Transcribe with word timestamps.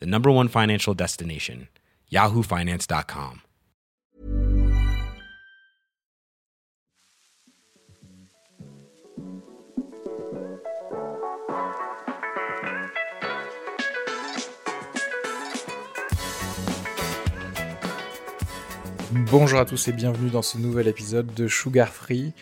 the 0.00 0.06
number 0.06 0.30
one 0.30 0.48
financial 0.48 0.94
destination, 0.94 1.68
yahoofinance.com. 2.10 3.42
Bonjour 19.12 19.60
à 19.60 19.64
tous 19.64 19.88
et 19.88 19.92
bienvenue 19.92 20.30
dans 20.30 20.42
ce 20.42 20.56
nouvel 20.56 20.88
épisode 20.88 21.32
de 21.34 21.46
Sugar 21.46 21.88
Free. 21.88 22.32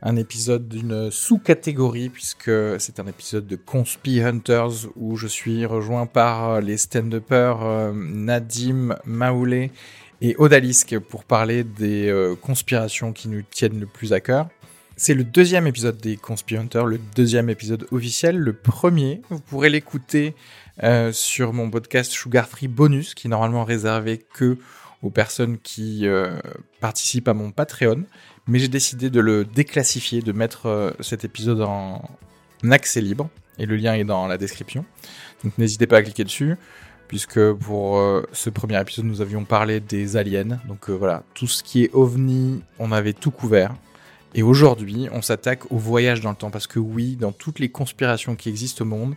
Un 0.00 0.14
épisode 0.14 0.68
d'une 0.68 1.10
sous-catégorie 1.10 2.08
puisque 2.08 2.50
c'est 2.78 3.00
un 3.00 3.06
épisode 3.06 3.46
de 3.48 3.56
Conspi 3.56 4.20
Hunters 4.20 4.88
où 4.94 5.16
je 5.16 5.26
suis 5.26 5.66
rejoint 5.66 6.06
par 6.06 6.60
les 6.60 6.76
stand-uppers 6.76 7.64
euh, 7.64 7.92
Nadim, 7.92 8.96
Maoulé 9.04 9.72
et 10.20 10.36
Odalisque 10.38 10.98
pour 11.00 11.24
parler 11.24 11.64
des 11.64 12.08
euh, 12.08 12.36
conspirations 12.36 13.12
qui 13.12 13.28
nous 13.28 13.42
tiennent 13.42 13.80
le 13.80 13.86
plus 13.86 14.12
à 14.12 14.20
cœur. 14.20 14.48
C'est 14.96 15.14
le 15.14 15.24
deuxième 15.24 15.66
épisode 15.66 15.98
des 15.98 16.16
Conspi 16.16 16.56
Hunters, 16.56 16.86
le 16.86 16.98
deuxième 17.16 17.50
épisode 17.50 17.86
officiel. 17.92 18.36
Le 18.36 18.52
premier, 18.52 19.22
vous 19.30 19.40
pourrez 19.40 19.68
l'écouter 19.68 20.34
euh, 20.82 21.12
sur 21.12 21.52
mon 21.52 21.70
podcast 21.70 22.10
Sugar 22.12 22.48
Free 22.48 22.68
Bonus 22.68 23.14
qui 23.14 23.26
est 23.26 23.30
normalement 23.30 23.64
réservé 23.64 24.18
que 24.18 24.58
aux 25.02 25.10
personnes 25.10 25.58
qui 25.58 26.06
euh, 26.06 26.38
participent 26.80 27.28
à 27.28 27.34
mon 27.34 27.52
Patreon, 27.52 28.02
mais 28.48 28.58
j'ai 28.58 28.68
décidé 28.68 29.10
de 29.10 29.20
le 29.20 29.44
déclassifier, 29.44 30.22
de 30.22 30.32
mettre 30.32 30.66
euh, 30.66 30.90
cet 31.00 31.24
épisode 31.24 31.60
en 31.60 32.02
accès 32.70 33.00
libre, 33.00 33.28
et 33.58 33.66
le 33.66 33.76
lien 33.76 33.94
est 33.94 34.04
dans 34.04 34.26
la 34.26 34.38
description. 34.38 34.84
Donc 35.44 35.56
n'hésitez 35.58 35.86
pas 35.86 35.98
à 35.98 36.02
cliquer 36.02 36.24
dessus, 36.24 36.56
puisque 37.06 37.52
pour 37.52 37.98
euh, 37.98 38.22
ce 38.32 38.50
premier 38.50 38.80
épisode, 38.80 39.04
nous 39.04 39.20
avions 39.20 39.44
parlé 39.44 39.80
des 39.80 40.16
aliens. 40.16 40.58
Donc 40.66 40.90
voilà, 40.90 41.22
tout 41.34 41.46
ce 41.46 41.62
qui 41.62 41.84
est 41.84 41.90
ovni, 41.94 42.62
on 42.78 42.90
avait 42.90 43.12
tout 43.12 43.30
couvert. 43.30 43.74
Et 44.34 44.42
aujourd'hui, 44.42 45.08
on 45.12 45.22
s'attaque 45.22 45.70
au 45.72 45.78
voyage 45.78 46.20
dans 46.20 46.30
le 46.30 46.36
temps, 46.36 46.50
parce 46.50 46.66
que 46.66 46.78
oui, 46.78 47.16
dans 47.16 47.32
toutes 47.32 47.58
les 47.58 47.70
conspirations 47.70 48.36
qui 48.36 48.48
existent 48.48 48.84
au 48.84 48.88
monde, 48.88 49.14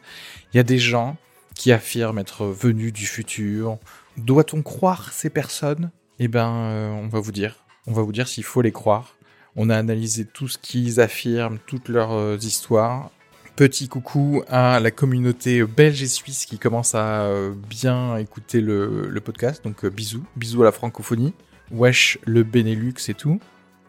il 0.54 0.58
y 0.58 0.60
a 0.60 0.64
des 0.64 0.78
gens 0.78 1.18
qui 1.56 1.72
affirment 1.72 2.20
être 2.20 2.46
venus 2.46 2.94
du 2.94 3.06
futur, 3.06 3.78
doit-on 4.18 4.62
croire 4.62 5.12
ces 5.14 5.30
personnes? 5.30 5.92
Eh 6.20 6.30
euh, 6.34 6.92
on 6.92 7.08
va 7.08 7.20
vous 7.20 7.32
dire. 7.32 7.58
On 7.88 7.94
va 7.94 8.04
vous 8.04 8.12
dire 8.12 8.28
s'il 8.28 8.44
faut 8.44 8.62
les 8.62 8.72
croire. 8.72 9.16
On 9.56 9.70
a 9.70 9.78
analysé 9.78 10.26
tout 10.26 10.48
ce 10.48 10.58
qu'ils 10.58 11.00
affirment, 11.00 11.60
toutes 11.66 11.90
leurs 11.90 12.14
euh, 12.14 12.38
histoires. 12.38 13.12
Petit 13.56 13.90
coucou 13.90 14.44
à 14.48 14.80
la 14.80 14.92
communauté 14.92 15.64
belge 15.64 16.02
et 16.02 16.08
suisse 16.08 16.46
qui 16.46 16.58
commence 16.58 16.96
à 16.96 17.24
euh, 17.24 17.54
bien 17.70 18.18
écouter 18.18 18.62
le, 18.62 19.14
podcast. 19.24 19.64
Donc 19.64 19.86
bisous, 19.86 20.24
bisous 20.36 20.62
à 20.62 20.66
la 20.66 20.72
francophonie. 20.72 21.34
Wesh 21.70 22.18
le 22.26 22.44
Benelux 22.44 22.96
et 23.10 23.14
tout. 23.14 23.40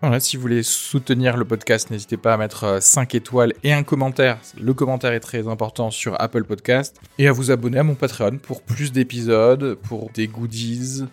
Voilà, 0.01 0.19
si 0.19 0.37
vous 0.37 0.43
voulez 0.43 0.65
soutenir 0.65 1.37
le 1.37 1.45
podcast, 1.45 1.91
n'hésitez 1.93 2.17
pas 2.17 2.35
à 2.35 2.37
mettre 2.37 2.83
5 2.83 3.15
étoiles 3.15 3.55
et 3.63 3.73
un 3.73 3.85
commentaire. 3.85 4.39
Le 4.61 4.75
commentaire 4.75 5.13
est 5.13 5.21
très 5.21 5.47
important 5.47 5.93
sur 5.93 6.21
Apple 6.21 6.43
Podcast. 6.43 7.01
Et 7.19 7.29
à 7.29 7.33
vous 7.33 7.53
abonner 7.53 7.79
à 7.79 7.85
mon 7.85 7.95
Patreon 7.95 8.39
pour 8.39 8.63
plus 8.63 8.91
d'épisodes, 8.91 9.77
pour 9.77 10.11
des 10.11 10.27
goodies 10.27 11.05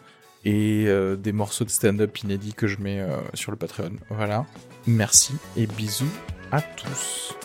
et 0.45 0.85
euh, 0.87 1.15
des 1.15 1.31
morceaux 1.31 1.65
de 1.65 1.69
stand-up 1.69 2.17
inédits 2.19 2.53
que 2.53 2.67
je 2.67 2.79
mets 2.79 2.99
euh, 2.99 3.17
sur 3.33 3.51
le 3.51 3.57
Patreon. 3.57 3.91
Voilà. 4.09 4.45
Merci 4.87 5.33
et 5.57 5.67
bisous 5.67 6.11
à 6.51 6.61
tous. 6.61 7.35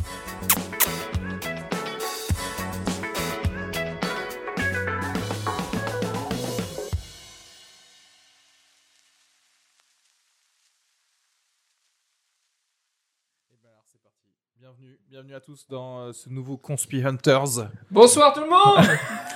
Bienvenue, 14.59 14.99
bienvenue 15.09 15.34
à 15.34 15.41
tous 15.41 15.66
dans 15.69 15.99
euh, 16.00 16.12
ce 16.12 16.28
nouveau 16.31 16.56
Conspi 16.56 17.05
Hunters. 17.05 17.69
Bonsoir 17.91 18.32
tout 18.32 18.41
le 18.41 18.49
monde 18.49 18.87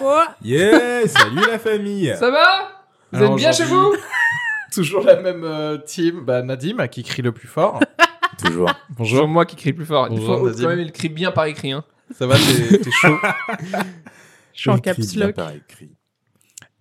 Yeah 0.42 1.06
Salut 1.06 1.46
la 1.50 1.58
famille 1.58 2.14
Ça 2.18 2.30
va? 2.30 2.77
Vous 3.12 3.18
Alors 3.18 3.32
êtes 3.32 3.38
bien 3.38 3.52
chez 3.52 3.64
vous 3.64 3.94
Toujours 4.72 5.02
la 5.02 5.20
même 5.20 5.44
euh, 5.44 5.78
team. 5.78 6.20
Bah, 6.24 6.42
Nadim 6.42 6.86
qui 6.88 7.02
crie 7.02 7.22
le 7.22 7.32
plus 7.32 7.48
fort. 7.48 7.80
Toujours. 8.44 8.70
Bonjour. 8.90 9.26
moi 9.26 9.46
qui 9.46 9.56
crie 9.56 9.72
plus 9.72 9.86
fort. 9.86 10.10
Nadim. 10.10 10.52
quand 10.62 10.68
même 10.68 10.80
il 10.80 10.92
crie 10.92 11.08
bien 11.08 11.30
par 11.32 11.46
écrit. 11.46 11.72
Hein. 11.72 11.84
Ça 12.12 12.26
va, 12.26 12.36
t'es 12.36 12.78
t'es 12.78 12.90
chaud 12.90 13.16
Je 14.54 14.60
suis 14.60 14.70
en 14.70 14.78
caps 14.78 14.98
bien 15.14 15.26
lock. 15.26 15.36
par 15.36 15.50
écrit. 15.52 15.90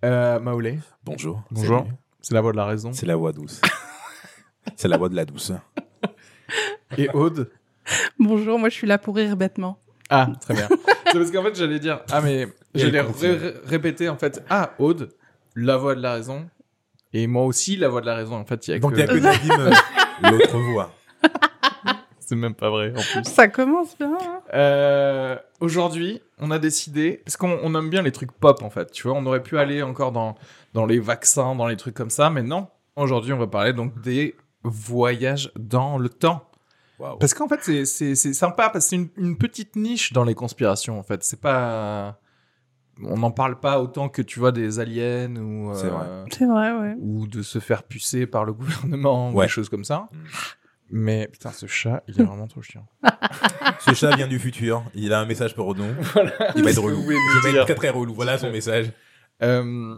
euh, 0.04 0.38
Maoulé, 0.40 0.78
Bonjour. 1.04 1.42
Bonjour. 1.50 1.78
Salut. 1.80 1.90
c'est 2.22 2.34
la 2.34 2.40
voix 2.40 2.52
de 2.52 2.56
la 2.56 2.64
raison. 2.66 2.92
C'est 2.92 3.06
la 3.06 3.16
voix 3.16 3.32
douce. 3.32 3.60
C'est 4.76 4.88
la 4.88 4.96
voix 4.98 5.08
de 5.08 5.16
la 5.16 5.24
douceur. 5.24 5.60
Et 6.96 7.08
Aude 7.10 7.50
Bonjour, 8.18 8.58
moi 8.58 8.68
je 8.68 8.74
suis 8.74 8.86
là 8.86 8.98
pour 8.98 9.16
rire 9.16 9.36
bêtement. 9.36 9.78
Ah, 10.10 10.28
très 10.40 10.54
bien. 10.54 10.68
c'est 11.06 11.18
parce 11.18 11.30
qu'en 11.30 11.42
fait, 11.42 11.54
j'allais 11.54 11.78
dire, 11.78 12.00
ah, 12.10 12.20
mais 12.22 12.48
j'allais 12.74 13.00
ré- 13.00 13.36
ré- 13.36 13.54
répéter 13.64 14.08
en 14.08 14.16
fait, 14.16 14.42
ah, 14.50 14.72
Aude, 14.78 15.10
la 15.58 15.76
voix 15.76 15.94
de 15.94 16.00
la 16.00 16.12
raison. 16.14 16.48
Et 17.12 17.26
moi 17.26 17.44
aussi, 17.44 17.76
la 17.76 17.88
voix 17.88 18.00
de 18.00 18.06
la 18.06 18.14
raison. 18.16 18.36
En 18.36 18.44
fait, 18.44 18.66
il 18.68 18.70
y 18.72 18.74
a 18.74 18.78
Donc 18.78 18.92
il 18.96 19.06
que... 19.06 19.12
n'y 19.12 19.26
a 19.26 19.36
que 19.38 19.48
Nadim, 19.48 19.60
euh, 19.60 19.72
l'autre 20.30 20.58
voix. 20.58 20.92
C'est 22.20 22.36
même 22.36 22.54
pas 22.54 22.68
vrai 22.68 22.92
en 22.94 23.00
plus. 23.00 23.24
Ça 23.24 23.48
commence 23.48 23.96
bien. 23.96 24.12
hein 24.20 24.40
Euh, 24.52 25.36
Aujourd'hui, 25.60 26.20
on 26.38 26.50
a 26.50 26.58
décidé, 26.58 27.22
parce 27.24 27.38
qu'on 27.38 27.58
on 27.62 27.74
aime 27.74 27.88
bien 27.88 28.02
les 28.02 28.12
trucs 28.12 28.32
pop 28.32 28.62
en 28.62 28.68
fait, 28.68 28.92
tu 28.92 29.08
vois, 29.08 29.16
on 29.16 29.24
aurait 29.24 29.42
pu 29.42 29.58
aller 29.58 29.82
encore 29.82 30.12
dans, 30.12 30.34
dans 30.74 30.84
les 30.84 30.98
vaccins, 31.00 31.54
dans 31.54 31.66
les 31.66 31.76
trucs 31.78 31.94
comme 31.94 32.10
ça, 32.10 32.28
mais 32.28 32.42
non. 32.42 32.68
Aujourd'hui, 32.96 33.32
on 33.32 33.38
va 33.38 33.46
parler 33.46 33.72
donc 33.72 33.98
des 34.02 34.36
voyages 34.62 35.50
dans 35.58 35.96
le 35.98 36.08
temps. 36.10 36.44
Parce 37.20 37.32
qu'en 37.32 37.48
fait, 37.48 37.60
c'est- 37.62 37.84
c'est 37.86 38.14
c'est 38.16 38.32
sympa, 38.34 38.70
parce 38.70 38.84
que 38.84 38.88
c'est 38.90 38.96
une, 38.96 39.08
une 39.16 39.38
petite 39.38 39.76
niche 39.76 40.12
dans 40.12 40.24
les 40.24 40.34
conspirations 40.34 40.98
en 40.98 41.02
fait. 41.04 41.22
C'est 41.24 41.40
pas. 41.40 42.18
On 43.04 43.18
n'en 43.18 43.30
parle 43.30 43.60
pas 43.60 43.80
autant 43.80 44.08
que 44.08 44.22
tu 44.22 44.40
vois 44.40 44.52
des 44.52 44.80
aliens 44.80 45.34
ou. 45.36 45.72
C'est 45.74 45.86
vrai. 45.88 46.06
euh, 46.08 46.24
C'est 46.32 46.46
vrai, 46.46 46.72
ouais. 46.72 46.94
Ou 47.00 47.26
de 47.26 47.42
se 47.42 47.58
faire 47.60 47.82
pucer 47.84 48.26
par 48.26 48.44
le 48.44 48.52
gouvernement 48.58 49.30
ou 49.30 49.34
Ouais. 49.34 49.46
des 49.46 49.50
choses 49.50 49.68
comme 49.68 49.84
ça. 49.84 50.08
Mm. 50.12 50.16
Mais 50.90 51.28
putain, 51.30 51.52
ce 51.52 51.66
chat, 51.66 52.02
il 52.08 52.18
est 52.20 52.24
vraiment 52.24 52.46
trop 52.46 52.62
chiant. 52.62 52.86
Ce 53.80 53.92
chat 53.94 54.16
vient 54.16 54.26
du 54.26 54.38
futur. 54.38 54.82
Il 54.94 55.12
a 55.12 55.20
un 55.20 55.26
message 55.26 55.54
pour 55.54 55.74
nous. 55.74 55.84
voilà. 56.14 56.32
Il 56.56 56.64
va 56.64 56.70
être 56.70 56.82
relou. 56.82 56.96
vous 56.96 57.02
voulez 57.04 57.16
Il 57.16 57.34
nous 57.36 57.42
va 57.42 57.50
dire. 57.50 57.60
être 57.60 57.66
très 57.66 57.74
très 57.74 57.88
relou. 57.90 58.14
Voilà 58.14 58.38
son 58.38 58.50
message. 58.50 58.90
Euh, 59.42 59.94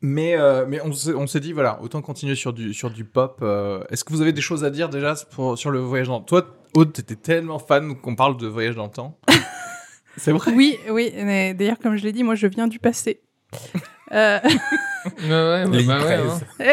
mais 0.00 0.36
euh, 0.36 0.64
mais 0.68 0.80
on 0.82 0.92
s'est 0.92 1.14
on 1.14 1.26
s'est 1.26 1.40
dit 1.40 1.52
voilà 1.52 1.80
autant 1.82 2.02
continuer 2.02 2.34
sur 2.34 2.52
du 2.52 2.74
sur 2.74 2.90
du 2.90 3.04
pop. 3.04 3.38
euh, 3.42 3.84
Est-ce 3.90 4.04
que 4.04 4.12
vous 4.12 4.22
avez 4.22 4.32
des 4.32 4.40
choses 4.40 4.64
à 4.64 4.70
dire 4.70 4.88
déjà 4.88 5.14
pour, 5.30 5.56
sur 5.58 5.70
le 5.70 5.78
voyage 5.78 6.08
dans 6.08 6.20
toi 6.20 6.44
Aude 6.74 6.92
t'étais 6.92 7.16
tellement 7.16 7.58
fan 7.58 7.94
qu'on 8.00 8.16
parle 8.16 8.36
de 8.36 8.46
voyage 8.48 8.74
dans 8.74 8.84
le 8.86 8.90
temps. 8.90 9.18
C'est 10.16 10.32
vrai. 10.32 10.52
Oui, 10.54 10.78
oui. 10.90 11.12
mais 11.16 11.54
D'ailleurs, 11.54 11.78
comme 11.78 11.96
je 11.96 12.04
l'ai 12.04 12.12
dit, 12.12 12.22
moi 12.22 12.34
je 12.34 12.46
viens 12.46 12.66
du 12.68 12.78
passé. 12.78 13.20
Euh, 14.12 14.38
Ouais, 14.44 15.28
ouais, 15.28 15.82
bah 15.86 15.96
ouais, 15.96 16.02
13. 16.02 16.44
hein. 16.60 16.66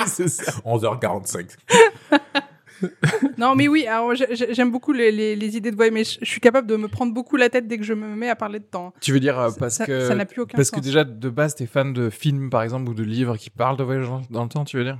c'est 0.06 0.28
ça. 0.28 0.52
11h45. 0.64 1.56
Non, 3.38 3.54
mais 3.54 3.68
oui, 3.68 3.86
alors 3.86 4.12
j'aime 4.14 4.70
beaucoup 4.70 4.92
les, 4.92 5.12
les- 5.12 5.36
les 5.36 5.56
idées 5.56 5.70
de 5.70 5.76
voix, 5.76 5.90
mais 5.90 6.04
je, 6.04 6.18
je 6.20 6.26
suis 6.26 6.40
capable 6.40 6.66
de 6.66 6.76
me 6.76 6.88
prendre 6.88 7.14
beaucoup 7.14 7.36
la 7.36 7.48
tête 7.48 7.66
dès 7.68 7.78
que 7.78 7.84
je 7.84 7.94
me 7.94 8.08
mets 8.16 8.28
à 8.28 8.36
parler 8.36 8.58
de 8.58 8.64
temps. 8.64 8.92
Tu 9.00 9.12
veux 9.12 9.20
dire 9.20 9.38
euh, 9.38 9.50
parce 9.58 9.76
ça- 9.76 9.86
que 9.86 10.06
ça 10.08 10.14
n'a 10.14 10.26
plus 10.26 10.42
aucun 10.42 10.56
parce 10.56 10.68
sens. 10.70 10.80
que 10.80 10.84
déjà 10.84 11.04
de 11.04 11.28
base 11.30 11.54
t'es 11.54 11.66
fan 11.66 11.92
de 11.92 12.10
films 12.10 12.50
par 12.50 12.62
exemple 12.62 12.90
ou 12.90 12.94
de 12.94 13.02
livres 13.04 13.36
qui 13.36 13.48
parlent 13.50 13.76
de 13.76 13.84
voyage 13.84 14.06
dans- 14.08 14.22
dans 14.30 14.42
le 14.42 14.48
temps, 14.48 14.64
tu 14.64 14.76
veux 14.76 14.84
dire? 14.84 14.98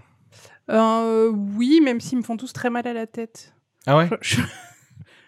Euh, 0.71 1.31
oui, 1.57 1.81
même 1.83 2.01
s'ils 2.01 2.19
me 2.19 2.23
font 2.23 2.37
tous 2.37 2.53
très 2.53 2.71
mal 2.71 2.87
à 2.87 2.93
la 2.93 3.07
tête. 3.07 3.53
Ah 3.87 3.97
ouais? 3.99 4.09
Je- 4.23 4.37
je- 4.37 4.43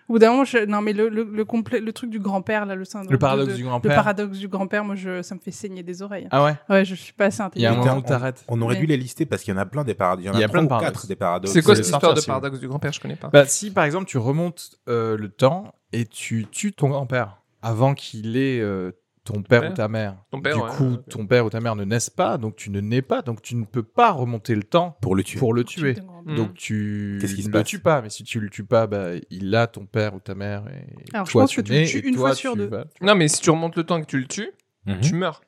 Au 0.08 0.12
bout 0.14 0.18
d'un 0.20 0.30
moment, 0.30 0.44
je- 0.44 0.64
non, 0.66 0.82
mais 0.82 0.92
le, 0.92 1.08
le, 1.08 1.24
le, 1.24 1.44
complet, 1.44 1.80
le 1.80 1.92
truc 1.92 2.10
du 2.10 2.18
grand-père, 2.20 2.64
là, 2.64 2.74
le 2.76 2.84
syndrome. 2.84 3.10
Le 3.12 3.18
paradoxe 3.18 3.52
de- 3.52 3.56
du 3.56 3.62
Le 3.62 3.68
grand-père. 3.68 3.94
paradoxe 3.96 4.38
du 4.38 4.46
grand-père, 4.48 4.84
moi, 4.84 4.94
je, 4.94 5.20
ça 5.22 5.34
me 5.34 5.40
fait 5.40 5.50
saigner 5.50 5.82
des 5.82 6.00
oreilles. 6.02 6.28
Ah 6.30 6.44
ouais. 6.44 6.54
Ouais, 6.68 6.84
je 6.84 6.94
suis 6.94 7.12
pas 7.12 7.26
assez 7.26 7.42
Il 7.56 7.62
y 7.62 7.66
a 7.66 7.72
un 7.72 7.76
moment 7.76 7.94
où 7.94 7.98
on- 7.98 8.02
t'arrêtes. 8.02 8.44
On 8.48 8.60
aurait 8.62 8.74
Mais- 8.74 8.80
dû 8.80 8.86
les 8.86 8.96
lister 8.96 9.26
parce 9.26 9.42
qu'il 9.42 9.52
y 9.52 9.56
en 9.56 9.60
a 9.60 9.66
plein 9.66 9.82
des 9.84 9.94
paradoxes. 9.94 10.24
Il 10.24 10.26
y 10.28 10.30
en 10.30 10.38
y 10.38 10.44
a, 10.44 10.48
plein 10.48 10.62
de 10.62 10.68
paradoxes. 10.68 10.92
quatre 10.92 11.06
des 11.08 11.16
paradoxes. 11.16 11.52
C'est 11.52 11.62
quoi 11.62 11.74
cette 11.74 11.86
histoire 11.86 12.14
de 12.14 12.20
paradoxe 12.20 12.60
du 12.60 12.68
grand-père? 12.68 12.92
Je 12.92 13.00
connais 13.00 13.16
pas. 13.16 13.28
Bah 13.28 13.46
si 13.46 13.70
par 13.72 13.84
exemple 13.84 14.06
tu 14.06 14.18
remontes 14.18 14.78
euh, 14.88 15.16
le 15.16 15.28
temps 15.28 15.74
et 15.92 16.04
tu 16.06 16.46
tues 16.50 16.72
ton 16.72 16.88
grand-père 16.88 17.42
avant 17.62 17.94
qu'il 17.94 18.36
ait 18.36 18.60
euh, 18.60 18.92
ton 19.26 19.42
père 19.42 19.60
Père 19.60 19.70
ou 19.72 19.74
ta 19.74 19.88
mère. 19.88 20.16
Ton 20.30 20.40
père, 20.40 20.56
du 20.56 20.62
ouais, 20.62 20.70
coup, 20.70 20.90
ouais, 20.92 20.98
ton 21.10 21.26
père 21.26 21.44
ou 21.44 21.50
ta 21.50 21.60
mère 21.60 21.76
ne 21.76 21.84
naissent 21.84 22.08
pas, 22.10 22.38
donc 22.38 22.56
tu 22.56 22.70
ne 22.70 22.80
nais 22.80 23.02
pas, 23.02 23.20
donc 23.22 23.42
tu 23.42 23.54
ne 23.56 23.64
peux 23.64 23.82
pas 23.82 24.10
remonter 24.12 24.54
le 24.54 24.62
temps 24.62 24.96
Pour 25.02 25.14
le 25.14 25.22
tuer. 25.22 25.38
pour 25.38 25.52
le 25.52 25.64
tuer. 25.64 25.92
Grand- 25.94 26.16
Mm. 26.26 26.34
Donc 26.34 26.54
tu 26.54 27.18
Qu'est-ce 27.20 27.36
qui 27.36 27.44
se 27.44 27.48
ne 27.50 27.52
le 27.56 27.62
tues 27.62 27.78
pas, 27.78 28.02
mais 28.02 28.10
si 28.10 28.24
tu 28.24 28.40
le 28.40 28.50
tues 28.50 28.64
pas, 28.64 28.88
bah, 28.88 29.10
il 29.30 29.54
a 29.54 29.68
ton 29.68 29.86
père 29.86 30.12
ou 30.12 30.18
ta 30.18 30.34
mère 30.34 30.64
et 30.66 30.84
Alors, 31.14 31.24
je 31.24 31.30
pense 31.32 31.50
tu 31.50 31.62
que 31.62 31.68
tu 31.68 31.72
le 31.72 31.86
tues 31.86 32.00
une 32.00 32.14
toi, 32.16 32.30
fois 32.30 32.34
sur 32.34 32.52
tu 32.54 32.58
deux. 32.58 32.66
vas- 32.66 32.86
Non, 33.00 33.14
mais 33.14 33.28
si 33.28 33.40
tu 33.40 33.50
remontes 33.50 33.76
le 33.76 33.84
temps 33.84 33.96
et 33.98 34.00
que 34.00 34.06
tu 34.06 34.18
le 34.18 34.26
tues, 34.26 34.50
Mhm. 34.86 35.00
tu 35.02 35.14
meurs. 35.14 35.40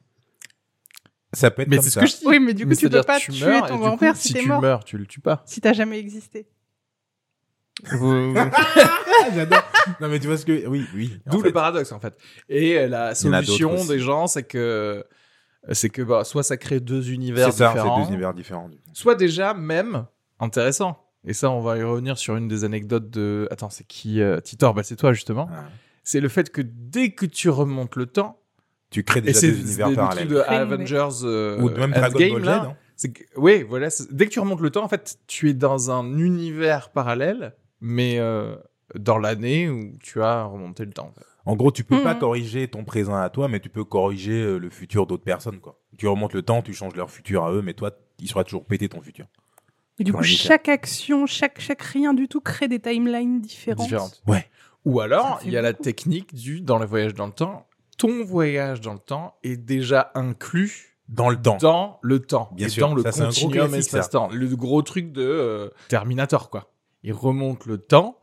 Ça 1.33 1.51
peut 1.51 1.63
être 1.63 1.69
Mais 1.69 1.77
comme 1.79 1.83
c'est 1.85 1.91
ce 1.91 1.95
ça. 1.95 2.01
que 2.03 2.07
je 2.07 2.17
dis. 2.19 2.23
Oui, 2.27 2.39
mais 2.39 2.55
du 2.55 2.63
coup, 2.63 2.69
Mais 2.71 2.77
tu 2.77 2.89
peux 2.89 3.03
pas 3.03 3.19
tu 3.19 3.33
tuer 3.33 3.47
meurs, 3.47 3.67
ton 3.67 3.77
grand-père 3.79 4.15
si 4.15 4.29
si 4.29 4.35
t'es 4.35 4.41
tu 4.43 4.47
mort. 4.49 4.61
meurs, 4.63 4.85
tu 4.85 4.97
le 4.99 5.07
tues 5.07 5.19
pas. 5.21 5.43
Si 5.47 5.61
t'as 5.61 5.73
jamais 5.73 5.99
existé. 5.99 6.47
J'adore. 9.35 9.63
Non 10.01 10.09
mais 10.09 10.19
tu 10.21 10.27
vois 10.27 10.37
ce 10.37 10.45
que 10.47 10.67
oui 10.67 10.85
oui. 10.95 11.21
D'où 11.27 11.41
fait, 11.41 11.49
le 11.49 11.53
paradoxe 11.53 11.93
en 11.93 12.01
fait. 12.01 12.17
Et 12.49 12.79
euh, 12.79 12.89
la 12.89 13.15
solution 13.15 13.85
des 13.85 13.99
gens, 13.99 14.27
c'est 14.27 14.43
que 14.45 15.05
c'est 15.73 15.91
que 15.91 16.03
bah, 16.03 16.25
soit 16.25 16.43
ça 16.43 16.57
crée 16.57 16.81
deux 16.81 17.11
univers 17.11 17.47
c'est 17.53 17.59
ça, 17.59 17.69
différents, 17.69 17.97
c'est 17.99 18.03
deux 18.05 18.09
univers 18.13 18.35
différents. 18.35 18.71
soit 18.93 19.15
déjà 19.15 19.55
même 19.55 20.07
intéressant. 20.41 21.05
Et 21.25 21.33
ça, 21.35 21.51
on 21.51 21.61
va 21.61 21.77
y 21.77 21.83
revenir 21.83 22.17
sur 22.17 22.37
une 22.37 22.47
des 22.49 22.65
anecdotes 22.65 23.11
de. 23.11 23.49
Attends, 23.51 23.71
c'est 23.71 23.85
qui 23.87 24.21
euh, 24.23 24.41
Titor? 24.41 24.73
Bah, 24.73 24.83
c'est 24.85 24.97
toi 24.97 25.13
justement. 25.13 25.49
Ah. 25.53 25.65
C'est 26.05 26.21
le 26.21 26.29
fait 26.29 26.51
que 26.51 26.63
dès 26.65 27.11
que 27.11 27.27
tu 27.27 27.51
remontes 27.51 27.97
le 27.97 28.07
temps, 28.07 28.41
Tu 28.91 29.03
crées 29.03 29.21
déjà 29.21 29.39
c'est 29.41 29.49
univers 29.49 29.89
le 29.89 29.95
truc 29.97 30.07
parallèles. 30.07 30.29
de 30.29 30.39
Avengers 30.41 31.09
euh, 31.25 31.61
Ou 31.61 31.69
même 31.71 31.91
Dragon 31.91 32.15
Endgame, 32.15 32.33
Ball 32.33 32.43
Z. 32.43 32.47
là, 32.47 32.63
hein. 32.71 32.77
c'est 32.97 33.13
que- 33.13 33.25
oui, 33.37 33.63
voilà. 33.69 33.91
c'est- 33.91 34.11
Dès 34.15 34.27
que 34.27 34.31
tu 34.31 34.41
remontes 34.41 34.61
le 34.61 34.71
temps, 34.71 34.85
en 34.85 34.89
fait, 34.89 35.19
tu 35.27 35.51
es 35.51 35.55
dans 35.55 35.91
un 35.91 36.17
univers 36.19 36.89
parallèle, 36.91 37.55
mais 37.83 38.19
euh, 38.21 38.57
dans 38.95 39.19
l'année 39.19 39.69
où 39.69 39.97
tu 40.03 40.23
as 40.23 40.45
remonté 40.45 40.85
le 40.85 40.93
temps. 40.93 41.13
en 41.47 41.57
gros, 41.57 41.73
tu 41.73 41.83
peux 41.85 42.03
pas 42.03 42.13
Mhm. 42.15 42.21
corriger 42.21 42.69
ton 42.69 42.85
présent 42.85 43.15
à 43.17 43.31
toi, 43.31 43.49
mais 43.49 43.59
tu 43.61 43.69
peux 43.71 43.85
corriger 43.85 44.33
euh, 44.43 44.59
le 44.59 44.69
futur 44.71 45.07
d'autres 45.07 45.25
personnes. 45.25 45.61
Quoi. 45.61 45.79
Tu 45.97 46.07
remontes 46.07 46.35
le 46.35 46.43
temps, 46.43 46.61
tu 46.63 46.75
changes 46.75 46.95
leur 46.95 47.11
futur 47.11 47.45
à 47.45 47.53
eux, 47.53 47.63
mais 47.63 47.73
toi, 47.75 47.91
il 48.19 48.29
sera 48.29 48.45
toujours 48.45 48.65
pété 48.67 48.89
ton 48.89 49.01
futur. 49.01 49.25
Et 49.99 50.05
du 50.05 50.13
coup, 50.13 50.23
chaque 50.23 50.69
action, 50.69 51.25
chaque, 51.27 51.59
chaque 51.61 51.81
rien 51.83 52.13
du 52.15 52.29
tout 52.29 52.41
crée 52.41 52.69
des 52.69 52.79
timelines 52.81 53.41
différentes. 53.41 53.83
Différentes. 53.85 54.23
Ouais. 54.27 54.47
Ou 54.85 55.01
alors, 55.01 55.41
il 55.45 55.51
y 55.51 55.57
a 55.57 55.63
la 55.63 55.73
technique 55.73 56.35
du 56.35 56.61
dans 56.61 56.79
le 56.79 56.87
voyage 56.87 57.15
dans 57.15 57.27
le 57.27 57.33
temps. 57.33 57.67
Ton 57.97 58.25
voyage 58.25 58.81
dans 58.81 58.93
le 58.93 58.99
temps 59.01 59.35
est 59.43 59.57
déjà 59.57 60.13
inclus 60.15 60.99
Dans 61.09 61.31
le 61.31 61.41
temps. 61.41 61.57
dans 61.57 61.99
le 62.03 62.21
temps, 62.21 62.51
Bien 62.53 62.67
et 62.67 62.71
sûr, 62.71 62.89
dans 62.89 62.95
le 62.95 63.03
ça, 63.03 63.11
c'est 63.13 63.21
un 63.23 63.29
gros 63.31 63.47
continuum 63.47 63.69
classique, 63.71 63.91
ça. 63.91 63.99
espace-temps. 63.99 64.29
Le 64.33 64.55
gros 64.55 64.83
truc 64.83 65.11
de 65.13 65.23
euh, 65.23 65.69
Terminator, 65.89 66.49
quoi. 66.51 66.71
Il 67.03 67.13
remonte 67.15 67.65
le 67.67 67.79
temps 67.79 68.19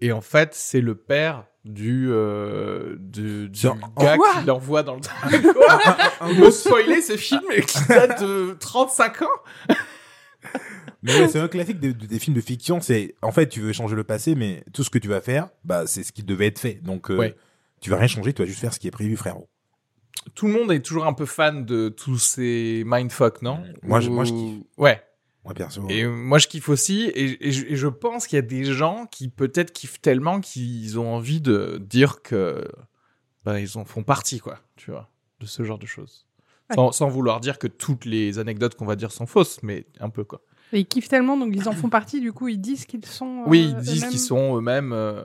et 0.00 0.12
en 0.12 0.20
fait, 0.20 0.54
c'est 0.54 0.80
le 0.80 0.94
père 0.94 1.44
du 1.64 2.08
euh, 2.10 2.96
du, 2.98 3.48
du 3.50 3.58
Sur- 3.58 3.76
gars 3.98 4.16
Quoi 4.16 4.32
qui 4.40 4.46
l'envoie 4.46 4.82
dans 4.82 4.94
le. 4.96 5.00
Quoi 5.52 6.28
Me 6.32 6.50
spoiler 6.50 7.02
ce 7.02 7.16
film 7.16 7.42
qui 7.66 7.84
date 7.88 8.22
de 8.22 8.56
35 8.58 9.22
ans 9.22 9.26
Mais 11.02 11.14
ouais, 11.18 11.28
c'est 11.28 11.38
un 11.38 11.48
classique 11.48 11.80
de- 11.80 11.92
de- 11.92 12.06
des 12.06 12.18
films 12.18 12.36
de 12.36 12.40
fiction. 12.42 12.80
C'est 12.80 13.14
en 13.22 13.32
fait, 13.32 13.48
tu 13.48 13.60
veux 13.60 13.72
changer 13.72 13.96
le 13.96 14.04
passé, 14.04 14.34
mais 14.34 14.64
tout 14.72 14.84
ce 14.84 14.90
que 14.90 14.98
tu 14.98 15.08
vas 15.08 15.20
faire, 15.20 15.48
bah, 15.64 15.86
c'est 15.86 16.02
ce 16.02 16.12
qui 16.12 16.22
devait 16.22 16.46
être 16.46 16.58
fait. 16.58 16.74
Donc, 16.82 17.10
euh, 17.10 17.16
Ouais. 17.16 17.34
tu 17.80 17.88
vas 17.90 17.96
rien 17.96 18.06
changer, 18.06 18.32
tu 18.34 18.42
vas 18.42 18.46
juste 18.46 18.60
faire 18.60 18.72
ce 18.74 18.78
qui 18.78 18.86
est 18.88 18.90
prévu, 18.90 19.16
frérot. 19.16 19.48
Tout 20.34 20.46
le 20.46 20.52
monde 20.52 20.70
est 20.72 20.80
toujours 20.80 21.06
un 21.06 21.14
peu 21.14 21.24
fan 21.24 21.64
de 21.64 21.88
tous 21.88 22.18
ces 22.18 22.82
mindfuck, 22.86 23.40
non 23.42 23.62
Moi, 23.82 24.00
je- 24.00 24.10
moi, 24.10 24.24
je 24.24 24.32
kiffe. 24.32 24.62
Ouais. 24.76 25.02
Moi, 25.44 25.54
perso. 25.54 25.82
Et 25.88 26.04
moi, 26.06 26.38
je 26.38 26.48
kiffe 26.48 26.68
aussi, 26.68 27.04
et, 27.14 27.48
et 27.48 27.52
je, 27.52 27.64
et 27.66 27.76
je 27.76 27.86
pense 27.88 28.26
qu'il 28.26 28.36
y 28.36 28.38
a 28.38 28.42
des 28.42 28.64
gens 28.64 29.06
qui 29.10 29.28
peut-être 29.28 29.72
kiffent 29.72 30.00
tellement 30.00 30.40
qu'ils 30.40 30.98
ont 30.98 31.14
envie 31.14 31.40
de 31.40 31.80
dire 31.84 32.20
que 32.22 32.68
bah, 33.44 33.58
ils 33.58 33.78
en 33.78 33.84
font 33.86 34.02
partie, 34.02 34.38
quoi, 34.40 34.58
tu 34.76 34.90
vois, 34.90 35.08
de 35.40 35.46
ce 35.46 35.62
genre 35.64 35.78
de 35.78 35.86
choses. 35.86 36.26
Ouais. 36.68 36.76
Sans, 36.76 36.92
sans 36.92 37.08
vouloir 37.08 37.40
dire 37.40 37.58
que 37.58 37.66
toutes 37.66 38.04
les 38.04 38.38
anecdotes 38.38 38.74
qu'on 38.74 38.84
va 38.84 38.96
dire 38.96 39.12
sont 39.12 39.26
fausses, 39.26 39.62
mais 39.62 39.86
un 39.98 40.10
peu, 40.10 40.24
quoi. 40.24 40.42
Et 40.72 40.80
ils 40.80 40.86
kiffent 40.86 41.08
tellement, 41.08 41.36
donc 41.36 41.52
ils 41.56 41.68
en 41.68 41.72
font 41.72 41.88
partie, 41.88 42.20
du 42.20 42.32
coup, 42.32 42.46
ils 42.46 42.60
disent 42.60 42.84
qu'ils 42.84 43.04
sont. 43.04 43.40
euh, 43.40 43.48
oui, 43.48 43.70
ils 43.70 43.76
disent 43.76 43.98
eux-mêmes. 44.02 44.10
qu'ils 44.10 44.20
sont 44.20 44.56
eux-mêmes. 44.58 44.92
euh, 44.92 45.22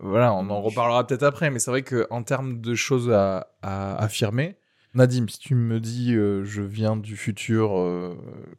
voilà, 0.00 0.32
on 0.34 0.48
en 0.50 0.60
reparlera 0.60 1.06
peut-être 1.06 1.22
après, 1.22 1.50
mais 1.50 1.58
c'est 1.60 1.70
vrai 1.70 1.82
qu'en 1.82 2.22
termes 2.24 2.60
de 2.60 2.74
choses 2.74 3.10
à, 3.10 3.48
à 3.62 3.96
affirmer, 4.02 4.56
Nadim, 4.94 5.26
si 5.28 5.38
tu 5.38 5.54
me 5.54 5.80
dis 5.80 6.14
euh, 6.14 6.44
je 6.44 6.62
viens 6.62 6.96
du 6.96 7.16
futur, 7.16 7.78
euh, 7.78 8.14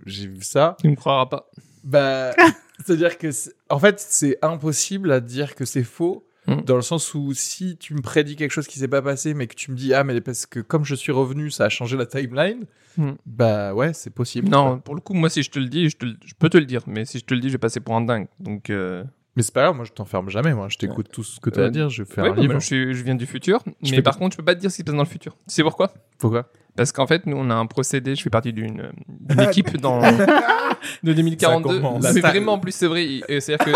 j'ai 0.05 0.27
vu 0.27 0.41
ça, 0.41 0.77
Tu 0.81 0.89
me 0.89 0.95
croiras 0.95 1.25
pas. 1.25 1.49
Bah, 1.83 2.31
c'est-à-dire 2.85 3.17
que, 3.17 3.29
en 3.69 3.79
fait, 3.79 3.99
c'est 3.99 4.37
impossible 4.41 5.11
à 5.11 5.19
dire 5.19 5.55
que 5.55 5.65
c'est 5.65 5.83
faux, 5.83 6.25
Mm. 6.47 6.61
dans 6.65 6.77
le 6.77 6.81
sens 6.81 7.13
où 7.13 7.33
si 7.33 7.75
tu 7.77 7.93
me 7.93 8.01
prédis 8.01 8.35
quelque 8.37 8.51
chose 8.51 8.65
qui 8.65 8.79
s'est 8.79 8.87
pas 8.87 9.01
passé, 9.01 9.33
mais 9.33 9.45
que 9.45 9.55
tu 9.55 9.69
me 9.71 9.75
dis 9.75 9.93
ah 9.93 10.05
mais 10.05 10.19
parce 10.21 10.45
que 10.45 10.61
comme 10.61 10.85
je 10.85 10.95
suis 10.95 11.11
revenu, 11.11 11.51
ça 11.51 11.65
a 11.65 11.69
changé 11.69 11.97
la 11.97 12.05
timeline, 12.05 12.65
Mm. 12.97 13.11
bah 13.25 13.73
ouais, 13.75 13.93
c'est 13.93 14.09
possible. 14.09 14.47
Non, 14.49 14.63
quoi. 14.69 14.77
pour 14.79 14.95
le 14.95 15.01
coup, 15.01 15.13
moi, 15.13 15.29
si 15.29 15.43
je 15.43 15.51
te 15.51 15.59
le 15.59 15.67
dis, 15.67 15.89
je, 15.89 15.97
te 15.97 16.05
le- 16.05 16.15
je 16.25 16.33
peux 16.39 16.49
te 16.49 16.57
le 16.57 16.65
dire, 16.65 16.81
mais 16.87 17.03
si 17.05 17.19
je 17.19 17.25
te 17.25 17.33
le 17.33 17.39
dis, 17.41 17.49
je 17.49 17.53
vais 17.53 17.57
passer 17.59 17.81
pour 17.81 17.95
un 17.95 18.01
dingue. 18.01 18.27
Donc, 18.39 18.69
euh, 18.69 19.03
mais 19.39 19.43
c'est 19.43 19.53
pas 19.53 19.61
grave, 19.63 19.75
moi 19.77 19.85
je 19.85 19.93
t'enferme 19.93 20.27
jamais, 20.29 20.53
moi 20.53 20.67
je 20.67 20.75
t'écoute 20.77 21.07
tout 21.13 21.23
ce 21.23 21.39
que 21.39 21.49
tu 21.49 21.61
as 21.61 21.63
à 21.63 21.65
Euh, 21.67 21.69
dire, 21.69 21.89
je 21.89 22.03
fais 22.03 22.19
ouais, 22.21 22.27
un 22.27 22.35
non, 22.35 22.41
livre. 22.41 22.59
je, 22.59 22.91
viens 23.03 23.15
du 23.15 23.25
futur, 23.25 23.63
Je 23.81 23.95
mais 23.95 24.01
par 24.01 24.17
contre, 24.17 24.33
je 24.33 24.37
peux 24.37 24.43
pas 24.43 24.53
te 24.53 24.59
dire 24.59 24.69
ce 24.69 24.75
qui 24.75 24.81
se 24.81 24.85
passe 24.85 24.95
dans 24.95 25.03
le 25.03 25.07
futur. 25.07 25.31
Tu 25.47 25.55
sais 25.55 25.63
pourquoi? 25.63 25.93
Pourquoi? 26.17 26.49
Parce 26.75 26.91
qu'en 26.91 27.07
fait, 27.07 27.25
nous, 27.25 27.37
on 27.37 27.49
a 27.49 27.55
un 27.55 27.65
procédé. 27.65 28.15
Je 28.17 28.21
fais 28.21 28.29
partie 28.29 28.51
d'une 28.51 28.91
d'une 29.07 29.39
équipe 29.49 29.77
dans 29.77 30.01
de 30.01 31.13
2042. 31.13 31.69
Ça 31.69 31.75
commence. 31.77 32.03
Mais 32.03 32.13
La 32.13 32.21
ta- 32.21 32.29
vraiment, 32.31 32.53
en 32.53 32.59
plus, 32.59 32.73
c'est 32.73 32.87
vrai. 32.87 33.21
C'est-à-dire 33.39 33.57
que 33.65 33.71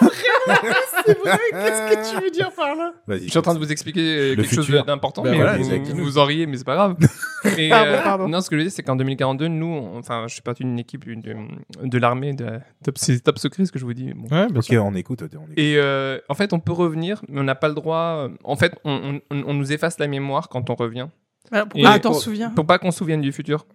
C'est 0.00 0.06
vrai, 0.60 0.70
qu'est-ce 1.06 2.12
que 2.12 2.16
tu 2.16 2.22
veux 2.24 2.30
dire 2.30 2.50
par 2.52 2.74
là 2.74 2.92
je 3.08 3.16
suis 3.28 3.38
en 3.38 3.42
train 3.42 3.54
de 3.54 3.58
vous 3.58 3.70
expliquer 3.70 4.00
euh, 4.32 4.36
quelque 4.36 4.54
chose 4.54 4.68
d'important, 4.86 5.22
Ben 5.22 5.32
mais 5.32 5.36
voilà, 5.36 5.56
vous, 5.58 6.04
vous 6.04 6.18
en 6.18 6.24
riez, 6.24 6.46
mais 6.46 6.56
c'est 6.56 6.64
pas 6.64 6.74
grave. 6.74 6.96
Et, 7.58 7.68
Pardon, 7.68 7.90
euh, 7.92 8.02
pardon. 8.02 8.28
Non, 8.28 8.40
ce 8.40 8.48
que 8.48 8.56
je 8.56 8.58
veux 8.60 8.64
dire, 8.64 8.72
c'est 8.72 8.82
qu'en 8.82 8.96
2042, 8.96 9.48
nous, 9.48 9.66
on- 9.66 9.98
enfin, 9.98 10.24
je 10.28 10.32
suis 10.32 10.42
partie 10.42 10.64
d'une 10.64 10.78
équipe 10.78 11.06
de, 11.06 11.34
de 11.82 11.98
l'armée, 11.98 12.32
de, 12.32 12.46
top, 12.82 12.96
c'est 12.98 13.20
top 13.20 13.38
secret 13.38 13.66
ce 13.66 13.72
que 13.72 13.78
je 13.78 13.84
vous 13.84 13.92
dis. 13.94 14.12
Bon. 14.14 14.28
Ouais, 14.34 14.46
Ok, 14.54 14.66
on 14.80 14.94
écoute. 14.94 15.22
on 15.22 15.26
écoute. 15.26 15.52
Et 15.58 15.74
euh, 15.76 16.18
en 16.28 16.34
fait, 16.34 16.52
on 16.52 16.60
peut 16.60 16.72
revenir, 16.72 17.22
mais 17.28 17.40
on 17.40 17.44
n'a 17.44 17.54
pas 17.54 17.68
le 17.68 17.74
droit. 17.74 18.28
En 18.44 18.56
fait, 18.56 18.74
on, 18.84 19.20
on- 19.30 19.42
on 19.46 19.54
nous 19.54 19.72
efface 19.72 19.98
la 19.98 20.06
mémoire 20.06 20.48
quand 20.48 20.70
on 20.70 20.74
revient, 20.74 21.08
tu 21.52 21.58
t'en 22.00 22.10
pour- 22.10 22.20
souviens 22.20 22.50
pour 22.50 22.66
pas 22.66 22.78
qu'on 22.78 22.90
se 22.90 22.98
souvienne 22.98 23.20
du 23.20 23.30
futur. 23.32 23.66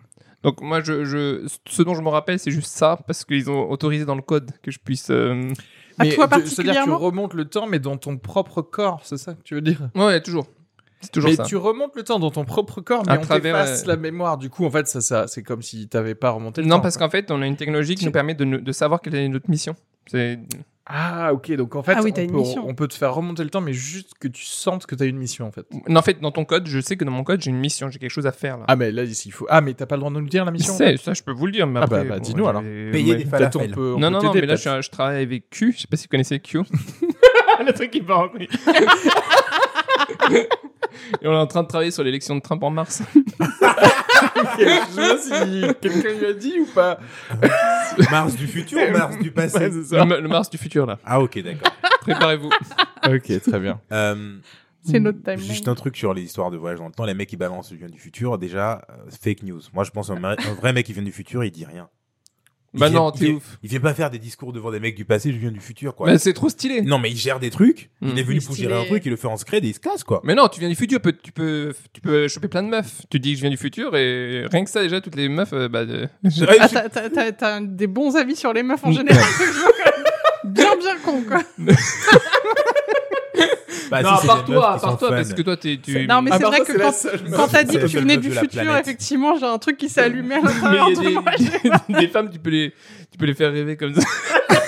Donc 0.42 0.62
moi, 0.62 0.82
je, 0.82 1.04
je, 1.06 1.46
ce 1.68 1.84
dont 1.84 1.94
je 1.96 2.02
me 2.02 2.08
rappelle, 2.10 2.40
c'est 2.40 2.50
juste 2.52 2.72
ça, 2.72 2.98
parce 3.06 3.26
qu'ils 3.26 3.52
ont 3.52 3.70
autorisé 3.70 4.06
dans 4.06 4.16
le 4.16 4.22
code 4.22 4.52
que 4.64 4.72
je 4.72 4.80
puisse. 4.80 5.10
euh, 5.12 5.52
À 6.00 6.04
Mais 6.06 6.16
toi 6.16 6.28
tu- 6.28 6.34
c'est-à-dire 6.34 6.44
que 6.44 6.50
tu 6.50 6.56
particulièrement 6.56 6.98
remontes 6.98 7.34
le 7.34 7.46
temps, 7.46 7.68
mais 7.68 7.80
dans 7.80 7.98
ton 7.98 8.18
propre 8.18 8.62
corps, 8.62 9.02
c'est 9.04 9.18
ça 9.18 9.34
que 9.34 9.42
tu 9.44 9.54
veux 9.56 9.62
dire? 9.62 9.90
Ouais, 9.96 10.22
toujours. 10.22 10.48
C'est 11.02 11.12
toujours 11.12 11.30
mais 11.30 11.36
ça. 11.38 11.44
tu 11.44 11.56
remontes 11.56 11.96
le 11.96 12.04
temps 12.04 12.20
dans 12.20 12.30
ton 12.32 12.44
propre 12.44 12.82
corps, 12.82 13.04
mais 13.06 13.14
À 13.14 13.20
on 13.20 13.22
travers, 13.22 13.56
t'efface 13.66 13.84
euh, 13.84 13.88
la 13.88 13.96
mémoire. 13.96 14.38
Du 14.38 14.50
coup, 14.50 14.66
en 14.66 14.70
fait, 14.72 14.86
ça, 14.88 15.00
ça, 15.00 15.28
c'est 15.28 15.44
comme 15.44 15.62
si 15.62 15.88
t'avais 15.88 16.16
pas 16.16 16.32
remonté 16.32 16.62
le 16.62 16.68
temps. 16.68 16.76
Non, 16.76 16.82
parce 16.82 16.98
qu'en 16.98 17.10
fait, 17.10 17.32
on 17.32 17.42
a 17.42 17.48
une 17.48 17.56
technologie 17.56 17.96
qui 17.96 18.06
nous 18.06 18.12
permet 18.12 18.34
de, 18.34 18.44
de 18.44 18.72
savoir 18.74 19.00
quelle 19.02 19.16
est 19.16 19.28
notre 19.30 19.50
mission. 19.50 19.76
C'est 20.08 20.40
Ah, 20.92 21.32
ok. 21.34 21.52
Donc 21.56 21.76
en 21.76 21.84
fait, 21.84 21.94
Ah 21.96 22.02
oui, 22.04 22.10
on, 22.10 22.14
t'as 22.16 22.24
une 22.24 22.32
peut, 22.32 22.38
mission. 22.38 22.68
on 22.68 22.74
peut 22.74 22.88
te 22.88 22.96
faire 22.96 23.14
remonter 23.14 23.44
le 23.44 23.52
temps, 23.52 23.62
mais 23.62 23.74
juste 23.74 24.14
que 24.20 24.28
tu 24.28 24.44
sentes 24.44 24.88
que 24.88 24.96
t'as 24.96 25.06
une 25.06 25.18
mission 25.18 25.46
en 25.46 25.52
fait. 25.52 25.66
Non, 25.88 26.00
en 26.00 26.02
fait, 26.02 26.20
dans 26.20 26.32
ton 26.32 26.46
code, 26.46 26.66
je 26.66 26.80
sais 26.80 26.98
que 26.98 27.06
dans 27.06 27.12
mon 27.12 27.24
code, 27.24 27.42
j'ai 27.44 27.52
une 27.52 27.60
mission, 27.60 27.90
j'ai 27.92 28.00
quelque 28.00 28.10
chose 28.10 28.26
à 28.26 28.32
faire 28.32 28.58
là. 28.58 28.66
Ah, 28.68 28.76
mais 28.76 28.92
là, 28.92 29.04
ici, 29.04 29.30
il 29.30 29.32
faut. 29.32 29.46
Ah, 29.50 29.62
mais 29.62 29.76
t'as 29.76 29.86
pas 29.86 29.96
le 29.96 30.00
droit 30.00 30.10
de 30.10 30.16
nous 30.16 30.24
le 30.24 30.30
dire 30.30 30.46
la 30.46 30.52
mission? 30.52 30.74
C'est- 30.76 30.98
ça, 30.98 31.14
je 31.14 31.22
peux 31.22 31.32
vous 31.32 31.46
le 31.46 31.52
dire. 31.52 31.68
Mais 31.68 31.80
Ah 31.84 31.86
bah, 31.86 31.98
après, 31.98 32.10
bah, 32.10 32.16
bon, 32.18 32.24
dis-nous, 32.24 32.48
alors. 32.48 32.64
Payer 32.64 33.12
ouais. 33.12 33.18
des 33.20 33.26
on 33.28 33.30
falafels. 33.30 33.72
peut. 33.72 33.94
on 33.96 34.00
Non, 34.00 34.08
peut 34.08 34.14
non, 34.14 34.24
non, 34.24 34.34
mais 34.34 34.46
là, 34.48 34.56
je, 34.56 34.90
travaille 34.90 35.22
avec 35.22 35.50
Q. 35.52 35.74
Je 35.76 35.82
sais 35.82 35.88
pas 35.88 35.96
si 35.98 36.06
vous 36.06 36.10
connaissez 36.10 36.40
Q. 36.40 36.60
Le 37.66 37.72
truc 37.74 37.92
qui 37.92 38.02
part 38.02 38.22
en 38.22 38.30
couille. 38.30 38.48
Et 41.22 41.28
on 41.28 41.32
est 41.34 41.36
en 41.38 41.48
train 41.48 41.64
de 41.64 41.68
travailler 41.68 41.92
sur 41.92 42.04
l'élection 42.04 42.36
de 42.36 42.42
Trump 42.42 42.62
en 42.64 42.70
mars. 42.72 43.02
Je 43.14 44.64
sais 44.64 44.96
pas 44.96 45.18
si 45.18 45.62
quelqu'un 45.82 46.14
lui 46.20 46.26
a 46.26 46.34
dit 46.34 46.60
ou 46.60 46.66
pas. 46.66 47.00
Mars 48.12 48.36
du 48.36 48.48
futur 48.48 48.80
ou 48.88 48.92
Mars 48.98 49.18
du 49.20 49.32
passé 49.32 49.58
Ouais, 49.58 49.72
c'est 49.72 49.84
ça. 49.84 50.06
Le, 50.06 50.20
le 50.22 50.28
mars 50.28 50.50
du 50.50 50.58
futur, 50.58 50.86
là. 50.86 51.00
Ah 51.06 51.22
ok, 51.22 51.40
d'accord. 51.44 51.72
Préparez-vous. 52.02 52.50
Ok, 53.08 53.42
très 53.42 53.60
bien. 53.60 53.80
Euh, 53.92 54.38
C'est 54.84 54.98
une 54.98 55.08
autre 55.08 55.20
timeline. 55.24 55.46
Juste 55.48 55.68
un 55.68 55.76
truc 55.76 55.96
sur 55.96 56.14
les 56.14 56.24
histoires 56.24 56.52
de 56.52 56.58
voyage 56.58 56.80
dans 56.80 56.88
le 56.88 56.92
temps. 56.94 57.06
Les 57.06 57.14
mecs 57.14 57.30
qui 57.30 57.38
balancent, 57.38 57.70
je 57.72 57.76
viens 57.76 57.90
du 57.90 58.00
futur. 58.00 58.38
Déjà, 58.38 58.82
euh, 58.90 58.94
fake 59.22 59.44
news. 59.44 59.62
Moi, 59.74 59.84
je 59.84 59.92
pense 59.92 60.10
un, 60.10 60.20
ma- 60.20 60.32
un 60.38 60.54
vrai 60.54 60.74
mec 60.74 60.86
qui 60.86 60.94
vient 60.94 61.04
du 61.04 61.12
futur, 61.12 61.44
il 61.44 61.52
dit 61.52 61.66
rien. 61.66 61.90
Il 62.74 62.80
Bah 62.80 62.90
vient- 62.90 63.00
non, 63.00 63.12
il 63.16 63.20
t'es 63.20 63.26
vient- 63.26 63.36
ouf. 63.36 63.58
Il 63.64 63.70
vient 63.70 63.80
pas 63.80 63.94
faire 63.96 64.12
des 64.12 64.20
discours 64.20 64.54
devant 64.54 64.70
des 64.72 64.80
mecs 64.80 64.96
du 64.96 65.04
passé, 65.04 65.32
je 65.34 65.38
viens 65.38 65.52
du 65.52 65.60
futur, 65.60 65.96
quoi. 65.96 66.06
Bah, 66.08 66.20
c'est 66.20 66.34
trop 66.34 66.50
stylé. 66.50 66.82
Non, 66.82 67.00
mais 67.00 67.10
il 67.10 67.18
gère 67.18 67.40
des 67.40 67.50
trucs. 67.50 67.90
Mm. 68.02 68.10
Il 68.12 68.20
est 68.20 68.24
venu 68.24 68.42
pour 68.42 68.54
gérer 68.56 68.74
un 68.80 68.86
truc, 68.86 69.04
il 69.06 69.10
le 69.10 69.16
fait 69.16 69.28
en 69.28 69.38
scred 69.38 69.66
et 69.66 69.70
il 69.70 69.74
se 69.74 69.80
casse, 69.80 70.04
quoi. 70.04 70.22
Mais 70.24 70.36
non, 70.36 70.48
tu 70.50 70.60
viens 70.60 70.70
du 70.70 70.76
futur, 70.76 71.02
peut- 71.02 71.16
tu 71.22 71.32
peux, 71.32 71.74
tu 71.94 72.02
peux 72.02 72.28
choper 72.28 72.48
plein 72.48 72.62
de 72.62 72.68
meufs. 72.70 73.02
Tu 73.10 73.20
dis 73.20 73.32
que 73.32 73.38
je 73.38 73.42
viens 73.42 73.50
du 73.50 73.58
futur 73.58 73.96
et 73.98 74.46
rien 74.52 74.64
que 74.64 74.70
ça, 74.70 74.84
déjà, 74.84 75.02
toutes 75.02 75.16
les 75.16 75.30
meufs, 75.30 75.52
euh, 75.54 75.68
bah, 75.68 75.84
Ah, 76.60 76.68
t'as- 76.70 76.90
t'as- 76.90 77.10
t'as 77.10 77.32
t'as 77.32 77.62
des 77.62 77.88
bons 77.88 78.16
avis 78.16 78.36
sur 78.36 78.54
les 78.54 78.62
meufs 78.62 78.84
en 78.84 78.92
général. 78.92 79.24
bien, 80.44 80.76
bien 80.78 80.96
con, 81.04 81.24
quoi. 81.28 81.42
Bah, 83.90 84.02
non, 84.04 84.10
si, 84.10 84.14
à 84.16 84.18
c'est 84.22 84.28
part 84.28 84.46
toi, 84.46 84.72
à 84.74 84.80
part 84.80 84.98
toi, 84.98 85.10
fun. 85.10 85.16
parce 85.16 85.34
que 85.34 85.42
toi, 85.42 85.58
t'es, 85.58 85.80
tu. 85.82 86.08
Non, 86.08 86.22
mais 86.22 86.32
c'est 86.32 86.44
vrai 86.44 86.60
que 86.62 86.78
quand, 86.78 87.36
quand 87.36 87.48
t'as 87.48 87.64
dit 87.64 87.78
que 87.78 87.88
tu 87.88 87.98
venais 88.00 88.18
du 88.18 88.32
futur, 88.32 88.76
effectivement, 88.78 89.38
j'ai 89.38 89.46
un 89.46 89.58
truc 89.58 89.78
qui 89.78 89.90
s'est 89.90 90.02
allumé 90.02 90.36
à 90.36 90.42
l'intérieur 90.42 90.90
de 90.92 91.10
moi. 91.10 91.24
a 91.90 92.00
des, 92.00 92.08
femmes, 92.08 92.30
tu 92.30 92.40
peux 92.40 92.50
les, 92.50 92.74
tu 93.12 93.18
peux 93.18 93.26
les 93.26 93.34
faire 93.34 93.52
rêver 93.52 93.76
comme 93.78 93.94
ça. 93.96 94.02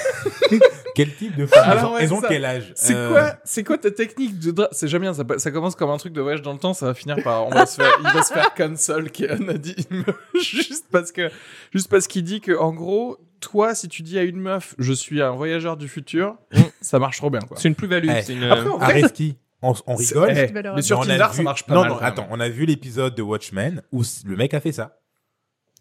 Quel 0.94 1.16
type 1.16 1.38
de 1.38 1.46
femmes? 1.46 1.63
Alors, 1.70 1.78
Elles 1.78 1.86
ont- 1.86 1.94
ouais, 1.94 2.00
Elles 2.04 2.13
ont 2.13 2.22
ça. 2.22 2.28
quel 2.28 2.46
âge? 2.46 2.72
C'est 2.75 2.94
Euh, 2.94 3.10
quoi, 3.10 3.34
c'est 3.46 3.63
quoi 3.63 3.78
ta 3.78 3.92
technique 3.92 4.38
de 4.40 4.51
dra- 4.51 4.68
C'est 4.74 4.90
jamais 4.90 5.06
bien. 5.10 5.13
Ça, 5.13 5.24
ça 5.38 5.50
commence 5.51 5.74
comme 5.75 5.90
un 5.90 5.98
truc 5.98 6.12
de 6.12 6.20
voyage 6.22 6.42
dans 6.42 6.51
le 6.51 6.60
temps, 6.60 6.74
ça 6.74 6.88
va 6.88 6.94
finir 6.94 7.16
par, 7.24 7.48
on 7.48 7.50
va 7.50 7.66
se 7.66 7.82
faire, 7.82 7.92
il 8.04 8.12
va 8.12 8.22
se 8.22 8.34
faire 8.34 8.54
cancel 8.54 9.10
Keanu 9.10 9.50
a 9.51 9.54
dit 9.54 9.75
juste 10.42 10.86
parce 10.92 11.12
que, 11.13 11.30
juste 11.74 11.90
parce 11.90 12.08
qu'il 12.08 12.24
dit 12.24 12.42
que 12.42 12.58
en 12.58 12.74
gros, 12.74 13.18
toi, 13.42 13.76
si 13.76 13.90
tu 13.90 14.02
dis 14.04 14.18
à 14.18 14.24
une 14.24 14.40
meuf, 14.40 14.76
je 14.78 14.94
suis 14.94 15.22
un 15.22 15.32
voyageur 15.32 15.76
du 15.76 15.88
futur, 15.90 16.38
ça 16.80 16.98
marche 17.00 17.18
trop 17.18 17.30
bien 17.30 17.42
quoi. 17.42 17.58
C'est 17.60 17.68
une 17.68 17.76
plus-value. 17.76 18.08
Eh, 18.10 18.22
c'est 18.22 18.34
une, 18.34 18.44
après, 18.44 18.68
on- 18.70 18.80
Areski, 18.80 19.36
on, 19.62 19.74
on 19.88 19.98
C'est- 19.98 20.18
rigole. 20.18 20.30
eh, 20.38 20.72
mais 20.76 20.82
sur 20.82 21.00
Mais 21.00 21.06
on 21.06 21.10
a 21.10 21.18
Tinder, 21.18 21.28
vu- 21.32 21.38
ça 21.38 21.44
marche 21.44 21.66
pas 21.66 21.74
Non, 21.74 21.82
mal. 21.82 21.90
non, 21.90 21.98
attends, 22.00 22.28
on 22.32 22.40
a 22.40 22.48
vu 22.50 22.66
l'épisode 22.66 23.14
de 23.16 23.22
Watchmen 23.22 23.82
où 23.92 24.04
le 24.26 24.36
mec 24.38 24.54
a 24.54 24.60
fait 24.62 24.72
ça. 24.72 24.98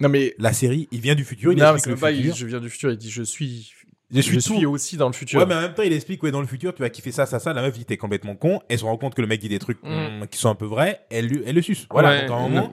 Non 0.01 0.09
mais 0.09 0.35
La 0.39 0.53
série, 0.53 0.89
il 0.91 1.01
vient 1.01 1.15
du 1.15 1.25
futur, 1.25 1.53
il 1.53 1.59
non, 1.59 1.65
mais 1.67 1.71
explique 1.75 1.83
c'est 1.85 1.91
le 1.91 1.95
même 1.97 2.01
pas, 2.01 2.11
il- 2.11 2.23
futur. 2.23 2.37
je 2.37 2.47
viens 2.47 2.61
du 2.61 2.71
futur, 2.71 2.91
il 2.91 2.97
dit 2.97 3.11
je 3.11 3.23
suis, 3.23 3.73
Je 4.11 4.21
suis 4.23 4.39
tout. 4.43 4.67
aussi 4.67 4.97
dans 4.97 5.07
le 5.09 5.13
futur. 5.13 5.39
Ouais, 5.39 5.47
mais 5.47 5.55
en 5.55 5.61
même 5.61 5.75
temps, 5.75 5.83
il 5.83 5.93
explique, 5.93 6.23
ouais, 6.23 6.31
dans 6.31 6.41
le 6.41 6.47
futur, 6.47 6.75
tu 6.75 6.81
vas 6.83 6.89
kiffer 6.91 7.13
ça, 7.13 7.27
ça, 7.27 7.39
ça. 7.39 7.53
La 7.53 7.63
meuf 7.63 7.75
dit, 7.79 7.85
t'es 7.85 7.97
complètement 7.99 8.35
con. 8.35 8.61
Elle 8.69 8.79
se 8.79 8.85
rend 8.85 8.97
compte 8.97 9.15
que 9.15 9.21
le 9.21 9.27
mec 9.29 9.41
dit 9.41 9.49
des 9.51 9.59
trucs 9.61 9.79
Mm. 9.85 10.23
mm, 10.23 10.27
qui 10.29 10.39
sont 10.39 10.49
un 10.49 10.55
peu 10.57 10.65
vrais. 10.65 11.01
Elle, 11.11 11.27
lui- 11.27 11.43
elle 11.47 11.55
le 11.55 11.63
suce. 11.63 11.87
Voilà. 11.91 12.09
Ouais. 12.11 12.21
Donc, 12.27 12.31
à 12.31 12.41
un 12.41 12.49
moment, 12.49 12.73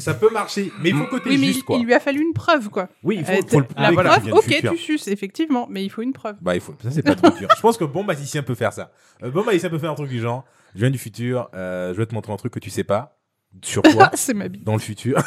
ça 0.00 0.14
peut 0.14 0.30
marcher. 0.30 0.72
Mais 0.80 0.90
il 0.90 0.96
faut 0.96 1.04
que 1.06 1.16
t'aies 1.16 1.30
Oui, 1.30 1.38
mais 1.38 1.46
juste, 1.48 1.58
il, 1.60 1.64
quoi. 1.64 1.76
il 1.78 1.84
lui 1.84 1.94
a 1.94 2.00
fallu 2.00 2.20
une 2.22 2.32
preuve, 2.32 2.68
quoi. 2.70 2.88
Oui, 3.02 3.16
il 3.20 3.24
faut, 3.24 3.32
Euh, 3.32 3.40
faut 3.48 3.60
le 3.60 3.66
la 3.76 3.92
prouver 3.92 4.20
qu'il 4.20 4.30
preuve, 4.30 4.44
ok, 4.70 4.72
tu 4.72 4.78
suces, 4.78 5.08
effectivement, 5.08 5.66
mais 5.70 5.84
il 5.84 5.90
faut 5.90 6.02
une 6.02 6.12
preuve. 6.12 6.36
Bah, 6.40 6.54
il 6.54 6.60
faut. 6.60 6.74
Ça, 6.82 6.90
c'est 6.90 7.02
pas 7.02 7.14
trop 7.14 7.30
dur. 7.30 7.48
Je 7.56 7.60
pense 7.60 7.76
que 7.76 7.84
bon 7.84 8.04
magicien 8.04 8.42
peut 8.42 8.54
faire 8.54 8.72
ça. 8.72 8.92
Euh, 9.22 9.30
bon 9.30 9.44
magicien 9.44 9.70
peut 9.70 9.78
faire 9.78 9.90
un 9.90 9.94
truc 9.94 10.08
du 10.08 10.20
genre. 10.20 10.44
Je 10.74 10.80
viens 10.80 10.90
du 10.90 10.98
futur. 10.98 11.48
euh, 11.54 11.92
je 11.92 11.98
vais 11.98 12.06
te 12.06 12.14
montrer 12.14 12.32
un 12.32 12.36
truc 12.36 12.52
que 12.52 12.58
tu 12.60 12.70
sais 12.70 12.84
pas 12.84 13.18
sur 13.62 13.82
toi 13.82 14.10
C'est 14.14 14.34
ma 14.34 14.48
bite. 14.48 14.64
dans 14.64 14.72
le 14.74 14.80
futur. 14.80 15.18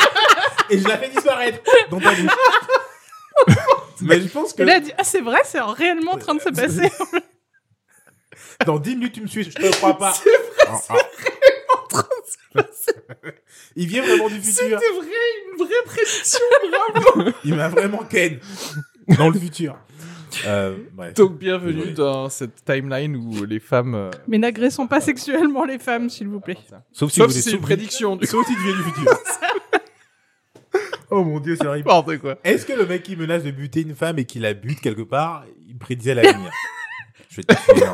Et 0.70 0.78
je 0.78 0.86
la 0.86 0.98
fais 0.98 1.08
disparaître 1.08 1.58
dans 1.90 1.98
ta 2.00 2.10
bouche. 2.14 2.30
Mais 4.02 4.20
je 4.20 4.28
pense 4.28 4.52
que 4.52 4.62
là, 4.62 4.76
elle 4.76 4.82
dit, 4.84 4.92
ah, 4.98 5.02
c'est 5.04 5.20
vrai, 5.22 5.38
c'est 5.44 5.60
réellement 5.60 6.12
en 6.12 6.18
train 6.18 6.34
de 6.34 6.40
se 6.40 6.50
passer. 6.50 6.90
dans 8.66 8.78
10 8.78 8.94
minutes, 8.96 9.12
tu 9.14 9.22
me 9.22 9.26
suis. 9.26 9.44
Je 9.44 9.50
te 9.50 9.70
crois 9.76 9.96
pas. 9.98 10.14
Ah, 10.68 10.78
ah. 10.90 10.94
Il 13.76 13.86
vient 13.88 14.02
vraiment 14.02 14.28
du 14.28 14.36
futur. 14.40 14.52
C'était 14.54 14.76
vrai, 14.76 15.06
une 15.52 15.58
vraie 15.64 15.84
prédiction. 15.84 16.40
Il 17.44 17.54
m'a 17.54 17.68
vraiment 17.68 18.04
ken 18.04 18.38
dans 19.18 19.28
le 19.30 19.38
futur. 19.38 19.76
Euh, 20.46 20.76
bref. 20.92 21.14
Donc 21.14 21.38
bienvenue 21.38 21.72
Désolé. 21.74 21.94
dans 21.94 22.28
cette 22.28 22.64
timeline 22.64 23.16
où 23.16 23.44
les 23.44 23.60
femmes. 23.60 23.94
euh, 23.94 24.10
Mais 24.28 24.38
n'agressons 24.38 24.86
pas 24.86 25.00
sexuellement 25.00 25.64
les 25.64 25.78
femmes, 25.78 26.10
s'il 26.10 26.28
vous 26.28 26.40
plaît. 26.40 26.58
Sauf 26.92 27.10
Sauf 27.12 27.26
vous 27.26 27.32
si 27.32 27.38
êtes 27.38 27.44
c'est 27.44 27.50
une 27.52 27.60
prédiction 27.60 28.14
du 28.16 28.26
Sauf 28.26 28.46
si 28.46 28.54
tu 28.54 28.60
viens 28.62 28.76
du 28.76 28.82
futur. 28.82 29.18
oh 31.10 31.24
mon 31.24 31.40
dieu, 31.40 31.56
c'est 31.56 31.66
horrible. 31.66 31.88
n'importe 31.88 32.18
quoi. 32.18 32.36
Est-ce 32.44 32.66
que 32.66 32.72
le 32.74 32.86
mec 32.86 33.02
qui 33.02 33.16
menace 33.16 33.42
de 33.42 33.50
buter 33.50 33.80
une 33.80 33.94
femme 33.94 34.18
et 34.18 34.26
qui 34.26 34.38
la 34.38 34.52
bute 34.54 34.80
quelque 34.80 35.02
part, 35.02 35.44
il 35.66 35.76
prédisait 35.78 36.14
l'avenir? 36.14 36.50
Je 37.30 37.36
vais 37.36 37.42
te 37.44 37.54
tuer. 37.54 37.84
hein. 37.84 37.92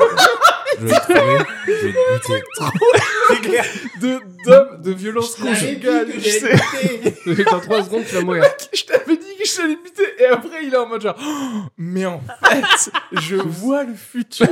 Je 0.80 0.86
vais 0.86 0.94
te 0.94 1.06
tuer. 1.06 1.44
Je 1.66 1.86
vais 1.86 1.92
te 1.92 2.32
buter. 2.32 2.42
C'est 3.28 3.40
clair. 3.40 3.64
De 4.00 4.20
d'hommes 4.44 4.82
de 4.82 4.92
violence 4.92 5.34
conjugale. 5.36 6.08
je 6.18 6.28
sais. 6.28 7.44
Dans 7.50 7.60
3 7.60 7.84
secondes, 7.84 8.04
tu 8.06 8.14
vas 8.14 8.20
mourir. 8.22 8.44
Je 8.74 8.84
t'avais 8.84 9.16
dit 9.16 9.24
que 9.38 9.46
je 9.48 9.56
t'allais 9.56 9.76
buter 9.76 10.02
et 10.18 10.26
après 10.26 10.64
il 10.64 10.74
est 10.74 10.76
en 10.76 10.86
mode 10.86 11.00
genre 11.00 11.16
Oh, 11.18 11.60
mais 11.78 12.04
en 12.04 12.20
fait 12.44 12.90
je 13.12 13.36
vois 13.44 13.84
le 13.84 13.94
futur. 13.94 14.46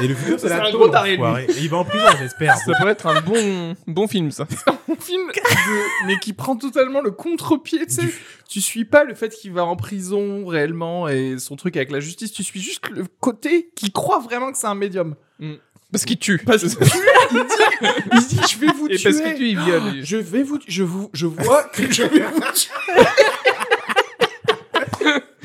Et 0.00 0.06
le 0.06 0.14
futur, 0.14 0.38
c'est 0.38 0.48
C'est 0.48 0.56
la. 0.56 0.68
Et 0.68 1.46
il 1.60 1.68
va 1.68 1.78
en 1.78 1.84
prison, 1.84 2.04
j'espère. 2.20 2.56
Ça 2.56 2.72
pourrait 2.78 2.92
être 2.92 3.06
un 3.06 3.20
bon, 3.20 3.74
bon 3.88 4.06
film, 4.06 4.30
ça. 4.30 4.46
Un 4.68 4.96
film 5.00 5.28
de- 5.28 6.06
mais 6.06 6.18
qui 6.20 6.32
prend 6.32 6.54
totalement 6.56 7.00
le 7.00 7.10
contre-pied. 7.10 7.86
Tu 7.86 7.94
sais, 7.94 8.02
tu 8.48 8.60
suis 8.62 8.84
pas 8.86 9.04
le 9.04 9.14
fait 9.14 9.28
qu'il 9.28 9.52
va 9.52 9.64
en 9.64 9.76
prison 9.76 10.46
réellement 10.46 11.06
et 11.06 11.38
son 11.38 11.54
truc 11.56 11.76
avec 11.76 11.90
la 11.90 12.00
justice. 12.00 12.32
Tu 12.32 12.42
suis 12.42 12.60
juste 12.60 12.88
le 12.88 13.04
côté 13.20 13.70
qui 13.76 13.92
croit 13.92 14.20
vraiment 14.20 14.50
que 14.50 14.58
c'est 14.58 14.66
un 14.66 14.74
médium. 14.74 15.14
Parce 15.92 16.04
qu'il 16.04 16.18
tue. 16.18 16.38
Parce 16.38 16.62
que 16.74 16.84
il 16.84 17.44
dit, 17.44 18.06
il 18.12 18.26
dit 18.26 18.40
je 18.50 18.58
vais 18.58 18.72
vous 18.72 18.88
Et 18.88 18.96
tuer. 18.96 19.10
parce 19.10 19.20
que 19.22 19.36
tu 19.36 19.48
il 19.48 19.58
viole. 19.58 19.82
Je 20.02 20.16
vais 20.16 20.42
vous, 20.42 20.58
je 20.66 20.82
vous, 20.82 21.10
je 21.12 21.26
vois 21.26 21.64
que 21.64 21.90
je 21.92 22.02
vais 22.02 22.20
vous 22.26 22.40
tuer. 22.54 22.72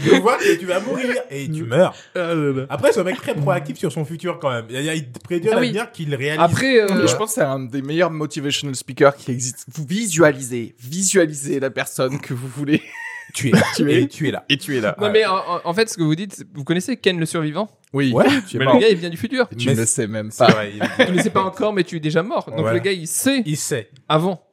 Je 0.03 0.15
vois 0.21 0.37
que 0.37 0.55
tu 0.55 0.65
vas 0.65 0.79
mourir 0.79 1.15
et 1.29 1.49
tu 1.49 1.63
meurs. 1.63 1.95
Ah. 2.15 2.31
Après, 2.69 2.91
c'est 2.91 2.99
un 2.99 3.03
mec 3.03 3.17
très 3.17 3.35
proactif 3.35 3.77
sur 3.77 3.91
son 3.91 4.05
futur 4.05 4.39
quand 4.39 4.51
même. 4.51 4.65
Il, 4.69 5.11
prédit 5.23 5.47
Ah 5.51 5.55
oui. 5.59 5.67
l'avenir 5.67 5.91
qu'il 5.91 6.13
réalise. 6.15 6.41
Après, 6.41 6.79
euh, 6.81 7.07
je 7.07 7.15
pense 7.15 7.29
que 7.29 7.35
c'est 7.35 7.41
un 7.41 7.59
des 7.59 7.81
meilleurs 7.81 8.11
motivational 8.11 8.75
speakers 8.75 9.15
qui 9.15 9.31
existe. 9.31 9.65
Vous 9.73 9.85
visualisez, 9.85 10.75
visualisez 10.79 11.59
la 11.59 11.69
personne 11.69 12.19
que 12.19 12.33
vous 12.33 12.47
voulez 12.47 12.81
tu 13.33 13.49
es 13.49 13.51
là. 13.51 13.61
tuer. 13.75 14.01
Et 14.01 14.07
tu 14.07 14.27
es 14.27 14.31
là. 14.31 14.45
Et 14.49 14.57
tu 14.57 14.77
es 14.77 14.81
là. 14.81 14.95
non, 14.99 15.11
mais 15.11 15.23
en, 15.25 15.73
fait, 15.73 15.89
ce 15.89 15.97
que 15.97 16.03
vous 16.03 16.15
dites, 16.15 16.45
vous 16.53 16.63
connaissez 16.63 16.97
Ken 16.97 17.19
le 17.19 17.25
survivant? 17.25 17.69
Oui. 17.93 18.11
Ouais. 18.11 18.25
Tu 18.47 18.57
Mais 18.57 18.65
le 18.65 18.79
gars, 18.79 18.89
il 18.89 18.97
vient 18.97 19.09
du 19.09 19.17
futur. 19.17 19.47
Tu 19.57 19.69
ne 19.69 19.75
le 19.75 19.85
sais 19.85 20.07
même 20.07 20.31
pas. 20.31 20.47
vrai. 20.51 20.73
il- 20.75 20.81
Tu 21.05 21.11
ne 21.11 21.17
le 21.17 21.23
sais 21.23 21.29
pas 21.29 21.43
encore, 21.43 21.73
mais 21.73 21.83
tu 21.83 21.97
es 21.97 21.99
déjà 21.99 22.23
mort. 22.23 22.45
Donc 22.49 22.59
Voilà. 22.59 22.73
le 22.77 22.79
gars, 22.83 22.91
il 22.91 23.07
sait 23.07 23.43
Il 23.45 23.57
sait. 23.57 23.89
avant. 24.09 24.43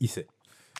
Il 0.00 0.08
sait. 0.08 0.26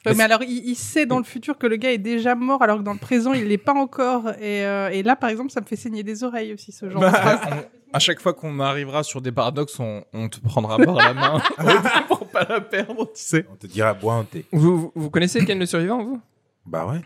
Ouais, 0.05 0.15
Mais 0.17 0.25
alors, 0.25 0.43
il, 0.43 0.67
il 0.69 0.75
sait 0.75 1.07
dans 1.07 1.19
le 1.19 1.25
futur 1.25 1.57
que 1.59 1.67
le 1.67 1.77
gars 1.77 1.93
est 1.93 1.99
déjà 1.99 2.35
mort, 2.35 2.63
alors 2.63 2.79
que 2.79 2.83
dans 2.83 2.93
le 2.93 2.99
présent, 2.99 3.33
il 3.35 3.45
l'est 3.47 3.57
pas 3.59 3.73
encore. 3.75 4.31
Et, 4.41 4.65
euh, 4.67 4.89
et 4.91 5.03
là, 5.03 5.15
par 5.17 5.31
exemple, 5.31 5.51
ça 5.53 5.61
me 5.61 5.67
fait 5.67 5.77
saigner 5.77 6.03
des 6.03 6.25
oreilles 6.25 6.53
aussi, 6.53 6.73
ce 6.73 6.91
genre 6.91 7.01
de 7.03 7.07
phrase. 7.09 7.41
Bah, 7.43 7.57
on- 7.59 7.95
à 7.95 7.99
chaque 7.99 8.21
fois 8.21 8.33
qu'on 8.33 8.59
arrivera 8.59 9.03
sur 9.03 9.21
des 9.21 9.31
paradoxes, 9.33 9.79
on, 9.79 10.03
on 10.15 10.29
te 10.29 10.41
prendra 10.41 10.79
par 10.79 10.95
la 10.95 11.13
main 11.15 11.43
pour 12.09 12.27
pas 12.27 12.45
la 12.49 12.61
perdre, 12.63 13.05
tu 13.07 13.23
sais. 13.23 13.45
On 13.53 13.55
te 13.57 13.67
dira 13.67 13.93
bois 13.95 14.15
un 14.15 14.25
thé. 14.25 14.45
Vous, 14.51 14.79
vous, 14.79 14.93
vous 14.95 15.11
connaissez 15.11 15.45
Ken 15.45 15.59
le 15.59 15.67
survivant, 15.67 16.03
vous? 16.03 16.21
Bah 16.67 16.87
ouais. 16.87 17.01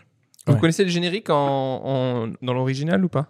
Vous 0.47 0.53
Ouais. 0.53 0.59
connaissez 0.61 0.83
le 0.85 0.89
générique 0.89 1.29
en, 1.29 1.35
en- 1.83 2.27
dans 2.41 2.53
l'original 2.53 3.03
ou 3.03 3.09
pas? 3.09 3.27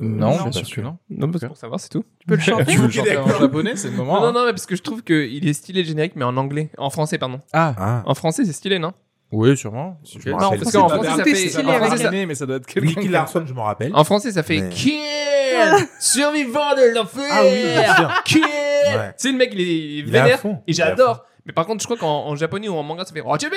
Non, 0.00 0.36
Non. 0.36 0.42
bien 0.44 0.52
sûr 0.52 0.76
que 0.76 0.80
non. 0.80 0.98
Non, 1.10 1.30
parce 1.30 1.42
que 1.42 1.46
pour 1.48 1.56
savoir, 1.56 1.80
c'est 1.80 1.88
tout. 1.88 2.04
Tu 2.20 2.26
peux 2.26 2.34
le 2.36 2.40
chanter 2.42 2.64
Tu 2.72 2.78
veux 2.78 2.86
le 2.86 2.92
chanter 2.92 3.16
en 3.16 3.26
japonais, 3.28 3.76
c'est 3.76 3.88
le 3.90 3.96
moment. 3.96 4.20
Non, 4.20 4.32
non, 4.32 4.40
hein. 4.40 4.44
non, 4.46 4.50
parce 4.50 4.66
que 4.66 4.76
je 4.76 4.82
trouve 4.82 5.02
qu'il 5.02 5.48
est 5.48 5.52
stylé 5.52 5.82
le 5.82 5.88
générique, 5.88 6.12
mais 6.16 6.24
en 6.24 6.36
anglais. 6.36 6.70
En 6.78 6.90
français, 6.90 7.18
pardon. 7.18 7.40
Ah, 7.52 7.74
Ah. 7.78 8.02
En 8.06 8.14
français, 8.14 8.44
c'est 8.44 8.52
stylé, 8.52 8.78
non? 8.78 8.92
Oui, 9.32 9.56
sûrement. 9.56 9.98
Je 10.04 10.18
me 10.28 10.34
Non, 10.34 10.50
parce 10.50 10.70
qu'en 10.72 10.88
français, 10.88 11.10
ça 11.16 11.24
fait. 11.24 11.34
stylé 11.34 11.68
en 11.68 11.72
français, 11.84 12.02
ça- 12.04 12.10
mais 12.12 12.34
ça 12.36 12.46
doit 12.46 12.56
être 12.56 12.66
quelqu'un. 12.66 12.88
Nicky 12.88 13.08
Larson, 13.08 13.44
je 13.46 13.52
m'en 13.54 13.64
rappelle. 13.64 13.90
En 13.94 14.04
français, 14.04 14.30
ça 14.30 14.42
fait 14.44 14.60
Mais- 14.60 14.68
Ken 14.68 15.86
Survivant 16.00 16.74
de 16.76 16.94
l'enfer 16.94 17.24
Ah 17.32 17.40
oui, 17.42 17.62
bien 17.62 17.94
sûr. 17.94 18.08
Ouais. 18.08 19.14
Tu 19.18 19.22
sais, 19.22 19.32
le 19.32 19.38
mec, 19.38 19.50
il 19.52 19.60
est 19.60 19.64
Il 20.08 20.14
est 20.14 20.18
à 20.18 20.22
vénère. 20.24 20.38
fond. 20.40 20.58
Et 20.66 20.72
j'adore. 20.72 21.24
Mais 21.46 21.52
par 21.52 21.64
contre, 21.64 21.80
je 21.80 21.86
crois 21.86 21.96
qu'en 21.96 22.26
en 22.26 22.34
japonais 22.36 22.68
ou 22.68 22.74
en 22.74 22.82
manga, 22.82 23.04
ça 23.04 23.14
fait 23.14 23.22
Oh, 23.24 23.36
tu 23.38 23.46
tu- 23.48 23.50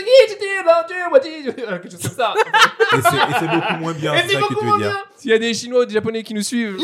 quelque 1.53 1.89
chose 1.91 2.01
comme 2.03 2.11
ça. 2.11 2.33
Et 2.37 3.01
c'est 3.01 3.15
et 3.15 3.33
c'est 3.39 3.47
beaucoup 3.47 3.73
moins 3.79 3.93
bien. 3.93 4.13
Et 4.13 4.27
C'est 4.29 4.37
beaucoup 4.37 4.55
tu 4.55 4.65
moins 4.65 4.77
veux 4.77 4.83
bien. 4.83 4.97
S'il 5.17 5.31
y 5.31 5.33
a 5.33 5.39
des 5.39 5.53
Chinois 5.55 5.81
ou 5.81 5.85
des 5.85 5.93
Japonais 5.95 6.21
qui 6.23 6.33
nous 6.35 6.43
suivent. 6.43 6.77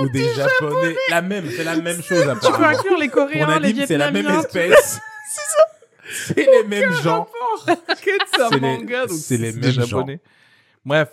Ou 0.00 0.08
des 0.10 0.32
japonais. 0.34 0.94
La 1.10 1.22
même, 1.22 1.50
c'est 1.50 1.64
la 1.64 1.76
même 1.76 2.00
chose 2.02 2.24
Tu 2.42 2.52
peux 2.52 2.64
inclure 2.64 2.98
les 2.98 3.08
Coréens, 3.08 3.58
les 3.58 3.72
Nadim, 3.72 3.84
c'est 3.86 3.96
la 3.96 4.10
même 4.12 4.22
Vietnamiens. 4.26 4.42
espèce. 4.42 5.00
C'est 5.30 5.40
ça. 5.40 5.64
C'est 6.34 6.46
les 6.46 6.64
mêmes 6.64 6.92
gens. 7.02 7.26
C'est 7.66 8.54
les- 8.54 8.60
manga, 8.60 9.06
donc 9.06 9.18
c'est 9.18 9.36
les 9.36 9.52
des 9.52 9.58
mêmes 9.60 9.70
japonais. 9.72 10.20
Bref. 10.84 11.08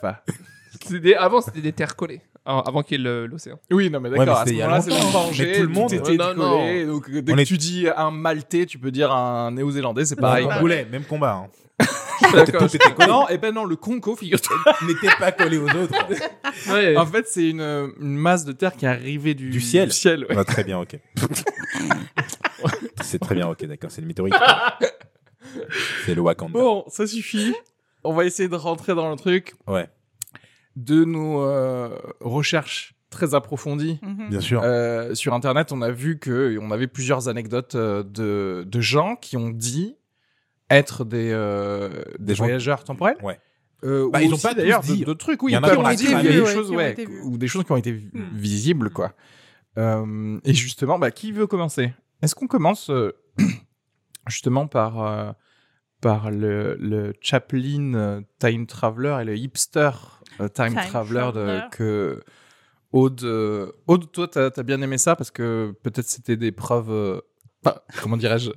des- 0.89 1.15
Avant, 1.15 1.41
c'était 1.41 1.61
des 1.61 1.73
terres 1.73 1.95
collées. 1.95 2.21
Avant 2.45 2.61
avant 2.61 2.83
qu'il 2.83 2.99
y 2.99 3.01
ait 3.01 3.03
le- 3.03 3.25
l'océan. 3.25 3.59
Oui, 3.71 3.89
non, 3.89 3.99
mais 3.99 4.09
Ouais, 4.09 4.19
d'accord. 4.23 4.35
mais 4.35 4.39
à 4.41 4.43
ce 4.43 4.45
c'était 4.45 4.55
il 4.55 4.59
y 4.59 4.61
a 4.61 4.67
moment-là, 4.67 4.81
c'est 4.83 5.11
danger. 5.13 5.45
Mais 5.47 5.55
tout 5.57 5.61
le 5.63 5.67
monde- 5.69 5.93
était 5.93 6.15
Non, 6.17 6.33
non. 6.35 6.51
collé, 6.59 6.85
Donc, 6.85 7.09
dès 7.11 7.33
On 7.33 7.35
que 7.35 7.41
est- 7.41 7.45
tu 7.45 7.57
dis 7.57 7.87
un 7.95 8.11
Maltais, 8.11 8.65
tu 8.67 8.77
peux 8.77 8.91
dire 8.91 9.11
un 9.11 9.51
Néo-Zélandais, 9.51 10.05
c'est 10.05 10.15
pareil. 10.15 10.45
Pareil. 10.45 10.61
Boulet, 10.61 10.87
même 10.91 11.03
combat. 11.05 11.43
hein. 11.45 11.47
Non, 13.07 13.27
et 13.27 13.37
ben 13.37 13.53
non, 13.53 13.65
le 13.65 13.75
Congo, 13.75 14.15
figure-toi. 14.15 14.55
N'était 14.87 15.13
pas 15.19 15.31
collé 15.31 15.57
aux 15.57 15.67
autres. 15.69 15.93
Ouais. 16.71 16.95
En 16.95 17.05
fait, 17.05 17.25
c'est 17.27 17.49
une, 17.49 17.59
une 17.61 18.15
masse 18.15 18.45
de 18.45 18.51
terre 18.53 18.73
qui 18.75 18.85
est 18.85 18.87
arrivée 18.87 19.33
du, 19.33 19.49
Du 19.49 19.59
ciel. 19.59 19.89
ouais. 20.29 20.35
Ah, 20.37 20.43
très 20.45 20.63
bien, 20.63 20.79
ok. 20.79 20.97
c'est 23.01 23.19
très 23.19 23.35
bien, 23.35 23.47
ok, 23.49 23.65
d'accord. 23.65 23.91
C'est 23.91 24.01
le 24.01 24.07
météorite. 24.07 24.33
C'est 26.05 26.15
le 26.15 26.21
Wakanda. 26.21 26.53
Bon, 26.57 26.83
ça 26.87 27.05
suffit. 27.07 27.53
On 28.03 28.13
va 28.13 28.25
essayer 28.25 28.47
de 28.49 28.55
rentrer 28.55 28.95
dans 28.95 29.09
le 29.09 29.15
truc 29.17 29.53
Ouais. 29.67 29.87
De 30.75 31.03
nos 31.05 31.41
euh, 31.41 31.97
recherches 32.21 32.93
très 33.09 33.33
approfondie 33.33 33.99
Mhm. 34.01 34.29
Bien 34.29 34.41
sûr. 34.41 34.61
euh, 34.63 35.15
sur 35.15 35.33
Internet, 35.33 35.71
on 35.71 35.81
a 35.81 35.91
vu 35.91 36.19
que 36.19 36.57
on 36.61 36.71
avait 36.71 36.87
plusieurs 36.87 37.29
anecdotes 37.29 37.75
euh, 37.75 38.03
de, 38.03 38.65
de 38.67 38.81
gens 38.81 39.15
qui 39.15 39.37
ont 39.37 39.49
dit 39.49 39.95
être 40.69 41.05
des, 41.05 41.29
euh, 41.31 41.89
des, 42.19 42.25
Des 42.25 42.35
gens- 42.35 42.43
voyageurs 42.43 42.83
temporels. 42.83 43.17
Ouais. 43.23 43.39
Euh, 43.83 44.09
Bah, 44.11 44.19
ou 44.19 44.23
ils 44.23 44.29
ont 44.31 44.33
aussi, 44.33 44.43
pas 44.43 44.53
d'ailleurs 44.53 44.81
dit. 44.81 44.99
de- 45.01 45.05
d'autres 45.05 45.19
trucs. 45.19 45.43
Oui, 45.43 45.51
Il 45.51 45.55
y 45.55 45.57
en 45.57 45.63
a 45.63 45.69
cramé. 45.69 45.95
des 45.95 46.41
Ouais, 46.41 46.45
choses, 46.51 46.71
ont 46.71 46.75
ouais, 46.75 46.91
été 46.93 47.07
ou 47.07 47.37
des 47.37 47.47
choses 47.47 47.63
qui 47.63 47.71
ont 47.71 47.77
été 47.77 47.91
vi- 47.91 48.09
visibles, 48.33 48.89
quoi. 48.89 49.13
Euh, 49.77 50.39
et 50.43 50.53
justement, 50.53 50.97
bah, 50.97 51.11
qui 51.11 51.31
veut 51.31 51.47
commencer? 51.47 51.93
Est-ce 52.21 52.33
qu'on 52.35 52.47
commence 52.47 52.89
euh, 52.89 53.11
justement 54.27 54.67
par 54.67 55.01
euh, 55.01 55.31
par 56.05 56.29
le, 56.29 56.75
le 56.79 57.13
Chaplin 57.19 57.95
euh, 57.95 58.21
Time 58.37 58.67
Traveler 58.67 59.17
et 59.21 59.25
le 59.25 59.35
hipster 59.35 59.89
euh, 60.39 60.47
Time, 60.49 60.75
Time 60.75 60.87
Traveler 60.87 61.31
de, 61.33 61.69
que 61.71 62.21
Aude, 62.91 63.23
euh, 63.23 63.71
Aude, 63.87 64.11
toi, 64.11 64.27
t'as 64.27 64.51
as 64.55 64.63
bien 64.63 64.83
aimé 64.83 64.99
ça 64.99 65.15
parce 65.15 65.31
que 65.31 65.73
peut-être 65.81 66.05
c'était 66.05 66.37
des 66.37 66.51
preuves, 66.51 66.91
euh, 66.91 67.21
pas, 67.63 67.83
comment 68.03 68.17
dirais-je, 68.17 68.51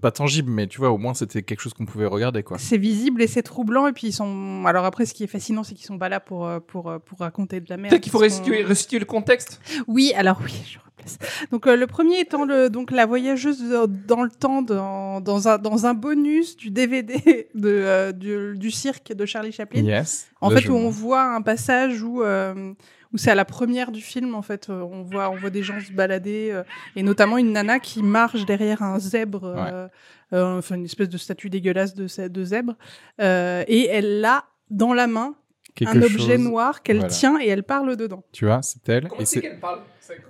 pas, 0.00 0.10
tangibles, 0.10 0.50
mais 0.50 0.66
tu 0.66 0.78
vois, 0.78 0.90
au 0.90 0.98
moins 0.98 1.14
c'était 1.14 1.42
quelque 1.42 1.60
chose 1.60 1.74
qu'on 1.74 1.86
pouvait 1.86 2.06
regarder, 2.06 2.42
quoi. 2.42 2.58
C'est 2.58 2.78
visible 2.78 3.22
et 3.22 3.26
c'est 3.26 3.42
troublant. 3.42 3.86
Et 3.86 3.92
puis 3.92 4.08
ils 4.08 4.12
sont. 4.12 4.64
Alors 4.66 4.84
après, 4.84 5.06
ce 5.06 5.14
qui 5.14 5.24
est 5.24 5.28
fascinant, 5.28 5.64
c'est 5.64 5.74
qu'ils 5.74 5.86
sont 5.86 5.98
pas 5.98 6.08
là 6.08 6.20
pour 6.20 6.46
euh, 6.46 6.60
pour 6.60 6.90
euh, 6.90 6.98
pour 6.98 7.18
raconter 7.20 7.60
de 7.60 7.66
la 7.68 7.76
merde. 7.76 7.90
Peut-être 7.90 8.02
qu'il 8.02 8.12
faut 8.12 8.18
restituer, 8.18 8.62
restituer 8.62 8.98
le 8.98 9.04
contexte. 9.04 9.60
Oui, 9.86 10.12
alors 10.16 10.40
oui, 10.44 10.54
je 10.66 10.78
replace. 10.78 11.18
Donc 11.50 11.66
euh, 11.66 11.76
le 11.76 11.86
premier 11.86 12.20
étant 12.20 12.44
le 12.44 12.70
donc 12.70 12.90
la 12.90 13.06
voyageuse 13.06 13.62
dans 14.06 14.22
le 14.22 14.30
temps 14.30 14.62
dans, 14.62 15.20
dans 15.20 15.48
un 15.48 15.58
dans 15.58 15.86
un 15.86 15.94
bonus 15.94 16.56
du 16.56 16.70
DVD 16.70 17.48
de 17.54 17.68
euh, 17.68 18.12
du, 18.12 18.56
du 18.56 18.70
cirque 18.70 19.12
de 19.12 19.26
Charlie 19.26 19.52
Chaplin. 19.52 19.82
Yes. 19.82 20.28
En 20.40 20.50
fait, 20.50 20.68
où 20.68 20.74
on 20.74 20.90
voit 20.90 21.34
un 21.34 21.42
passage 21.42 22.02
où 22.02 22.22
euh, 22.22 22.72
où 23.12 23.18
c'est 23.18 23.30
à 23.30 23.34
la 23.34 23.44
première 23.44 23.90
du 23.90 24.00
film. 24.00 24.34
En 24.34 24.42
fait, 24.42 24.68
euh, 24.68 24.80
on 24.82 25.02
voit 25.02 25.30
on 25.30 25.36
voit 25.36 25.50
des 25.50 25.62
gens 25.62 25.78
se 25.80 25.92
balader 25.92 26.50
euh, 26.52 26.62
et 26.96 27.02
notamment 27.02 27.38
une 27.38 27.52
nana 27.52 27.78
qui 27.78 28.02
marche 28.02 28.44
derrière 28.46 28.82
un 28.82 28.98
zèbre. 28.98 29.44
euh, 29.44 29.88
euh, 30.34 30.58
enfin 30.58 30.74
une 30.74 30.84
espèce 30.84 31.08
de 31.08 31.16
statue 31.16 31.48
dégueulasse 31.48 31.94
de, 31.94 32.06
zèbre 32.44 32.74
euh, 33.20 33.64
et 33.66 33.86
elle 33.88 34.22
a 34.24 34.44
dans 34.70 34.92
la 34.92 35.06
main 35.06 35.34
quelque 35.74 35.96
un 35.96 36.02
objet 36.02 36.18
chose, 36.36 36.38
noir 36.40 36.82
qu'elle 36.82 36.98
voilà. 36.98 37.10
tient 37.12 37.40
et 37.40 37.46
elle 37.48 37.62
parle 37.62 37.96
dedans. 37.96 38.22
Tu 38.32 38.44
vois, 38.44 38.60
c'est 38.62 38.86
elle. 38.90 39.08
Comment 39.08 39.22
Et, 39.22 39.24
c'est 39.24 39.36
c'est- 39.36 39.40
qu'elle 39.40 39.58
parle 39.60 39.80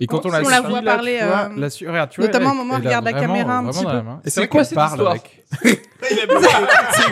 et 0.00 0.06
quand 0.08 0.26
on 0.26 0.30
la, 0.30 0.40
la 0.42 0.60
voit 0.60 0.80
là, 0.80 0.94
parler, 0.96 1.18
tu 1.20 1.24
vois, 1.26 1.50
la 1.56 1.70
su- 1.70 1.88
regarde, 1.88 2.10
tu 2.10 2.20
vois, 2.20 2.26
notamment 2.26 2.50
un 2.50 2.54
moment, 2.54 2.74
elle 2.78 2.86
a 2.86 2.88
regarde 2.88 3.04
la 3.04 3.10
vraiment- 3.12 3.34
caméra 3.34 3.58
un 3.58 3.68
petit 3.70 3.84
peu. 3.84 3.92
la. 3.92 3.98
Et 4.24 4.30
C'est 4.30 4.40
c'est 4.42 4.48
quoi 4.48 4.64
cette 4.64 4.74
parle 4.74 4.98
histoire 4.98 5.16
c'est 6.02 6.26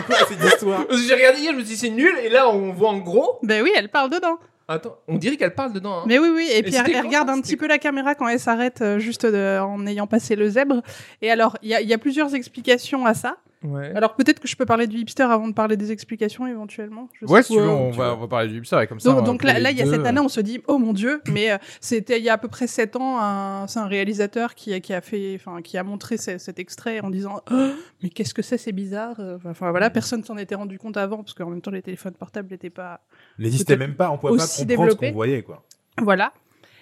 quoi 0.05 0.15
cette 0.27 0.43
histoire 0.53 0.85
J'ai 0.91 1.13
regardé 1.13 1.39
hier, 1.39 1.53
je 1.53 1.57
me 1.57 1.61
suis 1.63 1.69
dit 1.75 1.77
c'est 1.77 1.89
nul, 1.89 2.13
et 2.23 2.29
là 2.29 2.49
on 2.49 2.71
voit 2.73 2.89
en 2.89 2.97
gros. 2.97 3.39
Ben 3.43 3.63
oui, 3.63 3.71
elle 3.75 3.89
parle 3.89 4.09
dedans. 4.09 4.37
Attends, 4.69 4.97
on 5.07 5.17
dirait 5.17 5.37
qu'elle 5.37 5.55
parle 5.55 5.71
dedans. 5.71 5.99
Hein. 5.99 6.03
Mais 6.07 6.19
oui, 6.19 6.29
oui. 6.33 6.49
Et, 6.51 6.61
puis 6.61 6.75
elle, 6.75 7.05
regarde 7.05 7.29
un 7.29 7.39
petit 7.39 7.55
peu 7.55 7.67
la 7.67 7.77
caméra 7.77 8.15
quand 8.15 8.27
elle 8.27 8.39
s'arrête, 8.39 8.81
euh, 8.81 8.99
juste 8.99 9.25
de- 9.25 9.59
en 9.61 9.85
ayant 9.87 10.07
passé 10.07 10.35
le 10.35 10.49
zèbre. 10.49 10.81
Et 11.21 11.31
alors, 11.31 11.57
il 11.61 11.69
y 11.69 11.85
y 11.85 11.93
a 11.93 11.97
plusieurs 11.97 12.35
explications 12.35 13.05
à 13.05 13.13
ça. 13.13 13.37
Ouais. 13.63 13.91
Alors 13.95 14.15
peut-être 14.15 14.39
que 14.39 14.47
je 14.47 14.55
peux 14.55 14.65
parler 14.67 14.85
du 14.85 14.97
hipster 14.97 15.23
avant 15.23 15.47
de 15.47 15.53
parler 15.53 15.77
des 15.77 15.91
explications 15.91 16.45
éventuellement. 16.45 17.09
Je 17.19 17.25
Ouais, 17.25 17.41
sais 17.41 17.47
si 17.47 17.53
tu 17.53 17.59
veux, 17.59 17.67
on 17.67 17.91
tu 17.91 17.97
va, 17.97 18.09
vois. 18.09 18.17
on 18.17 18.21
va 18.21 18.27
parler 18.27 18.49
du 18.49 18.57
hipster 18.59 18.79
et 18.83 18.87
comme 18.87 18.99
ça. 18.99 19.09
Donc, 19.09 19.17
on 19.17 19.21
va 19.21 19.25
donc 19.27 19.43
là, 19.43 19.59
là, 19.59 19.71
il 19.71 19.77
y 19.77 19.81
a 19.81 19.85
cette 19.87 20.05
année, 20.05 20.19
on 20.19 20.29
se 20.29 20.39
dit, 20.41 20.61
oh 20.67 20.77
mon 20.77 20.93
dieu, 20.93 21.21
mais 21.31 21.51
euh, 21.51 21.57
c'était 21.81 22.19
il 22.19 22.23
y 22.23 22.29
a 22.29 22.33
à 22.33 22.37
peu 22.37 22.47
près 22.49 22.67
sept 22.67 22.95
ans, 22.95 23.19
un, 23.19 23.65
c'est 23.67 23.79
un 23.79 23.87
réalisateur 23.87 24.53
qui, 24.53 24.73
a- 24.73 24.79
qui 24.79 24.93
a 24.93 25.01
fait, 25.01 25.35
enfin, 25.35 25.61
qui 25.63 25.77
a 25.77 25.83
montré 25.83 26.17
ce- 26.17 26.37
cet 26.37 26.59
extrait 26.59 26.99
en 26.99 27.09
disant, 27.09 27.41
Oh, 27.51 27.69
mais 28.03 28.09
qu'est-ce 28.09 28.33
que 28.35 28.41
c'est, 28.43 28.57
c'est 28.59 28.71
bizarre. 28.73 29.15
euh, 29.19 29.37
Enfin 29.45 29.71
voilà, 29.71 29.89
personne 29.89 30.23
s'en 30.23 30.37
était 30.37 30.55
rendu 30.55 30.77
compte 30.77 30.97
avant 30.97 31.17
parce 31.17 31.33
qu'en 31.33 31.49
même 31.49 31.61
temps 31.61 31.71
les 31.71 31.81
téléphones 31.81 32.13
portables 32.13 32.49
n'étaient 32.51 32.69
pas 32.69 33.01
N'existait 33.39 33.75
Peut-être 33.75 33.87
même 33.87 33.95
pas, 33.95 34.11
on 34.11 34.17
pouvait 34.17 34.33
pas 34.37 34.43
comprendre 34.43 34.59
ce 34.59 34.65
développé. 34.65 35.07
qu'on 35.09 35.13
voyait, 35.15 35.41
quoi. 35.41 35.63
Voilà. 36.01 36.31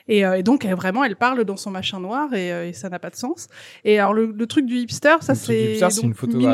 Et, 0.07 0.25
euh, 0.25 0.37
et 0.37 0.43
donc, 0.43 0.65
euh, 0.65 0.75
vraiment, 0.75 1.03
elle 1.03 1.15
parle 1.15 1.43
dans 1.45 1.57
son 1.57 1.71
machin 1.71 1.99
noir 1.99 2.33
et, 2.33 2.51
euh, 2.53 2.67
et 2.67 2.73
ça 2.73 2.89
n'a 2.89 2.99
pas 2.99 3.09
de 3.09 3.15
sens. 3.15 3.47
Et 3.83 3.97
alors, 3.99 4.13
le, 4.13 4.27
le 4.27 4.47
truc 4.47 4.65
du 4.65 4.75
hipster, 4.77 5.15
ça 5.21 5.33
c'est. 5.35 5.73
une 5.75 5.79
là, 5.81 5.89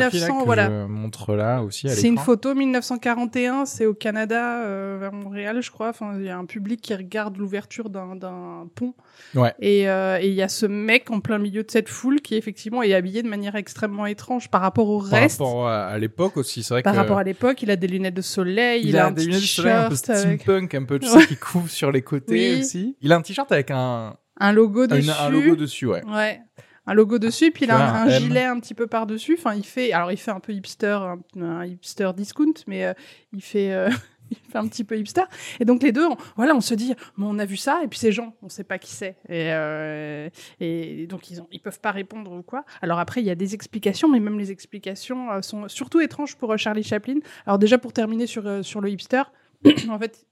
1900, 0.09 0.39
que 0.39 0.45
voilà. 0.45 0.69
je 0.69 0.85
montre 0.87 1.35
là 1.35 1.61
aussi 1.61 1.89
C'est 1.89 2.07
une 2.07 2.17
photo 2.17 2.55
1941, 2.55 3.65
c'est 3.65 3.85
au 3.85 3.93
Canada, 3.93 4.63
euh, 4.63 4.97
vers 4.99 5.11
Montréal, 5.13 5.61
je 5.61 5.71
crois. 5.71 5.89
Enfin, 5.89 6.13
il 6.17 6.25
y 6.25 6.29
a 6.29 6.37
un 6.37 6.45
public 6.45 6.81
qui 6.81 6.95
regarde 6.95 7.37
l'ouverture 7.37 7.89
d'un 7.89 8.67
pont. 8.75 8.93
Ouais. 9.35 9.53
Et 9.59 9.89
euh, 9.89 10.17
et 10.21 10.27
il 10.27 10.33
y 10.33 10.41
a 10.41 10.49
ce 10.49 10.65
mec 10.65 11.09
en 11.11 11.19
plein 11.19 11.37
milieu 11.37 11.63
de 11.63 11.71
cette 11.71 11.89
foule 11.89 12.21
qui 12.21 12.35
effectivement 12.35 12.83
est 12.83 12.93
habillé 12.93 13.23
de 13.23 13.27
manière 13.29 13.55
extrêmement 13.55 14.05
étrange 14.05 14.49
par 14.49 14.61
rapport 14.61 14.89
au 14.89 14.99
Par 15.01 15.19
reste. 15.19 15.39
rapport 15.39 15.67
à, 15.67 15.85
à 15.87 15.97
l'époque 15.97 16.37
aussi, 16.37 16.63
c'est 16.63 16.73
vrai 16.73 16.81
Par 16.83 16.93
que. 16.93 16.97
rapport 16.99 17.17
à 17.17 17.23
l'époque, 17.23 17.61
il 17.61 17.71
a 17.71 17.75
des 17.75 17.87
lunettes 17.87 18.13
de 18.13 18.21
soleil, 18.21 18.81
il, 18.83 18.89
il, 18.89 18.97
a, 18.97 19.07
un 19.07 19.11
des 19.11 19.23
lunettes 19.25 19.41
de 19.41 19.45
soleil 19.45 19.73
un 19.73 19.79
peu 19.81 19.85
avec 19.85 19.97
steampunk, 19.97 20.75
un 20.75 20.83
peu, 20.83 20.99
tu 20.99 21.07
Ouais. 21.09 21.11
sais, 21.21 21.27
qui 21.27 21.37
couvre 21.37 21.69
sur 21.69 21.91
les 21.91 22.01
côtés 22.01 22.53
Oui. 22.55 22.59
aussi. 22.61 22.95
Il 23.01 23.11
a 23.13 23.17
un 23.17 23.21
t-shirt 23.21 23.40
avec 23.49 23.71
un, 23.71 24.15
un 24.39 24.51
logo 24.53 24.83
une- 24.83 24.89
dessus. 24.89 25.09
un 25.09 25.29
logo 25.29 25.55
dessus, 25.55 25.85
ouais. 25.87 26.03
Ouais. 26.05 26.41
Un 26.87 26.93
logo 26.95 27.19
dessus, 27.19 27.45
et 27.45 27.51
puis 27.51 27.65
il 27.65 27.71
a 27.71 27.75
un, 27.77 27.93
un 27.93 28.07
un 28.07 28.09
M. 28.09 28.19
gilet 28.21 28.43
un 28.43 28.59
petit 28.59 28.73
peu 28.73 28.87
par-dessus. 28.87 29.35
Enfin, 29.37 29.53
il 29.53 29.63
fait, 29.65 29.91
alors 29.93 30.11
il 30.11 30.17
fait 30.17 30.31
un 30.31 30.39
peu 30.39 30.51
hipster, 30.51 30.97
un, 31.01 31.19
un 31.41 31.65
hipster 31.65 32.09
discount, 32.15 32.53
mais 32.65 32.85
euh, 32.85 32.93
il 33.33 33.41
fait, 33.43 33.71
euh, 33.71 33.89
il 34.31 34.37
fait 34.37 34.57
un 34.57 34.67
petit 34.67 34.83
peu 34.83 34.97
hipster. 34.97 35.21
Et 35.59 35.65
donc 35.65 35.83
les 35.83 35.91
deux, 35.91 36.07
on, 36.07 36.17
voilà, 36.37 36.55
on 36.55 36.59
se 36.59 36.73
dit, 36.73 36.95
bon, 37.19 37.35
on 37.35 37.37
a 37.37 37.45
vu 37.45 37.55
ça, 37.55 37.81
et 37.83 37.87
puis 37.87 37.99
ces 37.99 38.11
gens, 38.11 38.35
on 38.41 38.49
sait 38.49 38.63
pas 38.63 38.79
qui 38.79 38.89
c'est, 38.91 39.15
et, 39.29 39.51
euh, 39.53 40.27
et 40.59 41.05
donc 41.05 41.29
ils 41.29 41.39
ont, 41.39 41.47
ils 41.51 41.59
peuvent 41.59 41.79
pas 41.79 41.91
répondre 41.91 42.31
ou 42.31 42.41
quoi. 42.41 42.65
Alors 42.81 42.97
après, 42.97 43.21
il 43.21 43.27
y 43.27 43.31
a 43.31 43.35
des 43.35 43.53
explications, 43.53 44.09
mais 44.09 44.19
même 44.19 44.39
les 44.39 44.49
explications 44.51 45.39
sont 45.43 45.67
surtout 45.67 45.99
étranges 46.01 46.35
pour 46.35 46.57
Charlie 46.57 46.83
Chaplin. 46.83 47.19
Alors 47.45 47.59
déjà 47.59 47.77
pour 47.77 47.93
terminer 47.93 48.25
sur 48.25 48.65
sur 48.65 48.81
le 48.81 48.89
hipster, 48.89 49.21
en 49.89 49.99
fait, 49.99 50.25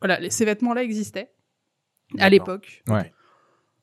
voilà, 0.00 0.20
ces 0.30 0.44
vêtements-là 0.44 0.84
existaient 0.84 1.32
à 2.18 2.28
l'époque. 2.30 2.82
Ouais. 2.88 3.12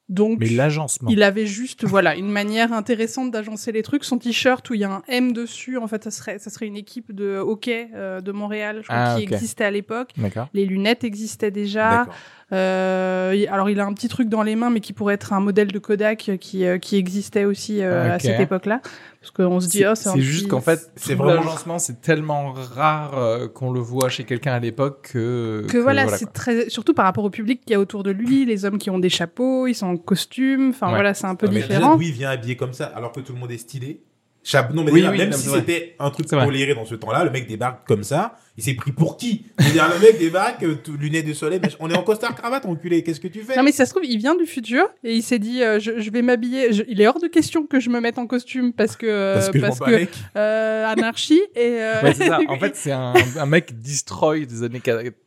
Donc 0.10 0.40
Mais 0.42 0.50
l'agencement. 0.50 1.10
il 1.10 1.24
avait 1.24 1.46
juste 1.46 1.86
voilà 1.86 2.16
une 2.16 2.30
manière 2.30 2.74
intéressante 2.74 3.32
d'agencer 3.32 3.72
les 3.72 3.84
trucs. 3.84 4.04
Son 4.04 4.20
t-shirt 4.20 4.70
où 4.70 4.74
il 4.74 4.82
y 4.82 4.84
a 4.84 4.92
un 4.92 5.02
M 5.08 5.32
dessus, 5.32 5.78
en 5.78 5.88
fait, 5.88 6.04
ça 6.04 6.12
serait 6.12 6.40
ça 6.40 6.50
serait 6.50 6.68
une 6.68 6.76
équipe 6.76 7.14
de 7.14 7.38
hockey 7.38 7.88
euh, 7.96 8.20
de 8.20 8.32
Montréal, 8.34 8.80
je 8.82 8.88
crois, 8.88 8.98
Ah, 8.98 9.16
qui 9.18 9.26
ok. 9.26 9.32
existait 9.32 9.64
à 9.64 9.72
l'époque. 9.72 10.12
D'accord. 10.18 10.50
Les 10.54 10.66
lunettes 10.66 11.04
existaient 11.06 11.52
déjà. 11.52 12.00
D'accord. 12.00 12.16
Euh, 12.54 13.46
alors 13.50 13.70
il 13.70 13.80
a 13.80 13.86
un 13.86 13.94
petit 13.94 14.08
truc 14.08 14.30
dans 14.30 14.44
les 14.44 14.56
mains, 14.56 14.70
mais 14.70 14.80
qui 14.80 14.94
pourrait 14.94 15.16
être 15.16 15.34
un 15.34 15.40
modèle 15.40 15.72
de 15.72 15.80
Kodak 15.80 16.32
qui 16.40 16.66
euh, 16.66 16.78
qui 16.78 16.98
existait 16.98 17.46
aussi 17.46 17.82
euh, 17.82 18.14
à 18.14 18.20
cette 18.20 18.40
époque-là, 18.40 18.80
parce 19.20 19.32
qu'on 19.32 19.60
se 19.60 19.68
dit 19.68 19.84
oh 19.88 19.96
c'est 19.96 20.10
un 20.10 20.14
C'est 20.14 20.22
juste 20.22 20.48
qu'en 20.48 20.62
fait, 20.62 20.92
c'est 20.96 21.16
vraiment- 21.16 21.42
l'agencement, 21.42 21.80
c'est 21.80 22.00
tellement 22.02 22.54
rare 22.54 23.18
euh, 23.18 23.48
qu'on 23.48 23.72
le 23.72 23.80
voit 23.80 24.10
chez 24.10 24.24
quelqu'un 24.24 24.54
à 24.54 24.60
l'époque 24.60 25.10
que. 25.14 25.66
que 25.70 25.78
voilà, 25.78 26.08
c'est 26.10 26.32
très 26.32 26.70
surtout 26.70 26.94
par 26.94 27.06
rapport 27.06 27.24
au 27.24 27.30
public 27.32 27.62
qu'il 27.62 27.72
y 27.72 27.76
a 27.76 27.80
autour 27.80 28.04
de 28.04 28.12
lui, 28.12 28.46
les 28.46 28.66
hommes 28.66 28.78
qui 28.78 28.90
ont 28.90 29.00
des 29.00 29.10
chapeaux, 29.10 29.68
ils 29.68 29.74
sont 29.76 29.88
en 29.88 29.98
costume, 29.98 30.70
enfin 30.70 30.88
Ouais. 30.88 30.94
voilà, 30.94 31.14
c'est 31.14 31.26
un 31.28 31.36
peu 31.36 31.48
Ah, 31.50 31.52
mais 31.54 31.62
déjà, 31.62 31.68
différent. 31.76 31.96
d'où 31.96 32.02
il 32.04 32.12
vient 32.12 32.30
habillé 32.30 32.56
comme 32.56 32.74
ça, 32.74 32.86
alors 32.86 33.12
que 33.12 33.20
tout 33.22 33.34
le 33.34 33.40
monde 33.40 33.52
est 33.52 33.58
stylé. 33.58 34.02
Non, 34.74 34.84
mais 34.84 34.92
Oui, 34.92 35.00
déjà, 35.02 35.12
oui, 35.12 35.18
même 35.18 35.32
si 35.34 35.50
c'était 35.50 35.96
un 36.00 36.10
truc 36.10 36.28
toléré 36.28 36.76
dans 36.76 36.86
ce 36.86 36.96
temps-là, 36.96 37.24
le 37.24 37.30
mec 37.32 37.48
débarque 37.48 37.88
comme 37.88 38.04
ça, 38.04 38.36
il 38.58 38.64
s'est 38.64 38.74
pris 38.76 38.92
pour 38.92 39.16
qui? 39.18 39.46
Dire, 39.72 39.90
le 39.94 40.00
mec 40.00 40.20
débarque, 40.20 40.64
euh, 40.64 40.76
tout- 40.76 40.98
lunettes 40.98 41.26
de 41.26 41.34
soleil, 41.34 41.60
mais 41.62 41.70
on 41.80 41.90
est 41.90 41.96
en 41.98 42.04
costard 42.04 42.36
cravate, 42.36 42.66
enculé, 42.66 43.02
qu'est-ce 43.04 43.20
que 43.22 43.28
tu 43.30 43.42
fais? 43.42 43.56
Non 43.56 43.64
mais 43.64 43.72
ça 43.72 43.86
se 43.86 43.92
trouve, 43.92 44.04
il 44.06 44.18
vient 44.18 44.36
du 44.36 44.46
futur 44.46 44.84
et 45.04 45.14
il 45.16 45.24
s'est 45.24 45.40
dit, 45.40 45.64
euh, 45.64 45.80
je, 45.80 46.00
je 46.00 46.10
vais 46.12 46.22
m'habiller. 46.22 46.74
je- 46.74 46.84
Il 46.88 47.00
est 47.02 47.08
hors 47.08 47.20
de 47.20 47.28
question 47.28 47.66
que 47.66 47.80
je 47.80 47.90
me 47.90 48.00
mette 48.00 48.18
en 48.18 48.28
costume 48.28 48.74
parce 48.74 48.96
que 48.98 49.06
euh, 49.08 49.34
Parce 49.36 49.50
que 49.50 49.60
je 49.60 49.64
bats 49.64 49.86
avec. 49.88 50.10
euh, 50.36 50.86
anarchie 50.88 51.42
et 51.56 51.82
euh, 51.82 52.02
Ouais, 52.04 52.14
c'est 52.14 52.28
ça. 52.28 52.40
En 52.50 52.60
fait, 52.60 52.76
c'est 52.76 52.92
un, 52.92 53.14
un 53.38 53.46
mec 53.46 53.80
destroy 53.82 54.46
des 54.46 54.64
années 54.64 54.82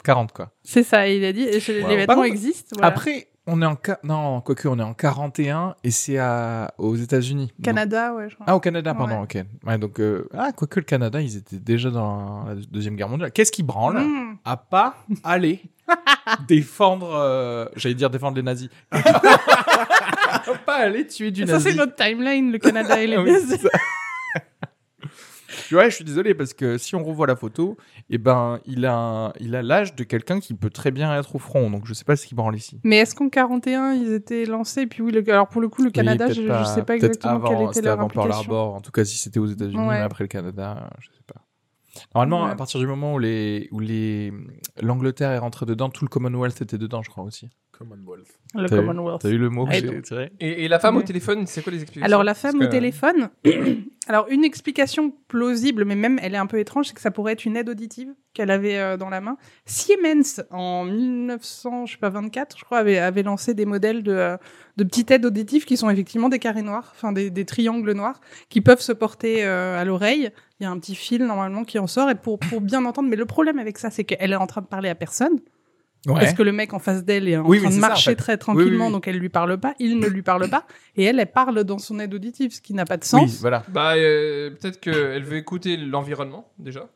40, 0.05 0.33
quoi. 0.33 0.52
c'est 0.62 0.83
ça. 0.83 1.09
Il 1.09 1.24
a 1.24 1.33
dit, 1.33 1.42
et 1.42 1.59
je- 1.59 1.72
Wow. 1.72 1.88
les 1.88 1.96
vêtements 1.96 2.14
contre, 2.16 2.26
existent. 2.29 2.68
Voilà. 2.74 2.88
Après, 2.88 3.29
on 3.47 3.63
est 3.63 3.67
en 3.67 3.77
non, 4.05 4.41
quoique 4.41 4.67
on 4.69 4.79
est 4.79 4.83
en 4.83 4.95
41 4.95 5.75
et 5.85 5.91
c'est 5.91 6.19
à 6.19 6.73
aux 6.79 6.97
États-Unis. 6.97 7.53
Donc- 7.59 7.65
Canada, 7.65 8.15
ouais. 8.15 8.29
Je 8.29 8.35
crois. 8.35 8.47
Ah, 8.49 8.57
au 8.57 8.61
Canada, 8.61 8.95
pardon, 8.95 9.21
Ouais. 9.21 9.41
ok. 9.43 9.45
Ouais, 9.67 9.79
donc, 9.79 10.01
euh, 10.01 10.29
ah, 10.37 10.53
quoique 10.53 10.81
le 10.81 10.85
Canada, 10.85 11.21
ils 11.21 11.37
étaient 11.37 11.59
déjà 11.59 11.91
dans 11.91 12.45
la 12.45 12.55
Deuxième 12.55 12.97
Guerre 12.97 13.09
mondiale. 13.09 13.31
Qu'est-ce 13.33 13.53
qui 13.53 13.63
branle 13.63 13.99
Mmh. 13.99 14.39
à 14.45 14.57
pas 14.57 14.97
aller 15.25 15.61
défendre, 16.49 17.11
euh, 17.15 17.67
j'allais 17.77 17.95
dire 17.95 18.11
défendre 18.11 18.37
les 18.37 18.43
nazis. 18.43 18.69
Pas 20.65 20.77
aller 20.77 21.07
tuer 21.07 21.31
du 21.31 21.47
Ça 21.47 21.55
nazi. 21.55 21.71
c'est 21.71 21.77
notre 21.77 21.95
timeline, 21.95 22.51
le 22.53 22.59
Canada 22.59 23.01
et 23.01 23.07
les 23.07 23.17
Ah 23.17 23.23
nazis. 23.25 23.67
Vois, 25.74 25.88
je 25.88 25.94
suis 25.96 26.05
désolé 26.05 26.35
parce 26.35 26.55
que 26.55 26.79
si 26.79 26.94
on 26.94 27.02
revoit 27.05 27.26
la 27.26 27.37
photo, 27.37 27.76
eh 28.11 28.18
ben, 28.18 28.61
il 28.66 28.85
a, 28.87 28.94
un- 28.94 29.33
il 29.40 29.55
a 29.57 29.62
l'âge 29.62 29.94
de 29.94 30.05
quelqu'un 30.05 30.38
qui 30.40 30.55
peut 30.55 30.70
très 30.70 30.90
bien 30.90 31.18
être 31.18 31.35
au 31.35 31.38
front. 31.38 31.70
Donc, 31.70 31.87
je 31.87 31.94
sais 31.94 32.05
pas 32.05 32.16
ce 32.16 32.26
qu'il 32.26 32.37
branle 32.37 32.55
ici. 32.57 32.81
Mais 32.85 32.96
est-ce 32.98 33.14
qu'en 33.14 33.29
41 33.29 33.92
ils 33.94 34.12
étaient 34.12 34.44
lancés 34.44 34.87
Puis 34.87 35.02
oui, 35.02 35.12
le... 35.12 35.24
alors 35.31 35.48
pour 35.48 35.61
le 35.61 35.68
coup, 35.68 35.83
le 35.83 35.90
Canada, 35.90 36.26
Oui, 36.29 36.35
je, 36.35 36.42
je 36.42 36.64
sais 36.64 36.83
pas 36.83 36.94
exactement 36.96 37.35
avant, 37.35 37.48
quelle 37.48 37.62
était 37.62 37.72
c'était 37.74 37.87
leur 37.88 37.98
avant 37.98 38.09
Pearl. 38.09 38.31
Harbor. 38.33 38.74
En 38.74 38.81
tout 38.81 38.92
cas, 38.92 39.05
si 39.05 39.16
c'était 39.18 39.38
aux 39.40 39.46
États-Unis, 39.46 39.87
Ouais. 39.88 39.98
après 39.98 40.24
le 40.24 40.29
Canada, 40.29 40.90
je 41.00 41.07
sais 41.09 41.22
pas. 41.26 41.42
Normalement, 42.14 42.44
Ouais. 42.44 42.50
à 42.52 42.55
partir 42.57 42.79
du 42.79 42.87
moment 42.87 43.14
où 43.14 43.18
les 43.18 43.68
où 43.72 43.81
les 43.81 44.31
l'Angleterre 44.83 45.31
est 45.31 45.38
rentrée 45.38 45.64
dedans, 45.64 45.88
tout 45.88 46.05
le 46.05 46.09
Commonwealth 46.11 46.61
était 46.61 46.76
dedans, 46.79 47.02
je 47.02 47.09
crois 47.09 47.24
aussi. 47.24 47.48
Commonwealth. 47.79 48.27
Le 48.55 48.69
T'as 48.69 48.77
eu- 48.77 48.79
Commonwealth. 48.87 49.21
T'as 49.23 49.29
eu 49.31 49.39
le 49.39 49.51
mot 49.51 49.67
que 49.67 49.73
j'ai 49.73 50.31
Et, 50.41 50.65
et 50.65 50.69
la 50.69 50.79
femme 50.79 50.97
au 50.97 51.01
Ouais. 51.01 51.05
téléphone, 51.05 51.47
c'est 51.47 51.62
quoi 51.62 51.73
les 51.73 51.83
explications? 51.83 52.05
Alors 52.07 52.25
la 52.25 52.35
femme 52.35 52.53
Parce 52.53 52.65
au 52.65 52.67
que- 52.69 52.73
téléphone, 52.73 53.29
alors 54.09 54.27
une 54.31 54.45
explication 54.45 55.12
plausible, 55.29 55.85
mais 55.85 55.95
même 55.97 56.19
elle 56.23 56.35
est 56.35 56.39
un 56.39 56.47
peu 56.47 56.59
étrange, 56.59 56.87
c'est 56.89 56.95
que 56.95 57.01
ça 57.01 57.11
pourrait 57.11 57.33
être 57.33 57.45
une 57.45 57.57
aide 57.57 57.69
auditive 57.69 58.09
qu'elle 58.35 58.51
avait 58.51 58.77
euh, 58.79 58.97
dans 58.97 59.09
la 59.11 59.21
main. 59.21 59.37
Siemens 59.65 60.43
en 60.51 60.85
1900, 60.85 61.87
je 61.87 61.93
sais 61.93 61.99
pas 61.99 62.11
24, 62.11 62.59
je 62.59 62.65
crois, 62.65 62.79
avait, 62.79 62.99
avait 62.99 63.23
lancé 63.23 63.55
des 63.55 63.65
modèles 63.67 64.03
de, 64.03 64.12
euh, 64.12 64.37
de 64.77 64.85
petites 64.85 65.11
aides 65.11 65.25
auditives 65.25 65.65
qui 65.65 65.77
sont 65.77 65.89
effectivement 65.91 66.29
des 66.29 66.39
carrés 66.39 66.62
noirs, 66.62 66.93
enfin 66.95 67.12
des, 67.12 67.31
des 67.31 67.45
triangles 67.45 67.93
noirs 67.93 68.21
qui 68.49 68.61
peuvent 68.61 68.81
se 68.81 68.93
porter 68.93 69.45
euh, 69.45 69.81
à 69.81 69.85
l'oreille. 69.85 70.31
Il 70.61 70.65
y 70.65 70.67
a 70.67 70.71
un 70.71 70.79
petit 70.79 70.95
fil 70.95 71.25
normalement 71.25 71.65
qui 71.65 71.79
en 71.79 71.87
sort 71.87 72.09
et 72.11 72.15
pour 72.15 72.39
pour 72.39 72.61
bien 72.61 72.85
entendre. 72.85 73.09
Mais 73.09 73.17
le 73.17 73.27
problème 73.27 73.59
avec 73.59 73.77
ça, 73.79 73.91
c'est 73.91 74.05
qu'elle 74.05 74.33
est 74.33 74.37
en 74.37 74.47
train 74.47 74.62
de 74.62 74.67
parler 74.67 74.89
à 74.89 74.95
personne. 74.95 75.39
Parce 76.14 76.35
que 76.35 76.42
le 76.42 76.53
mec 76.53 76.73
en 76.73 76.79
face 76.79 77.05
d'elle 77.05 77.29
est 77.29 77.37
en 77.37 77.45
Oui, 77.47 77.59
train 77.59 77.69
de 77.69 77.75
c'est 77.75 77.81
ça, 77.81 77.87
en 77.87 77.88
marcher 77.90 78.11
fait. 78.11 78.16
très 78.16 78.37
tranquillement, 78.37 78.87
oui. 78.87 78.92
donc 78.92 79.09
elle 79.09 79.16
lui 79.19 79.29
parle 79.29 79.59
pas, 79.59 79.75
il 79.79 79.99
ne 79.99 80.07
lui 80.07 80.23
parle 80.23 80.49
pas, 80.49 80.66
et 80.97 81.05
elle, 81.05 81.19
elle 81.19 81.31
parle 81.31 81.64
dans 81.64 81.79
son 81.79 81.99
aide 82.01 82.14
auditive, 82.14 82.53
ce 82.53 82.61
qui 82.61 82.75
n'a 82.75 82.85
pas 82.85 82.97
de 82.97 83.05
sens. 83.05 83.23
Oui, 83.31 83.38
voilà. 83.40 83.64
Bah, 83.69 83.95
euh, 83.97 84.51
peut-être 84.51 84.79
qu'elle 84.81 85.25
veut 85.25 85.37
écouter 85.37 85.77
l'environnement, 85.77 86.51
déjà. 86.59 86.88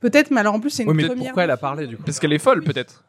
Peut-être, 0.00 0.30
mais 0.30 0.40
alors 0.40 0.54
en 0.54 0.60
plus, 0.60 0.70
c'est 0.70 0.82
une 0.82 0.90
Oui, 0.90 0.96
mais 0.96 1.06
première. 1.06 1.24
pourquoi 1.26 1.44
elle 1.44 1.50
a 1.50 1.56
parlé 1.56 1.86
du 1.86 1.96
coup? 1.96 2.02
Parce 2.04 2.18
qu'elle 2.18 2.32
est 2.32 2.38
folle, 2.38 2.62
peut-être. 2.64 3.04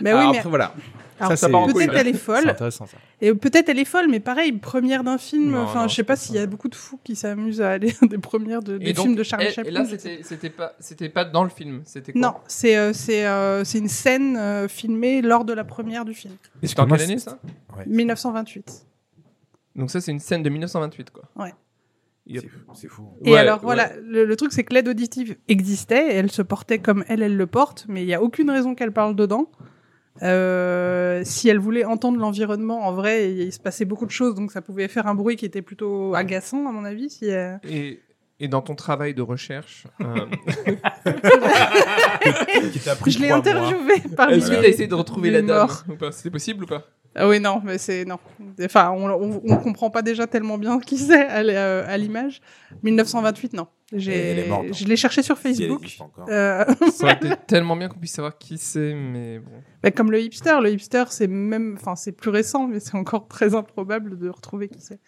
Bah 0.00 0.10
Alors 0.10 0.22
oui, 0.22 0.28
mais 0.32 0.38
après, 0.38 0.48
voilà. 0.48 0.74
alors, 1.18 1.30
ça, 1.32 1.36
c'est- 1.36 1.52
peut-être 1.52 1.94
elle 1.94 2.08
est 2.08 2.12
C'est 2.12 2.18
folle, 2.18 2.48
intéressant 2.48 2.86
ça. 2.86 2.96
et 3.20 3.34
peut-être 3.34 3.68
elle 3.68 3.78
est 3.78 3.84
folle, 3.84 4.06
mais 4.08 4.20
pareil, 4.20 4.52
première 4.52 5.04
d'un 5.04 5.18
film. 5.18 5.50
Non, 5.50 5.62
Enfin, 5.62 5.82
non, 5.82 5.88
je 5.88 5.94
sais 5.96 6.04
pas 6.04 6.16
s'il 6.16 6.36
y 6.36 6.38
a 6.38 6.46
beaucoup 6.46 6.68
de 6.68 6.74
fous 6.74 6.98
qui 7.04 7.16
s'amusent 7.16 7.60
à 7.60 7.72
aller 7.72 7.94
à 8.02 8.06
des 8.06 8.16
premières 8.18 8.62
de, 8.62 8.78
des 8.78 8.92
donc, 8.94 9.04
films 9.06 9.16
de 9.16 9.22
Charlie 9.22 9.46
et- 9.48 9.52
Chaplin. 9.52 9.70
Et 9.70 9.72
là, 9.72 9.98
c'était 10.22 10.48
pas, 10.50 10.72
c'était 10.80 11.08
pas 11.10 11.24
dans 11.26 11.44
le 11.44 11.50
film. 11.50 11.82
C'était 11.84 12.12
quoi? 12.12 12.20
Non, 12.20 12.34
c'est 12.46 12.76
euh, 12.78 12.92
c'est 12.94 13.26
euh, 13.26 13.62
c'est 13.64 13.78
une 13.78 13.88
scène 13.88 14.36
euh, 14.38 14.68
filmée 14.68 15.20
lors 15.20 15.44
de 15.44 15.52
la 15.52 15.64
première 15.64 16.04
du 16.06 16.14
film, 16.14 16.34
Et 16.62 16.66
c'était 16.66 16.80
en 16.80 16.86
quelle 16.86 16.98
c'est- 16.98 17.04
année, 17.04 17.18
ça? 17.18 17.38
1928. 17.86 18.86
Donc 19.76 19.90
ça, 19.90 20.00
c'est 20.00 20.12
une 20.12 20.18
scène 20.20 20.42
de 20.42 20.48
1928, 20.50 21.10
quoi. 21.10 21.24
Ouais. 21.36 21.52
C'est- 22.32 22.48
C'est 22.74 22.88
fou. 22.88 23.08
Et 23.24 23.32
Ouais, 23.32 23.38
alors 23.38 23.56
ouais. 23.58 23.64
voilà, 23.64 23.90
le, 24.04 24.24
le 24.24 24.36
truc 24.36 24.52
c'est 24.52 24.62
que 24.62 24.72
l'aide 24.72 24.86
auditive 24.88 25.36
existait 25.48 26.12
et 26.12 26.16
elle 26.16 26.30
se 26.30 26.42
portait 26.42 26.78
comme 26.78 27.04
elle, 27.08 27.22
elle 27.22 27.36
le 27.36 27.46
porte, 27.46 27.86
mais 27.88 28.02
il 28.02 28.08
y 28.08 28.14
a 28.14 28.22
aucune 28.22 28.50
raison 28.50 28.74
qu'elle 28.76 28.92
parle 28.92 29.16
dedans. 29.16 29.50
Euh, 30.22 31.22
si 31.24 31.48
elle 31.48 31.58
voulait 31.58 31.84
entendre 31.84 32.18
l'environnement, 32.18 32.86
en 32.86 32.92
vrai, 32.92 33.30
il, 33.32 33.40
il 33.40 33.52
se 33.52 33.60
passait 33.60 33.84
beaucoup 33.84 34.06
de 34.06 34.10
choses, 34.10 34.34
donc 34.34 34.52
ça 34.52 34.60
pouvait 34.62 34.88
faire 34.88 35.06
un 35.06 35.14
bruit 35.14 35.36
qui 35.36 35.44
était 35.46 35.62
plutôt 35.62 36.14
agaçant 36.14 36.66
à 36.68 36.72
mon 36.72 36.84
avis. 36.84 37.10
Si 37.10 37.30
euh, 37.30 37.56
Et, 37.68 38.00
et 38.38 38.48
dans 38.48 38.60
ton 38.62 38.74
travail 38.74 39.14
de 39.14 39.22
recherche, 39.22 39.86
euh, 40.00 40.26
Qui 42.72 42.80
t'a 42.80 42.96
pris 42.96 43.10
je 43.10 43.18
l'ai 43.18 43.30
interviewé 43.30 43.94
par 44.16 44.30
est-ce 44.30 44.50
que 44.50 44.56
t'as 44.56 44.68
essayé 44.68 44.86
de 44.88 44.94
retrouver 44.94 45.30
la 45.30 45.42
dame 45.42 45.56
morts. 45.56 45.84
ou 45.88 45.96
pas 45.96 46.12
C'était 46.12 46.30
possible 46.30 46.64
ou 46.64 46.66
pas? 46.66 46.84
Ah 47.14 47.28
oui, 47.28 47.40
non, 47.40 47.60
mais 47.64 47.76
c'est 47.78 48.04
non. 48.04 48.18
Enfin, 48.62 48.90
on, 48.92 49.10
on, 49.10 49.40
on 49.44 49.56
comprend 49.56 49.90
pas 49.90 50.02
déjà 50.02 50.26
tellement 50.28 50.58
bien 50.58 50.78
qui 50.86 50.96
c'est 50.96 51.26
à, 51.26 51.40
euh, 51.40 51.84
à 51.88 51.96
l'image. 51.96 52.40
1928, 52.82 53.52
non. 53.54 53.66
Morte, 54.48 54.66
hein. 54.68 54.72
je 54.72 54.84
l'ai 54.84 54.96
cherché 54.96 55.22
sur 55.22 55.38
Facebook. 55.38 55.98
Euh, 56.28 56.64
Ça 56.92 57.04
aurait 57.04 57.14
été 57.22 57.30
tellement 57.46 57.76
bien 57.76 57.88
qu'on 57.88 57.98
puisse 57.98 58.12
savoir 58.14 58.38
qui 58.38 58.56
c'est, 58.58 58.94
mais 58.94 59.38
bon. 59.40 59.50
Bah, 59.82 59.90
comme 59.90 60.10
le 60.10 60.20
hipster, 60.20 60.56
le 60.62 60.70
hipster 60.70 61.04
c'est 61.10 61.26
même, 61.26 61.76
enfin 61.78 61.96
c'est 61.96 62.12
plus 62.12 62.30
récent, 62.30 62.68
mais 62.68 62.80
c'est 62.80 62.94
encore 62.96 63.26
très 63.28 63.54
improbable 63.54 64.18
de 64.18 64.28
retrouver 64.28 64.68
qui 64.68 64.80
c'est. 64.80 65.00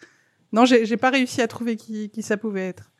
Non, 0.51 0.65
j'ai 0.65 0.97
pas 0.97 1.09
réussi 1.09 1.41
à 1.41 1.47
trouver 1.47 1.75
qui, 1.75 2.09
qui 2.11 2.21
ça 2.21 2.37
pouvait 2.37 2.67
être. 2.67 2.91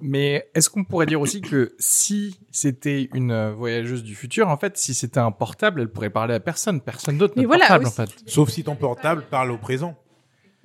Mais 0.00 0.48
est-ce 0.54 0.70
qu'on 0.70 0.84
pourrait 0.84 1.04
dire 1.06 1.20
aussi 1.20 1.42
que 1.42 1.74
si 1.78 2.40
c'était 2.50 3.10
une 3.12 3.50
voyageuse 3.50 4.02
du 4.02 4.14
futur, 4.14 4.48
en 4.48 4.56
fait, 4.56 4.78
si 4.78 4.94
c'était 4.94 5.18
un 5.20 5.32
portable, 5.32 5.82
elle 5.82 5.90
pourrait 5.90 6.08
parler 6.08 6.32
à 6.32 6.40
personne, 6.40 6.80
personne 6.80 7.18
d'autre 7.18 7.34
Mais 7.36 7.44
voilà, 7.44 7.66
portable, 7.66 7.86
aussi. 7.86 8.00
en 8.00 8.06
fait. 8.06 8.30
Sauf 8.30 8.48
si 8.48 8.64
ton 8.64 8.76
portable 8.76 9.24
parle 9.28 9.50
au 9.50 9.58
présent. 9.58 9.98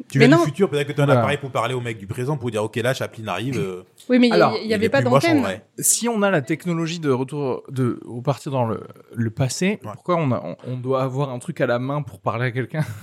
Tu 0.10 0.20
Mais 0.20 0.28
viens 0.28 0.38
non. 0.38 0.44
du 0.44 0.50
futur, 0.50 0.70
peut-être 0.70 0.88
que 0.88 0.94
tu 0.94 1.00
as 1.00 1.04
un 1.04 1.06
Voilà. 1.08 1.20
appareil 1.22 1.38
pour 1.38 1.52
parler 1.52 1.74
au 1.74 1.82
mec 1.82 1.98
du 1.98 2.08
présent 2.08 2.38
pour 2.38 2.50
dire 2.52 2.64
ok 2.64 2.76
là 2.78 2.94
Chaplin 2.94 3.28
arrive. 3.28 3.58
euh, 3.60 3.84
Oui, 4.10 4.20
mais 4.20 4.28
il 4.28 4.32
y- 4.32 4.34
Alors, 4.34 4.58
il 4.62 4.68
y, 4.70 4.74
avait 4.74 4.90
pas 4.90 5.02
d'antenne. 5.02 5.46
Si 5.80 6.08
on 6.10 6.22
a 6.22 6.30
la 6.32 6.42
technologie 6.42 7.00
de 7.00 7.10
retour, 7.12 7.64
de 7.70 8.00
repartir 8.06 8.52
dans 8.52 8.66
le, 8.66 8.82
le 9.16 9.30
passé, 9.30 9.80
Ouais. 9.84 9.92
pourquoi 9.94 10.16
on, 10.18 10.32
a, 10.32 10.42
on, 10.44 10.56
on 10.66 10.78
doit 10.78 11.04
avoir 11.04 11.30
un 11.32 11.40
truc 11.40 11.62
à 11.62 11.66
la 11.68 11.80
main 11.80 12.02
pour 12.02 12.20
parler 12.22 12.46
à 12.46 12.52
quelqu'un 12.52 12.84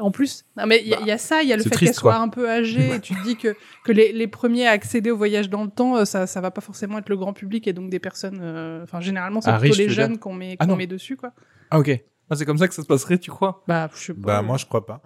En 0.00 0.10
plus, 0.10 0.44
non, 0.56 0.66
mais 0.66 0.80
il 0.82 0.88
y, 0.88 0.94
a- 0.94 0.98
il 1.02 1.06
y 1.06 1.12
a 1.12 1.18
ça, 1.18 1.42
il 1.44 1.48
y 1.48 1.52
a 1.52 1.56
le 1.56 1.62
fait 1.62 1.70
qu'elle 1.70 1.94
soit 1.94 2.16
un 2.16 2.28
peu 2.28 2.50
âgée. 2.50 2.96
et 2.96 3.00
tu 3.00 3.14
te 3.14 3.22
dis 3.22 3.36
que 3.36 3.54
que 3.84 3.92
les, 3.92 4.12
les 4.12 4.26
premiers 4.26 4.66
à 4.66 4.72
accéder 4.72 5.12
au 5.12 5.16
voyage 5.16 5.48
dans 5.48 5.62
le 5.62 5.70
temps, 5.70 5.96
euh, 5.98 6.04
ça 6.04 6.26
ça 6.26 6.40
va 6.40 6.50
pas 6.50 6.60
forcément 6.60 6.98
être 6.98 7.08
le 7.08 7.16
grand 7.16 7.32
public 7.32 7.68
et 7.68 7.72
donc 7.72 7.90
des 7.90 8.00
personnes. 8.00 8.40
euh, 8.42 8.82
Enfin, 8.82 8.98
généralement, 9.00 9.40
c'est 9.40 9.50
Ah, 9.50 9.58
plutôt 9.60 9.74
riche, 9.76 9.86
les 9.86 9.88
jeunes 9.88 10.18
qu'on 10.18 10.32
met 10.34 10.56
Ah, 10.58 10.64
qu'on 10.64 10.72
non. 10.72 10.76
met 10.76 10.88
dessus, 10.88 11.16
quoi. 11.16 11.30
Ah 11.70 11.78
ok. 11.78 11.90
Ah, 12.28 12.34
c'est 12.34 12.44
comme 12.44 12.58
ça 12.58 12.66
que 12.66 12.74
ça 12.74 12.82
se 12.82 12.88
passerait, 12.88 13.18
tu 13.18 13.30
crois? 13.30 13.62
Bah, 13.68 13.88
je 13.94 14.00
sais 14.06 14.14
pas. 14.14 14.20
Bah 14.26 14.42
moi 14.42 14.56
je 14.56 14.66
crois 14.66 14.84
pas. 14.84 15.00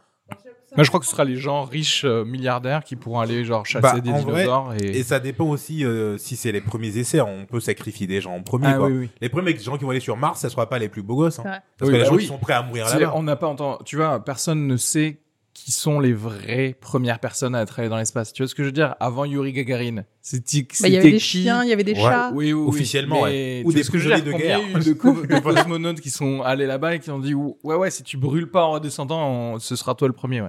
Moi, 0.76 0.84
je 0.84 0.88
crois 0.90 1.00
que 1.00 1.06
ce 1.06 1.12
sera 1.12 1.24
les 1.24 1.36
gens 1.36 1.64
riches, 1.64 2.04
euh, 2.04 2.24
milliardaires, 2.24 2.84
qui 2.84 2.94
pourront 2.94 3.20
aller 3.20 3.44
genre 3.44 3.64
chasser 3.64 3.80
Bah, 3.82 4.00
des 4.00 4.10
vrai, 4.10 4.20
dinosaures 4.20 4.74
et. 4.80 4.98
Et 4.98 5.02
ça 5.02 5.18
dépend 5.18 5.46
aussi 5.46 5.84
euh, 5.84 6.18
si 6.18 6.36
c'est 6.36 6.52
les 6.52 6.60
premiers 6.60 6.96
essais, 6.98 7.20
on 7.20 7.46
peut 7.46 7.60
sacrifier 7.60 8.06
des 8.06 8.20
gens 8.20 8.34
en 8.34 8.42
premier. 8.42 8.66
Ah 8.68 8.74
quoi. 8.74 8.86
oui, 8.88 8.96
oui. 8.98 9.10
Les 9.20 9.28
premiers 9.30 9.56
gens 9.58 9.76
qui 9.78 9.84
vont 9.84 9.90
aller 9.90 10.00
sur 10.00 10.16
Mars, 10.16 10.40
ça 10.40 10.50
sera 10.50 10.68
pas 10.68 10.78
les 10.78 10.88
plus 10.88 11.02
beaux 11.02 11.16
gosses. 11.16 11.38
hein. 11.38 11.44
Parce 11.44 11.62
Oui, 11.82 11.88
que 11.88 11.92
les 11.92 11.98
bah 12.00 12.04
gens 12.04 12.14
oui. 12.16 12.22
qui 12.22 12.28
sont 12.28 12.38
prêts 12.38 12.52
à 12.54 12.62
mourir 12.62 12.84
là-bas. 12.86 13.12
on 13.14 13.22
n'a 13.22 13.36
pas 13.36 13.46
entendu. 13.48 13.78
Tu 13.84 13.96
vois, 13.96 14.22
personne 14.22 14.66
ne 14.66 14.76
sait 14.76 15.18
qui 15.68 15.72
sont 15.72 16.00
les 16.00 16.14
vraies 16.14 16.74
premières 16.80 17.18
personnes 17.18 17.54
à 17.54 17.60
être 17.60 17.78
allées 17.78 17.90
dans 17.90 17.98
l'espace. 17.98 18.32
Tu 18.32 18.42
vois 18.42 18.48
ce 18.48 18.54
que 18.54 18.62
je 18.62 18.68
veux 18.68 18.72
dire? 18.72 18.94
Avant 19.00 19.26
Yuri 19.26 19.52
Gagarin, 19.52 20.04
c'était 20.22 20.62
Bah, 20.80 20.88
il 20.88 20.94
y 20.94 20.96
avait 20.96 21.10
des 21.10 21.18
qui? 21.18 21.20
chiens, 21.42 21.62
il 21.62 21.68
y 21.68 21.74
avait 21.74 21.84
des 21.84 21.92
Ouais. 21.92 22.00
chats. 22.00 22.30
Oui, 22.32 22.46
oui, 22.46 22.52
oui. 22.54 22.68
Officiellement, 22.68 23.16
Mais 23.26 23.58
ouais. 23.58 23.60
tu 23.60 23.68
Ou 23.68 23.72
des 23.74 23.84
prisonniers 23.84 24.14
dire, 24.22 24.24
de 24.24 24.32
combien 24.32 24.58
il 24.60 24.70
y 24.72 24.74
a 24.76 24.78
eu 24.80 24.82
de, 24.82 24.92
co- 24.94 25.26
de 25.26 25.38
cosmonautes 25.40 26.00
qui 26.00 26.08
sont 26.08 26.40
allés 26.40 26.64
là-bas 26.64 26.94
et 26.94 27.00
qui 27.00 27.10
ont 27.10 27.18
dit 27.18 27.34
ouais 27.34 27.52
ouais 27.74 27.90
si 27.90 28.02
tu 28.02 28.16
brûles 28.16 28.50
pas 28.50 28.64
en 28.64 28.70
redescendant, 28.72 29.28
on- 29.28 29.58
ce 29.58 29.76
sera 29.76 29.94
toi 29.94 30.08
le 30.08 30.14
premier. 30.14 30.40
Ouais. 30.40 30.48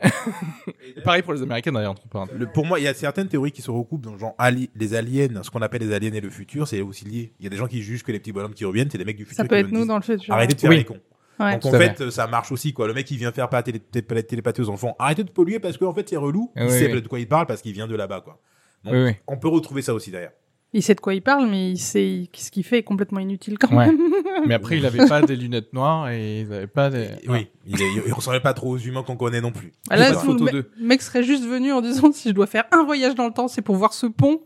Pareil 1.04 1.20
pour 1.22 1.34
les 1.34 1.42
Américains 1.42 1.72
d'ailleurs. 1.72 1.94
Le- 2.34 2.46
pour 2.46 2.64
moi, 2.64 2.78
il 2.80 2.84
y 2.84 2.88
a 2.88 2.94
certaines 2.94 3.28
théories 3.28 3.52
qui 3.52 3.60
se 3.60 3.70
recoupent 3.70 4.00
dans 4.06 4.16
genre 4.16 4.34
ali- 4.38 4.70
les 4.74 4.94
aliens, 4.94 5.42
ce 5.42 5.50
qu'on 5.50 5.60
appelle 5.60 5.82
les 5.82 5.92
aliens 5.92 6.12
et 6.14 6.20
le 6.22 6.30
futur, 6.30 6.66
c'est 6.66 6.80
aussi 6.80 7.04
lié. 7.04 7.34
Il 7.40 7.44
y 7.44 7.46
a 7.46 7.50
des 7.50 7.56
gens 7.58 7.66
qui 7.66 7.82
jugent 7.82 8.02
que 8.04 8.12
les 8.12 8.18
petits 8.20 8.32
bonhommes 8.32 8.54
qui 8.54 8.64
reviennent, 8.64 8.88
c'est 8.90 8.96
des 8.98 9.04
mecs 9.04 9.18
du 9.18 9.24
futur. 9.24 9.36
Ça 9.36 9.44
peut 9.44 9.56
qui 9.56 9.60
être 9.66 9.70
nous 9.72 9.84
dans 9.84 9.96
le 9.96 10.02
futur. 10.02 10.32
Arrêtez 10.32 10.54
de 10.54 10.60
faire 10.60 10.70
Oui. 10.70 10.76
les 10.78 10.84
cons. 10.84 10.98
Ouais. 11.40 11.58
Donc 11.58 11.66
en 11.66 11.78
fait, 11.78 12.10
ça 12.10 12.26
marche 12.26 12.52
aussi 12.52 12.72
quoi. 12.72 12.86
Le 12.86 12.94
mec 12.94 13.06
qui 13.06 13.16
vient 13.16 13.32
faire 13.32 13.48
pas 13.48 13.62
télé- 13.62 13.78
télé- 13.80 14.22
télépather 14.22 14.62
aux 14.62 14.68
enfants, 14.68 14.94
arrêtez 14.98 15.24
de 15.24 15.30
polluer 15.30 15.58
parce 15.58 15.76
qu'en 15.78 15.94
fait 15.94 16.08
c'est 16.08 16.16
relou. 16.16 16.52
Ah 16.56 16.64
il 16.64 16.66
oui, 16.70 16.78
sait 16.78 16.92
oui. 16.92 17.00
de 17.02 17.08
quoi 17.08 17.18
il 17.18 17.26
parle 17.28 17.46
parce 17.46 17.62
qu'il 17.62 17.72
vient 17.72 17.86
de 17.88 17.96
là-bas 17.96 18.20
quoi. 18.20 18.38
Donc 18.84 18.94
Oui, 18.94 19.02
oui. 19.04 19.12
on 19.26 19.36
peut 19.38 19.48
retrouver 19.48 19.82
ça 19.82 19.94
aussi 19.94 20.10
derrière. 20.10 20.32
Il 20.72 20.84
sait 20.84 20.94
de 20.94 21.00
quoi 21.00 21.14
il 21.14 21.20
parle, 21.22 21.48
mais 21.50 21.72
il 21.72 21.78
sait 21.78 22.28
ce 22.32 22.48
qu'il 22.52 22.62
fait 22.62 22.78
est 22.78 22.82
complètement 22.84 23.18
inutile 23.18 23.58
quand 23.58 23.74
Ouais. 23.76 23.86
même. 23.86 23.98
Mais 24.46 24.54
après, 24.54 24.78
il 24.78 24.86
avait 24.86 25.04
pas 25.06 25.20
des 25.20 25.34
lunettes 25.36 25.72
noires 25.72 26.08
et 26.10 26.42
il 26.42 26.52
avait 26.52 26.66
pas 26.68 26.88
des. 26.90 27.08
Oui, 27.28 27.48
il, 27.66 27.74
est- 27.82 28.02
il 28.06 28.12
ressemblait 28.12 28.38
pas 28.40 28.54
trop 28.54 28.70
aux 28.70 28.78
humains 28.78 29.02
qu'on 29.02 29.16
connaît 29.16 29.40
non 29.40 29.50
plus. 29.50 29.72
Ah, 29.90 29.96
là, 29.96 30.06
pas 30.06 30.12
de 30.12 30.16
photo 30.20 30.44
le, 30.46 30.52
d'eux. 30.52 30.70
le 30.78 30.86
mec 30.86 31.02
serait 31.02 31.24
juste 31.24 31.44
venu 31.44 31.72
en 31.72 31.80
disant 31.82 32.12
si 32.12 32.28
je 32.28 32.34
dois 32.34 32.46
faire 32.46 32.64
un 32.70 32.84
voyage 32.84 33.14
dans 33.16 33.26
le 33.26 33.32
temps, 33.32 33.48
c'est 33.48 33.62
pour 33.62 33.74
voir 33.76 33.92
ce 33.92 34.06
pont 34.06 34.42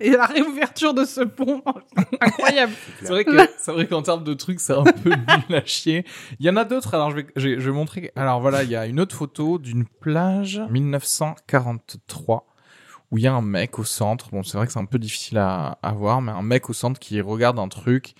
et 0.00 0.10
la 0.10 0.26
réouverture 0.26 0.94
de 0.94 1.04
ce 1.04 1.22
pont. 1.22 1.62
Incroyable. 2.20 2.72
C'est 3.00 3.08
vrai 3.08 3.24
que 3.24 3.36
c'est 3.58 3.72
vrai 3.72 3.86
qu'en 3.86 4.02
termes 4.02 4.24
de 4.24 4.34
trucs, 4.34 4.60
c'est 4.60 4.72
un 4.72 4.84
peu 4.84 5.10
nul 5.48 5.56
à 5.56 5.64
chier. 5.64 6.04
Il 6.38 6.46
y 6.46 6.50
en 6.50 6.56
a 6.56 6.64
d'autres. 6.64 6.94
Alors 6.94 7.10
je 7.10 7.16
vais 7.16 7.26
je 7.36 7.48
vais, 7.48 7.60
je 7.60 7.70
vais 7.70 7.76
montrer. 7.76 8.12
Alors 8.16 8.40
voilà, 8.40 8.62
il 8.62 8.70
y 8.70 8.76
a 8.76 8.86
une 8.86 9.00
autre 9.00 9.16
photo 9.16 9.58
d'une 9.58 9.84
plage 9.86 10.60
1943 10.70 12.46
où 13.10 13.18
il 13.18 13.24
y 13.24 13.26
a 13.26 13.34
un 13.34 13.42
mec 13.42 13.78
au 13.78 13.84
centre. 13.84 14.30
Bon, 14.30 14.42
c'est 14.42 14.56
vrai 14.56 14.66
que 14.66 14.72
c'est 14.72 14.78
un 14.78 14.84
peu 14.86 14.98
difficile 14.98 15.38
à, 15.38 15.78
à 15.82 15.92
voir, 15.92 16.22
mais 16.22 16.32
un 16.32 16.42
mec 16.42 16.70
au 16.70 16.72
centre 16.72 16.98
qui 16.98 17.20
regarde 17.20 17.58
un 17.58 17.68
truc 17.68 18.14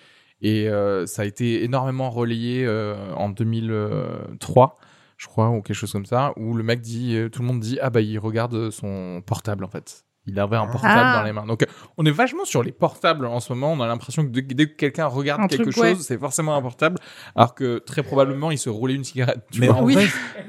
et 0.44 0.68
euh, 0.68 1.06
ça 1.06 1.22
a 1.22 1.24
été 1.24 1.64
énormément 1.64 2.10
relayé 2.10 2.64
euh, 2.66 3.12
en 3.14 3.30
2003. 3.30 4.76
Je 5.16 5.26
crois, 5.26 5.48
ou 5.48 5.62
quelque 5.62 5.76
chose 5.76 5.92
comme 5.92 6.04
ça, 6.04 6.34
où 6.36 6.54
le 6.54 6.62
mec 6.62 6.82
dit, 6.82 7.16
euh, 7.16 7.30
tout 7.30 7.40
le 7.40 7.48
monde 7.48 7.60
dit, 7.60 7.78
ah 7.80 7.88
bah 7.88 8.02
il 8.02 8.18
regarde 8.18 8.70
son 8.70 9.22
portable 9.24 9.64
en 9.64 9.68
fait. 9.68 10.04
Il 10.26 10.38
avait 10.40 10.56
un 10.56 10.66
portable 10.66 10.94
Ah. 10.96 11.18
dans 11.18 11.22
les 11.24 11.32
mains. 11.32 11.44
Donc 11.46 11.62
euh, 11.62 11.66
on 11.98 12.06
est 12.06 12.10
vachement 12.10 12.44
sur 12.44 12.62
les 12.62 12.72
portables 12.72 13.26
en 13.26 13.40
ce 13.40 13.52
moment. 13.52 13.72
On 13.72 13.80
a 13.80 13.86
l'impression 13.86 14.24
que 14.24 14.28
dès, 14.30 14.42
que 14.68 14.74
quelqu'un 14.74 15.06
regarde 15.06 15.42
Un 15.42 15.46
quelque 15.48 15.64
truc, 15.70 15.76
ouais. 15.76 15.94
chose, 15.94 16.06
c'est 16.06 16.18
forcément 16.18 16.54
un 16.56 16.62
portable, 16.62 16.98
alors 17.36 17.54
que 17.54 17.78
très 17.78 18.02
probablement 18.02 18.50
il 18.50 18.58
se 18.58 18.70
roulait 18.70 18.94
une 18.94 19.04
cigarette. 19.04 19.44
Tu 19.52 19.60
Mais 19.60 19.66
vois. 19.68 19.76
en 19.76 19.84
Oui. 19.84 19.94
vrai, 19.94 20.06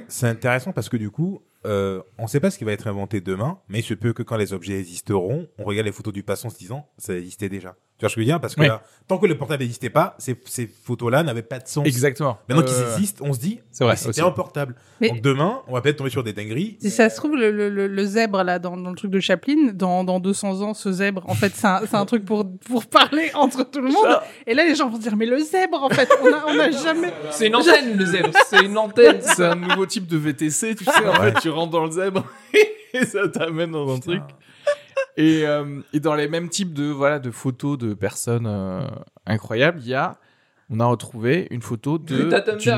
c'est 0.07 0.27
intéressant 0.27 0.71
parce 0.71 0.87
que 0.89 0.97
du 0.97 1.09
coup, 1.11 1.41
euh, 1.65 2.01
on 2.17 2.27
sait 2.27 2.39
pas 2.39 2.51
ce 2.51 2.57
qui 2.57 2.63
va 2.63 2.71
être 2.71 2.87
inventé 2.87 3.21
demain, 3.21 3.59
mais 3.67 3.79
il 3.79 3.83
se 3.83 3.93
peut 3.95 4.13
que 4.13 4.23
quand 4.23 4.37
les 4.37 4.53
objets 4.53 4.79
existeront, 4.79 5.47
on 5.57 5.63
regarde 5.63 5.85
les 5.87 5.91
photos 5.91 6.13
du 6.13 6.23
passé 6.23 6.47
en 6.47 6.49
se 6.49 6.57
disant 6.57 6.87
ça 6.97 7.13
existait 7.15 7.49
déjà. 7.49 7.75
Tu 7.97 8.01
vois 8.03 8.09
ce 8.09 8.15
que 8.15 8.21
je 8.21 8.25
veux 8.25 8.29
dire? 8.29 8.41
Parce 8.41 8.55
que 8.55 8.59
Oui. 8.59 8.67
là, 8.67 8.81
tant 9.07 9.17
que 9.17 9.25
le 9.25 9.37
portable 9.37 9.61
n'existait 9.63 9.89
pas, 9.89 10.15
ces, 10.17 10.35
ces 10.47 10.67
photos-là 10.67 11.23
n'avaient 11.23 11.41
pas 11.41 11.59
de 11.59 11.67
sens. 11.69 11.85
Exactement. 11.87 12.37
Maintenant 12.49 12.63
Euh, 12.63 12.67
qu'ils 12.67 12.83
existent, 12.93 13.23
on 13.25 13.31
se 13.31 13.39
dit 13.39 13.61
ah, 13.79 13.95
c'était 13.95 14.19
un 14.21 14.31
portable. 14.31 14.75
Mais- 14.99 15.07
Donc 15.11 15.21
demain, 15.21 15.61
on 15.69 15.73
va 15.73 15.79
peut-être 15.81 15.95
tomber 15.99 16.09
sur 16.09 16.21
des 16.21 16.33
dingueries. 16.33 16.75
Si 16.81 16.89
ça 16.89 17.09
se 17.09 17.15
trouve, 17.15 17.37
le, 17.37 17.51
le, 17.51 17.69
le- 17.69 17.87
le 17.87 18.05
zèbre, 18.05 18.43
là, 18.43 18.59
dans, 18.59 18.75
dans 18.75 18.89
le 18.89 18.97
truc 18.97 19.11
de 19.11 19.21
Chaplin, 19.21 19.71
dans, 19.73 20.03
dans 20.03 20.19
200 20.19 20.61
ans, 20.61 20.73
ce 20.73 20.91
zèbre, 20.91 21.23
en 21.29 21.35
fait, 21.35 21.53
c'est 21.55 21.67
un, 21.67 21.81
c'est 21.89 21.95
un 21.95 22.05
truc 22.05 22.25
pour, 22.25 22.45
pour 22.67 22.85
parler 22.85 23.31
entre 23.33 23.63
tout 23.63 23.79
le 23.79 23.87
monde. 23.91 24.19
Et 24.45 24.53
là, 24.53 24.65
les 24.65 24.75
gens 24.75 24.89
vont 24.89 24.97
se 24.97 25.01
dire, 25.01 25.15
mais 25.15 25.25
le 25.25 25.39
zèbre, 25.39 25.81
en 25.81 25.89
fait, 25.89 26.09
on 26.21 26.33
a, 26.33 26.43
on 26.47 26.59
a 26.59 26.71
jamais... 26.71 27.13
C'est 27.31 27.47
une 27.47 27.55
antenne, 27.55 27.97
le 27.97 28.05
zèbre. 28.05 28.31
C'est 28.47 28.65
une 28.65 28.77
antenne. 28.77 29.21
C'est 29.21 29.45
un 29.45 29.55
nouveau 29.55 29.85
type 29.85 30.07
de 30.07 30.17
VTC, 30.17 30.75
tu 30.75 30.83
sais. 30.83 30.91
En 31.07 31.21
Ouais. 31.21 31.31
fait, 31.31 31.39
tu 31.39 31.49
rentres 31.49 31.71
dans 31.71 31.85
le 31.85 31.91
zèbre 31.91 32.25
et 32.93 33.05
ça 33.05 33.29
t'amène 33.29 33.71
dans 33.71 33.93
un 33.95 33.99
truc. 33.99 34.21
Et, 35.17 35.45
euh, 35.45 35.81
et 35.93 35.99
dans 35.99 36.15
les 36.15 36.27
mêmes 36.27 36.49
types 36.49 36.73
de 36.73 36.85
voilà 36.85 37.19
de 37.19 37.31
photos 37.31 37.77
de 37.77 37.93
personnes 37.93 38.47
euh, 38.47 38.85
incroyables, 39.25 39.79
il 39.81 39.87
y 39.87 39.93
a 39.93 40.17
on 40.69 40.79
a 40.79 40.85
retrouvé 40.85 41.47
une 41.51 41.61
photo 41.61 41.97
d'une 41.99 42.29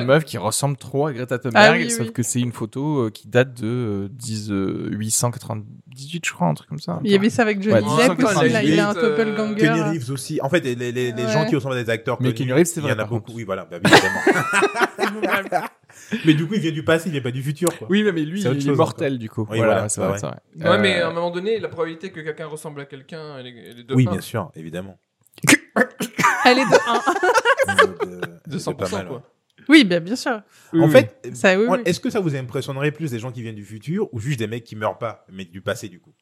meuf 0.06 0.26
qui 0.26 0.38
ressemble 0.38 0.76
trop 0.78 1.08
à 1.08 1.13
Greta 1.13 1.39
Thunberg, 1.39 1.65
Ah 1.69 1.71
oui, 1.78 1.89
sauf 1.89 2.08
oui. 2.08 2.13
que 2.13 2.21
c'est 2.23 2.39
une 2.41 2.52
photo 2.52 3.06
euh, 3.06 3.10
qui 3.10 3.28
date 3.28 3.54
de 3.62 3.67
euh, 3.67 4.08
10, 4.12 4.52
euh, 4.52 4.89
898, 4.91 6.26
je 6.26 6.34
crois, 6.34 6.47
un 6.47 6.54
truc 6.54 6.67
comme 6.69 6.80
ça. 6.80 7.00
Il 7.04 7.12
y 7.12 7.15
avait 7.15 7.30
ça 7.30 7.43
avec 7.43 7.62
Johnny 7.62 7.88
Ouais, 7.88 8.08
Depp 8.10 8.23
aussi, 8.23 8.50
là, 8.50 8.62
il 8.63 8.80
a 8.80 8.89
un 8.89 8.95
euh, 8.95 9.02
doppelganger. 9.02 9.56
Kenny 9.56 9.82
Reeves 9.82 10.12
aussi. 10.12 10.39
En 10.41 10.50
fait, 10.50 10.60
les, 10.62 10.76
les, 10.76 10.91
les 10.91 11.12
Ouais. 11.13 11.32
gens 11.32 11.45
qui 11.45 11.56
ressemblent 11.56 11.76
à 11.78 11.84
des 11.84 11.89
acteurs 11.89 12.17
Mais 12.19 12.34
Keanu 12.34 12.54
Reeves, 12.54 12.65
c'est 12.65 12.82
il 12.82 12.84
y 12.84 12.88
vrai, 12.88 12.95
en 12.95 13.00
a 13.00 13.06
beaucoup. 13.06 13.32
Oui, 13.34 13.43
voilà, 13.45 13.65
bah, 13.65 13.78
évidemment. 13.84 15.62
mais 16.26 16.34
du 16.34 16.45
coup, 16.47 16.54
il 16.56 16.60
vient 16.62 16.71
du 16.71 16.84
passé, 16.84 17.08
il 17.10 17.13
vient 17.13 17.21
pas 17.21 17.32
du 17.32 17.41
futur. 17.41 17.69
Quoi. 17.78 17.88
Oui, 17.89 18.04
mais 18.04 18.12
mais 18.12 18.23
lui, 18.26 18.41
il 18.41 18.69
est 18.69 18.76
mortel 18.76 19.17
du 19.17 19.30
coup. 19.30 19.47
Oui, 19.50 19.58
voilà, 19.58 19.73
voilà, 19.73 19.89
c'est 19.89 20.02
vrai, 20.02 20.12
ouais. 20.21 20.67
vrai. 20.67 20.80
Mais 20.80 21.00
Euh, 21.00 21.06
à 21.08 21.10
un 21.10 21.13
moment 21.13 21.32
donné, 21.32 21.60
la 21.60 21.69
probabilité 21.69 22.12
que 22.12 22.19
quelqu'un 22.19 22.47
ressemble 22.47 22.82
à 22.82 22.86
quelqu'un, 22.86 23.38
elle 23.39 23.47
est, 23.47 23.56
elle 23.71 23.80
est 23.80 23.84
de 23.84 23.93
Oui, 23.95 24.06
bien 24.06 24.21
sûr, 24.21 24.52
évidemment. 24.56 25.00
Elle 26.45 26.60
est 26.60 26.65
de 26.65 27.71
1. 27.71 28.06
de, 28.06 28.52
De 28.52 28.58
100%, 28.58 28.76
pas 28.76 28.89
mal, 28.89 29.08
quoi. 29.08 29.23
Oui, 29.69 29.84
bien, 29.84 30.00
bien 30.00 30.15
sûr. 30.15 30.41
En 30.80 30.88
fait, 30.88 31.28
Ça, 31.34 31.60
oui, 31.60 31.67
est-ce 31.86 32.00
que 32.00 32.10
ça 32.10 32.21
vous 32.21 32.36
impressionnerait 32.36 32.91
plus 32.91 33.12
des 33.12 33.19
gens 33.19 33.32
qui 33.32 33.41
viennent 33.41 33.56
du 33.56 33.65
futur 33.65 34.08
ou 34.13 34.19
juste 34.19 34.39
des 34.39 34.47
mecs 34.47 34.63
qui 34.63 34.76
meurent 34.78 34.97
pas, 34.97 35.26
mais 35.30 35.43
du 35.45 35.62
passé 35.62 35.89
du 35.89 36.00
coup? 36.00 36.13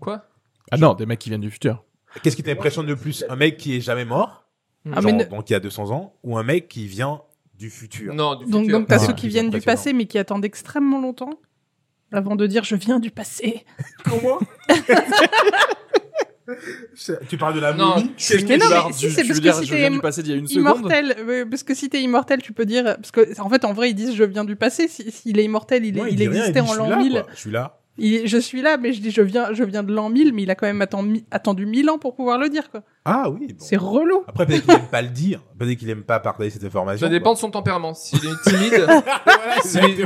Quoi? 0.00 0.24
Ah 0.70 0.78
non, 0.78 0.94
des 0.94 1.04
mecs 1.06 1.18
qui 1.18 1.28
viennent 1.28 1.42
du 1.42 1.50
futur. 1.50 1.84
Qu'est-ce 2.22 2.36
qui 2.36 2.42
t'impressionne 2.42 2.86
le 2.86 2.96
plus? 2.96 3.24
Un 3.28 3.36
mec 3.36 3.58
qui 3.58 3.76
est 3.76 3.80
jamais 3.80 4.06
mort, 4.06 4.46
Ah, 4.86 4.94
genre, 4.94 5.02
mais 5.04 5.12
ne- 5.12 5.24
donc 5.24 5.50
il 5.50 5.52
y 5.52 5.56
a 5.56 5.60
200 5.60 5.90
ans, 5.90 6.14
ou 6.22 6.38
un 6.38 6.42
mec 6.42 6.68
qui 6.68 6.86
vient 6.86 7.20
du 7.54 7.68
futur? 7.68 8.14
Non, 8.14 8.36
du 8.36 8.46
Donc, 8.50 8.62
futur. 8.64 8.78
donc 8.78 8.88
t'as 8.88 8.98
ceux 8.98 9.12
qui 9.12 9.28
viennent 9.28 9.50
du 9.50 9.60
passé, 9.60 9.92
mais 9.92 10.06
qui 10.06 10.16
attendent 10.18 10.44
extrêmement 10.46 11.00
longtemps 11.00 11.38
avant 12.12 12.34
de 12.36 12.46
dire 12.46 12.64
je 12.64 12.76
viens 12.76 12.98
du 12.98 13.10
passé. 13.10 13.64
Comment 14.04 14.38
Tu 17.28 17.36
parles 17.38 17.54
de 17.54 17.60
la 17.60 17.72
Non, 17.72 17.96
momie 17.96 18.12
tu- 18.16 18.44
Mais 18.46 18.56
non, 18.56 18.66
mais 18.86 18.92
si, 18.92 19.10
c'est 19.10 19.24
parce 19.24 19.38
que 19.38 19.42
dire, 19.42 19.54
si 19.54 19.66
je 19.66 19.70
t'es 19.72 19.78
viens 19.78 19.90
du 19.90 20.00
passé 20.00 20.22
d'il 20.22 20.32
y 20.32 20.34
a 20.34 20.38
une 20.38 20.46
seconde. 20.46 20.78
Immortel, 20.78 21.16
euh, 21.28 21.44
parce 21.46 21.62
que 21.62 21.74
si 21.74 21.88
t'es 21.88 22.00
immortel, 22.02 22.40
tu 22.42 22.52
peux 22.52 22.64
dire. 22.64 22.84
Parce 22.84 23.10
que, 23.10 23.40
en 23.40 23.48
fait, 23.48 23.64
en 23.64 23.72
vrai, 23.72 23.90
ils 23.90 23.94
disent 23.94 24.14
je 24.14 24.24
viens 24.24 24.44
du 24.44 24.56
passé. 24.56 24.86
Si- 24.88 25.10
S'il 25.10 25.38
est 25.38 25.44
immortel, 25.44 25.84
il, 25.84 25.98
est, 25.98 26.00
Ouais, 26.02 26.08
il, 26.10 26.16
dit 26.16 26.28
rien, 26.28 26.40
existait 26.46 26.62
dit, 26.62 26.68
en 26.70 26.74
l'an 26.74 26.88
là, 26.90 26.96
1000. 26.98 27.12
quoi. 27.12 27.26
Je 27.34 27.40
suis 27.40 27.50
là. 27.50 27.80
Il- 27.98 28.26
je 28.26 28.36
suis 28.36 28.60
là, 28.62 28.76
mais 28.76 28.92
je 28.92 29.00
dis 29.00 29.10
je 29.10 29.22
viens, 29.22 29.52
je 29.54 29.64
viens 29.64 29.82
de 29.82 29.92
l'an 29.92 30.10
1000, 30.10 30.32
mais 30.34 30.42
il 30.42 30.50
a 30.50 30.54
quand 30.54 30.66
même 30.66 30.82
attendu, 30.82 31.24
attendu 31.30 31.64
1000 31.66 31.88
ans 31.90 31.98
pour 31.98 32.14
pouvoir 32.14 32.38
le 32.38 32.48
dire. 32.48 32.70
quoi. 32.70 32.82
Ah 33.04 33.30
oui. 33.30 33.48
bon. 33.48 33.54
C'est 33.58 33.76
relou. 33.76 34.22
Après, 34.26 34.44
peut-être 34.46 34.64
qu'il 34.64 34.74
aime 34.74 34.88
pas 34.90 35.02
le 35.02 35.08
dire. 35.08 35.42
Peut-être 35.58 35.78
qu'il 35.78 35.88
aime 35.90 36.02
pas 36.02 36.20
partager 36.20 36.50
cette 36.50 36.64
information. 36.64 37.06
Ça 37.06 37.10
dépend 37.10 37.32
de 37.32 37.38
son 37.38 37.50
tempérament. 37.50 37.94
S'il 37.94 38.18
est 38.18 38.42
timide, 38.50 38.86
Voilà, 39.24 39.60
s'il 39.62 39.84
est, 39.84 40.04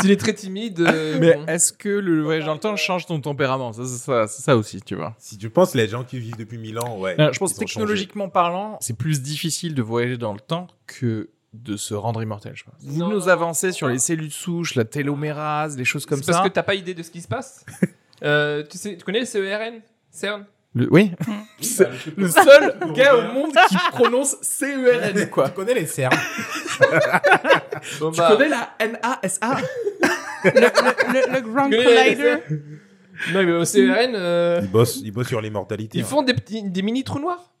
s'il 0.00 0.10
est 0.10 0.16
très 0.16 0.32
timide, 0.32 0.80
euh, 0.80 1.18
Mais 1.20 1.34
bon. 1.34 1.46
est-ce 1.46 1.72
que 1.72 1.88
le 1.90 2.22
voyage 2.22 2.46
dans 2.46 2.54
le 2.54 2.60
temps 2.60 2.76
change 2.76 3.04
ton 3.06 3.20
tempérament 3.20 3.72
Ça, 3.72 3.82
c'est 3.84 3.98
ça, 3.98 4.26
ça 4.26 4.56
aussi, 4.56 4.80
tu 4.80 4.94
vois. 4.94 5.14
Si 5.18 5.36
tu 5.36 5.50
penses 5.50 5.74
les 5.74 5.88
gens 5.88 6.04
qui 6.04 6.18
vivent 6.18 6.36
depuis 6.38 6.56
1000 6.58 6.78
ans, 6.78 6.98
ouais. 6.98 7.16
Je 7.32 7.38
pense 7.38 7.54
technologiquement 7.54 8.28
parlant, 8.30 8.78
c'est 8.80 8.96
plus 8.96 9.20
difficile 9.20 9.74
de 9.74 9.82
voyager 9.82 10.16
dans 10.16 10.32
le 10.32 10.40
temps 10.40 10.66
que 10.86 11.28
de 11.52 11.76
se 11.76 11.94
rendre 11.94 12.22
immortel, 12.22 12.52
je 12.54 12.64
pense. 12.64 12.74
Vous 12.80 13.08
nous 13.08 13.28
avancez 13.28 13.72
sur 13.72 13.88
les 13.88 13.98
cellules 13.98 14.30
souches, 14.30 14.74
la 14.74 14.84
télomérase, 14.84 15.76
les 15.76 15.84
choses 15.84 16.06
comme 16.06 16.20
C'est 16.20 16.26
parce 16.32 16.42
ça. 16.42 16.48
que 16.48 16.54
t'as 16.54 16.62
pas 16.62 16.74
idée 16.74 16.94
de 16.94 17.02
ce 17.02 17.10
qui 17.10 17.20
se 17.20 17.28
passe. 17.28 17.64
Euh, 18.24 18.62
tu 18.70 18.78
sais, 18.78 18.96
tu 18.96 19.04
connais 19.04 19.18
le 19.18 19.26
CERN 19.26 19.80
CERN 20.12 20.44
Le- 20.76 20.86
oui. 20.92 21.10
C'est 21.60 21.88
le 22.16 22.28
seul 22.28 22.78
gars 22.94 23.16
au 23.16 23.32
monde 23.32 23.50
qui 23.68 23.76
prononce 23.90 24.36
CERN, 24.42 25.28
quoi. 25.28 25.48
Tu 25.48 25.56
connais 25.56 25.74
les 25.74 25.86
cerfs 25.86 26.10
Bon, 28.00 28.12
Tu 28.12 28.18
bah, 28.18 28.28
connais 28.36 28.48
la 28.48 28.70
NASA 28.80 29.56
Le, 30.44 30.50
le- 30.50 30.70
tu 30.70 31.04
connais 31.04 31.74
les- 31.74 31.84
Collider. 31.84 32.36
Non, 33.32 33.42
mais 33.44 33.52
au 33.52 33.64
CERN, 33.64 34.12
euh, 34.14 34.60
ils 34.62 34.70
bossent, 34.70 35.00
ils 35.02 35.10
bossent 35.10 35.26
sur 35.28 35.40
l'immortalité. 35.40 35.98
ils 35.98 36.02
hein. 36.02 36.06
font 36.06 36.22
des, 36.22 36.34
petits, 36.34 36.62
des 36.62 36.82
mini 36.82 37.02
trous 37.04 37.18
noirs. 37.20 37.51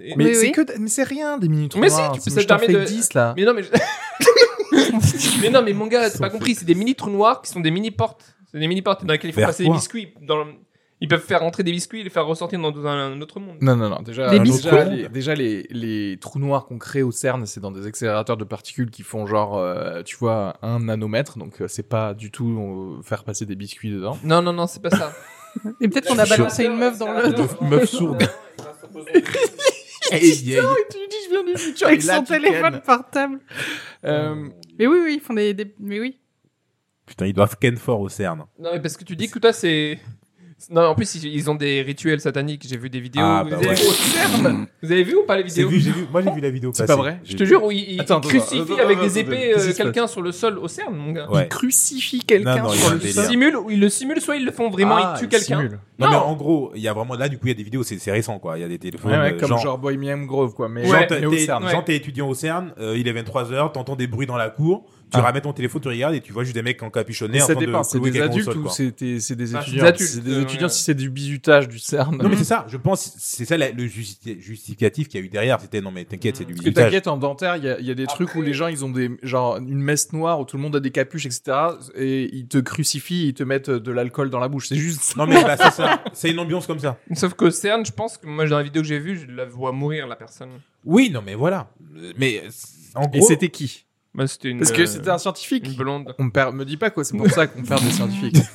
Et- 0.00 0.14
Mais 0.16 0.26
Oui, 0.26 0.34
c'est 0.34 0.40
oui. 0.46 0.52
que 0.52 0.78
mais 0.78 0.88
c'est 0.88 1.02
rien 1.04 1.38
des 1.38 1.48
minutes 1.48 1.76
Mais 1.76 1.88
si, 1.88 1.96
noires. 1.96 2.12
tu 2.12 2.18
peux- 2.20 2.30
C'est- 2.30 2.30
ça 2.30 2.42
te 2.42 2.46
permet 2.46 2.68
de- 2.68 2.84
10 2.84 3.14
là. 3.14 3.34
Mais 3.36 3.44
non, 3.44 3.54
mais 3.54 3.62
je- 3.62 3.70
mais 5.42 5.50
non, 5.50 5.62
mais 5.62 5.72
mon 5.72 5.86
gars, 5.86 6.08
t'as 6.10 6.18
pas 6.18 6.30
compris. 6.30 6.54
C'est 6.54 6.64
des 6.64 6.74
mini 6.74 6.94
trous 6.94 7.10
noirs 7.10 7.42
qui 7.42 7.50
sont 7.50 7.60
des 7.60 7.70
mini 7.70 7.90
portes. 7.90 8.34
C'est 8.50 8.58
des 8.58 8.66
mini 8.68 8.82
portes 8.82 9.04
dans 9.04 9.12
lesquelles 9.12 9.30
il 9.30 9.34
faut 9.34 9.40
Vers 9.40 9.48
passer 9.48 9.62
des 9.64 9.68
quoi 9.68 9.76
biscuits. 9.78 10.08
Dans 10.22 10.36
le- 10.44 10.52
Ils 11.00 11.06
peuvent 11.08 11.22
faire 11.24 11.40
rentrer 11.40 11.62
des 11.62 11.70
biscuits 11.70 12.00
et 12.00 12.04
les 12.04 12.10
faire 12.10 12.26
ressortir 12.26 12.58
dans 12.58 12.74
un, 12.86 13.12
un 13.12 13.20
autre 13.20 13.38
monde. 13.38 13.56
Non, 13.60 13.76
non, 13.76 13.88
non. 13.88 14.00
Déjà, 14.02 14.30
Des 14.30 14.40
déjà, 14.40 14.84
les, 14.84 15.08
déjà, 15.08 15.34
les, 15.34 15.66
les 15.70 16.16
trous 16.20 16.40
noirs 16.40 16.64
qu'on 16.66 16.78
crée 16.78 17.02
au 17.02 17.12
CERN, 17.12 17.46
c'est 17.46 17.60
dans 17.60 17.70
des 17.70 17.86
accélérateurs 17.86 18.36
de 18.36 18.42
particules 18.44 18.90
qui 18.90 19.02
font 19.04 19.24
genre, 19.26 19.56
euh, 19.58 20.02
tu 20.02 20.16
vois, 20.16 20.56
un 20.62 20.80
nanomètre. 20.80 21.38
Donc, 21.38 21.60
euh, 21.60 21.68
c'est 21.68 21.88
pas 21.88 22.14
du 22.14 22.30
tout 22.32 22.96
euh, 22.98 23.02
faire 23.04 23.22
passer 23.22 23.46
des 23.46 23.54
biscuits 23.54 23.90
dedans. 23.92 24.18
Non, 24.24 24.42
non, 24.42 24.52
non, 24.52 24.66
c'est 24.66 24.82
pas 24.82 24.90
ça. 24.90 25.12
Et 25.80 25.88
peut-être 25.88 26.08
qu'on 26.08 26.18
a 26.18 26.26
balancé 26.26 26.64
une 26.64 26.76
meuf 26.76 26.98
dans 26.98 27.12
le. 27.12 27.32
Meuf 27.68 27.84
sourde. 27.90 28.22
Vieille. 30.10 30.32
tu 30.90 30.96
dis, 31.10 31.16
je 31.26 31.30
viens 31.30 31.44
du 31.44 31.58
futur. 31.58 31.86
avec 31.88 32.02
là, 32.04 32.16
son 32.16 32.24
téléphone 32.24 32.80
portable. 32.84 33.40
Euh, 34.04 34.48
Mais 34.78 34.86
oui, 34.86 34.98
oui, 35.04 35.14
ils 35.16 35.20
font 35.20 35.34
des. 35.34 35.54
des- 35.54 35.74
Mais 35.78 36.00
oui. 36.00 36.18
Putain, 37.06 37.26
ils 37.26 37.32
doivent 37.32 37.56
ken 37.58 37.76
fort 37.76 38.00
au 38.00 38.08
CERN. 38.08 38.44
Non, 38.58 38.70
mais 38.72 38.80
parce 38.80 38.96
que 38.96 39.04
tu 39.04 39.16
dis 39.16 39.28
que 39.30 39.38
toi, 39.38 39.52
c'est. 39.52 39.98
Non, 40.70 40.82
en 40.82 40.94
plus, 40.94 41.14
ils 41.22 41.48
ont 41.50 41.54
des 41.54 41.82
rituels 41.82 42.20
sataniques. 42.20 42.66
J'ai 42.68 42.76
vu 42.76 42.90
des 42.90 43.00
vidéos. 43.00 43.22
Ah, 43.24 43.42
vous, 43.44 43.50
bah 43.50 43.56
avez 43.56 43.68
ouais. 43.68 43.74
vu 43.74 43.86
au 43.86 43.92
CERN 43.92 44.66
Vous 44.82 44.92
avez 44.92 45.02
vu 45.04 45.16
ou 45.16 45.22
pas 45.24 45.36
les 45.36 45.42
vidéos 45.44 45.68
vu, 45.68 45.80
j'ai 45.80 45.92
vu. 45.92 46.06
Moi, 46.10 46.20
j'ai 46.22 46.30
vu 46.32 46.40
la 46.40 46.50
vidéo 46.50 46.72
C'est 46.74 46.86
pas 46.86 46.96
vrai 46.96 47.20
Je 47.24 47.36
te 47.36 47.44
jure, 47.44 47.64
où 47.64 47.70
ils, 47.70 48.00
attends, 48.00 48.20
crucifient 48.20 48.80
avec 48.80 49.00
des 49.00 49.18
épées 49.20 49.54
euh, 49.56 49.72
quelqu'un 49.72 50.06
sur 50.06 50.20
le 50.20 50.32
sol 50.32 50.58
au 50.58 50.68
CERN, 50.68 50.94
mon 50.94 51.12
gars. 51.12 51.30
Ouais. 51.30 51.44
Ils 51.44 51.48
crucifient 51.48 52.24
quelqu'un 52.24 52.66
il 52.72 52.78
sur 52.78 52.94
le 52.94 53.00
sol. 53.00 53.26
Simule, 53.26 53.56
ou 53.56 53.70
ils 53.70 53.80
le 53.80 53.88
simulent, 53.88 54.20
soit 54.20 54.36
ils 54.36 54.44
le 54.44 54.52
font 54.52 54.68
vraiment, 54.68 54.96
Ah, 54.98 55.14
ils 55.16 55.20
tuent 55.20 55.24
ils 55.26 55.28
quelqu'un. 55.28 55.62
Non, 55.98 56.06
Non. 56.06 56.10
mais 56.10 56.16
en 56.16 56.34
gros, 56.34 56.72
il 56.74 56.82
y 56.82 56.88
a 56.88 56.92
vraiment 56.92 57.14
là, 57.14 57.28
du 57.28 57.38
coup, 57.38 57.46
il 57.46 57.50
y 57.50 57.52
a 57.52 57.56
des 57.56 57.62
vidéos, 57.64 57.82
c'est 57.82 57.98
c'est 57.98 58.12
récent, 58.12 58.38
quoi. 58.38 58.58
Il 58.58 58.60
y 58.60 58.64
a 58.64 58.68
des 58.68 58.78
téléphones. 58.78 59.12
Ouais, 59.12 59.18
ouais, 59.18 59.32
euh, 59.34 59.38
comme 59.38 59.48
genre, 59.48 59.58
genre, 59.58 59.78
Bohemian 59.78 60.18
Grove, 60.24 60.54
quoi. 60.54 60.68
Mais, 60.68 60.82
t'es- 61.08 61.46
genre, 61.46 61.84
t'es 61.84 61.96
étudiant 61.96 62.28
au 62.28 62.34
CERN, 62.34 62.72
euh, 62.78 62.96
il 62.96 63.06
est 63.08 63.12
23h, 63.12 63.72
t'entends 63.72 63.96
des 63.96 64.06
bruits 64.06 64.26
dans 64.26 64.36
la 64.36 64.50
cour, 64.50 64.84
tu 65.10 65.18
Ah. 65.18 65.22
ramènes 65.22 65.42
ton 65.42 65.52
téléphone, 65.52 65.80
tu 65.80 65.88
regardes 65.88 66.14
et 66.14 66.20
tu 66.20 66.32
vois 66.32 66.44
juste 66.44 66.54
des 66.54 66.62
mecs 66.62 66.82
en 66.82 66.90
ça 66.92 67.02
train 67.02 67.54
dépend, 67.54 67.80
de 67.80 67.86
c'est 67.86 67.98
clouer 67.98 68.10
des 68.10 68.20
adultes 68.20 68.54
ou 68.54 68.68
c'est 68.68 68.98
des, 69.00 69.20
c'est 69.20 69.36
des 69.36 69.54
Ah, 69.54 69.62
c'est 69.64 69.70
étudiants 69.70 69.92
C'est 69.96 70.20
des 70.22 70.32
euh, 70.34 70.42
étudiants 70.42 70.68
si 70.68 70.82
c'est 70.82 70.94
du 70.94 71.10
bizutage 71.10 71.68
du 71.68 71.78
CERN. 71.78 72.16
Non, 72.16 72.28
mais 72.28 72.36
c'est 72.36 72.44
ça, 72.44 72.66
je 72.68 72.76
pense, 72.76 73.14
c'est 73.18 73.44
ça 73.44 73.56
la- 73.56 73.70
le 73.70 73.86
justi- 73.86 74.40
justificatif 74.40 75.08
qu'il 75.08 75.20
y 75.20 75.22
a 75.22 75.26
eu 75.26 75.28
derrière. 75.28 75.60
C'était 75.60 75.80
non, 75.80 75.90
mais 75.90 76.04
t'inquiète, 76.04 76.36
c'est 76.36 76.44
du 76.44 76.52
Parce 76.54 76.60
que 76.64 76.70
bizutage. 76.70 76.84
t'inquiète, 76.84 77.06
en 77.08 77.16
dentaire, 77.16 77.56
il 77.56 77.64
y 77.64 77.68
a, 77.68 77.78
il 77.80 77.86
y 77.86 77.90
a 77.90 77.94
des 77.94 78.06
trucs 78.06 78.34
où 78.34 78.42
les 78.42 78.52
gens, 78.52 78.68
ils 78.68 78.84
ont 78.84 78.90
des, 78.90 79.10
genre, 79.22 79.56
une 79.58 79.80
messe 79.82 80.12
noire 80.12 80.40
où 80.40 80.44
tout 80.44 80.56
le 80.56 80.62
monde 80.62 80.76
a 80.76 80.80
des 80.80 80.90
capuches, 80.90 81.26
etc. 81.26 81.42
Et 81.94 82.28
ils 82.34 82.46
te 82.46 82.58
crucifient, 82.58 83.28
ils 83.28 83.34
te 83.34 83.42
mettent 83.42 83.70
de 83.70 83.90
l'alcool 83.92 84.30
dans 84.30 84.40
la 84.40 84.48
bouche. 84.48 84.68
C'est 84.68 84.76
juste 84.76 85.00
ça. 85.02 85.14
Non, 85.16 85.26
mais 85.26 85.42
bah, 85.42 85.56
c'est 85.56 85.72
ça. 85.72 86.02
C'est 86.12 86.30
une 86.30 86.38
ambiance 86.38 86.66
comme 86.66 86.78
ça. 86.80 86.98
Sauf 87.14 87.34
qu'au 87.34 87.50
CERN, 87.50 87.84
je 87.86 87.92
pense 87.92 88.18
que 88.18 88.26
moi, 88.26 88.46
dans 88.46 88.56
la 88.58 88.62
vidéo 88.62 88.82
que 88.82 88.88
j'ai 88.88 88.98
vue, 88.98 89.18
je 89.18 89.26
la 89.34 89.44
vois 89.46 89.72
mourir, 89.72 90.06
la 90.06 90.16
personne. 90.16 90.50
Oui, 90.84 91.10
non, 91.10 91.22
mais 91.24 91.34
voilà. 91.34 91.70
Mais 92.16 92.42
euh, 92.44 92.50
en 92.94 93.04
Et 93.12 93.18
gros, 93.18 93.26
c'était 93.28 93.48
qui? 93.48 93.84
Bah, 94.14 94.26
c'était 94.26 94.50
une. 94.50 94.58
Parce 94.58 94.72
que 94.72 94.82
euh, 94.82 94.86
c'était 94.86 95.10
un 95.10 95.18
scientifique. 95.18 95.66
Une 95.66 95.74
blonde. 95.74 96.14
On 96.18 96.30
perd, 96.30 96.54
me 96.54 96.64
dis 96.64 96.76
pas 96.76 96.90
quoi, 96.90 97.04
c'est 97.04 97.16
pour 97.16 97.30
ça 97.30 97.46
qu'on 97.46 97.62
perd 97.62 97.82
des 97.82 97.90
scientifiques. 97.90 98.36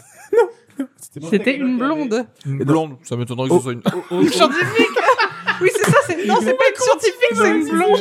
C'était 1.30 1.58
une 1.58 1.78
blonde. 1.78 2.26
Une 2.46 2.63
blonde, 2.63 2.98
ça 3.04 3.16
m'étonnerait 3.16 3.48
que 3.50 3.56
ce 3.56 3.62
soit 3.62 3.74
une. 3.74 3.84
Une 4.12 4.30
scientifique 4.30 4.88
Oui, 5.62 5.70
c'est 5.76 5.92
ça, 5.92 5.98
c'est. 6.08 6.26
Non, 6.26 6.38
c'est 6.42 6.58
pas 6.58 6.63
une 6.70 6.82
scientifique, 6.82 7.36
c'est 7.36 7.52
une 7.52 7.70
blonde. 7.70 8.00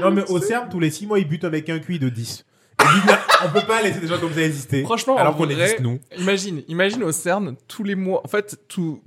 non, 0.00 0.10
mais 0.10 0.28
au 0.28 0.40
CERN, 0.40 0.68
tous 0.68 0.80
les 0.80 0.90
6 0.90 1.06
mois, 1.06 1.18
ils 1.20 1.28
butent 1.28 1.44
avec 1.44 1.68
un 1.68 1.78
QI 1.78 2.00
de 2.00 2.08
10. 2.08 2.44
Ils 2.80 2.94
disent, 2.94 3.06
non, 3.06 3.14
on 3.44 3.48
peut 3.50 3.66
pas 3.66 3.82
laisser 3.82 4.00
des 4.00 4.08
gens 4.08 4.18
comme 4.18 4.32
ça 4.32 4.42
exister. 4.42 4.82
Franchement, 4.82 5.16
alors 5.16 5.36
qu'on 5.36 5.46
dit 5.46 5.56
nous. 5.80 6.00
Imagine, 6.18 6.62
imagine 6.66 7.04
au 7.04 7.12
CERN, 7.12 7.54
tous 7.68 7.84
les 7.84 7.94
mois, 7.94 8.22
en 8.24 8.28
fait, 8.28 8.58
tout, 8.66 9.00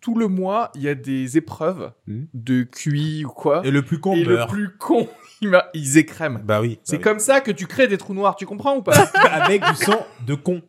tout 0.00 0.16
le 0.16 0.28
mois, 0.28 0.70
il 0.74 0.82
y 0.82 0.88
a 0.88 0.94
des 0.94 1.36
épreuves 1.36 1.92
Hmm. 2.06 2.24
de 2.34 2.62
QI 2.62 3.24
ou 3.24 3.28
quoi. 3.30 3.62
Et 3.64 3.70
le 3.70 3.82
plus 3.82 3.98
con 4.00 4.14
Et 4.14 4.24
le 4.24 4.46
plus 4.48 4.70
con, 4.78 5.08
ils 5.74 5.98
écrèment. 5.98 6.40
Bah 6.44 6.60
oui. 6.60 6.78
C'est 6.84 6.98
bah 6.98 7.02
comme 7.04 7.18
ça 7.18 7.40
que 7.40 7.50
tu 7.50 7.66
crées 7.66 7.88
des 7.88 7.98
trous 7.98 8.14
noirs, 8.14 8.36
tu 8.36 8.46
comprends 8.46 8.76
ou 8.76 8.82
pas? 8.82 8.92
Oui. 9.14 9.20
Avec 9.32 9.62
du 9.64 9.74
sang 9.74 10.06
de 10.26 10.34
con. 10.34 10.62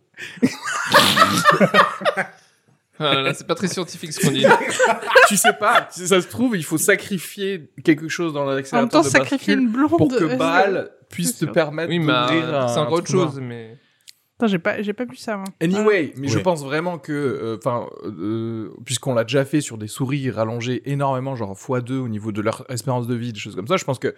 Ah 3.01 3.13
là 3.15 3.21
là, 3.21 3.33
c'est 3.33 3.47
pas 3.47 3.55
très 3.55 3.69
scientifique 3.69 4.11
ce 4.11 4.19
qu'on 4.19 4.31
dit. 4.31 4.45
Tu 5.29 5.37
sais 5.37 5.53
pas, 5.53 5.87
si 5.91 6.07
ça 6.07 6.19
se 6.21 6.27
trouve, 6.27 6.57
il 6.57 6.65
faut 6.65 6.77
sacrifier 6.77 7.69
quelque 7.83 8.09
chose 8.09 8.33
dans 8.33 8.41
En 8.41 8.47
même 8.47 8.55
l'accélérateur 8.57 9.01
temps, 9.01 9.07
de 9.07 9.11
sacrifier 9.11 9.53
une 9.53 9.69
blonde. 9.69 9.89
pour 9.97 10.09
que 10.09 10.23
euh, 10.23 10.35
Baal 10.35 10.91
puisse 11.09 11.37
c'est 11.37 11.45
te 11.45 11.51
permettre 11.51 11.89
Oui, 11.89 11.99
mais 11.99 12.07
d'ouvrir 12.07 12.53
euh, 12.53 12.61
un 12.61 12.67
c'est 12.67 12.79
encore 12.79 12.93
autre 12.93 13.07
chose, 13.09 13.39
mais. 13.39 13.77
Attends, 14.39 14.47
j'ai 14.47 14.57
pas, 14.59 14.81
j'ai 14.81 14.93
pas 14.93 15.03
vu 15.03 15.17
ça, 15.17 15.35
moi. 15.35 15.45
Anyway, 15.61 16.13
mais 16.15 16.27
je 16.29 16.39
pense 16.39 16.63
vraiment 16.63 16.97
que, 16.97 17.11
euh, 17.11 17.57
enfin, 17.57 17.87
euh, 18.05 18.69
puisqu'on 18.85 19.13
l'a 19.13 19.23
déjà 19.25 19.43
fait 19.43 19.59
sur 19.59 19.77
des 19.77 19.87
souris 19.87 20.31
rallongées 20.31 20.81
énormément, 20.89 21.35
genre 21.35 21.53
x2 21.57 21.91
au 21.97 22.07
niveau 22.07 22.31
de 22.31 22.41
leur 22.41 22.63
espérance 22.71 23.05
de 23.05 23.15
vie, 23.15 23.33
des 23.33 23.39
choses 23.39 23.55
comme 23.55 23.67
ça, 23.67 23.75
je 23.75 23.83
pense 23.83 23.99
que, 23.99 24.15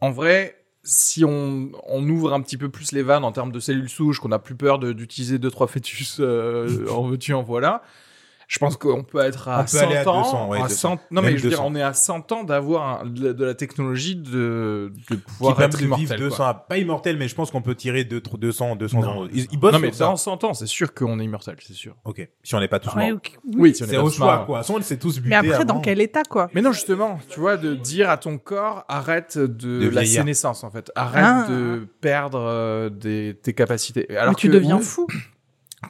en 0.00 0.10
vrai, 0.10 0.56
si 0.84 1.22
on, 1.24 1.70
on 1.86 2.08
ouvre 2.08 2.32
un 2.32 2.40
petit 2.40 2.56
peu 2.56 2.70
plus 2.70 2.92
les 2.92 3.02
vannes 3.02 3.24
en 3.24 3.32
termes 3.32 3.52
de 3.52 3.60
cellules 3.60 3.90
souches, 3.90 4.20
qu'on 4.20 4.32
a 4.32 4.38
plus 4.38 4.54
peur 4.56 4.78
de- 4.78 4.92
d'utiliser 4.94 5.38
deux 5.38 5.50
trois 5.50 5.66
fœtus 5.66 6.16
euh, 6.20 6.88
en 6.88 7.06
veux-tu 7.06 7.34
en 7.34 7.42
voilà, 7.42 7.82
Je 8.52 8.58
pense 8.58 8.76
qu'on 8.76 9.02
peut 9.02 9.20
être 9.20 9.48
à 9.48 9.60
On 9.60 9.62
peut 9.62 9.68
100 9.68 9.78
aller 9.86 9.96
à 9.96 10.06
ans. 10.10 10.22
200, 10.24 10.48
ouais, 10.50 10.58
à 10.58 10.62
200. 10.64 10.74
100 10.76 10.90
non, 11.10 11.22
mais 11.22 11.28
Même 11.28 11.38
je 11.38 11.42
veux 11.44 11.48
dire, 11.48 11.58
200. 11.60 11.70
on 11.70 11.74
est 11.74 11.82
à 11.82 11.94
100 11.94 12.32
ans 12.32 12.44
d'avoir 12.44 13.06
de, 13.06 13.32
de 13.32 13.44
la 13.46 13.54
technologie 13.54 14.14
de, 14.14 14.92
de 15.08 15.14
Qui 15.14 15.22
pouvoir 15.22 15.56
permet 15.56 15.72
être 15.72 15.78
de 15.80 15.84
vivre 15.86 15.96
immortel. 15.98 16.18
200, 16.18 16.36
quoi. 16.36 16.54
pas 16.68 16.76
immortel, 16.76 17.16
mais 17.16 17.28
je 17.28 17.34
pense 17.34 17.50
qu'on 17.50 17.62
peut 17.62 17.74
tirer 17.74 18.04
deux- 18.04 18.20
200, 18.20 18.76
200 18.76 19.00
Non. 19.00 19.08
ans. 19.22 19.28
Ils, 19.32 19.46
ils 19.50 19.58
bossent 19.58 19.72
Non, 19.72 19.78
mais 19.78 19.90
dans 19.90 20.16
100 20.16 20.44
ans, 20.44 20.52
c'est 20.52 20.66
sûr 20.66 20.92
qu'on 20.92 21.18
est 21.18 21.24
immortel, 21.24 21.56
c'est 21.66 21.72
sûr. 21.72 21.94
Ok. 22.04 22.28
Si 22.42 22.54
on 22.54 22.60
n'est 22.60 22.68
pas 22.68 22.78
tous 22.78 22.94
Ouais, 22.94 23.08
morts. 23.08 23.16
ok. 23.24 23.32
Oui. 23.46 23.54
Oui, 23.56 23.74
si 23.74 23.84
on 23.84 23.86
est 23.86 23.88
C'est 23.88 23.96
au 23.96 24.10
choix, 24.10 24.36
morts. 24.36 24.46
quoi. 24.46 24.62
Soit 24.62 24.76
on 24.78 24.82
s'est 24.82 24.98
tous 24.98 25.16
butés 25.16 25.30
Mais 25.30 25.36
après, 25.36 25.64
dans 25.64 25.72
avant. 25.74 25.80
quel 25.80 26.02
état, 26.02 26.22
quoi? 26.28 26.50
Mais 26.52 26.60
non, 26.60 26.72
justement, 26.72 27.18
tu 27.30 27.40
vois, 27.40 27.56
de 27.56 27.74
dire 27.74 28.10
à 28.10 28.18
ton 28.18 28.36
corps, 28.36 28.84
arrête 28.86 29.38
de, 29.38 29.46
De 29.80 29.88
la 29.88 30.04
sénescence, 30.04 30.62
en 30.62 30.70
fait. 30.70 30.92
Arrête 30.94 31.24
Ah. 31.24 31.46
de 31.48 31.88
perdre 32.02 32.38
euh, 32.40 32.90
des, 32.90 33.34
tes 33.42 33.54
capacités. 33.54 34.14
Alors 34.14 34.32
Mais 34.32 34.34
tu 34.34 34.48
que 34.48 34.52
deviens 34.52 34.76
ouais, 34.76 34.82
fou. 34.82 35.06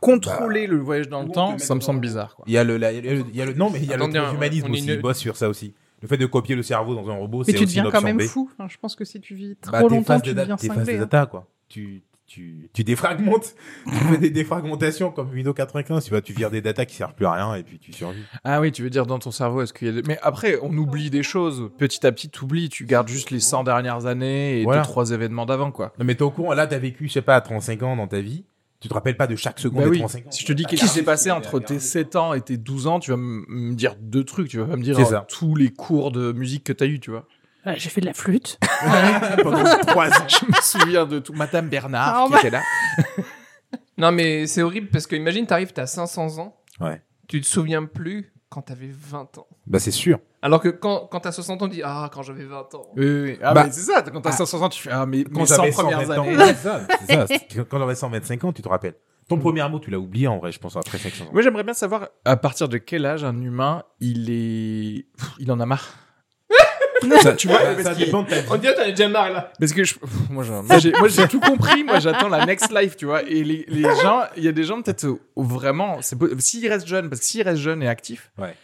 Contrôler 0.00 0.66
le 0.66 0.78
voyage 0.78 1.08
dans 1.08 1.22
le 1.22 1.28
temps, 1.30 1.56
te 1.56 1.62
ça 1.62 1.74
me 1.74 1.80
semble 1.80 2.00
bizarre, 2.00 2.34
quoi. 2.34 2.44
Il 2.48 2.52
y 2.52 2.58
a 2.58 2.64
le, 2.64 2.76
la- 2.76 2.92
il 2.92 3.04
y 3.04 3.08
a 3.08 3.44
le, 3.46 3.52
il 3.52 3.56
non, 3.58 3.70
mais 3.70 3.78
il 3.78 3.86
y 3.86 3.92
a 3.92 3.96
Attendez, 3.96 4.18
le 4.18 4.24
transhumanisme 4.24 4.70
aussi. 4.70 4.84
une- 4.84 4.90
Ils 4.94 5.00
bossent 5.00 5.18
sur 5.18 5.36
ça 5.36 5.48
aussi. 5.48 5.74
Le 6.00 6.08
fait 6.08 6.16
de 6.16 6.26
copier 6.26 6.56
le 6.56 6.62
cerveau 6.64 6.94
dans 6.96 7.08
un 7.08 7.14
robot, 7.14 7.38
Mais 7.40 7.44
c'est 7.44 7.52
tu 7.52 7.58
aussi 7.58 7.66
deviens 7.66 7.84
une 7.84 7.90
quand 7.92 7.98
option 7.98 8.08
même 8.08 8.26
B. 8.26 8.28
fou. 8.28 8.50
Enfin, 8.52 8.68
je 8.68 8.76
pense 8.78 8.96
que 8.96 9.04
si 9.04 9.20
tu 9.20 9.34
vis 9.36 9.56
trop 9.60 9.70
Bah, 9.72 9.80
longtemps, 9.82 10.18
tu 10.20 10.34
deviens 10.34 10.56
t'effaces 10.56 10.78
des 10.78 10.84
cinglé. 10.84 10.96
hein. 10.96 11.00
data, 11.00 11.26
quoi. 11.26 11.46
Tu, 11.68 12.02
tu, 12.26 12.68
tu 12.72 12.82
défragmentes. 12.82 13.54
tu 13.86 13.94
fais 13.94 14.18
des 14.18 14.30
défragmentations 14.30 15.12
comme 15.12 15.30
Windows 15.30 15.52
95. 15.52 16.02
Tu 16.02 16.10
vois, 16.10 16.20
tu 16.20 16.32
vires 16.32 16.50
des 16.50 16.60
data 16.60 16.84
qui 16.86 16.96
servent 16.96 17.14
plus 17.14 17.26
à 17.26 17.32
rien 17.34 17.54
et 17.54 17.62
puis 17.62 17.78
tu 17.78 17.92
survis. 17.92 18.18
Ah 18.42 18.60
oui, 18.60 18.72
tu 18.72 18.82
veux 18.82 18.90
dire 18.90 19.06
dans 19.06 19.20
ton 19.20 19.30
cerveau, 19.30 19.62
est-ce 19.62 19.72
qu'il 19.72 19.86
y 19.86 19.90
a 19.90 20.02
des- 20.02 20.08
Mais 20.08 20.18
après, 20.22 20.58
on 20.62 20.76
oublie 20.76 21.08
des 21.10 21.22
choses. 21.22 21.70
Petit 21.78 22.04
à 22.04 22.10
petit, 22.10 22.28
t'oublies. 22.30 22.68
Tu 22.68 22.84
gardes 22.84 23.06
juste 23.08 23.30
les 23.30 23.38
100 23.40 23.62
dernières 23.62 24.06
années 24.06 24.60
et 24.60 24.64
Voilà. 24.64 24.82
deux, 24.82 24.88
trois 24.88 25.12
événements 25.12 25.46
d'avant, 25.46 25.70
quoi. 25.70 25.92
Non, 26.00 26.04
mais 26.04 26.16
t'es 26.16 26.22
au 26.22 26.30
courant, 26.32 26.52
là, 26.54 26.66
t'as 26.66 26.78
vécu, 26.78 27.06
je 27.06 27.12
sais 27.12 27.22
pas, 27.22 27.40
35 27.40 27.82
ans 27.84 27.94
dans 27.94 28.08
ta 28.08 28.20
vie. 28.20 28.44
Tu 28.82 28.88
te 28.88 28.94
rappelles 28.94 29.16
pas 29.16 29.26
de 29.26 29.36
chaque 29.36 29.58
seconde 29.60 29.78
Bah 29.80 29.84
des 29.84 29.90
oui. 29.92 29.98
35 30.00 30.26
ans. 30.26 30.30
Si 30.30 30.42
je 30.42 30.46
te 30.46 30.52
dis 30.52 30.64
qu'est-ce 30.64 30.82
qui 30.82 30.88
s'est 30.88 31.02
passé 31.04 31.30
entre 31.30 31.58
tes 31.60 31.78
7 31.78 32.16
ans 32.16 32.34
et 32.34 32.40
tes 32.40 32.56
12 32.56 32.86
ans, 32.88 32.98
tu 33.00 33.10
vas 33.12 33.16
me 33.16 33.74
dire 33.74 33.94
deux 33.98 34.24
trucs. 34.24 34.48
Tu 34.48 34.58
vas 34.58 34.66
pas 34.66 34.76
me 34.76 34.82
dire 34.82 34.96
tous 35.28 35.54
les 35.54 35.70
cours 35.70 36.10
de 36.12 36.32
musique 36.32 36.64
que 36.64 36.72
t'as 36.72 36.86
eu, 36.86 36.98
tu 37.00 37.10
vois. 37.10 37.26
Ouais, 37.64 37.74
J'ai 37.78 37.90
fait 37.90 38.00
de 38.00 38.06
la 38.06 38.12
flûte. 38.12 38.58
pendant 39.42 39.62
3 39.86 40.08
ans. 40.08 40.26
Je 40.28 40.46
me 40.46 40.60
souviens 40.60 41.06
de 41.06 41.20
tout. 41.20 41.32
Madame 41.32 41.68
Bernard 41.68 42.14
Ah, 42.16 42.26
qui 42.26 42.32
bah. 42.32 42.38
était 42.40 42.50
là. 42.50 42.62
Non, 43.98 44.10
mais 44.10 44.46
c'est 44.46 44.62
horrible 44.62 44.88
parce 44.88 45.06
que 45.06 45.14
imagine, 45.14 45.46
t'arrives, 45.46 45.72
t'as 45.72 45.86
500 45.86 46.38
ans. 46.38 46.56
Ouais. 46.80 47.00
Tu 47.28 47.40
te 47.40 47.46
souviens 47.46 47.84
plus 47.84 48.31
quand 48.52 48.60
t'avais 48.62 48.90
20 48.90 49.38
ans. 49.38 49.46
Bah, 49.66 49.78
c'est 49.78 49.90
sûr. 49.90 50.18
Alors 50.42 50.60
que 50.60 50.68
quand, 50.68 51.08
quand 51.10 51.20
t'as 51.20 51.32
60 51.32 51.62
ans, 51.62 51.68
tu 51.68 51.76
dis 51.76 51.82
Ah, 51.82 52.10
quand 52.12 52.22
j'avais 52.22 52.44
20 52.44 52.74
ans. 52.74 52.86
Oui, 52.96 53.06
oui, 53.06 53.22
oui. 53.22 53.38
Ah, 53.42 53.54
Bah, 53.54 53.64
mais 53.64 53.72
c'est 53.72 53.80
ça. 53.80 54.02
Quand 54.02 54.20
t'as 54.20 54.32
500 54.32 54.60
ans, 54.62 54.68
tu 54.68 54.82
fais 54.82 54.90
Ah, 54.92 55.06
mais 55.06 55.24
Quand 55.24 55.40
mes 55.40 55.46
100 55.46 55.56
j'avais 55.56 55.70
premières 55.70 56.00
120 56.06 56.18
ans, 56.18 56.24
années. 56.24 56.54
c'est 57.06 57.36
ça, 57.54 57.64
Quand 57.70 57.78
j'avais 57.78 57.94
125 57.94 58.44
ans, 58.44 58.52
tu 58.52 58.60
te 58.60 58.68
rappelles. 58.68 58.94
Ton 59.28 59.38
premier 59.38 59.66
mot, 59.70 59.78
tu 59.78 59.90
l'as 59.90 59.98
oublié 59.98 60.26
en 60.28 60.38
vrai, 60.38 60.52
je 60.52 60.58
pense, 60.58 60.76
après 60.76 60.98
500 60.98 61.24
ans. 61.24 61.28
Moi, 61.32 61.40
j'aimerais 61.42 61.64
bien 61.64 61.72
savoir 61.72 62.08
à 62.26 62.36
partir 62.36 62.68
de 62.68 62.76
quel 62.76 63.06
âge 63.06 63.24
un 63.24 63.40
humain 63.40 63.84
il 64.00 64.28
est. 64.30 65.06
Il 65.38 65.50
en 65.50 65.58
a 65.60 65.64
marre? 65.66 65.94
Ça, 67.22 67.32
tu 67.34 67.48
vois, 67.48 67.58
parce 67.58 67.82
ça 67.82 67.94
dépend 67.94 68.22
de 68.22 68.28
ta 68.28 68.40
vie. 68.40 68.46
On 68.50 68.56
dirait 68.56 68.74
t'en 68.74 68.82
as 68.82 68.90
déjà 68.90 69.08
marre 69.08 69.30
là. 69.30 69.52
Parce 69.58 69.72
que 69.72 69.84
je, 69.84 69.94
moi, 70.30 70.44
j'ai- 70.44 70.52
moi, 70.62 70.78
j'ai, 70.78 70.92
moi, 70.92 71.08
j'ai 71.08 71.28
tout 71.28 71.40
compris. 71.40 71.84
Moi, 71.84 71.98
j'attends 72.00 72.28
la 72.28 72.44
next 72.46 72.70
life, 72.72 72.96
tu 72.96 73.06
vois. 73.06 73.22
Et 73.22 73.44
les, 73.44 73.64
les 73.68 73.82
gens, 74.02 74.22
il 74.36 74.44
y 74.44 74.48
a 74.48 74.52
des 74.52 74.64
gens 74.64 74.80
peut-être 74.82 75.06
où- 75.36 75.42
vraiment, 75.44 75.98
c'est 76.02 76.16
s'ils 76.40 76.68
restent 76.68 76.86
jeunes, 76.86 77.08
parce 77.08 77.20
que 77.20 77.26
s'ils 77.26 77.42
restent 77.42 77.60
jeunes 77.62 77.82
et 77.82 77.88
actifs, 77.88 78.30
Ouais. 78.38 78.54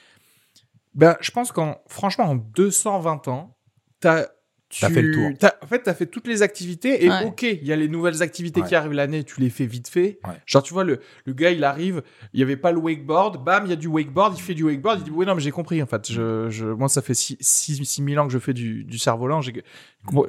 ben, 0.95 1.17
je 1.21 1.31
pense 1.31 1.53
qu'en, 1.53 1.81
franchement, 1.89 2.25
en 2.25 2.35
220 2.35 3.29
ans, 3.29 3.57
t'as, 4.01 4.27
tu, 4.71 4.81
T'as 4.83 4.91
fait 4.91 5.01
le 5.03 5.13
tour. 5.15 5.51
en 5.63 5.67
fait, 5.67 5.83
t'as 5.83 5.95
fait 5.95 6.05
toutes 6.07 6.27
les 6.27 6.43
activités 6.43 7.05
et 7.05 7.09
Ouais. 7.09 7.25
ok, 7.25 7.43
il 7.43 7.65
y 7.67 7.73
a 7.73 7.77
les 7.77 7.89
nouvelles 7.89 8.23
activités 8.23 8.61
Ouais. 8.61 8.69
qui 8.69 8.75
arrivent 8.75 8.93
l'année, 8.93 9.25
tu 9.25 9.41
les 9.41 9.49
fais 9.51 9.65
vite 9.67 9.89
fait. 9.89 10.19
Ouais. 10.27 10.35
Genre, 10.45 10.63
tu 10.63 10.75
vois, 10.75 10.85
le, 10.85 11.01
le 11.25 11.33
gars, 11.33 11.51
il 11.51 11.65
arrive, 11.65 12.03
il 12.35 12.41
y 12.41 12.43
avait 12.43 12.57
pas 12.59 12.71
le 12.71 12.79
wakeboard, 12.79 13.43
bam, 13.43 13.65
il 13.65 13.71
y 13.71 13.73
a 13.73 13.77
du 13.77 13.87
wakeboard, 13.87 14.37
il 14.37 14.43
fait 14.43 14.55
du 14.55 14.65
wakeboard, 14.65 14.99
il 15.01 15.05
dit, 15.05 15.11
oui, 15.11 15.25
non, 15.25 15.35
mais 15.35 15.41
j'ai 15.41 15.51
compris, 15.51 15.83
en 15.83 15.87
fait. 15.87 16.13
Je, 16.13 16.51
je, 16.51 16.67
moi, 16.67 16.89
ça 16.89 17.01
fait 17.01 17.15
6 17.15 17.39
six, 17.41 17.83
six 17.85 18.03
mille 18.03 18.19
ans 18.19 18.27
que 18.27 18.33
je 18.33 18.39
fais 18.39 18.53
du, 18.53 18.85
du 18.85 18.99
cerf-volant. 18.99 19.41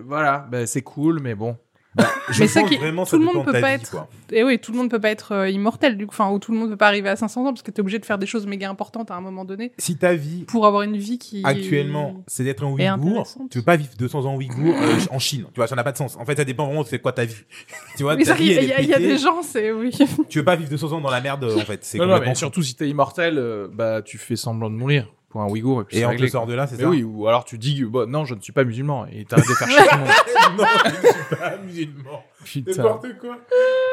Voilà, 0.06 0.48
ben, 0.52 0.66
c'est 0.66 0.82
cool, 0.84 1.20
mais 1.22 1.36
bon. 1.36 1.58
Je 2.30 2.40
Mais 2.42 2.48
ça 2.48 2.62
pense 2.62 2.70
qui- 2.70 2.78
vraiment, 2.78 3.04
tout 3.06 3.12
ça 3.12 3.18
le 3.18 3.24
monde 3.26 3.46
peut 3.46 3.52
pas 3.52 3.60
vie, 3.76 3.82
être- 3.82 3.92
quoi. 3.92 4.08
Et 4.32 4.44
oui, 4.44 4.60
tout 4.60 4.72
le 4.72 4.78
monde 4.78 4.90
peut 4.92 5.00
pas 5.00 5.10
être 5.10 5.32
euh, 5.32 5.50
immortel, 5.50 5.98
du 5.98 6.06
coup. 6.06 6.14
Enfin, 6.14 6.30
ou 6.32 6.38
tout 6.40 6.52
le 6.52 6.58
monde 6.60 6.70
peut 6.70 6.78
pas 6.78 6.88
arriver 6.88 7.10
à 7.10 7.16
500 7.16 7.42
ans 7.46 7.54
parce 7.54 7.64
que 7.64 7.72
t'es 7.72 7.80
obligé 7.82 7.98
de 8.00 8.06
faire 8.06 8.18
des 8.20 8.28
choses 8.28 8.46
méga 8.46 8.70
importantes 8.70 9.10
à 9.12 9.16
un 9.16 9.22
moment 9.22 9.46
donné 9.46 9.72
Si 9.80 9.98
ta 9.98 10.14
vie, 10.14 10.44
pour 10.44 10.66
avoir 10.68 10.84
une 10.84 10.98
vie 10.98 11.18
qui. 11.18 11.42
actuellement, 11.44 12.24
c'est 12.28 12.44
d'être 12.44 12.64
un 12.64 12.76
Et 12.78 12.90
Ouïghour, 12.92 13.28
tu 13.50 13.58
veux 13.60 13.64
pas 13.64 13.76
vivre 13.76 13.92
200 13.98 14.26
ans 14.26 14.36
Ouïghour 14.36 14.76
euh, 14.76 14.96
en 15.12 15.20
Chine. 15.20 15.46
Tu 15.54 15.60
vois, 15.60 15.68
ça 15.68 15.76
n'a 15.76 15.84
pas 15.84 15.92
de 15.92 15.98
sens. 15.98 16.16
En 16.18 16.26
fait, 16.26 16.36
ça 16.36 16.46
dépend 16.46 16.66
vraiment 16.68 16.84
de 16.84 16.88
c'est 16.88 17.00
quoi 17.00 17.12
ta 17.14 17.26
vie. 17.26 17.36
Tu 17.98 18.04
vois, 18.04 18.16
Mais 18.16 18.24
ta 18.24 18.32
ça, 18.32 18.36
vie, 18.38 18.46
il 18.46 18.64
y, 18.64 18.68
y 18.68 18.74
a- 18.74 18.82
y 18.82 19.02
des 19.02 19.18
gens, 19.18 19.42
c'est. 19.42 19.72
Oui. 19.72 19.92
Tu 20.30 20.40
veux 20.40 20.46
pas 20.46 20.56
vivre 20.56 20.70
200 20.70 20.92
ans 20.94 21.02
dans 21.02 21.10
la 21.10 21.22
merde, 21.22 21.44
en 21.44 21.60
fait. 21.62 21.84
C'est 21.84 21.98
Non, 21.98 22.06
non, 22.06 22.10
complètement 22.14 22.30
mais 22.32 22.36
fou. 22.36 22.40
surtout 22.40 22.62
si 22.62 22.76
t'es 22.76 22.88
immortel, 22.88 23.38
euh, 23.38 23.68
bah, 23.72 24.02
tu 24.04 24.18
fais 24.18 24.36
semblant 24.36 24.70
de 24.70 24.76
mourir 24.76 25.08
pour 25.30 25.42
un 25.42 25.48
Ouïghour 25.48 25.82
et 25.82 25.84
puis 25.86 25.98
Et 26.00 26.06
on 26.06 26.16
te 26.16 26.26
sort 26.28 26.44
quoi. 26.46 26.52
de 26.52 26.56
là, 26.58 26.66
c'est 26.68 26.78
ça 26.78 26.88
oui, 26.88 27.04
ou 27.04 27.28
alors 27.28 27.46
tu 27.46 27.58
dis, 27.58 27.84
bah, 27.84 28.06
non, 28.08 28.26
je 28.26 28.34
ne 28.34 28.42
suis 28.42 28.52
pas 28.52 28.64
musulman 28.64 29.06
et 29.12 29.26
t'arrêtes 29.26 29.48
de 29.48 29.54
faire 29.54 29.68
chier 29.70 29.78
tout 29.88 29.96
le 29.96 30.00
monde. 30.02 30.10
Non, 30.58 30.66
je 30.84 30.90
suis 31.08 31.36
pas 31.38 31.58
musulman. 31.66 32.24
Putain. 32.44 32.72
N'importe 32.84 33.18
quoi. 33.20 33.38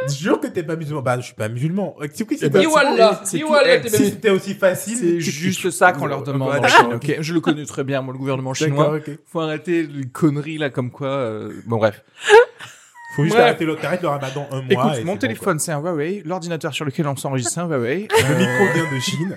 Je 0.09 0.14
jure 0.14 0.40
que 0.40 0.46
t'es 0.46 0.62
pas 0.62 0.77
musulman. 0.77 1.03
Bah, 1.03 1.16
je 1.20 1.27
suis 1.27 1.35
pas 1.35 1.49
musulman. 1.49 1.94
C'est 2.14 2.25
quoi, 2.25 2.37
c'est 2.38 3.88
Si 3.90 4.05
c'était 4.11 4.31
aussi 4.31 4.55
facile. 4.55 4.96
C'est 4.96 5.20
juste 5.20 5.70
ça 5.70 5.92
qu'on 5.92 6.07
leur 6.07 6.22
demande 6.22 6.49
en 6.49 6.61
D'accord, 6.61 6.70
Chine, 6.70 6.94
ok 6.94 7.16
Je 7.20 7.35
le 7.35 7.40
connais 7.40 7.64
très 7.66 7.85
bien, 7.85 8.01
moi, 8.01 8.12
le 8.14 8.18
gouvernement 8.18 8.55
chinois. 8.55 8.99
Faut 9.27 9.40
arrêter 9.40 9.83
les 9.83 10.07
conneries 10.09 10.59
là, 10.59 10.70
comme 10.70 10.90
quoi. 10.90 11.09
euh, 11.09 11.53
Bon, 11.66 11.77
bref. 11.77 12.03
Faut 13.14 13.22
juste 13.25 13.35
Bref. 13.37 13.46
arrêter 13.49 13.64
le, 13.64 13.77
t'arrêtes 13.77 14.03
le 14.03 14.09
ramadan 14.09 14.46
un 14.51 14.62
mois. 14.62 14.70
Écoute, 14.70 14.92
et 15.01 15.05
mon 15.05 15.12
c'est 15.14 15.18
téléphone, 15.20 15.59
c'est 15.59 15.72
un 15.72 15.81
Huawei. 15.81 16.22
L'ordinateur 16.27 16.72
sur 16.75 16.85
lequel 16.85 17.07
on 17.07 17.16
s'enregistre, 17.16 17.53
c'est 17.53 17.61
un 17.61 17.66
Huawei. 17.68 18.09
bon, 18.11 18.16
quoi. 18.16 18.29
Le 18.29 18.35
Euh, 18.35 18.38
micro 18.38 18.75
vient 18.75 18.94
de 18.96 19.01
Chine. 19.01 19.37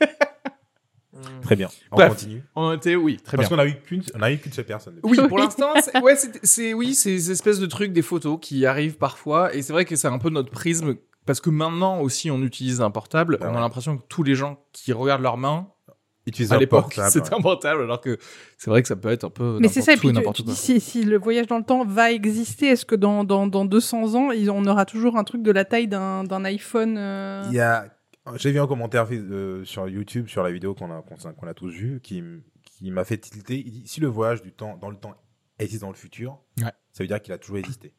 Très 1.42 1.56
bien. 1.56 1.68
On 1.92 1.96
Bref. 1.96 2.08
continue. 2.10 2.42
On 2.54 2.72
était, 2.72 2.96
oui, 2.96 3.18
très 3.22 3.36
Parce 3.36 3.48
bien. 3.48 3.56
qu'on 3.56 3.62
a 3.62 3.66
eu 3.66 3.74
qu'une, 3.80 4.02
on 4.14 4.22
a 4.22 4.32
eu 4.32 4.38
qu'une 4.38 4.52
seule 4.52 4.64
personne. 4.64 4.98
Oui, 5.02 5.18
pour 5.28 5.38
l'instant, 5.38 5.70
c'est, 5.82 6.00
ouais, 6.02 6.16
c'est, 6.16 6.44
c'est- 6.44 6.74
oui, 6.74 6.94
c'est 6.94 7.18
ces 7.18 7.30
espèces 7.30 7.58
de 7.60 7.66
trucs, 7.66 7.92
des 7.92 8.02
photos 8.02 8.38
qui 8.40 8.66
arrivent 8.66 8.96
parfois, 8.98 9.54
et 9.54 9.62
c'est 9.62 9.72
vrai 9.72 9.84
que 9.84 9.96
c'est 9.96 10.08
un 10.08 10.18
peu 10.18 10.30
notre 10.30 10.50
prisme, 10.50 10.96
parce 11.24 11.40
que 11.40 11.50
maintenant 11.50 12.00
aussi 12.00 12.30
on 12.30 12.42
utilise 12.42 12.80
un 12.80 12.90
portable, 12.90 13.38
Ah 13.40 13.48
on 13.50 13.56
a 13.56 13.60
l'impression 13.60 13.96
que 13.98 14.02
tous 14.08 14.22
les 14.22 14.34
gens 14.34 14.58
qui 14.72 14.92
regardent 14.92 15.22
leurs 15.22 15.36
mains, 15.38 15.68
Utilise 16.28 16.52
à 16.52 16.56
un 16.56 16.58
l'époque, 16.58 16.80
portable. 16.96 17.10
c'était 17.12 17.34
un 17.34 17.40
portable, 17.40 17.82
alors 17.82 18.00
que 18.00 18.18
c'est 18.58 18.68
vrai 18.68 18.82
que 18.82 18.88
ça 18.88 18.96
peut 18.96 19.10
être 19.10 19.22
un 19.22 19.30
peu 19.30 19.58
Mais 19.60 19.68
c'est 19.68 19.80
ça, 19.80 19.92
et 19.92 19.96
puis 19.96 20.12
tu, 20.12 20.20
tu 20.34 20.42
dis 20.42 20.56
si, 20.56 20.80
si 20.80 21.04
le 21.04 21.18
voyage 21.18 21.46
dans 21.46 21.58
le 21.58 21.62
temps 21.62 21.84
va 21.84 22.10
exister, 22.10 22.66
est-ce 22.66 22.84
que 22.84 22.96
dans, 22.96 23.22
dans, 23.22 23.46
dans 23.46 23.64
200 23.64 24.16
ans, 24.16 24.30
on 24.50 24.66
aura 24.66 24.84
toujours 24.86 25.16
un 25.18 25.22
truc 25.22 25.42
de 25.44 25.52
la 25.52 25.64
taille 25.64 25.86
d'un 25.86 26.24
d'un 26.24 26.44
iPhone 26.44 26.96
euh, 26.98 27.44
Il 27.46 27.54
y 27.54 27.60
a, 27.60 27.86
j'ai 28.36 28.52
vu 28.52 28.60
un 28.60 28.66
commentaire 28.66 29.06
euh, 29.12 29.64
sur 29.64 29.88
YouTube 29.88 30.28
sur 30.28 30.42
la 30.42 30.50
vidéo 30.50 30.74
qu'on 30.74 30.90
a, 30.90 31.02
qu'on, 31.02 31.46
a 31.46 31.54
tous 31.54 31.70
vu, 31.70 32.00
qui, 32.02 32.22
qui 32.64 32.90
m'a 32.90 33.04
fait 33.04 33.18
tilter. 33.18 33.62
Il 33.64 33.70
dit, 33.70 33.82
si 33.86 34.00
le 34.00 34.08
voyage 34.08 34.42
du 34.42 34.52
temps, 34.52 34.76
dans 34.76 34.90
le 34.90 34.96
temps 34.96 35.14
existe 35.58 35.82
dans 35.82 35.88
le 35.90 35.94
futur, 35.96 36.38
Ouais. 36.58 36.70
ça 36.92 37.02
veut 37.04 37.06
dire 37.08 37.20
qu'il 37.22 37.32
a 37.32 37.38
toujours 37.38 37.58
existé. 37.58 37.92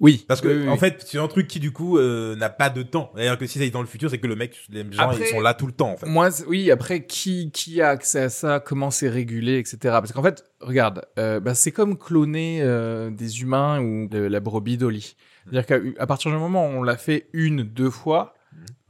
Oui, 0.00 0.24
Parce 0.26 0.40
que, 0.40 0.48
oui, 0.48 0.62
oui, 0.62 0.68
en 0.68 0.72
oui. 0.72 0.78
fait, 0.78 1.04
c'est 1.06 1.18
un 1.18 1.28
truc 1.28 1.46
qui, 1.46 1.60
du 1.60 1.70
coup, 1.70 1.96
euh, 1.96 2.34
n'a 2.34 2.50
pas 2.50 2.70
de 2.70 2.82
temps. 2.82 3.12
C'est-à-dire 3.14 3.38
que 3.38 3.46
si 3.46 3.54
ça 3.58 3.60
existe 3.60 3.74
dans 3.74 3.82
le 3.82 3.86
futur, 3.86 4.10
c'est 4.10 4.18
que 4.18 4.26
le 4.26 4.34
mec, 4.34 4.58
les 4.68 4.84
gens, 4.90 5.02
Après- 5.10 5.20
ils 5.20 5.26
sont 5.28 5.40
là 5.40 5.54
tout 5.54 5.66
le 5.66 5.72
temps, 5.72 5.92
en 5.92 5.96
fait. 5.96 6.06
Moi, 6.06 6.28
oui, 6.48 6.72
après, 6.72 7.06
qui, 7.06 7.52
qui 7.52 7.80
a 7.80 7.90
accès 7.90 8.18
à 8.22 8.28
ça 8.28 8.58
Comment 8.58 8.90
c'est 8.90 9.08
régulé, 9.08 9.58
etc. 9.58 9.78
Parce 9.82 10.10
qu'en 10.10 10.22
fait, 10.24 10.42
regarde, 10.60 11.06
euh, 11.20 11.38
bah, 11.38 11.54
c'est 11.54 11.70
comme 11.70 11.96
cloner 11.96 12.62
euh, 12.62 13.10
des 13.10 13.42
humains 13.42 13.80
ou 13.80 14.08
de 14.08 14.18
la 14.18 14.40
brebis 14.40 14.76
Dolly. 14.76 15.14
C'est-à-dire 15.48 15.66
qu'à 15.96 16.06
partir 16.08 16.32
du 16.32 16.36
moment 16.36 16.66
où 16.66 16.70
on 16.70 16.82
l'a 16.82 16.96
fait 16.96 17.28
une, 17.32 17.62
deux 17.62 17.90
fois, 17.90 18.34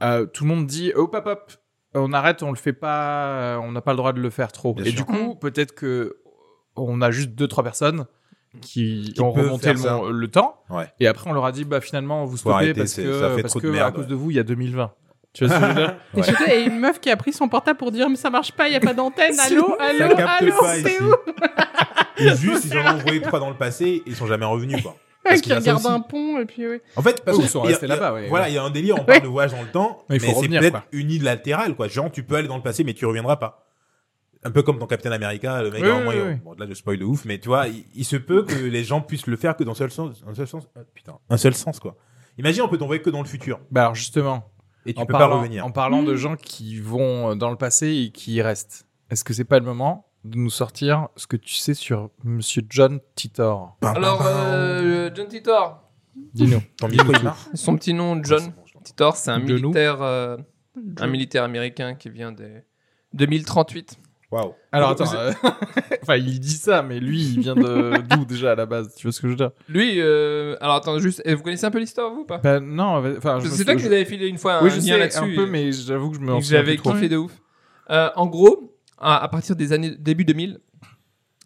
euh, 0.03 0.25
tout 0.25 0.43
le 0.43 0.49
monde 0.49 0.65
dit 0.67 0.91
hop, 0.95 1.13
hop, 1.15 1.25
hop, 1.25 1.51
on 1.95 2.11
arrête, 2.13 2.43
on 2.43 2.49
le 2.51 2.57
fait 2.57 2.73
pas, 2.73 3.59
on 3.61 3.71
n'a 3.71 3.81
pas 3.81 3.91
le 3.91 3.97
droit 3.97 4.13
de 4.13 4.19
le 4.19 4.29
faire 4.29 4.51
trop. 4.51 4.73
Bien 4.73 4.85
Et 4.85 4.89
sûr. 4.89 4.97
du 4.99 5.05
coup, 5.05 5.35
peut-être 5.35 5.73
que 5.73 6.17
on 6.75 7.01
a 7.01 7.11
juste 7.11 7.31
deux, 7.31 7.47
trois 7.47 7.63
personnes 7.63 8.05
qui, 8.61 9.11
Qui 9.13 9.21
ont 9.21 9.31
remonté 9.31 9.73
le, 9.73 10.27
temps. 10.27 10.55
Ouais. 10.69 10.85
Et 10.99 11.07
après, 11.07 11.29
on 11.29 11.33
leur 11.33 11.45
a 11.45 11.51
dit, 11.51 11.65
bah 11.65 11.81
finalement, 11.81 12.25
vous 12.25 12.37
stoppez 12.37 12.55
arrêter, 12.55 12.73
parce 12.81 12.91
c'est- 12.91 13.03
que, 13.03 13.19
ça 13.19 13.29
fait 13.35 13.41
parce 13.41 13.53
trop 13.53 13.61
de 13.61 13.71
que 13.71 13.77
à 13.79 13.91
cause 13.91 14.07
de 14.07 14.15
vous, 14.15 14.31
il 14.31 14.37
y 14.37 14.39
a 14.39 14.43
2020. 14.43 14.91
Tu 15.33 15.45
vois 15.45 15.55
ce 15.55 15.59
que 15.59 15.65
je 15.65 15.69
veux 15.71 15.75
dire 15.75 15.95
Et 16.17 16.23
surtout, 16.23 16.43
et 16.47 16.63
une 16.65 16.79
meuf 16.79 16.99
qui 16.99 17.09
a 17.09 17.17
pris 17.17 17.33
son 17.33 17.47
portable 17.47 17.79
pour 17.79 17.91
dire 17.91 18.07
mais 18.07 18.15
ça 18.15 18.29
marche 18.29 18.51
pas, 18.51 18.67
il 18.67 18.73
y 18.73 18.75
a 18.75 18.79
pas 18.79 18.93
d'antenne, 18.93 19.33
allô, 19.39 19.75
allô, 19.79 20.15
allô, 20.15 20.53
c'est 20.83 21.01
où 21.01 21.11
Et 22.17 22.29
juste, 22.35 22.65
ils 22.65 22.77
en 22.77 22.81
ont 22.83 22.99
envoyé 22.99 23.19
trois 23.21 23.39
dans 23.39 23.49
le 23.49 23.57
passé, 23.57 24.03
ils 24.05 24.15
sont 24.15 24.27
jamais 24.27 24.45
revenus, 24.45 24.83
quoi. 24.83 24.95
Parce 25.23 25.41
Qui 25.41 25.53
regarde 25.53 25.85
un 25.85 25.99
pont 26.01 26.37
et 26.39 26.45
puis 26.45 26.67
oui. 26.67 26.79
En 26.97 27.01
fait, 27.01 27.23
parce 27.23 27.37
Ou 27.37 27.41
que 27.41 27.45
ils 27.45 27.49
sont 27.49 27.61
il 27.63 27.65
y 27.65 27.67
a- 27.67 27.71
restés 27.71 27.87
là-bas, 27.87 28.13
ouais. 28.13 28.27
Voilà, 28.27 28.49
il 28.49 28.55
y 28.55 28.57
a 28.57 28.63
un 28.63 28.69
délire, 28.69 28.95
on 28.99 29.05
parle 29.05 29.21
de 29.21 29.27
voyage 29.27 29.51
dans 29.51 29.61
le 29.61 29.69
temps, 29.71 30.03
Mais 30.09 30.17
mais, 30.19 30.27
il 30.27 30.33
faut 30.33 30.41
c'est 30.41 30.47
peut-être 30.49 30.81
unilatéral, 30.91 31.75
quoi. 31.75 31.87
Genre, 31.87 32.11
tu 32.11 32.23
peux 32.23 32.35
aller 32.35 32.47
dans 32.47 32.57
le 32.57 32.63
passé, 32.63 32.83
mais 32.83 32.93
tu 32.93 33.05
reviendras 33.05 33.37
pas. 33.37 33.67
Un 34.43 34.51
peu 34.51 34.61
comme 34.61 34.77
dans 34.77 34.87
Captain 34.87 35.11
America, 35.13 35.61
le 35.63 35.71
mec 35.71 35.81
Oui, 35.83 35.89
en 35.89 35.99
oui, 35.99 36.03
moyen. 36.03 36.27
oui. 36.27 36.35
Bon, 36.43 36.53
là, 36.57 36.65
je 36.67 36.73
spoil 36.73 36.97
de 36.99 37.05
ouf, 37.05 37.23
mais 37.23 37.39
tu 37.39 37.47
vois, 37.47 37.67
il, 37.69 37.85
il 37.95 38.03
se 38.03 38.17
peut 38.17 38.43
que 38.43 38.53
les 38.55 38.83
gens 38.83 38.99
puissent 38.99 39.27
le 39.27 39.37
faire 39.37 39.55
que 39.55 39.63
dans 39.63 39.71
un 39.71 39.75
seul 39.75 39.91
sens, 39.91 40.21
un 40.27 40.33
seul 40.35 40.47
sens, 40.47 40.67
ah, 40.75 40.81
putain, 40.93 41.17
un 41.29 41.37
seul 41.37 41.53
sens, 41.53 41.79
quoi. 41.79 41.95
Imagine, 42.37 42.63
on 42.63 42.67
peut 42.67 42.77
t'envoyer 42.77 43.01
que 43.01 43.09
dans 43.09 43.21
le 43.21 43.27
futur. 43.27 43.61
Bah 43.71 43.81
alors 43.83 43.95
justement, 43.95 44.51
Et 44.85 44.93
tu 44.93 44.99
en 44.99 45.05
peux 45.05 45.13
parlant, 45.13 45.29
pas 45.29 45.35
revenir. 45.37 45.65
en 45.65 45.71
parlant 45.71 46.03
de 46.03 46.11
Mm. 46.13 46.17
gens 46.17 46.35
qui 46.35 46.77
vont 46.79 47.31
euh, 47.31 47.35
dans 47.35 47.49
le 47.51 47.55
passé 47.55 47.87
et 47.93 48.11
qui 48.11 48.33
y 48.33 48.41
restent, 48.41 48.85
est-ce 49.09 49.23
que 49.23 49.33
c'est 49.33 49.45
pas 49.45 49.59
le 49.59 49.65
moment 49.65 50.07
de 50.23 50.37
nous 50.37 50.49
sortir 50.49 51.09
ce 51.17 51.27
que 51.27 51.35
tu 51.37 51.53
sais 51.55 51.73
sur 51.73 52.09
Monsieur 52.23 52.61
John 52.69 52.99
Titor 53.15 53.77
Bam, 53.81 53.95
Alors, 53.97 54.19
bam, 54.19 54.27
bam. 54.33 54.35
euh, 54.53 55.09
John 55.13 55.27
Titor, 55.27 55.81
Dis-nous. 56.33 56.61
son 57.53 57.75
petit 57.75 57.93
nom, 57.93 58.21
John 58.23 58.39
je 58.39 58.45
l'entends. 58.73 58.83
Titor, 58.83 59.15
c'est 59.15 59.31
un 59.31 59.39
Genou. 59.45 59.53
militaire 59.69 60.01
euh, 60.01 60.37
un 60.99 61.07
militaire 61.07 61.43
américain 61.43 61.95
qui 61.95 62.09
vient 62.09 62.31
des 62.31 62.63
2038. 63.13 63.97
Waouh. 64.31 64.53
Alors 64.71 64.89
attends, 64.89 65.13
euh, 65.13 65.31
enfin 66.01 66.15
il 66.15 66.39
dit 66.39 66.57
ça, 66.57 66.81
mais 66.81 66.99
lui 66.99 67.21
il 67.21 67.39
vient 67.41 67.53
de 67.55 68.01
d'où 68.09 68.25
déjà 68.25 68.53
à 68.53 68.55
la 68.55 68.65
base? 68.65 68.95
Tu 68.95 69.05
vois 69.05 69.11
ce 69.11 69.21
que 69.21 69.27
je 69.27 69.33
veux 69.33 69.37
dire? 69.37 69.51
Lui, 69.69 70.01
euh, 70.01 70.55
alors 70.59 70.77
attends, 70.77 70.97
juste, 70.97 71.21
eh, 71.25 71.35
vous 71.35 71.43
connaissez 71.43 71.65
un 71.65 71.71
peu 71.71 71.77
l'histoire, 71.79 72.11
vous 72.11 72.21
ou 72.21 72.25
pas? 72.25 72.39
Ben 72.39 72.59
non, 72.59 73.03
enfin 73.17 73.39
je 73.39 73.47
C'est 73.49 73.63
toi 73.65 73.75
qui 73.75 73.83
nous 73.83 73.91
avais 73.91 74.05
filé 74.05 74.27
une 74.27 74.39
fois 74.39 74.55
un 74.55 74.63
Oui, 74.63 74.71
je 74.71 74.77
lien 74.77 74.81
sais 74.81 74.97
là-dessus. 74.97 75.19
un 75.19 75.35
peu, 75.35 75.43
et- 75.45 75.49
mais 75.51 75.71
j'avoue 75.71 76.09
que 76.09 76.15
je 76.15 76.21
me 76.21 76.41
j'avais 76.41 76.77
kiffé 76.77 77.09
de 77.09 77.17
ouf. 77.17 77.31
Euh, 77.91 78.09
en 78.15 78.25
gros, 78.25 78.72
à, 79.03 79.23
à 79.23 79.27
partir 79.27 79.55
des 79.55 79.73
années 79.73 79.95
début 79.97 80.25
2000, 80.25 80.59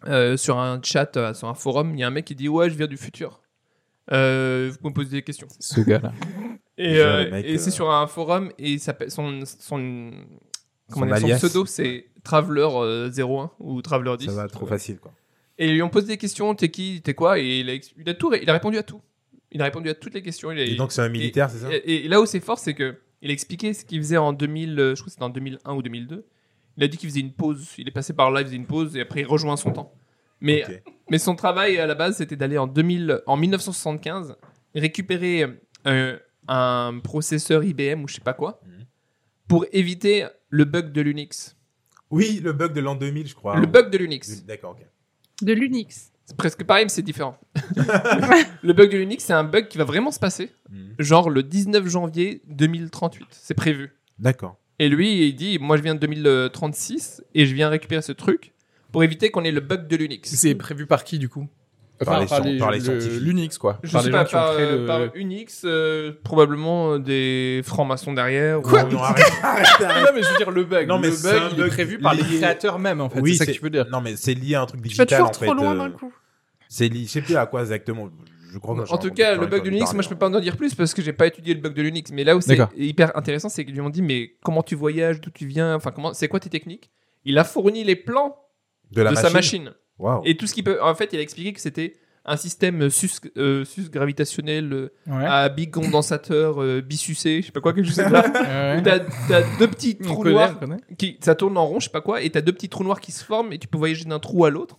euh, 0.06 0.36
sur 0.36 0.58
un 0.58 0.80
chat, 0.82 1.16
euh, 1.16 1.34
sur 1.34 1.48
un 1.48 1.54
forum, 1.54 1.92
il 1.94 2.00
y 2.00 2.04
a 2.04 2.06
un 2.06 2.10
mec 2.10 2.24
qui 2.24 2.34
dit 2.34 2.48
ouais, 2.48 2.70
je 2.70 2.76
viens 2.76 2.86
du 2.86 2.96
futur. 2.96 3.40
Euh, 4.12 4.68
vous 4.70 4.78
pouvez 4.78 4.90
me 4.90 4.94
poser 4.94 5.10
des 5.10 5.22
questions. 5.22 5.48
Ce 5.58 5.80
gars-là. 5.80 6.12
Et, 6.78 6.98
euh, 6.98 7.42
et 7.42 7.54
euh, 7.54 7.58
c'est 7.58 7.70
sur 7.70 7.90
un 7.90 8.06
forum 8.06 8.50
et 8.58 8.72
il 8.72 8.80
s'appelle- 8.80 9.10
son 9.10 9.40
son 9.44 10.12
comment 10.90 11.06
Son 11.06 11.06
dire, 11.06 11.18
son 11.18 11.24
alias. 11.26 11.36
pseudo 11.38 11.66
c'est 11.66 12.06
Traveler 12.22 12.68
euh, 12.72 13.10
01 13.10 13.50
ou 13.58 13.82
Traveler 13.82 14.16
10. 14.16 14.26
Ça 14.26 14.32
va 14.32 14.48
trop 14.48 14.66
facile, 14.66 14.98
quoi. 14.98 15.12
Et 15.58 15.66
ils 15.68 15.74
lui 15.74 15.82
ont 15.82 15.88
posé 15.90 16.06
des 16.06 16.16
questions, 16.16 16.54
t'es 16.54 16.70
qui, 16.70 17.02
t'es 17.02 17.14
quoi 17.14 17.38
Et 17.40 17.60
il 17.60 17.68
a, 17.68 17.74
ex- 17.74 17.92
il 17.98 18.08
a 18.08 18.14
tout, 18.14 18.32
il 18.32 18.48
a 18.48 18.52
répondu 18.52 18.78
à 18.78 18.82
tout. 18.84 19.00
Il 19.50 19.60
a 19.60 19.64
répondu 19.64 19.88
à 19.90 19.94
toutes 19.94 20.14
les 20.14 20.22
questions. 20.22 20.52
Il 20.52 20.58
a, 20.60 20.62
Et 20.62 20.76
donc, 20.76 20.92
c'est 20.92 21.02
un 21.02 21.08
militaire, 21.08 21.50
c'est 21.50 21.58
ça? 21.58 21.68
et, 21.72 22.04
et 22.04 22.08
là 22.08 22.20
où 22.20 22.26
c'est 22.26 22.38
fort, 22.40 22.58
c'est 22.60 22.74
que 22.74 22.96
il 23.22 23.30
a 23.30 23.32
expliqué 23.32 23.74
ce 23.74 23.84
qu'il 23.84 23.98
faisait 24.00 24.16
en 24.16 24.32
2000, 24.32 24.78
euh, 24.78 24.94
je 24.94 25.00
crois 25.00 25.06
que 25.06 25.10
c'était 25.10 25.24
en 25.24 25.30
2001 25.30 25.74
ou 25.74 25.82
2002. 25.82 26.24
Il 26.78 26.84
a 26.84 26.88
dit 26.88 26.96
qu'il 26.96 27.08
faisait 27.10 27.20
une 27.20 27.32
pause. 27.34 27.66
Il 27.76 27.86
est 27.88 27.92
passé 27.92 28.12
par 28.14 28.30
là, 28.30 28.40
il 28.40 28.46
faisait 28.46 28.56
une 28.56 28.66
pause 28.66 28.96
et 28.96 29.00
après 29.02 29.20
il 29.20 29.26
rejoint 29.26 29.56
son 29.58 29.72
temps. 29.72 29.92
Mais, 30.40 30.64
mais 31.10 31.18
son 31.18 31.34
travail 31.34 31.78
à 31.78 31.86
la 31.86 31.94
base, 31.96 32.16
c'était 32.18 32.36
d'aller 32.36 32.56
en 32.56 32.66
2000, 32.68 33.22
en 33.26 33.36
1975 33.36 34.36
récupérer 34.76 35.46
euh, 35.86 36.16
un 36.46 37.00
processeur 37.02 37.64
IBM 37.64 38.02
ou 38.04 38.08
je 38.08 38.14
sais 38.14 38.20
pas 38.20 38.32
quoi 38.34 38.60
Mhm. 38.64 38.84
pour 39.48 39.66
éviter 39.72 40.26
le 40.48 40.64
bug 40.64 40.92
de 40.92 41.00
l'Unix. 41.00 41.56
Oui, 42.10 42.40
le 42.42 42.52
bug 42.52 42.72
de 42.72 42.80
l'an 42.80 42.94
2000, 42.94 43.26
je 43.26 43.34
crois. 43.34 43.58
Le 43.58 43.66
bug 43.66 43.90
de 43.90 43.98
l'Unix. 43.98 44.44
D'accord, 44.46 44.70
ok. 44.78 44.86
De 45.42 45.52
l'Unix. 45.52 46.12
C'est 46.24 46.36
presque 46.36 46.62
pareil, 46.64 46.84
mais 46.84 46.88
c'est 46.90 47.02
différent. 47.02 47.36
le 48.62 48.72
bug 48.72 48.90
de 48.92 48.98
l'Unix, 48.98 49.24
c'est 49.24 49.32
un 49.32 49.44
bug 49.44 49.66
qui 49.68 49.78
va 49.78 49.84
vraiment 49.84 50.10
se 50.10 50.18
passer, 50.20 50.52
Mhm. 50.70 50.94
genre 50.98 51.30
le 51.30 51.42
19 51.42 51.86
janvier 51.88 52.42
2038. 52.46 53.26
C'est 53.32 53.54
prévu. 53.54 53.92
D'accord. 54.18 54.58
Et 54.78 54.88
lui, 54.88 55.28
il 55.28 55.34
dit 55.34 55.58
Moi, 55.60 55.76
je 55.76 55.82
viens 55.82 55.94
de 55.94 56.00
2036 56.00 57.22
et 57.34 57.46
je 57.46 57.54
viens 57.54 57.68
récupérer 57.68 58.02
ce 58.02 58.12
truc 58.12 58.52
pour 58.92 59.02
éviter 59.04 59.30
qu'on 59.30 59.44
ait 59.44 59.50
le 59.52 59.60
bug 59.60 59.86
de 59.88 59.96
l'Unix. 59.96 60.30
C'est 60.34 60.54
prévu 60.54 60.86
par 60.86 61.04
qui 61.04 61.18
du 61.18 61.28
coup? 61.28 61.46
Par 62.04 62.20
les 62.20 62.26
scien- 62.28 62.58
par 62.60 62.70
les 62.70 62.78
le- 62.78 62.84
scientifiques. 62.84 63.20
L'Unix 63.22 63.58
quoi. 63.58 63.80
Je 63.82 63.90
par 63.90 64.02
sais 64.02 64.06
les 64.06 64.12
pas, 64.12 64.22
gens 64.24 64.28
qui 64.28 64.34
ont 64.36 64.38
par, 64.38 64.54
créé 64.54 64.66
euh, 64.66 64.78
le- 64.78 64.86
par 64.86 65.00
Unix, 65.16 65.62
euh, 65.64 66.12
probablement 66.22 66.92
euh, 66.92 66.98
des 67.00 67.60
francs-maçons 67.64 68.12
derrière. 68.12 68.60
Quoi 68.62 68.84
ou- 68.84 68.92
Non, 68.92 69.02
arrête, 69.02 69.24
arrête, 69.42 69.66
arrête. 69.82 70.06
Non 70.06 70.12
mais 70.14 70.22
je 70.22 70.28
veux 70.30 70.36
dire 70.36 70.50
le 70.52 70.62
bug. 70.62 70.86
Non, 70.86 70.98
mais 71.00 71.08
le 71.08 71.12
c'est 71.14 71.32
bug 71.56 71.58
est 71.58 71.68
prévu 71.68 71.98
par 71.98 72.14
les 72.14 72.22
créateurs 72.22 72.78
même 72.78 73.00
en 73.00 73.08
fait. 73.10 73.18
Oui, 73.20 73.32
c'est 73.32 73.38
ça 73.38 73.46
que 73.46 73.50
tu 73.56 73.60
veux 73.62 73.70
dire. 73.70 73.86
Non, 73.90 74.00
mais 74.00 74.14
c'est 74.14 74.34
lié 74.34 74.54
à 74.54 74.62
un 74.62 74.66
truc 74.66 74.80
Tu 74.80 74.94
vas 74.94 75.04
digital, 75.04 75.06
toujours 75.08 75.26
en 75.26 75.30
trop 75.32 75.54
loin 75.54 75.74
euh, 75.74 75.78
d'un 75.78 75.90
coup. 75.90 76.12
C'est 76.68 76.88
lié, 76.88 77.02
je 77.04 77.10
sais 77.10 77.20
plus 77.22 77.34
à 77.36 77.46
quoi 77.46 77.62
exactement. 77.62 78.10
Je 78.50 78.58
crois 78.58 78.74
que 78.74 78.90
En 78.90 78.98
tout 78.98 79.10
cas, 79.10 79.36
le 79.36 79.46
bug 79.46 79.64
de 79.64 79.70
l'Unix, 79.70 79.92
moi 79.94 80.02
je 80.02 80.08
peux 80.08 80.16
pas 80.16 80.28
en 80.28 80.40
dire 80.40 80.56
plus 80.56 80.74
parce 80.74 80.94
que 80.94 81.02
j'ai 81.02 81.12
pas 81.12 81.26
étudié 81.26 81.54
le 81.54 81.60
bug 81.60 81.74
de 81.74 81.82
l'Unix. 81.82 82.10
Mais 82.12 82.24
là 82.24 82.36
où 82.36 82.40
c'est 82.40 82.58
hyper 82.76 83.16
intéressant, 83.16 83.48
c'est 83.48 83.64
qu'ils 83.64 83.74
lui 83.74 83.80
ont 83.80 83.90
dit 83.90 84.02
Mais 84.02 84.36
comment 84.42 84.62
tu 84.62 84.74
voyages, 84.74 85.20
d'où 85.20 85.30
tu 85.30 85.46
viens, 85.46 85.74
enfin, 85.74 85.90
comment, 85.90 86.14
c'est 86.14 86.28
quoi 86.28 86.40
tes 86.40 86.50
techniques? 86.50 86.90
Il 87.24 87.38
a 87.38 87.44
fourni 87.44 87.84
les 87.84 87.96
plans 87.96 88.36
de, 88.90 89.02
la 89.02 89.10
de 89.10 89.16
sa 89.16 89.30
machine. 89.30 89.72
Et 90.24 90.36
tout 90.36 90.46
ce 90.46 90.54
qu'il 90.54 90.64
peut. 90.64 90.82
En 90.82 90.94
fait, 90.94 91.12
il 91.12 91.18
a 91.18 91.22
expliqué 91.22 91.52
que 91.52 91.60
c'était 91.60 91.94
un 92.24 92.36
système 92.36 92.90
sus, 92.90 93.10
euh, 93.36 93.64
sus 93.64 93.88
gravitationnel 93.90 94.72
euh, 94.72 94.92
Ouais. 95.06 95.24
à 95.24 95.48
big 95.48 95.70
condensateur 95.70 96.62
euh, 96.62 96.80
bisucé, 96.80 97.40
je 97.40 97.46
sais 97.46 97.52
pas 97.52 97.60
quoi, 97.60 97.72
quelque 97.72 97.86
chose 97.86 97.96
comme 97.96 98.10
ça. 98.12 98.22
T'as 98.84 99.00
t'as 99.00 99.42
deux 99.58 99.68
petits 99.68 99.96
trous 99.96 100.24
noirs 100.24 100.60
qui 100.98 101.16
ça 101.20 101.34
tourne 101.34 101.56
en 101.56 101.66
rond, 101.66 101.80
je 101.80 101.86
sais 101.86 101.90
pas 101.90 102.02
quoi, 102.02 102.22
et 102.22 102.30
t'as 102.30 102.42
deux 102.42 102.52
petits 102.52 102.68
trous 102.68 102.84
noirs 102.84 103.00
qui 103.00 103.12
se 103.12 103.24
forment 103.24 103.52
et 103.52 103.58
tu 103.58 103.66
peux 103.66 103.78
voyager 103.78 104.04
d'un 104.04 104.18
trou 104.18 104.44
à 104.44 104.50
l'autre. 104.50 104.78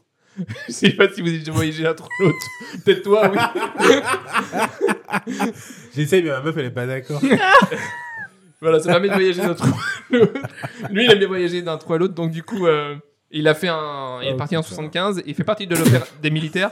Je 0.67 0.73
sais 0.73 0.91
pas 0.91 1.09
si 1.09 1.21
vous 1.21 1.27
avez 1.27 1.39
déjà 1.39 1.51
voyagé 1.51 1.83
d'un 1.83 1.93
trou 1.93 2.07
à 2.19 2.23
l'autre. 2.23 2.37
Peut-être 2.85 3.01
toi, 3.03 3.31
oui. 3.31 3.37
J'essaye, 5.95 6.23
mais 6.23 6.29
ma 6.29 6.41
meuf, 6.41 6.55
elle 6.57 6.65
est 6.65 6.71
pas 6.71 6.85
d'accord. 6.85 7.21
voilà, 8.61 8.79
ça 8.79 8.91
permet 8.91 9.09
de 9.09 9.13
voyager 9.13 9.41
d'un 9.41 9.53
trou 9.53 9.67
à 9.69 10.15
l'autre. 10.15 10.33
Lui, 10.91 11.05
il 11.05 11.11
aime 11.11 11.19
bien 11.19 11.27
voyager 11.27 11.61
d'un 11.61 11.77
trou 11.77 11.93
à 11.93 11.97
l'autre, 11.97 12.13
donc 12.13 12.31
du 12.31 12.43
coup, 12.43 12.67
euh, 12.67 12.95
il 13.31 13.47
a 13.47 13.53
fait 13.53 13.67
un. 13.69 14.19
Il 14.21 14.29
est 14.29 14.33
Oh, 14.33 14.37
parti 14.37 14.57
en 14.57 14.61
putain. 14.61 14.75
75, 14.75 15.23
il 15.25 15.35
fait 15.35 15.43
partie 15.43 15.67
de 15.67 15.75
l'opéra 15.75 16.05
des 16.21 16.29
militaires. 16.31 16.71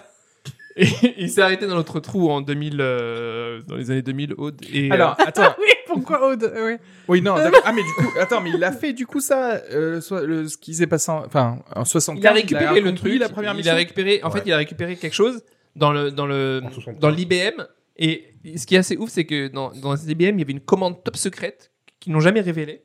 Et 0.78 0.86
il 1.18 1.30
s'est 1.30 1.42
arrêté 1.42 1.66
dans 1.68 1.76
notre 1.76 2.00
trou 2.00 2.30
en 2.30 2.42
2000, 2.42 2.78
euh, 2.80 3.62
dans 3.68 3.76
les 3.76 3.90
années 3.92 4.02
2000, 4.04 4.36
Aude. 4.38 4.62
Et, 4.72 4.90
euh, 4.90 4.94
Alors 4.94 5.16
attends. 5.20 5.56
Oui, 5.60 5.68
pourquoi 5.88 6.28
Aude 6.30 6.44
Euh, 6.44 6.66
ouais. 6.66 6.80
Oui 7.08 7.22
non. 7.22 7.36
d'accord. 7.36 7.62
Ah 7.66 7.74
mais 7.74 7.82
du 7.84 7.92
coup 7.94 8.06
attends 8.20 8.42
mais 8.42 8.52
il 8.54 8.64
a 8.64 8.72
fait 8.72 8.94
du 8.94 9.06
coup 9.08 9.20
ça 9.22 9.62
euh, 9.72 10.00
soit- 10.02 10.24
le- 10.24 10.48
ce 10.48 10.58
qui 10.58 10.74
s'est 10.76 10.86
passé 10.88 11.12
en, 11.12 11.26
enfin 11.26 11.60
en 11.76 11.84
75. 11.86 12.22
il 12.22 12.28
a 12.28 12.32
récupéré 12.34 12.82
le 12.82 12.94
truc. 12.94 13.20
la 13.20 13.30
première 13.30 13.54
il 13.54 13.58
mission. 13.58 13.74
a 13.74 13.76
récupéré, 13.76 14.20
en 14.24 14.30
Ouais. 14.30 14.40
fait, 14.40 14.44
il 14.46 14.54
a 14.54 14.58
récupéré 14.58 14.96
quelque 14.98 15.14
chose 15.16 15.42
dans 15.76 15.92
le 15.92 16.12
dans 16.12 16.26
le 16.28 16.62
En 16.64 16.70
75. 16.72 17.00
dans 17.00 17.10
l'IBM. 17.10 17.64
Et 17.98 18.26
ce 18.58 18.66
qui 18.68 18.76
est 18.76 18.80
assez 18.80 18.96
ouf, 18.98 19.10
c'est 19.10 19.26
que 19.26 19.48
dans 19.48 19.72
dans 19.72 19.94
l'IBM, 19.96 20.36
il 20.36 20.40
y 20.40 20.44
avait 20.44 20.52
une 20.54 20.60
commande 20.60 21.04
top 21.04 21.18
secrète 21.18 21.72
qu'ils 22.00 22.14
n'ont 22.14 22.20
jamais 22.20 22.42
révélée. 22.42 22.84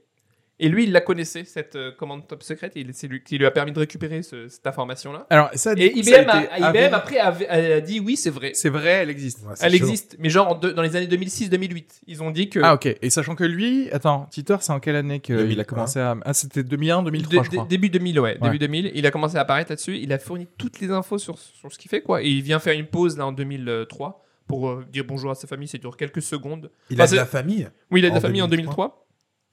Et 0.62 0.68
lui, 0.68 0.84
il 0.84 0.92
la 0.92 1.00
connaissait 1.00 1.44
cette 1.44 1.76
euh, 1.76 1.90
commande 1.92 2.26
top 2.26 2.42
secrète. 2.42 2.72
Et 2.76 2.80
il- 2.80 2.94
c'est 2.94 3.08
lui 3.08 3.22
qui 3.22 3.36
lui 3.36 3.44
a 3.46 3.50
permis 3.50 3.72
de 3.72 3.78
récupérer 3.78 4.22
ce- 4.22 4.48
cette 4.48 4.66
information-là. 4.66 5.26
Alors 5.28 5.50
ça. 5.54 5.74
du 5.74 5.82
Et 5.82 5.92
coup, 5.92 6.02
ça 6.02 6.22
IBM, 6.22 6.28
a, 6.30 6.42
été 6.44 6.54
IBM 6.56 6.64
avéré. 6.64 6.84
après 6.94 7.18
a, 7.18 7.28
a- 7.28 7.74
a 7.76 7.80
dit 7.80 8.00
oui, 8.00 8.16
c'est 8.16 8.30
vrai. 8.30 8.52
C'est 8.54 8.68
vrai, 8.68 8.90
elle 9.02 9.10
existe. 9.10 9.40
Ouais, 9.40 9.52
c'est 9.56 9.66
Elle 9.66 9.72
chaud. 9.76 9.84
existe, 9.84 10.16
mais 10.18 10.30
genre 10.30 10.48
en 10.48 10.54
deux- 10.54 10.72
dans 10.72 10.82
les 10.82 10.94
années 10.96 11.06
2006-2008. 11.08 12.00
Ils 12.06 12.22
ont 12.22 12.30
dit 12.30 12.48
que 12.48 12.60
Ah 12.62 12.74
ok. 12.74 12.86
Et 13.02 13.10
sachant 13.10 13.34
que 13.34 13.44
lui, 13.44 13.90
attends, 13.92 14.26
Titor, 14.30 14.62
c'est 14.62 14.72
en 14.72 14.80
quelle 14.80 14.96
année 14.96 15.20
qu'il 15.20 15.36
2001. 15.36 15.60
a 15.60 15.64
commencé 15.64 15.98
à 16.00 16.16
Ah 16.24 16.32
c'était 16.34 16.62
2001, 16.62 17.02
2003 17.02 17.30
Dé- 17.42 17.44
je 17.44 17.50
crois. 17.50 17.62
dé- 17.64 17.68
début 17.68 17.90
2000, 17.90 18.20
ouais, 18.20 18.30
Ouais. 18.32 18.38
début 18.40 18.58
2000, 18.58 18.92
il 18.94 19.04
a 19.06 19.10
commencé 19.10 19.36
à 19.36 19.40
apparaître 19.40 19.70
là-dessus. 19.72 19.98
Il 19.98 20.12
a 20.12 20.18
fourni 20.18 20.46
toutes 20.58 20.80
les 20.80 20.90
infos 20.90 21.18
sur, 21.18 21.38
sur 21.38 21.72
ce 21.72 21.78
qu'il 21.78 21.90
fait, 21.90 22.02
quoi. 22.02 22.22
Et 22.22 22.28
il 22.28 22.42
vient 22.42 22.58
faire 22.60 22.74
une 22.78 22.86
pause 22.86 23.18
là 23.18 23.26
en 23.26 23.32
2003 23.32 24.24
pour 24.46 24.68
euh, 24.68 24.84
dire 24.92 25.04
bonjour 25.06 25.30
à 25.30 25.34
sa 25.34 25.46
famille. 25.46 25.68
Ça 25.68 25.78
dure 25.78 25.96
quelques 25.96 26.22
secondes. 26.22 26.70
Il 26.90 27.00
a 27.00 27.04
Enfin, 27.04 27.12
de 27.12 27.16
la 27.16 27.24
c'est- 27.24 27.30
famille. 27.30 27.68
Oui, 27.90 28.00
il 28.00 28.04
a 28.04 28.08
de 28.08 28.12
En 28.12 28.14
la 28.16 28.20
famille 28.20 28.42
en 28.42 28.48
2003. 28.48 28.86
2003. 28.86 29.01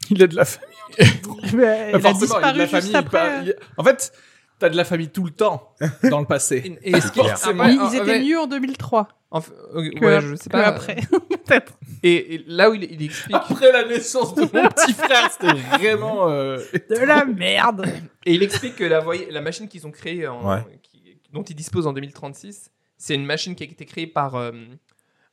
Il 0.10 0.24
a 0.24 0.28
de 0.28 0.36
la 0.36 0.46
famille. 0.46 0.76
Mais 1.54 1.66
a 1.68 1.90
il 2.00 2.08
a 2.08 2.14
disparu 2.14 2.54
de 2.54 2.58
la 2.58 2.66
juste 2.66 2.72
famille. 2.82 2.96
après. 2.96 3.18
pas- 3.18 3.42
il- 3.44 3.56
En 3.78 3.84
fait, 3.84 4.12
t'as 4.60 4.70
de 4.70 4.76
la 4.78 4.84
famille 4.84 5.10
tout 5.10 5.24
le 5.24 5.32
temps 5.32 5.76
dans 6.04 6.20
le 6.20 6.26
passé. 6.26 6.78
Et, 6.84 6.92
et 6.98 7.02
ce 7.02 7.12
qui- 7.12 7.20
Forcément. 7.20 7.64
après, 7.64 7.74
Ils, 7.76 7.80
en- 7.80 7.92
ils 7.92 7.96
étaient 7.98 8.20
mieux 8.22 8.40
en 8.40 8.48
2003 8.48 9.08
en 9.32 9.42
fait, 9.42 9.54
euh, 9.76 9.90
que, 9.92 10.06
ouais, 10.06 10.22
je 10.22 10.36
sais 10.36 10.46
que 10.46 10.50
pas. 10.50 10.66
après. 10.66 10.96
Peut-être. 11.46 11.74
Et, 12.02 12.36
et 12.36 12.44
là 12.48 12.70
où 12.70 12.74
il, 12.74 12.84
il 12.92 13.04
explique. 13.04 13.36
Après 13.36 13.72
la 13.72 13.86
naissance 13.86 14.34
de 14.36 14.42
mon 14.42 14.68
petit 14.70 14.94
frère, 14.94 15.30
c'était 15.32 15.54
vraiment. 15.78 16.30
euh, 16.30 16.58
De 16.90 17.06
la 17.06 17.26
merde. 17.26 17.86
Et 18.26 18.34
il 18.34 18.42
explique 18.44 18.76
que 18.76 18.84
la, 18.84 19.00
voy- 19.02 19.28
la 19.30 19.42
machine 19.42 19.68
qu'ils 19.68 19.86
ont 19.86 19.92
créée, 19.92 20.28
en- 20.28 20.48
Ouais. 20.56 20.64
qui- 20.82 21.20
dont 21.32 21.44
ils 21.44 21.56
disposent 21.56 21.86
en 21.88 21.94
2036, 21.94 22.72
c'est 22.98 23.14
une 23.16 23.26
machine 23.26 23.56
qui 23.56 23.64
a 23.64 23.68
été 23.68 23.86
créée 23.86 24.08
par 24.08 24.36
euh, 24.36 24.52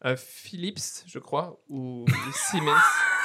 euh, 0.05 0.15
Philips, 0.19 0.79
je 1.07 1.19
crois, 1.19 1.59
ou 1.71 2.05
Siemens. 2.35 2.75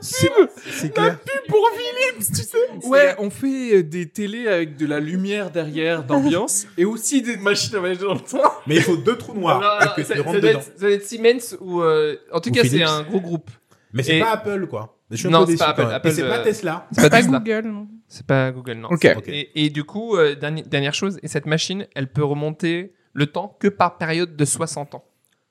C'est 0.00 0.30
c'est 0.70 0.90
clair. 0.94 1.18
Pour 1.48 1.68
Philips, 1.76 2.26
tu 2.28 2.42
sais. 2.42 2.88
Ouais, 2.88 3.14
on 3.18 3.30
fait 3.30 3.76
euh, 3.78 3.82
des 3.82 4.08
télés 4.08 4.48
avec 4.48 4.76
de 4.76 4.86
la 4.86 5.00
lumière 5.00 5.50
derrière 5.50 6.04
d'ambiance 6.04 6.66
et 6.78 6.84
aussi 6.84 7.22
des 7.22 7.36
machines 7.36 7.76
à 7.76 7.78
voyager 7.78 8.00
dans 8.00 8.14
le 8.14 8.20
temps. 8.20 8.42
Mais 8.66 8.76
il 8.76 8.82
faut 8.82 8.96
deux 8.96 9.16
trous 9.16 9.34
noirs 9.34 9.62
Alors, 9.80 9.94
que 9.94 10.02
ça, 10.02 10.14
tu 10.14 10.20
ça 10.20 10.24
rentres 10.24 10.40
doit 10.40 10.48
dedans. 10.50 10.60
être, 10.60 10.72
ça 10.76 10.80
doit 10.86 10.90
être 10.90 11.04
Siemens 11.04 11.56
ou. 11.60 11.80
euh, 11.82 12.16
en 12.32 12.40
tout 12.40 12.50
Ou 12.50 12.52
cas, 12.52 12.62
c'est 12.62 12.68
Philips. 12.70 12.86
un 12.88 13.02
gros 13.02 13.20
groupe. 13.20 13.50
Mais 13.92 14.02
c'est 14.02 14.16
Et- 14.16 14.20
pas 14.20 14.32
Apple, 14.32 14.66
quoi. 14.66 14.98
Je 15.10 15.16
suis 15.16 15.26
un 15.28 15.30
Non, 15.30 15.40
peu 15.40 15.46
c'est 15.46 15.52
déçu, 15.52 15.58
pas 15.58 15.68
Apple. 15.70 15.80
quand 15.82 15.86
même. 15.88 15.96
Apple, 15.96 16.08
Et 16.08 16.10
c'est 16.12 16.22
pas 16.28 16.38
euh, 16.38 16.44
Tesla. 16.44 16.86
C'est 16.92 17.02
pas 17.02 17.10
Pas 17.10 17.16
Tesla. 17.22 17.38
Google, 17.38 17.68
non. 17.68 17.88
C'est 18.08 18.26
pas 18.26 18.50
Google, 18.50 18.72
non. 18.74 18.88
Ok. 18.90 19.06
Ok. 19.16 19.28
Et, 19.28 19.64
et 19.66 19.70
du 19.70 19.84
coup, 19.84 20.16
euh, 20.16 20.34
dernière 20.34 20.94
chose, 20.94 21.18
et 21.22 21.28
cette 21.28 21.44
machine, 21.46 21.86
elle 21.94 22.10
peut 22.10 22.24
remonter 22.24 22.94
le 23.12 23.26
temps 23.26 23.56
que 23.60 23.68
par 23.68 23.98
période 23.98 24.36
de 24.36 24.44
60 24.46 24.94
ans. 24.94 25.04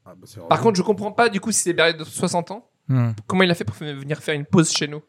Ah, 0.03 0.13
bah, 0.17 0.25
c'est 0.25 0.39
Par 0.47 0.59
contre, 0.61 0.77
je 0.77 0.81
comprends 0.81 1.11
pas, 1.11 1.29
du 1.29 1.39
coup, 1.39 1.51
si 1.51 1.59
c'est 1.61 1.75
période 1.75 1.97
de 1.97 2.03
60 2.03 2.49
ans, 2.49 2.67
comment 3.27 3.43
il 3.43 3.51
a 3.51 3.55
fait 3.55 3.63
pour 3.65 3.75
venir 3.75 4.19
faire 4.19 4.35
une 4.35 4.45
pause 4.45 4.71
chez 4.71 4.87
nous 4.87 5.01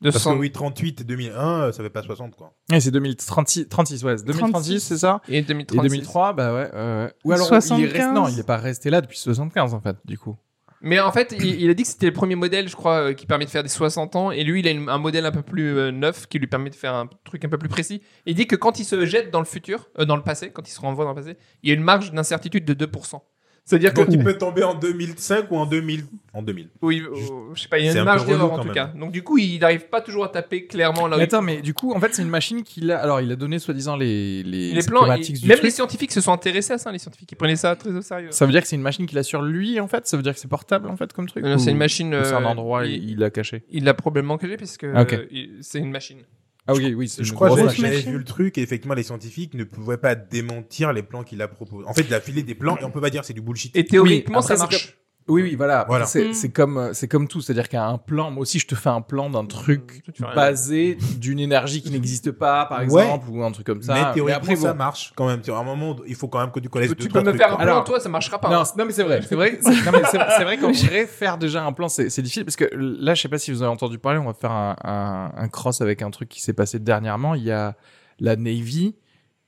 de 0.00 0.10
Parce 0.10 0.16
que 0.16 0.22
60 0.22 0.40
oui, 0.40 0.50
38 0.50 1.00
et 1.00 1.04
2001, 1.04 1.60
euh, 1.62 1.72
ça 1.72 1.82
fait 1.82 1.90
pas 1.90 2.02
60, 2.02 2.34
quoi. 2.34 2.52
C'est 2.80 2.90
2036, 2.90 3.68
36, 3.68 4.02
ouais, 4.04 4.16
c'est 4.18 4.24
2036, 4.24 4.80
c'est 4.80 4.98
ça 4.98 5.20
et 5.28 5.38
Et 5.38 5.42
2036. 5.42 5.88
2003, 5.90 6.32
bah 6.32 6.52
ouais, 6.54 6.70
ouais. 6.74 7.12
Ou 7.24 7.32
alors 7.32 7.46
il 7.48 7.52
est 7.54 7.56
resté, 7.56 7.98
75. 8.00 8.14
non, 8.14 8.28
il 8.28 8.38
est 8.38 8.42
pas 8.46 8.56
resté 8.56 8.90
là 8.90 9.00
depuis 9.00 9.18
75 9.18 9.74
en 9.74 9.80
fait, 9.80 9.96
du 10.04 10.18
coup. 10.18 10.36
Mais 10.84 10.98
en 10.98 11.12
fait, 11.12 11.32
il, 11.38 11.60
il 11.60 11.70
a 11.70 11.74
dit 11.74 11.84
que 11.84 11.88
c'était 11.88 12.06
le 12.06 12.12
premier 12.12 12.34
modèle, 12.34 12.68
je 12.68 12.74
crois, 12.74 13.10
euh, 13.10 13.12
qui 13.12 13.24
permet 13.24 13.44
de 13.44 13.50
faire 13.50 13.62
des 13.62 13.68
60 13.68 14.16
ans. 14.16 14.32
Et 14.32 14.42
lui, 14.42 14.58
il 14.58 14.66
a 14.66 14.72
une- 14.72 14.88
un 14.88 14.98
modèle 14.98 15.24
un 15.24 15.30
peu 15.30 15.42
plus 15.42 15.78
euh, 15.78 15.92
neuf 15.92 16.26
qui 16.26 16.40
lui 16.40 16.48
permet 16.48 16.70
de 16.70 16.74
faire 16.74 16.92
un 16.96 17.08
truc 17.22 17.44
un 17.44 17.48
peu 17.48 17.56
plus 17.56 17.68
précis. 17.68 18.02
Il 18.26 18.34
dit 18.34 18.48
que 18.48 18.56
quand 18.56 18.80
il 18.80 18.84
se 18.84 19.06
jette 19.06 19.30
dans 19.30 19.38
le 19.38 19.44
futur, 19.44 19.88
euh, 20.00 20.04
dans 20.06 20.16
le 20.16 20.24
passé, 20.24 20.50
quand 20.50 20.68
il 20.68 20.72
se 20.72 20.80
renvoie 20.80 21.04
dans 21.04 21.12
le 21.12 21.16
passé, 21.22 21.36
il 21.62 21.68
y 21.68 21.72
a 21.72 21.76
une 21.76 21.84
marge 21.84 22.10
d'incertitude 22.10 22.64
de 22.64 22.74
2%. 22.74 23.22
C'est-à-dire 23.64 23.94
que 23.94 24.00
Donc, 24.00 24.08
il 24.10 24.22
peut 24.22 24.36
tomber 24.36 24.64
en 24.64 24.74
2005 24.74 25.50
ou 25.52 25.56
en 25.56 25.66
2000. 25.66 26.04
En 26.34 26.42
2000. 26.42 26.68
oui, 26.82 27.00
euh, 27.00 27.14
je 27.54 27.62
sais 27.62 27.68
pas, 27.68 27.78
il 27.78 27.84
y 27.84 27.88
a 27.88 27.92
une 27.92 27.98
un 27.98 28.04
marge 28.04 28.24
d'erreur 28.26 28.52
en 28.52 28.58
tout 28.58 28.64
même. 28.64 28.74
cas. 28.74 28.86
Donc 28.98 29.12
du 29.12 29.22
coup, 29.22 29.38
il 29.38 29.60
n'arrive 29.60 29.86
pas 29.88 30.00
toujours 30.00 30.24
à 30.24 30.28
taper 30.30 30.66
clairement 30.66 31.06
là 31.06 31.16
où 31.16 31.20
attends, 31.20 31.42
mais 31.42 31.60
du 31.62 31.72
coup, 31.74 31.92
en 31.92 32.00
fait, 32.00 32.12
c'est 32.14 32.22
une 32.22 32.28
machine 32.28 32.62
qu'il 32.64 32.90
a. 32.90 32.98
Alors, 32.98 33.20
il 33.20 33.30
a 33.30 33.36
donné 33.36 33.58
soi-disant 33.58 33.94
les, 33.96 34.42
les, 34.42 34.72
les 34.72 34.82
plans, 34.82 35.02
du 35.04 35.08
même 35.08 35.20
truc. 35.22 35.62
les 35.62 35.70
scientifiques 35.70 36.10
se 36.10 36.20
sont 36.20 36.32
intéressés 36.32 36.72
à 36.72 36.78
ça, 36.78 36.90
les 36.90 36.98
scientifiques, 36.98 37.30
ils 37.30 37.36
prenaient 37.36 37.54
ça 37.56 37.76
très 37.76 37.90
au 37.90 38.02
sérieux. 38.02 38.28
Ça 38.32 38.46
veut 38.46 38.52
dire 38.52 38.62
que 38.62 38.66
c'est 38.68 38.76
une 38.76 38.82
machine 38.82 39.06
qu'il 39.06 39.18
a 39.18 39.22
sur 39.22 39.42
lui, 39.42 39.78
en 39.78 39.86
fait? 39.88 40.06
Ça 40.06 40.16
veut 40.16 40.22
dire 40.22 40.34
que 40.34 40.40
c'est 40.40 40.48
portable, 40.48 40.88
en 40.88 40.96
fait, 40.96 41.12
comme 41.12 41.28
truc? 41.28 41.44
Non, 41.44 41.58
c'est 41.58 41.70
une 41.70 41.76
machine. 41.76 42.10
C'est 42.24 42.32
un 42.34 42.42
euh, 42.42 42.46
endroit, 42.46 42.86
il- 42.86 43.18
l'a 43.18 43.30
caché? 43.30 43.62
Il 43.70 43.84
l'a 43.84 43.94
probablement 43.94 44.38
caché 44.38 44.56
puisque 44.56 44.84
Ah, 44.92 45.02
ok. 45.02 45.12
euh, 45.12 45.26
c'est 45.60 45.78
une 45.78 45.90
machine. 45.92 46.18
Ah 46.66 46.74
oui, 46.74 46.94
oui, 46.94 47.08
c'est 47.08 47.24
Je 47.24 47.34
crois 47.34 47.50
que 47.50 47.74
j'avais 47.74 48.00
vu 48.00 48.18
le 48.18 48.24
truc 48.24 48.56
et 48.56 48.62
effectivement 48.62 48.94
les 48.94 49.02
scientifiques 49.02 49.54
ne 49.54 49.64
pouvaient 49.64 49.96
pas 49.96 50.14
démentir 50.14 50.92
les 50.92 51.02
plans 51.02 51.24
qu'il 51.24 51.42
a 51.42 51.48
proposés. 51.48 51.86
En 51.88 51.94
fait, 51.94 52.02
il 52.02 52.14
a 52.14 52.20
filé 52.20 52.42
des 52.42 52.54
plans 52.54 52.76
et 52.78 52.84
on 52.84 52.90
peut 52.90 53.00
pas 53.00 53.10
dire 53.10 53.24
c'est 53.24 53.32
du 53.32 53.40
bullshit. 53.40 53.74
Et 53.76 53.84
théoriquement, 53.84 54.38
après, 54.38 54.56
ça 54.56 54.62
marche. 54.62 54.96
Oui, 55.28 55.42
oui, 55.42 55.54
voilà. 55.54 55.84
Voilà. 55.88 56.04
C'est 56.06 56.28
Mm. 56.28 56.32
c'est 56.32 56.50
comme, 56.50 56.76
euh, 56.78 56.92
c'est 56.94 57.06
comme 57.08 57.28
tout. 57.28 57.40
C'est-à-dire 57.40 57.68
qu'un 57.68 57.88
un 57.88 57.98
plan, 57.98 58.30
moi 58.30 58.42
aussi, 58.42 58.58
je 58.58 58.66
te 58.66 58.74
fais 58.74 58.88
un 58.88 59.00
plan 59.00 59.30
d'un 59.30 59.44
truc 59.46 60.02
fais 60.16 60.24
rien. 60.24 60.34
basé 60.34 60.96
d'une 61.18 61.38
énergie 61.38 61.80
qui 61.82 61.90
n'existe 61.90 62.32
pas, 62.32 62.66
par 62.66 62.78
Ouais. 62.78 62.84
exemple, 62.84 63.28
ou 63.30 63.42
un 63.44 63.52
truc 63.52 63.66
comme 63.66 63.82
ça. 63.82 63.94
mais 63.94 64.14
théoriquement 64.14 64.36
après, 64.36 64.56
ça 64.56 64.72
bon. 64.72 64.78
marche 64.78 65.12
quand 65.16 65.26
même. 65.26 65.40
À 65.48 65.52
un 65.52 65.62
moment, 65.62 65.96
il 66.06 66.14
faut 66.14 66.28
quand 66.28 66.40
même 66.40 66.50
que 66.50 66.60
tu 66.60 66.68
connaisses 66.68 66.90
Tu 66.90 66.96
deux, 66.96 67.04
peux 67.04 67.08
trois 67.10 67.20
me 67.22 67.28
trucs, 67.28 67.40
faire 67.40 67.52
un 67.52 67.56
plan, 67.56 67.62
Alors- 67.64 67.84
toi, 67.84 68.00
ça 68.00 68.08
marchera 68.08 68.40
pas. 68.40 68.50
Non, 68.50 68.60
hein. 68.60 68.64
non, 68.76 68.84
mais 68.84 68.92
c'est 68.92 69.04
vrai. 69.04 69.20
C'est 69.22 69.34
vrai. 69.34 69.58
c'est- 69.62 70.44
vrai 70.44 70.56
qu'en 70.58 70.72
vrai, 70.72 71.06
faire 71.06 71.38
déjà 71.38 71.64
un 71.64 71.72
plan, 71.72 71.88
c'est 71.88 72.10
c'est 72.10 72.22
difficile 72.22 72.44
parce 72.44 72.56
que 72.56 72.68
là, 72.74 73.14
je 73.14 73.22
sais 73.22 73.28
pas 73.28 73.38
si 73.38 73.52
vous 73.52 73.62
avez 73.62 73.70
entendu 73.72 73.98
parler. 73.98 74.18
On 74.18 74.24
va 74.26 74.34
faire 74.34 74.50
un, 74.52 74.76
un, 74.84 75.32
un 75.36 75.48
cross 75.48 75.80
avec 75.80 76.02
un 76.02 76.10
truc 76.10 76.28
qui 76.28 76.40
s'est 76.42 76.52
passé 76.52 76.78
dernièrement. 76.78 77.34
Il 77.34 77.44
y 77.44 77.50
a 77.52 77.76
la 78.18 78.36
Navy 78.36 78.96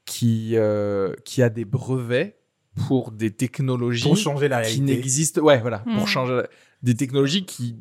qui 0.07 0.53
euh, 0.55 1.14
qui 1.25 1.43
a 1.43 1.49
des 1.49 1.64
brevets 1.64 2.37
pour 2.87 3.11
des 3.12 3.31
technologies 3.31 4.03
pour 4.03 4.16
changer 4.16 4.49
la 4.49 4.62
qui 4.62 4.81
n'existent. 4.81 5.41
Ouais, 5.43 5.61
voilà, 5.61 5.83
Hmm. 5.87 5.97
pour 5.99 6.09
changer 6.09 6.35
la- 6.35 6.47
des 6.83 6.95
technologies 6.95 7.45
qui 7.45 7.77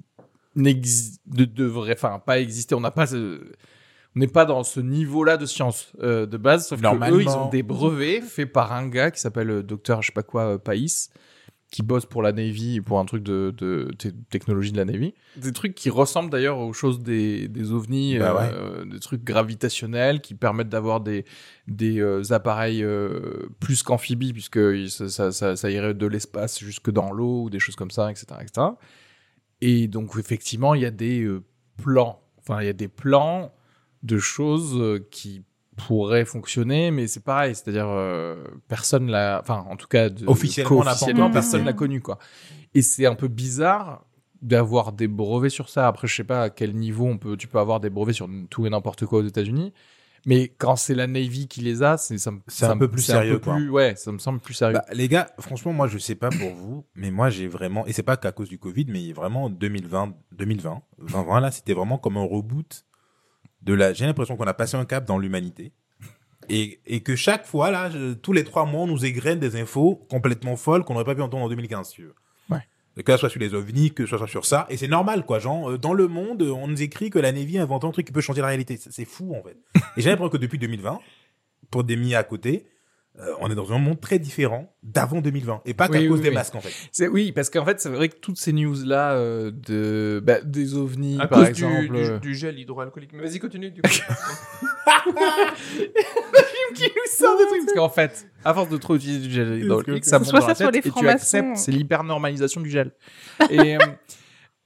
n'existent, 0.55 1.19
ne 1.33 1.45
devraient, 1.45 1.93
enfin, 1.95 2.19
pas 2.25 2.39
exister. 2.39 2.75
On 2.75 2.79
n'a 2.79 2.91
pas 2.91 3.07
ce- 3.07 3.41
on 4.15 4.19
n'est 4.19 4.27
pas 4.27 4.45
dans 4.45 4.63
ce 4.63 4.79
niveau-là 4.79 5.37
de 5.37 5.45
science 5.47 5.91
euh, 6.01 6.25
de 6.27 6.37
base, 6.37 6.67
sauf 6.67 6.79
que 6.79 6.85
eux, 7.11 7.21
ils 7.23 7.29
ont 7.29 7.49
des 7.49 7.63
brevets 7.63 8.21
faits 8.21 8.51
par 8.53 8.71
un 8.71 8.87
gars 8.87 9.09
qui 9.09 9.19
s'appelle 9.19 9.49
euh, 9.49 9.63
docteur, 9.63 10.01
je 10.03 10.07
sais 10.07 10.13
pas 10.13 10.21
quoi, 10.23 10.43
euh, 10.53 10.57
Païs, 10.59 11.09
qui 11.73 11.81
bosse 11.81 12.05
pour 12.05 12.21
la 12.21 12.31
Navy, 12.31 12.81
pour 12.81 12.99
un 12.99 13.05
truc 13.05 13.23
de, 13.23 13.51
de 13.57 13.89
te- 13.97 14.07
technologie 14.29 14.71
de 14.71 14.77
la 14.77 14.85
Navy. 14.85 15.15
Des 15.37 15.51
trucs 15.51 15.73
qui 15.73 15.89
ressemblent 15.89 16.29
d'ailleurs 16.29 16.59
aux 16.59 16.71
choses 16.71 16.99
des, 16.99 17.47
des 17.47 17.71
ovnis, 17.71 18.19
Bah 18.19 18.35
ouais. 18.35 18.51
euh, 18.53 18.85
des 18.85 18.99
trucs 18.99 19.23
gravitationnels 19.23 20.21
qui 20.21 20.35
permettent 20.35 20.69
d'avoir 20.69 21.01
des, 21.01 21.25
des 21.67 21.99
euh, 21.99 22.21
appareils 22.31 22.83
euh, 22.83 23.49
plus 23.59 23.81
qu'amphibies, 23.81 24.33
puisque 24.33 24.59
ça, 24.87 25.09
ça, 25.09 25.31
ça, 25.31 25.55
ça 25.55 25.71
irait 25.71 25.95
de 25.95 26.05
l'espace 26.05 26.59
jusque 26.59 26.91
dans 26.91 27.11
l'eau, 27.11 27.45
ou 27.45 27.49
des 27.49 27.57
choses 27.59 27.75
comme 27.75 27.89
ça, 27.91 28.11
etc. 28.11 28.25
etc. 28.41 28.67
Et 29.61 29.87
donc, 29.87 30.11
effectivement, 30.19 30.75
il 30.75 30.81
y 30.81 30.85
a 30.85 30.91
des 30.91 31.27
plans. 31.81 32.21
Enfin, 32.37 32.61
il 32.61 32.65
y 32.67 32.69
a 32.69 32.73
des 32.73 32.87
plans 32.87 33.51
de 34.03 34.19
choses 34.19 35.01
qui 35.09 35.41
pourraient 35.75 36.25
fonctionner, 36.25 36.91
mais 36.91 37.07
c'est 37.07 37.23
pareil, 37.23 37.55
c'est-à-dire 37.55 37.87
euh, 37.89 38.43
personne 38.67 39.09
l'a, 39.09 39.39
enfin 39.41 39.65
en 39.69 39.75
tout 39.75 39.87
cas 39.87 40.09
de, 40.09 40.25
Officiellement, 40.27 41.29
personne 41.31 41.63
l'a 41.65 41.73
connu 41.73 42.01
quoi. 42.01 42.17
Et 42.73 42.81
c'est 42.81 43.05
un 43.05 43.15
peu 43.15 43.27
bizarre 43.27 44.05
d'avoir 44.41 44.91
des 44.91 45.07
brevets 45.07 45.49
sur 45.51 45.69
ça. 45.69 45.87
Après, 45.87 46.07
je 46.07 46.15
sais 46.15 46.23
pas 46.23 46.43
à 46.43 46.49
quel 46.49 46.75
niveau 46.75 47.05
on 47.05 47.17
peut, 47.17 47.37
tu 47.37 47.47
peux 47.47 47.59
avoir 47.59 47.79
des 47.79 47.89
brevets 47.89 48.13
sur 48.15 48.27
tout 48.49 48.65
et 48.65 48.69
n'importe 48.69 49.05
quoi 49.05 49.19
aux 49.19 49.25
États-Unis. 49.25 49.73
Mais 50.25 50.47
quand 50.57 50.77
c'est 50.77 50.95
la 50.95 51.05
Navy 51.05 51.47
qui 51.49 51.59
les 51.61 51.83
a, 51.83 51.97
c'est 51.97 52.17
ça 52.17 52.31
me- 52.31 52.39
C'est 52.47 52.63
un 52.65 52.69
ça 52.69 52.75
me- 52.75 52.79
peu 52.79 52.87
plus 52.89 53.01
sérieux, 53.01 53.33
peu 53.33 53.39
quoi. 53.39 53.55
plus- 53.55 53.69
ouais, 53.69 53.93
ça 53.97 54.09
me 54.11 54.17
semble 54.19 54.39
plus 54.39 54.53
sérieux. 54.53 54.75
Bah, 54.75 54.85
les 54.93 55.09
gars, 55.09 55.27
franchement, 55.39 55.73
moi, 55.73 55.87
je 55.87 55.97
sais 55.97 56.15
pas 56.15 56.29
pour 56.29 56.51
vous, 56.51 56.85
mais 56.95 57.11
moi, 57.11 57.29
j'ai 57.29 57.47
vraiment, 57.47 57.85
et 57.87 57.91
c'est 57.93 58.03
pas 58.03 58.15
qu'à 58.15 58.31
cause 58.31 58.47
du 58.47 58.57
Covid, 58.57 58.85
mais 58.87 59.11
vraiment 59.11 59.49
2020, 59.49 60.13
2020, 60.31 60.81
2020, 60.99 61.39
là, 61.41 61.51
c'était 61.51 61.73
vraiment 61.73 61.97
comme 61.97 62.15
un 62.17 62.23
reboot 62.25 62.85
de 63.63 63.73
la, 63.73 63.93
j'ai 63.93 64.05
l'impression 64.05 64.35
qu'on 64.37 64.45
a 64.47 64.53
passé 64.53 64.75
un 64.77 64.85
cap 64.85 65.05
dans 65.05 65.17
l'humanité. 65.17 65.71
Et, 66.49 66.81
et 66.85 66.99
que 67.01 67.15
chaque 67.15 67.45
fois, 67.45 67.71
là, 67.71 67.89
je- 67.89 68.13
tous 68.13 68.33
les 68.33 68.43
trois 68.43 68.65
mois, 68.65 68.81
on 68.81 68.87
nous 68.87 69.05
égrène 69.05 69.39
des 69.39 69.55
infos 69.59 69.95
complètement 70.09 70.57
folles 70.57 70.83
qu'on 70.83 70.93
n'aurait 70.93 71.05
pas 71.05 71.15
pu 71.15 71.21
entendre 71.21 71.43
en 71.45 71.49
2015, 71.49 71.87
si 71.87 71.95
tu 71.95 72.03
veux. 72.03 72.15
Ouais. 72.49 72.59
Que 73.03 73.11
ça 73.13 73.17
soit 73.17 73.29
sur 73.29 73.39
les 73.39 73.53
ovnis, 73.53 73.91
que 73.93 74.05
ça 74.05 74.17
soit 74.17 74.27
sur 74.27 74.45
ça. 74.45 74.67
Et 74.69 74.75
c'est 74.75 74.89
normal, 74.89 75.25
quoi. 75.25 75.39
Genre, 75.39 75.71
euh, 75.71 75.77
dans 75.77 75.93
le 75.93 76.07
monde, 76.09 76.41
on 76.41 76.67
nous 76.67 76.81
écrit 76.81 77.09
que 77.09 77.17
la 77.19 77.31
Navy 77.31 77.57
a 77.57 77.61
inventé 77.63 77.87
un 77.87 77.91
truc 77.91 78.05
qui 78.05 78.11
peut 78.11 78.19
changer 78.21 78.41
la 78.41 78.47
réalité. 78.47 78.75
C'est 78.75 78.91
c'est 78.91 79.05
fou, 79.05 79.33
en 79.33 79.41
fait. 79.41 79.57
et 79.95 80.01
j'ai 80.01 80.09
l'impression 80.09 80.29
que 80.29 80.37
depuis 80.37 80.57
2020, 80.59 80.99
pour 81.71 81.85
des 81.85 81.95
mis 81.95 82.13
à 82.13 82.23
côté, 82.23 82.65
euh, 83.19 83.31
on 83.39 83.51
est 83.51 83.55
dans 83.55 83.71
un 83.71 83.77
monde 83.77 84.01
très 84.01 84.17
différent 84.17 84.75
d'avant 84.81 85.21
2020. 85.21 85.61
Et 85.65 85.73
pas 85.75 85.87
qu'à 85.87 85.99
Oui, 85.99 86.07
cause 86.07 86.17
oui, 86.17 86.23
des 86.23 86.29
oui. 86.29 86.35
masques, 86.35 86.55
en 86.55 86.61
fait. 86.61 86.73
C'est 86.91 87.07
oui, 87.07 87.31
parce 87.31 87.49
qu'en 87.51 87.63
fait, 87.63 87.79
c'est 87.79 87.89
vrai 87.89 88.09
que 88.09 88.15
toutes 88.15 88.37
ces 88.37 88.53
news 88.53 88.75
là 88.85 89.13
euh, 89.13 89.51
de 89.51 90.19
bah, 90.25 90.41
des 90.41 90.75
ovnis 90.75 91.17
À 91.21 91.27
par 91.27 91.39
cause 91.39 91.49
exemple, 91.49 91.81
du, 91.81 91.87
du, 91.89 91.95
euh, 91.95 92.19
du 92.19 92.33
gel 92.33 92.57
hydroalcoolique. 92.57 93.13
Mais 93.13 93.21
vas-y, 93.27 93.37
continue. 93.39 93.69
Du 93.69 93.81
coup. 93.83 93.87
qui 96.75 96.83
nous 96.83 97.11
sort 97.17 97.37
des 97.37 97.45
trucs 97.45 97.65
parce 97.65 97.73
qu'en 97.75 97.89
fait, 97.89 98.27
à 98.43 98.53
force 98.53 98.69
de 98.69 98.77
trop 98.77 98.95
utiliser 98.95 99.27
du 99.27 99.33
gel 99.33 99.59
hydraulique, 99.63 100.05
ça 100.05 100.17
monte 100.19 100.31
dans 100.31 100.47
la 100.47 100.55
tête 100.55 100.75
et 100.85 100.91
tu 100.91 101.07
acceptes, 101.07 101.55
c'est 101.57 101.71
l'hyper-normalisation 101.71 102.61
du 102.61 102.69
gel. 102.71 102.91
et 103.49 103.77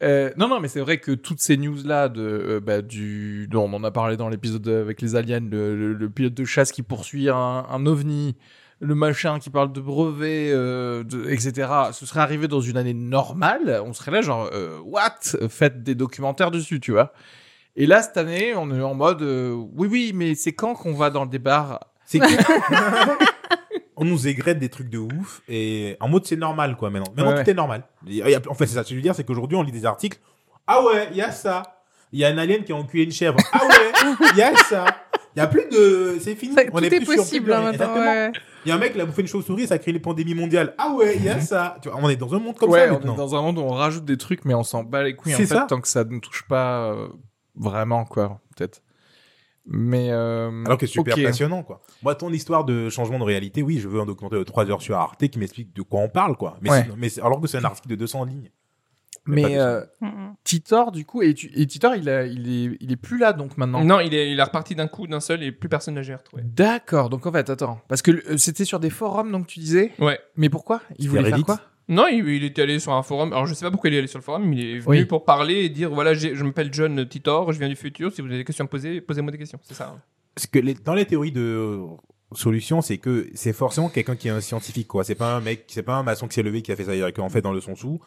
euh, 0.03 0.31
non, 0.37 0.47
non, 0.47 0.59
mais 0.59 0.67
c'est 0.67 0.79
vrai 0.81 0.99
que 0.99 1.11
toutes 1.11 1.39
ces 1.39 1.57
news 1.57 1.77
là 1.83 2.07
de 2.09 2.21
euh, 2.21 2.59
bah, 2.59 2.81
du 2.81 3.47
dont 3.49 3.63
on 3.63 3.73
en 3.73 3.83
a 3.83 3.91
parlé 3.91 4.15
dans 4.17 4.29
l'épisode 4.29 4.67
avec 4.67 5.01
les 5.01 5.15
aliens, 5.15 5.39
le, 5.39 5.75
le- 5.75 5.93
le 5.93 6.09
pilote 6.09 6.33
de 6.35 6.45
chasse 6.45 6.71
qui 6.71 6.83
poursuit 6.83 7.29
un, 7.29 7.35
un 7.69 7.85
ovni. 7.85 8.35
Le 8.79 8.93
machin 8.93 9.39
qui 9.39 9.49
parle 9.49 9.73
de 9.73 9.81
brevets, 9.81 10.51
euh, 10.53 11.03
de, 11.03 11.27
etc. 11.31 11.67
Ce 11.93 12.05
serait 12.05 12.19
arrivé 12.19 12.47
dans 12.47 12.61
une 12.61 12.77
année 12.77 12.93
normale, 12.93 13.81
on 13.83 13.91
serait 13.91 14.11
là 14.11 14.21
genre 14.21 14.51
euh, 14.53 14.77
what? 14.85 15.15
Faites 15.49 15.81
des 15.81 15.95
documentaires 15.95 16.51
dessus, 16.51 16.79
tu 16.79 16.91
vois. 16.91 17.11
Et 17.75 17.87
là 17.87 18.03
cette 18.03 18.17
année, 18.17 18.53
on 18.55 18.69
est 18.69 18.79
en 18.83 18.93
mode 18.93 19.23
euh, 19.23 19.51
oui 19.75 19.87
oui, 19.89 20.11
mais 20.13 20.35
c'est 20.35 20.53
quand 20.53 20.75
qu'on 20.75 20.93
va 20.93 21.09
dans 21.09 21.25
des 21.25 21.39
bars 21.39 21.79
C'est. 22.05 22.19
on 23.97 24.05
nous 24.05 24.27
égrène 24.27 24.59
des 24.59 24.69
trucs 24.69 24.89
de 24.89 24.99
ouf 24.99 25.41
et 25.49 25.97
en 25.99 26.07
mode 26.07 26.25
c'est 26.25 26.35
normal 26.37 26.77
quoi 26.77 26.89
maintenant. 26.89 27.11
Maintenant 27.15 27.33
Ouais, 27.35 27.43
tout 27.43 27.49
est 27.49 27.53
normal. 27.53 27.83
En 28.49 28.53
fait 28.53 28.67
c'est 28.67 28.75
ça. 28.75 28.83
Ce 28.83 28.89
que 28.89 28.91
je 28.91 28.95
veux 28.95 29.01
dire 29.01 29.15
c'est 29.15 29.23
qu'aujourd'hui 29.25 29.57
on 29.57 29.63
lit 29.63 29.71
des 29.71 29.85
articles. 29.85 30.19
Ah 30.67 30.83
ouais, 30.83 31.09
il 31.11 31.17
y 31.17 31.21
a 31.21 31.31
ça. 31.31 31.63
Il 32.13 32.19
y 32.19 32.25
a 32.25 32.29
un 32.29 32.37
alien 32.37 32.63
qui 32.63 32.71
a 32.71 32.75
enculé 32.75 33.03
une 33.03 33.11
chèvre. 33.11 33.37
Ah 33.51 33.59
ouais, 33.65 33.91
il 34.31 34.37
y 34.37 34.41
a 34.41 34.55
ça. 34.55 34.85
Il 35.35 35.39
y 35.39 35.41
a 35.41 35.47
plus 35.47 35.67
de, 35.69 36.17
c'est 36.19 36.35
fini. 36.35 36.55
Ça- 36.55 36.61
on 36.71 36.77
tout 36.79 36.83
est 36.85 36.87
est 36.93 36.99
plus 36.99 37.15
possible 37.17 37.47
de 37.47 37.53
hein, 37.53 37.61
maintenant. 37.61 37.93
Ouais. 37.95 38.31
Il 38.65 38.69
y 38.69 38.71
a 38.71 38.75
un 38.75 38.79
mec 38.79 38.93
qui 38.93 39.01
a 39.01 39.05
bouffé 39.05 39.21
une 39.21 39.27
chauve-souris, 39.27 39.67
ça 39.67 39.75
a 39.75 39.77
créé 39.77 39.93
les 39.93 39.99
pandémies 39.99 40.33
mondiales. 40.33 40.73
Ah 40.77 40.91
ouais, 40.93 41.15
il 41.15 41.23
y 41.23 41.29
a 41.29 41.39
ça. 41.39 41.77
Tu 41.81 41.89
vois, 41.89 41.99
on 42.01 42.09
est 42.09 42.15
dans 42.15 42.33
un 42.33 42.39
monde 42.39 42.57
comme 42.57 42.71
ça 42.71 42.85
on 42.87 42.93
maintenant. 42.93 43.13
est 43.13 43.17
dans 43.17 43.35
un 43.35 43.41
monde 43.41 43.57
où 43.59 43.61
on 43.61 43.69
rajoute 43.73 44.03
des 44.05 44.17
trucs, 44.17 44.45
mais 44.45 44.53
on 44.55 44.63
s'en 44.63 44.83
bat 44.83 45.03
les 45.03 45.15
couilles 45.15 45.35
en 45.35 45.37
fait, 45.37 45.45
ça. 45.45 45.65
tant 45.69 45.79
que 45.79 45.87
ça 45.87 46.03
ne 46.05 46.19
touche 46.19 46.43
pas 46.49 46.91
euh, 46.91 47.07
vraiment, 47.55 48.03
quoi, 48.05 48.39
peut-être. 48.55 48.81
Mais 49.69 50.11
euh, 50.11 50.63
Alors 50.65 50.77
que 50.77 50.85
c'est 50.85 50.93
super 50.93 51.15
passionnant, 51.15 51.61
quoi. 51.63 51.81
Moi, 52.01 52.15
ton 52.15 52.31
histoire 52.31 52.63
de 52.63 52.89
changement 52.89 53.19
de 53.19 53.23
réalité, 53.23 53.61
oui, 53.61 53.79
je 53.79 53.87
veux 53.87 53.99
un 53.99 54.05
documentaire 54.05 54.39
de 54.39 54.43
3 54.45 54.69
heures 54.71 54.81
sur 54.81 54.95
Arte 54.95 55.27
qui 55.27 55.39
m'explique 55.39 55.75
de 55.75 55.81
quoi 55.81 55.99
on 56.01 56.09
parle, 56.09 56.37
quoi. 56.37 56.57
Mais, 56.61 56.69
Ouais. 56.69 57.19
alors 57.21 57.41
que 57.41 57.47
c'est 57.47 57.57
un 57.57 57.65
article 57.65 57.89
de 57.89 57.95
200 57.95 58.23
lignes. 58.25 58.49
Mais 59.25 59.57
euh, 59.59 59.81
Mm, 59.99 60.07
mm. 60.07 60.35
Titor, 60.45 60.91
du 60.93 61.03
coup, 61.05 61.21
et, 61.21 61.33
tu, 61.33 61.51
et 61.53 61.67
Titor, 61.67 61.95
il, 61.95 62.07
a, 62.07 62.25
il, 62.25 62.47
est, 62.47 62.77
il 62.79 62.91
est 62.93 62.95
plus 62.95 63.17
là 63.17 63.33
donc 63.33 63.57
maintenant. 63.57 63.83
Non, 63.83 63.99
il 63.99 64.13
est, 64.13 64.31
il 64.31 64.39
est 64.39 64.43
reparti 64.43 64.73
d'un 64.73 64.87
coup, 64.87 65.05
d'un 65.05 65.19
seul, 65.19 65.43
et 65.43 65.51
plus 65.51 65.67
personne 65.67 65.95
n'a 65.95 66.01
géré 66.01 66.17
retrouvé. 66.17 66.43
D'accord, 66.45 67.09
donc 67.09 67.25
en 67.25 67.31
fait, 67.33 67.49
attends, 67.49 67.81
parce 67.89 68.01
que 68.01 68.11
euh, 68.11 68.37
c'était 68.37 68.63
sur 68.63 68.79
des 68.79 68.89
forums, 68.89 69.31
donc 69.31 69.47
tu 69.47 69.59
disais? 69.59 69.91
Ouais. 69.99 70.17
Mais 70.37 70.47
pourquoi? 70.49 70.81
Il 70.97 71.09
voulait 71.09 71.29
faire 71.29 71.43
quoi? 71.43 71.59
Non, 71.89 72.07
il, 72.07 72.27
il 72.27 72.43
était 72.43 72.63
allé 72.63 72.79
sur 72.79 72.91
un 72.93 73.03
forum. 73.03 73.31
Alors, 73.31 73.45
je 73.47 73.53
sais 73.53 73.65
pas 73.65 73.71
pourquoi 73.71 73.89
il 73.89 73.93
est 73.95 73.99
allé 73.99 74.07
sur 74.07 74.19
le 74.19 74.23
forum, 74.23 74.43
mais 74.45 74.55
il 74.57 74.65
est 74.65 74.79
venu 74.79 74.85
Oui. 74.99 75.05
pour 75.05 75.23
parler 75.23 75.55
et 75.65 75.69
dire 75.69 75.89
voilà, 75.89 76.13
je 76.13 76.43
m'appelle 76.43 76.73
John 76.73 77.07
Titor, 77.07 77.51
je 77.53 77.59
viens 77.59 77.69
du 77.69 77.75
futur. 77.77 78.11
Si 78.13 78.21
vous 78.21 78.27
avez 78.27 78.37
des 78.37 78.43
questions 78.43 78.63
à 78.63 78.67
me 78.67 78.69
poser, 78.69 78.99
posez-moi 79.01 79.31
des 79.31 79.37
questions. 79.37 79.59
C'est 79.63 79.73
ça. 79.73 79.93
hein. 79.95 80.01
Parce 80.35 80.47
que 80.47 80.59
les- 80.59 80.73
dans 80.73 80.93
les 80.93 81.05
théories 81.05 81.31
de 81.31 81.41
euh, 81.41 81.85
solution, 82.33 82.81
c'est 82.81 82.97
que 82.97 83.29
c'est 83.33 83.53
forcément 83.53 83.89
quelqu'un 83.89 84.15
qui 84.15 84.27
est 84.27 84.31
un 84.31 84.41
scientifique, 84.41 84.87
quoi. 84.87 85.03
C'est 85.03 85.15
pas 85.15 85.35
un 85.35 85.39
mec, 85.41 85.63
c'est 85.67 85.81
pas 85.83 85.95
un 85.95 86.03
maçon 86.03 86.27
qui 86.27 86.35
s'est 86.35 86.43
levé 86.43 86.61
qui 86.61 86.71
a 86.71 86.75
fait 86.75 86.83
ça. 86.83 86.91
C'est-à-dire 86.91 87.13
qu'en 87.13 87.29
fait, 87.29 87.41
dans 87.41 87.53
le 87.53 87.61
son 87.61 87.75
sous, 87.75 87.99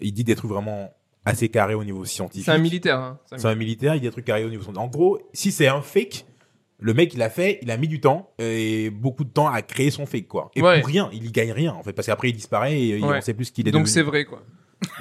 il 0.00 0.12
dit 0.12 0.24
des 0.24 0.34
trucs 0.36 0.50
vraiment 0.50 0.90
assez 1.24 1.48
carrés 1.48 1.74
au 1.74 1.84
niveau 1.84 2.04
scientifique. 2.04 2.44
C'est 2.46 2.52
un 2.52 2.58
militaire. 2.58 2.98
Hein. 2.98 3.18
C'est 3.26 3.36
un 3.36 3.38
C'est 3.38 3.48
un 3.48 3.54
militaire, 3.54 3.94
il 3.94 4.00
dit 4.00 4.06
des 4.08 4.12
trucs 4.12 4.24
carrés 4.26 4.44
au 4.44 4.50
niveau 4.50 4.62
scientifique. 4.62 4.84
En 4.84 4.88
gros, 4.90 5.18
si 5.32 5.52
c'est 5.52 5.68
un 5.68 5.80
fake, 5.80 6.26
le 6.82 6.94
mec, 6.94 7.14
il 7.14 7.22
a 7.22 7.30
fait, 7.30 7.58
il 7.62 7.70
a 7.70 7.76
mis 7.76 7.88
du 7.88 8.00
temps 8.00 8.30
et 8.38 8.90
beaucoup 8.90 9.24
de 9.24 9.30
temps 9.30 9.46
à 9.48 9.62
créer 9.62 9.90
son 9.90 10.04
fake, 10.06 10.28
quoi. 10.28 10.50
Et 10.56 10.62
Ouais. 10.62 10.80
pour 10.80 10.88
rien, 10.88 11.08
il 11.12 11.24
y 11.26 11.30
gagne 11.30 11.52
rien, 11.52 11.72
en 11.72 11.82
fait, 11.82 11.92
parce 11.92 12.06
qu'après, 12.06 12.30
il 12.30 12.34
disparaît 12.34 12.78
et 12.80 13.00
Ouais. 13.00 13.18
on 13.18 13.20
sait 13.20 13.34
plus 13.34 13.46
ce 13.46 13.52
qu'il 13.52 13.66
est 13.68 13.70
Donc 13.70 13.88
c'est 13.88 14.02
vrai, 14.02 14.24
quoi. 14.24 14.42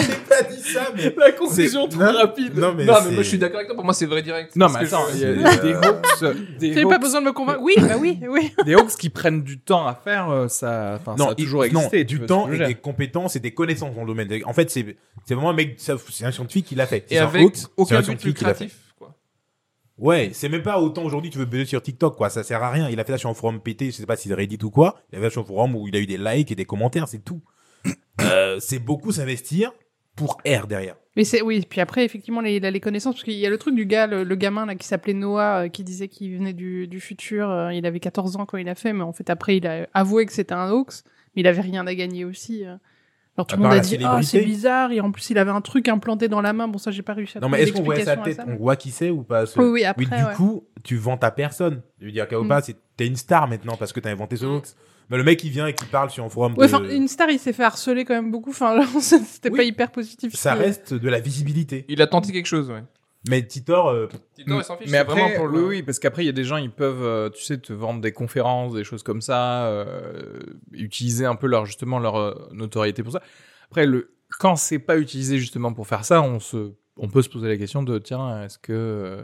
J'ai 0.00 0.14
pas 0.28 0.42
dit 0.48 0.60
ça, 0.62 0.92
mais. 0.96 1.12
La 1.18 1.32
conclusion 1.32 1.88
trop 1.88 2.00
non, 2.00 2.12
rapide. 2.12 2.56
non, 2.56 2.72
mais 2.76 2.84
non, 2.84 2.92
mais 2.94 3.00
c'est- 3.08 3.10
moi 3.10 3.22
je 3.24 3.28
suis 3.28 3.38
d'accord 3.38 3.56
avec 3.56 3.66
toi. 3.66 3.74
Pour 3.74 3.84
moi, 3.84 3.92
c'est 3.92 4.06
vrai 4.06 4.22
direct. 4.22 4.54
Non, 4.54 4.68
mais 4.68 4.86
attends, 4.86 5.04
il 5.12 5.20
y 5.20 5.24
a 5.24 5.34
des 5.56 5.74
hoax, 5.74 6.24
des 6.60 6.68
T'avais 6.70 6.82
pas 6.82 6.88
hoax, 6.90 7.00
besoin 7.00 7.20
de 7.20 7.26
me 7.26 7.32
convaincre. 7.32 7.60
Oui, 7.60 7.74
bah 7.76 7.96
oui, 7.98 8.20
oui. 8.28 8.52
des 8.64 8.76
hoax 8.76 8.94
qui 8.94 9.10
prennent 9.10 9.42
du 9.42 9.58
temps 9.58 9.84
à 9.86 9.94
faire, 9.96 10.30
euh, 10.30 10.46
ça, 10.46 10.98
enfin, 11.00 11.16
ça 11.18 11.30
a 11.30 11.34
toujours 11.34 11.64
existé. 11.64 11.98
non, 11.98 12.04
du 12.04 12.16
vois 12.18 12.26
temps 12.28 12.52
et 12.52 12.58
des 12.58 12.74
compétences 12.76 13.34
et 13.34 13.40
des 13.40 13.52
connaissances 13.52 13.94
dans 13.96 14.02
le 14.02 14.06
domaine. 14.06 14.28
En 14.44 14.52
fait, 14.52 14.70
c'est 14.70 14.96
c'est 15.26 15.34
vraiment 15.34 15.50
un 15.50 15.54
mec, 15.54 15.74
c'est 15.78 15.92
un 16.24 16.30
scientifique 16.30 16.66
qui 16.66 16.76
l'a 16.76 16.86
fait. 16.86 17.04
Et 17.10 17.18
avec 17.18 17.52
aucun 17.76 17.96
un 17.98 18.02
but 18.02 18.22
lucratif. 18.24 18.76
Ouais, 20.00 20.30
c'est 20.32 20.48
même 20.48 20.62
pas 20.62 20.80
autant 20.80 21.04
aujourd'hui 21.04 21.30
tu 21.30 21.38
veux 21.38 21.44
buzzer 21.44 21.66
sur 21.66 21.82
TikTok, 21.82 22.16
quoi. 22.16 22.30
Ça 22.30 22.42
sert 22.42 22.62
à 22.62 22.70
rien. 22.70 22.88
Il 22.88 22.98
a 22.98 23.04
fait 23.04 23.12
ça 23.12 23.18
sur 23.18 23.28
un 23.28 23.34
forum 23.34 23.60
pété, 23.60 23.86
je 23.86 23.92
sais 23.92 24.06
pas 24.06 24.16
si 24.16 24.28
c'est 24.28 24.34
Reddit 24.34 24.58
ou 24.64 24.70
quoi. 24.70 24.96
Il 25.12 25.18
a 25.18 25.20
fait 25.20 25.26
ça 25.26 25.32
sur 25.32 25.42
un 25.42 25.44
forum 25.44 25.76
où 25.76 25.86
il 25.86 25.94
a 25.94 26.00
eu 26.00 26.06
des 26.06 26.16
likes 26.16 26.50
et 26.50 26.54
des 26.54 26.64
commentaires, 26.64 27.06
c'est 27.06 27.24
tout. 27.24 27.42
Euh, 28.22 28.58
c'est 28.60 28.80
beaucoup 28.80 29.12
s'investir 29.12 29.72
pour 30.14 30.42
R 30.46 30.66
derrière. 30.66 30.94
Mais 31.16 31.24
c'est 31.24 31.40
oui, 31.40 31.64
puis 31.66 31.80
après 31.80 32.04
effectivement 32.04 32.42
les, 32.42 32.60
les 32.60 32.80
connaissances 32.80 33.14
parce 33.14 33.24
qu'il 33.24 33.32
y 33.32 33.46
a 33.46 33.50
le 33.50 33.56
truc 33.56 33.74
du 33.74 33.86
gars 33.86 34.06
le, 34.06 34.24
le 34.24 34.34
gamin 34.34 34.66
là 34.66 34.74
qui 34.74 34.86
s'appelait 34.86 35.14
Noah 35.14 35.64
euh, 35.64 35.68
qui 35.68 35.84
disait 35.84 36.08
qu'il 36.08 36.36
venait 36.36 36.52
du, 36.52 36.86
du 36.86 37.00
futur, 37.00 37.48
euh, 37.48 37.72
il 37.72 37.86
avait 37.86 37.98
14 37.98 38.36
ans 38.36 38.44
quand 38.44 38.58
il 38.58 38.68
a 38.68 38.74
fait 38.74 38.92
mais 38.92 39.04
en 39.04 39.14
fait 39.14 39.30
après 39.30 39.56
il 39.56 39.66
a 39.66 39.88
avoué 39.94 40.26
que 40.26 40.34
c'était 40.34 40.52
un 40.52 40.70
hoax, 40.70 41.02
mais 41.34 41.40
il 41.40 41.46
avait 41.46 41.62
rien 41.62 41.86
à 41.86 41.94
gagner 41.94 42.26
aussi. 42.26 42.64
Alors 43.36 43.46
tout 43.46 43.56
le 43.56 43.62
monde 43.62 43.72
a 43.72 43.78
dit 43.80 43.96
ah 44.04 44.20
c'est 44.22 44.42
bizarre 44.42 44.92
et 44.92 45.00
en 45.00 45.10
plus 45.12 45.30
il 45.30 45.38
avait 45.38 45.50
un 45.50 45.60
truc 45.60 45.88
implanté 45.88 46.28
dans 46.28 46.40
la 46.40 46.52
main. 46.52 46.68
Bon 46.68 46.78
ça 46.78 46.90
j'ai 46.90 47.02
pas 47.02 47.14
réussi 47.14 47.38
à 47.38 47.40
Non, 47.40 47.48
mais 47.48 47.58
trouver 47.58 47.62
est-ce 47.70 47.72
qu'on 47.78 47.84
voit 47.84 48.00
sa 48.04 48.16
tête 48.16 48.40
On 48.46 48.56
voit 48.56 48.76
qui 48.76 48.90
c'est 48.90 49.10
ou 49.10 49.22
pas 49.22 49.46
ce- 49.46 49.58
Oui 49.58 49.66
oui 49.68 49.84
après 49.84 50.04
du 50.04 50.12
ouais. 50.12 50.34
coup, 50.36 50.64
tu 50.82 50.96
vends 50.96 51.16
ta 51.16 51.30
personne. 51.30 51.80
Je 52.00 52.06
veux 52.06 52.12
dire, 52.12 52.28
Kaopa, 52.28 52.60
c'est 52.60 52.76
t'es 52.96 53.06
une 53.06 53.16
star 53.16 53.48
maintenant 53.48 53.76
parce 53.76 53.92
que 53.92 54.00
t'as 54.00 54.10
inventé 54.10 54.36
ce 54.36 54.44
Mm. 54.46 54.50
hoax. 54.56 54.76
Mais 55.10 55.16
le 55.16 55.24
mec, 55.24 55.42
il 55.42 55.50
vient 55.50 55.66
et 55.66 55.74
qui 55.74 55.86
parle 55.86 56.08
sur 56.10 56.24
un 56.24 56.28
forum 56.28 56.54
Ouais, 56.56 56.68
de... 56.68 56.94
une 56.94 57.08
star, 57.08 57.28
il 57.30 57.38
s'est 57.40 57.52
fait 57.52 57.64
harceler 57.64 58.04
quand 58.04 58.14
même 58.14 58.30
beaucoup. 58.30 58.50
Enfin, 58.50 58.80
c'était 59.00 59.50
Oui. 59.50 59.56
pas 59.56 59.64
hyper 59.64 59.90
positif. 59.90 60.34
Ça 60.36 60.54
reste 60.54 60.94
de 60.94 61.08
la 61.08 61.18
visibilité. 61.18 61.84
Il 61.88 62.00
a 62.00 62.06
tenté 62.06 62.30
quelque 62.32 62.46
chose, 62.46 62.70
ouais. 62.70 62.82
Mais 63.28 63.46
Titor, 63.46 63.88
euh, 63.90 64.08
Titor, 64.34 64.60
il 64.60 64.64
s'en 64.64 64.76
fiche, 64.76 64.90
Mais 64.90 64.96
après, 64.98 65.20
vraiment 65.20 65.36
pour 65.36 65.48
le- 65.48 65.60
oui, 65.60 65.68
oui, 65.68 65.82
parce 65.82 65.98
qu'après, 65.98 66.22
il 66.22 66.26
y 66.26 66.30
a 66.30 66.32
des 66.32 66.44
gens, 66.44 66.56
ils 66.56 66.70
peuvent, 66.70 67.02
euh, 67.02 67.28
tu 67.30 67.42
sais, 67.44 67.58
te 67.58 67.72
vendre 67.72 68.00
des 68.00 68.12
conférences, 68.12 68.72
des 68.72 68.84
choses 68.84 69.02
comme 69.02 69.20
ça, 69.20 69.66
euh, 69.66 70.38
utiliser 70.72 71.26
un 71.26 71.34
peu 71.36 71.46
leur, 71.46 71.66
justement, 71.66 71.98
leur 71.98 72.52
notoriété 72.54 73.02
pour 73.02 73.12
ça. 73.12 73.20
Après, 73.66 73.84
le, 73.84 74.14
quand 74.38 74.56
c'est 74.56 74.78
pas 74.78 74.96
utilisé 74.98 75.38
justement 75.38 75.72
pour 75.74 75.86
faire 75.86 76.04
ça, 76.04 76.22
on 76.22 76.40
se, 76.40 76.72
on 76.96 77.08
peut 77.08 77.20
se 77.22 77.28
poser 77.28 77.48
la 77.48 77.56
question 77.58 77.82
de, 77.82 77.98
tiens, 77.98 78.42
est-ce 78.44 78.58
que, 78.58 79.22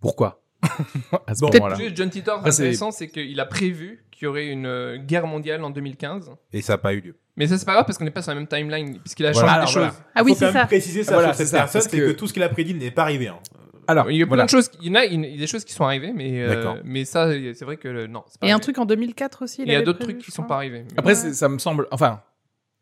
pourquoi? 0.00 0.42
à 1.26 1.34
ce 1.34 1.40
Bon. 1.40 1.50
Juste, 1.76 1.96
John 1.96 2.10
Titor, 2.10 2.40
c'est- 2.44 2.48
intéressant, 2.62 2.90
c'est 2.90 3.08
qu'il 3.08 3.38
a 3.40 3.46
prévu 3.46 4.04
qu'il 4.10 4.24
y 4.26 4.28
aurait 4.28 4.48
une 4.48 4.66
euh, 4.66 4.98
guerre 4.98 5.26
mondiale 5.26 5.64
en 5.64 5.70
2015. 5.70 6.30
et 6.52 6.62
ça 6.62 6.74
n'a 6.74 6.78
pas 6.78 6.92
eu 6.94 7.00
lieu. 7.00 7.16
Mais 7.36 7.46
ça, 7.46 7.56
c'est 7.56 7.64
pas 7.64 7.72
grave 7.72 7.86
parce 7.86 7.96
qu'on 7.96 8.04
n'est 8.04 8.10
pas 8.10 8.20
sur 8.22 8.32
la 8.32 8.34
même 8.38 8.46
timeline, 8.48 8.98
puisqu'il 9.00 9.24
a 9.26 9.32
Voilà. 9.32 9.48
changé 9.48 9.54
Alors, 9.54 9.66
des 9.66 9.72
voilà. 9.72 9.88
choses. 9.90 10.02
Ah 10.14 10.22
oui, 10.24 10.34
c'est 10.36 10.52
ça. 10.52 10.66
préciser 10.66 11.04
ça 11.04 11.12
Voilà, 11.14 11.28
sur 11.28 11.36
cette 11.36 11.46
c'est 11.46 11.52
ça, 11.52 11.58
personne, 11.62 11.80
c'est 11.82 11.90
que... 11.90 12.06
que- 12.08 12.12
tout 12.12 12.26
ce 12.26 12.32
qu'il 12.34 12.42
a 12.42 12.48
prédit 12.50 12.74
n'est 12.74 12.90
pas 12.90 13.02
arrivé. 13.02 13.28
Hein. 13.28 13.38
Alors, 13.88 14.10
Il 14.10 14.18
y 14.18 14.22
a 14.22 14.26
plein 14.26 14.28
voilà. 14.28 14.44
de 14.44 14.50
choses, 14.50 14.70
il 14.82 14.88
y 14.88 14.90
en 14.90 14.94
a, 14.96 15.04
il 15.04 15.24
y 15.24 15.34
a 15.34 15.38
des 15.38 15.46
choses 15.46 15.64
qui 15.64 15.72
sont 15.72 15.84
arrivées, 15.84 16.12
mais, 16.14 16.40
euh, 16.42 16.54
D'accord. 16.54 16.76
mais 16.84 17.04
ça, 17.04 17.28
c'est 17.32 17.64
vrai 17.64 17.76
que 17.76 17.88
le- 17.88 18.06
non. 18.06 18.22
c'est 18.28 18.38
pas 18.40 18.46
Et 18.46 18.50
un 18.50 18.54
arrivé. 18.54 18.62
truc 18.62 18.78
en 18.78 18.84
2004 18.84 19.42
aussi. 19.42 19.62
Il 19.62 19.72
y 19.72 19.74
a 19.74 19.82
d'autres 19.82 19.98
trucs 20.00 20.18
qui 20.18 20.26
je 20.26 20.30
sont 20.32 20.44
pas 20.44 20.56
arrivés. 20.56 20.84
Après, 20.96 21.14
ça 21.14 21.48
me 21.48 21.58
semble, 21.58 21.88
enfin, 21.90 22.20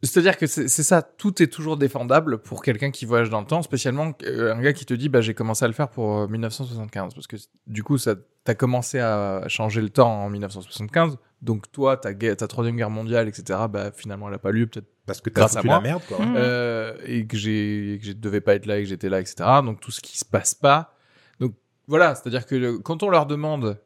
c'est-à-dire 0.07 0.37
que 0.37 0.47
c'est 0.47 0.69
c'est 0.69 0.83
ça, 0.85 1.03
tout 1.03 1.43
est 1.43 1.49
toujours 1.49 1.77
défendable 1.77 2.39
pour 2.39 2.63
quelqu'un 2.63 2.91
qui 2.91 3.05
voyage 3.05 3.31
dans 3.31 3.41
le 3.41 3.47
temps, 3.47 3.63
spécialement 3.63 4.13
euh, 4.25 4.55
un 4.55 4.61
gars 4.61 4.73
qui 4.73 4.85
te 4.87 4.95
dit, 4.95 5.09
bah, 5.09 5.21
j'ai 5.21 5.35
commencé 5.35 5.65
à 5.65 5.69
le 5.69 5.75
faire 5.75 5.89
pour 5.89 6.19
euh, 6.21 6.27
1975, 6.29 7.15
parce 7.15 7.27
que 7.27 7.37
du 7.67 7.83
coup, 7.83 7.99
ça, 7.99 8.15
t'as 8.45 8.55
commencé 8.55 9.01
à 9.01 9.43
changer 9.49 9.81
le 9.81 9.91
temps 9.91 10.25
en 10.25 10.31
1975, 10.31 11.17
donc 11.43 11.71
toi, 11.73 11.97
ta, 11.97 12.15
guerre- 12.15 12.37
ta 12.37 12.47
troisième 12.49 12.77
guerre 12.77 12.91
mondiale, 12.91 13.29
etc., 13.29 13.61
bah, 13.71 13.91
finalement, 13.95 14.29
elle 14.29 14.35
a 14.35 14.39
pas 14.39 14.51
lieu, 14.53 14.67
peut-être, 14.67 14.87
Parce 15.07 15.21
que 15.21 15.31
t'as 15.31 15.41
Grâce 15.43 15.57
à 15.57 15.61
foutu 15.61 15.69
moi. 15.69 15.77
la 15.77 15.83
merde, 15.83 16.03
quoi. 16.07 16.25
Mhm. 16.25 16.35
euh, 16.37 16.95
et 17.05 17.27
que 17.27 17.37
j'ai, 17.37 17.99
que 18.01 18.07
je 18.09 18.13
devais 18.13 18.41
pas 18.41 18.55
être 18.55 18.67
là 18.67 18.79
et 18.79 18.83
que 18.83 18.89
j'étais 18.89 19.09
là, 19.09 19.21
etc., 19.21 19.35
donc 19.65 19.81
tout 19.81 19.91
ce 19.91 20.01
qui 20.01 20.17
se 20.19 20.25
passe 20.25 20.55
pas. 20.55 20.95
Donc, 21.41 21.55
voilà, 21.87 22.15
c'est-à-dire 22.15 22.47
que 22.47 22.77
quand 22.79 23.03
on 23.03 23.09
leur 23.11 23.27
demande, 23.27 23.81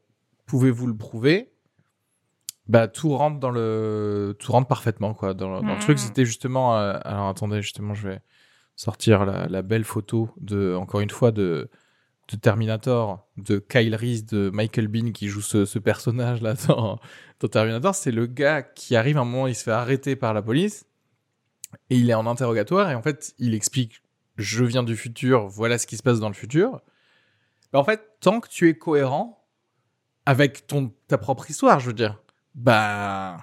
pouvez-vous 0.47 0.87
le 0.89 0.97
prouver? 0.97 1.52
Bah 2.73 2.89
tout 2.89 3.15
rentre 3.15 3.39
dans 3.39 3.51
le 3.51 4.35
tout 4.39 4.51
rentre 4.51 4.67
parfaitement 4.67 5.13
quoi. 5.13 5.35
Dans, 5.35 5.61
dans 5.61 5.75
le 5.75 5.79
truc 5.79 5.99
c'était 5.99 6.25
justement 6.25 6.79
euh, 6.79 6.99
alors 7.05 7.29
attendez 7.29 7.61
justement 7.61 7.93
je 7.93 8.09
vais 8.09 8.21
sortir 8.77 9.27
la, 9.27 9.47
la 9.47 9.61
belle 9.61 9.85
photo 9.85 10.31
de 10.41 10.75
encore 10.75 11.01
une 11.01 11.11
fois 11.11 11.33
de 11.33 11.69
de 12.31 12.37
Terminator 12.37 13.29
de 13.37 13.59
Kyle 13.59 13.95
Reese 13.95 14.25
de 14.25 14.49
Michael 14.55 14.89
Bean 14.89 15.13
qui 15.13 15.29
joue 15.29 15.43
ce, 15.43 15.67
ce 15.67 15.79
personnage 15.79 16.41
là 16.41 16.55
dans, 16.67 16.99
dans 17.41 17.49
Terminator. 17.49 17.95
C'est 17.95 18.11
le 18.11 18.25
gars 18.25 18.63
qui 18.63 18.97
arrive 18.97 19.19
à 19.19 19.21
un 19.21 19.27
moment 19.27 19.49
il 19.49 19.55
se 19.55 19.65
fait 19.65 19.71
arrêter 19.71 20.17
par 20.17 20.33
la 20.33 20.41
police 20.41 20.87
et 21.91 21.97
il 21.99 22.09
est 22.09 22.15
en 22.15 22.27
interrogatoire 22.27 22.91
et 22.91 22.95
en 22.95 23.03
fait 23.03 23.35
il 23.39 23.53
explique 23.53 24.01
je 24.39 24.65
viens 24.65 24.83
du 24.83 24.97
futur 24.97 25.47
voilà 25.47 25.77
ce 25.77 25.87
qui 25.87 25.99
se 25.99 26.03
passe 26.03 26.21
dans 26.21 26.29
le 26.29 26.35
futur. 26.35 26.81
Bah, 27.71 27.81
en 27.81 27.85
fait 27.85 28.01
tant 28.21 28.41
que 28.41 28.49
tu 28.49 28.71
es 28.71 28.79
cohérent 28.79 29.45
avec 30.25 30.67
ton 30.67 30.91
ta 31.07 31.19
propre 31.19 31.51
histoire 31.51 31.79
je 31.79 31.89
veux 31.89 31.93
dire 31.93 32.23
bah 32.55 33.39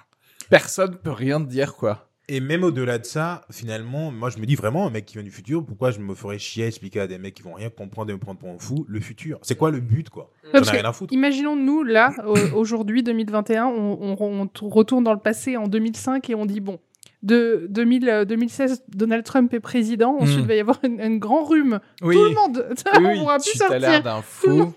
personne 0.48 0.96
peut 0.96 1.10
rien 1.10 1.40
te 1.40 1.48
dire 1.48 1.74
quoi 1.74 2.08
Et 2.28 2.40
même 2.40 2.64
au-delà 2.64 2.98
de 2.98 3.04
ça, 3.04 3.42
finalement, 3.50 4.10
moi 4.10 4.30
je 4.30 4.38
me 4.38 4.46
dis 4.46 4.54
vraiment, 4.54 4.86
un 4.86 4.90
mec 4.90 5.04
qui 5.06 5.14
vient 5.14 5.22
du 5.22 5.30
futur, 5.30 5.64
pourquoi 5.64 5.90
je 5.90 5.98
me 6.00 6.14
ferais 6.14 6.38
chier 6.38 6.64
à 6.64 6.66
expliquer 6.68 7.00
à 7.00 7.06
des 7.06 7.18
mecs 7.18 7.34
qui 7.34 7.42
vont 7.42 7.54
rien 7.54 7.70
comprendre 7.70 8.10
et 8.10 8.14
me 8.14 8.18
prendre 8.18 8.38
pour 8.38 8.50
un 8.50 8.58
fou 8.58 8.84
le 8.88 9.00
futur? 9.00 9.38
C'est 9.42 9.56
quoi 9.56 9.70
le 9.70 9.80
but, 9.80 10.10
quoi? 10.10 10.30
J'en 10.52 10.60
ai 10.60 10.64
que 10.64 10.70
rien 10.70 10.84
à 10.84 10.92
foutre. 10.92 11.12
Imaginons 11.12 11.56
nous 11.56 11.82
là 11.82 12.12
au- 12.26 12.56
aujourd'hui 12.58 13.02
2021, 13.02 13.66
on, 13.66 14.16
on- 14.20 14.48
on 14.62 14.68
retourne 14.68 15.04
dans 15.04 15.12
le 15.14 15.18
passé 15.20 15.56
en 15.56 15.66
2005 15.66 16.30
et 16.30 16.34
on 16.34 16.46
dit 16.46 16.60
bon. 16.60 16.78
De 17.22 17.66
2000, 17.68 18.08
euh, 18.08 18.24
2016, 18.24 18.82
Donald 18.88 19.24
Trump 19.24 19.52
est 19.52 19.60
président. 19.60 20.16
Ensuite, 20.18 20.38
Hmm. 20.38 20.40
il 20.40 20.46
va 20.46 20.54
y 20.54 20.60
avoir 20.60 20.78
un, 20.84 20.98
un 21.00 21.16
grand 21.16 21.44
rhume. 21.44 21.78
oui 22.00 22.14
Tout 22.14 22.24
le 22.24 22.30
monde, 22.34 22.66
oui, 22.98 23.04
on 23.04 23.18
pourra 23.18 23.36
plus 23.38 23.50
tu 23.52 23.58
t'as 23.58 23.78
l'air 23.78 23.92
sortir. 23.96 24.02
d'un 24.02 24.22
Tout 24.40 24.48
le 24.48 24.64
fou 24.64 24.74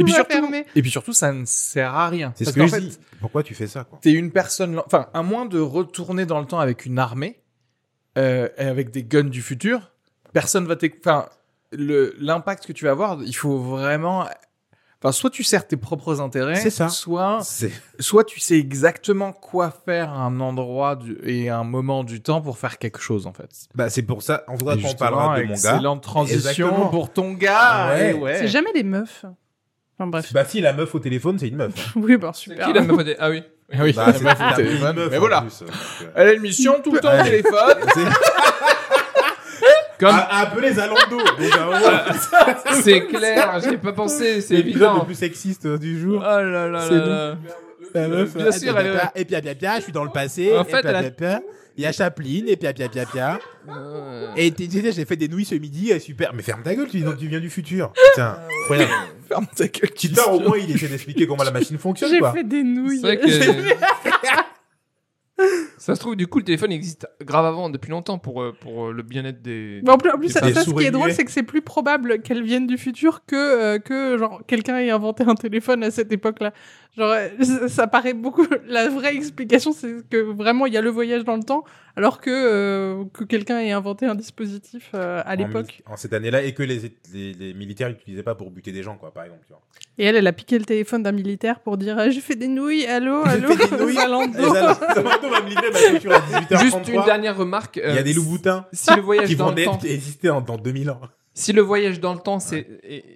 et 0.00 0.04
puis 0.04 0.12
va 0.12 0.18
surtout 0.18 0.32
fermer. 0.32 0.66
et 0.74 0.82
puis 0.82 0.90
surtout 0.90 1.12
ça 1.12 1.32
ne 1.32 1.44
sert 1.44 1.94
à 1.94 2.08
rien 2.08 2.32
C'est 2.36 2.44
ce 2.46 2.52
que 2.52 2.66
je 2.66 2.74
fait, 2.74 2.80
dis. 2.80 2.98
Pourquoi 3.20 3.42
tu 3.42 3.54
fais 3.54 3.66
ça, 3.66 3.84
quoi 3.84 3.98
t'es 4.02 4.12
une 4.12 4.30
personne, 4.30 4.78
enfin, 4.84 5.06
à 5.14 5.22
moins 5.22 5.46
de 5.46 5.58
retourner 5.60 6.26
dans 6.26 6.40
le 6.40 6.46
temps 6.46 6.60
avec 6.60 6.86
une 6.86 6.98
armée, 6.98 7.40
euh, 8.18 8.48
et 8.56 8.62
avec 8.64 8.90
des 8.90 9.04
guns 9.04 9.24
du 9.24 9.42
futur, 9.42 9.92
personne 10.32 10.66
va 10.66 10.76
t'écouter. 10.76 11.02
Enfin, 11.08 11.26
le, 11.72 12.14
l'impact 12.18 12.66
que 12.66 12.72
tu 12.72 12.84
vas 12.86 12.92
avoir, 12.92 13.22
il 13.22 13.34
faut 13.34 13.58
vraiment, 13.58 14.26
enfin, 15.02 15.12
soit 15.12 15.28
tu 15.30 15.42
sers 15.42 15.66
tes 15.66 15.76
propres 15.76 16.20
intérêts, 16.22 16.54
C'est 16.56 16.70
ça. 16.70 16.88
soit, 16.88 17.40
soit 17.98 18.24
tu 18.24 18.40
sais 18.40 18.58
exactement 18.58 19.32
quoi 19.32 19.70
faire 19.70 20.12
à 20.12 20.20
un 20.22 20.40
endroit 20.40 20.96
du, 20.96 21.18
et 21.24 21.50
à 21.50 21.58
un 21.58 21.64
moment 21.64 22.04
du 22.04 22.22
temps 22.22 22.40
pour 22.40 22.56
faire 22.56 22.78
quelque 22.78 23.00
chose, 23.00 23.26
en 23.26 23.32
fait. 23.34 23.50
bah, 23.74 23.90
c'est 23.90 24.02
pour 24.02 24.22
ça, 24.22 24.44
en 24.48 24.56
quand 24.56 24.76
on 24.82 24.94
parlera 24.94 25.36
de 25.36 25.42
mon 25.42 25.48
gars. 25.48 25.52
Excellente 25.54 26.02
transition 26.02 26.68
Exactement. 26.68 26.88
pour 26.88 27.12
ton 27.12 27.32
gars. 27.34 27.88
Ouais. 27.94 28.12
ouais. 28.14 28.38
C'est 28.38 28.48
jamais 28.48 28.72
des 28.72 28.84
meufs. 28.84 29.26
Enfin 29.98 30.08
bref. 30.10 30.32
Bah, 30.32 30.44
si 30.44 30.60
la 30.60 30.72
meuf 30.72 30.94
au 30.94 30.98
téléphone, 30.98 31.38
c'est 31.38 31.48
une 31.48 31.56
meuf. 31.56 31.72
hein. 31.76 31.92
Oui, 31.96 32.16
bah 32.16 32.32
super. 32.34 32.66
qui 32.66 32.72
la 32.72 32.82
meuf 32.82 32.98
au 32.98 33.02
dé- 33.02 33.16
Ah 33.18 33.30
oui. 33.30 33.42
Ah 33.72 33.78
oui, 33.82 33.92
Bah, 33.94 34.04
la 34.08 34.12
c'est 34.12 34.24
meuf 34.24 34.38
au 34.40 34.42
la 34.44 34.52
téléphone. 34.52 34.96
meuf, 34.96 35.08
Mais 35.10 35.16
en 35.16 35.20
voilà. 35.20 35.40
plus, 35.42 35.62
euh, 35.62 35.66
donc, 35.66 35.74
euh. 36.02 36.06
Elle 36.14 36.28
a 36.28 36.32
une 36.34 36.42
mission 36.42 36.74
tout 36.84 36.92
le 36.92 37.00
temps 37.00 37.08
au 37.08 37.16
Ouais. 37.16 37.24
téléphone. 37.24 37.76
Comme 39.98 40.10
À, 40.14 40.18
à 40.18 40.38
appeler 40.42 40.72
Zalando. 40.74 41.00
Donc, 41.16 41.56
à 41.56 41.62
un 41.62 41.64
moment, 41.64 42.80
c'est 42.82 43.06
clair, 43.06 43.58
j'y 43.62 43.70
ai 43.70 43.78
pas 43.78 43.92
pensé, 43.94 44.34
c'est 44.34 44.40
c'est 44.42 44.54
l'épisode 44.56 44.80
le 44.82 44.86
évident. 44.88 45.04
plus 45.06 45.14
sexiste 45.14 45.64
euh, 45.64 45.78
du 45.78 45.98
jour. 45.98 46.18
Oh 46.22 46.28
là 46.42 46.68
là 46.68 46.80
C'est 46.86 46.94
là 46.98 47.06
là. 47.06 47.34
La 47.94 48.08
meuf, 48.08 48.36
Bien 48.36 48.52
sûr, 48.52 48.78
elle 48.78 48.86
est- 48.88 49.20
Et 49.20 49.24
puis, 49.24 49.40
pia, 49.40 49.54
pia, 49.54 49.76
je 49.78 49.84
suis 49.84 49.92
dans 49.92 50.04
le 50.04 50.10
passé. 50.10 50.54
En 50.54 50.64
et 50.64 50.64
fait, 50.66 50.84
elle 50.84 50.96
a- 50.96 51.02
pia, 51.04 51.10
pia. 51.12 51.40
Il 51.76 51.82
y 51.82 51.86
a 51.86 51.92
Chaplin, 51.92 52.44
et 52.46 52.56
pia, 52.56 52.72
pia, 52.72 52.88
pia, 52.88 53.04
pia. 53.04 53.38
Et 54.36 54.50
tu 54.50 54.70
sais, 54.70 54.92
j'ai 54.92 55.04
fait 55.04 55.16
des 55.16 55.28
nouilles 55.28 55.44
ce 55.44 55.54
midi, 55.54 55.90
et 55.90 55.98
super. 55.98 56.32
Mais 56.32 56.42
ferme 56.42 56.62
ta 56.62 56.74
gueule, 56.74 56.88
tu, 56.88 57.02
tu 57.18 57.26
viens 57.28 57.40
du 57.40 57.50
futur. 57.50 57.92
Tiens, 58.14 58.38
incroyable. 58.62 58.92
Ferme 59.28 59.46
ta 59.54 59.66
gueule. 59.66 59.90
Titor, 59.90 60.34
au 60.34 60.40
moins, 60.40 60.56
il 60.56 60.70
essaie 60.70 60.88
d'expliquer 60.88 61.26
comment 61.26 61.42
la 61.44 61.50
machine 61.50 61.76
fonctionne, 61.78 62.10
J'ai 62.10 62.18
quoi. 62.20 62.32
fait 62.32 62.44
des 62.44 62.62
nouilles. 62.62 63.00
C'est 63.00 63.16
vrai 63.16 63.18
que. 63.18 63.26
Ça 65.78 65.94
se 65.94 66.00
trouve, 66.00 66.16
du 66.16 66.26
coup, 66.26 66.38
le 66.38 66.44
téléphone 66.44 66.72
existe 66.72 67.06
grave 67.22 67.44
avant, 67.44 67.68
depuis 67.68 67.90
longtemps, 67.90 68.18
pour, 68.18 68.42
euh, 68.42 68.52
pour 68.58 68.86
euh, 68.86 68.92
le 68.92 69.02
bien-être 69.02 69.42
des. 69.42 69.80
Mais 69.84 69.90
en 69.90 69.98
plus, 69.98 70.10
en 70.10 70.16
plus, 70.16 70.28
Des 70.28 70.32
ça, 70.32 70.64
ce 70.64 70.70
qui 70.70 70.84
est 70.84 70.90
drôle, 70.90 71.12
c'est 71.12 71.24
que 71.24 71.30
c'est 71.30 71.42
plus 71.42 71.60
probable 71.60 72.22
qu'elles 72.22 72.42
viennent 72.42 72.66
du 72.66 72.78
futur 72.78 73.22
que, 73.26 73.36
euh, 73.36 73.78
que 73.78 74.16
genre, 74.16 74.40
quelqu'un 74.46 74.78
ait 74.78 74.90
inventé 74.90 75.24
un 75.24 75.34
téléphone 75.34 75.84
à 75.84 75.90
cette 75.90 76.10
époque-là. 76.10 76.54
Genre, 76.96 77.10
euh, 77.10 77.68
ça, 77.68 77.86
paraît 77.86 78.14
beaucoup. 78.14 78.46
La 78.66 78.88
vraie 78.88 79.14
explication, 79.14 79.72
c'est 79.72 80.08
que 80.08 80.16
vraiment, 80.16 80.66
il 80.66 80.72
y 80.72 80.76
a 80.76 80.80
le 80.80 80.90
voyage 80.90 81.24
dans 81.24 81.36
le 81.36 81.42
temps, 81.42 81.64
alors 81.94 82.20
que, 82.20 82.30
euh, 82.30 83.04
que 83.12 83.24
quelqu'un 83.24 83.58
ait 83.60 83.72
inventé 83.72 84.06
un 84.06 84.14
dispositif 84.14 84.90
euh, 84.94 85.22
à 85.24 85.36
l'époque. 85.36 85.82
En, 85.86 85.96
cette 85.96 86.14
année-là, 86.14 86.42
et 86.42 86.54
que 86.54 86.62
les, 86.62 86.92
les, 87.12 87.34
les 87.34 87.54
militaires 87.54 87.90
l'utilisaient 87.90 88.22
pas 88.22 88.34
pour 88.34 88.50
buter 88.50 88.72
des 88.72 88.82
gens, 88.82 88.96
quoi, 88.96 89.12
par 89.12 89.24
exemple. 89.24 89.42
Tu 89.46 89.52
vois. 89.52 89.62
Et 89.98 90.04
elle, 90.04 90.16
elle 90.16 90.26
a 90.26 90.32
piqué 90.32 90.58
le 90.58 90.64
téléphone 90.64 91.02
d'un 91.02 91.12
militaire 91.12 91.60
pour 91.60 91.76
dire 91.76 91.98
euh, 91.98 92.10
J'ai 92.10 92.20
fait 92.20 92.36
des 92.36 92.48
nouilles, 92.48 92.86
allô, 92.86 93.22
allô. 93.24 93.48
Zalando. 93.92 94.38
Zalando 94.38 95.30
va 95.30 95.40
me 95.42 95.48
livrer 95.48 95.70
ma 95.70 95.90
voiture 95.90 96.12
à 96.12 96.18
18h33. 96.18 96.60
Juste 96.60 96.88
une 96.88 97.04
dernière 97.04 97.36
remarque. 97.36 97.80
Il 97.82 97.94
y 97.94 97.98
a 97.98 98.02
des 98.02 98.12
loups-boutins 98.12 98.66
Si 98.72 98.94
le 98.94 99.02
voyage 99.02 99.28
qui 99.28 99.36
dans 99.36 99.46
vont 99.46 99.54
le 99.54 99.64
temps, 99.64 99.78
exister 99.84 100.30
en, 100.30 100.40
dans 100.40 100.56
2000 100.56 100.90
ans. 100.90 101.00
Si 101.38 101.52
le 101.52 101.60
voyage 101.62 102.00
dans 102.00 102.14
le 102.14 102.18
temps 102.20 102.40
c'est, 102.40 102.66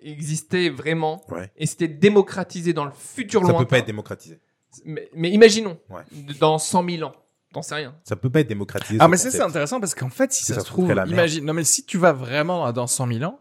existait 0.05 0.69
vraiment 0.69 1.25
Ouais. 1.31 1.51
et 1.57 1.67
c'était 1.67 1.89
démocratisé 1.89 2.73
dans 2.73 2.85
le 2.85 2.91
futur 2.93 3.41
Ça 3.41 3.47
lointain, 3.49 3.59
peut 3.65 3.69
pas 3.69 3.79
être 3.79 3.87
démocratisé. 3.87 4.39
mais, 4.85 5.09
mais 5.15 5.31
imaginons 5.31 5.79
Ouais. 5.89 6.03
dans 6.39 6.59
100 6.59 6.89
000 6.89 7.03
ans, 7.09 7.15
t'en 7.53 7.63
sais 7.63 7.75
rien. 7.77 7.97
Ça 8.05 8.17
peut 8.17 8.31
pas 8.31 8.41
être 8.41 8.49
démocratisé. 8.49 8.99
Ah, 9.01 9.09
mais 9.09 9.17
ça, 9.17 9.31
c'est 9.31 9.41
intéressant 9.41 9.81
parce 9.81 9.95
qu'en 9.95 10.11
fait, 10.11 10.33
si 10.33 10.45
ça, 10.45 10.55
Ça 10.55 10.61
se 10.61 10.67
trouve, 10.67 10.91
imagine, 11.07 11.45
non, 11.45 11.55
mais 11.55 11.65
si 11.65 11.85
tu 11.85 11.97
vas 11.99 12.13
vraiment 12.13 12.71
dans 12.73 12.87
100 12.87 13.07
000 13.13 13.25
ans, 13.25 13.41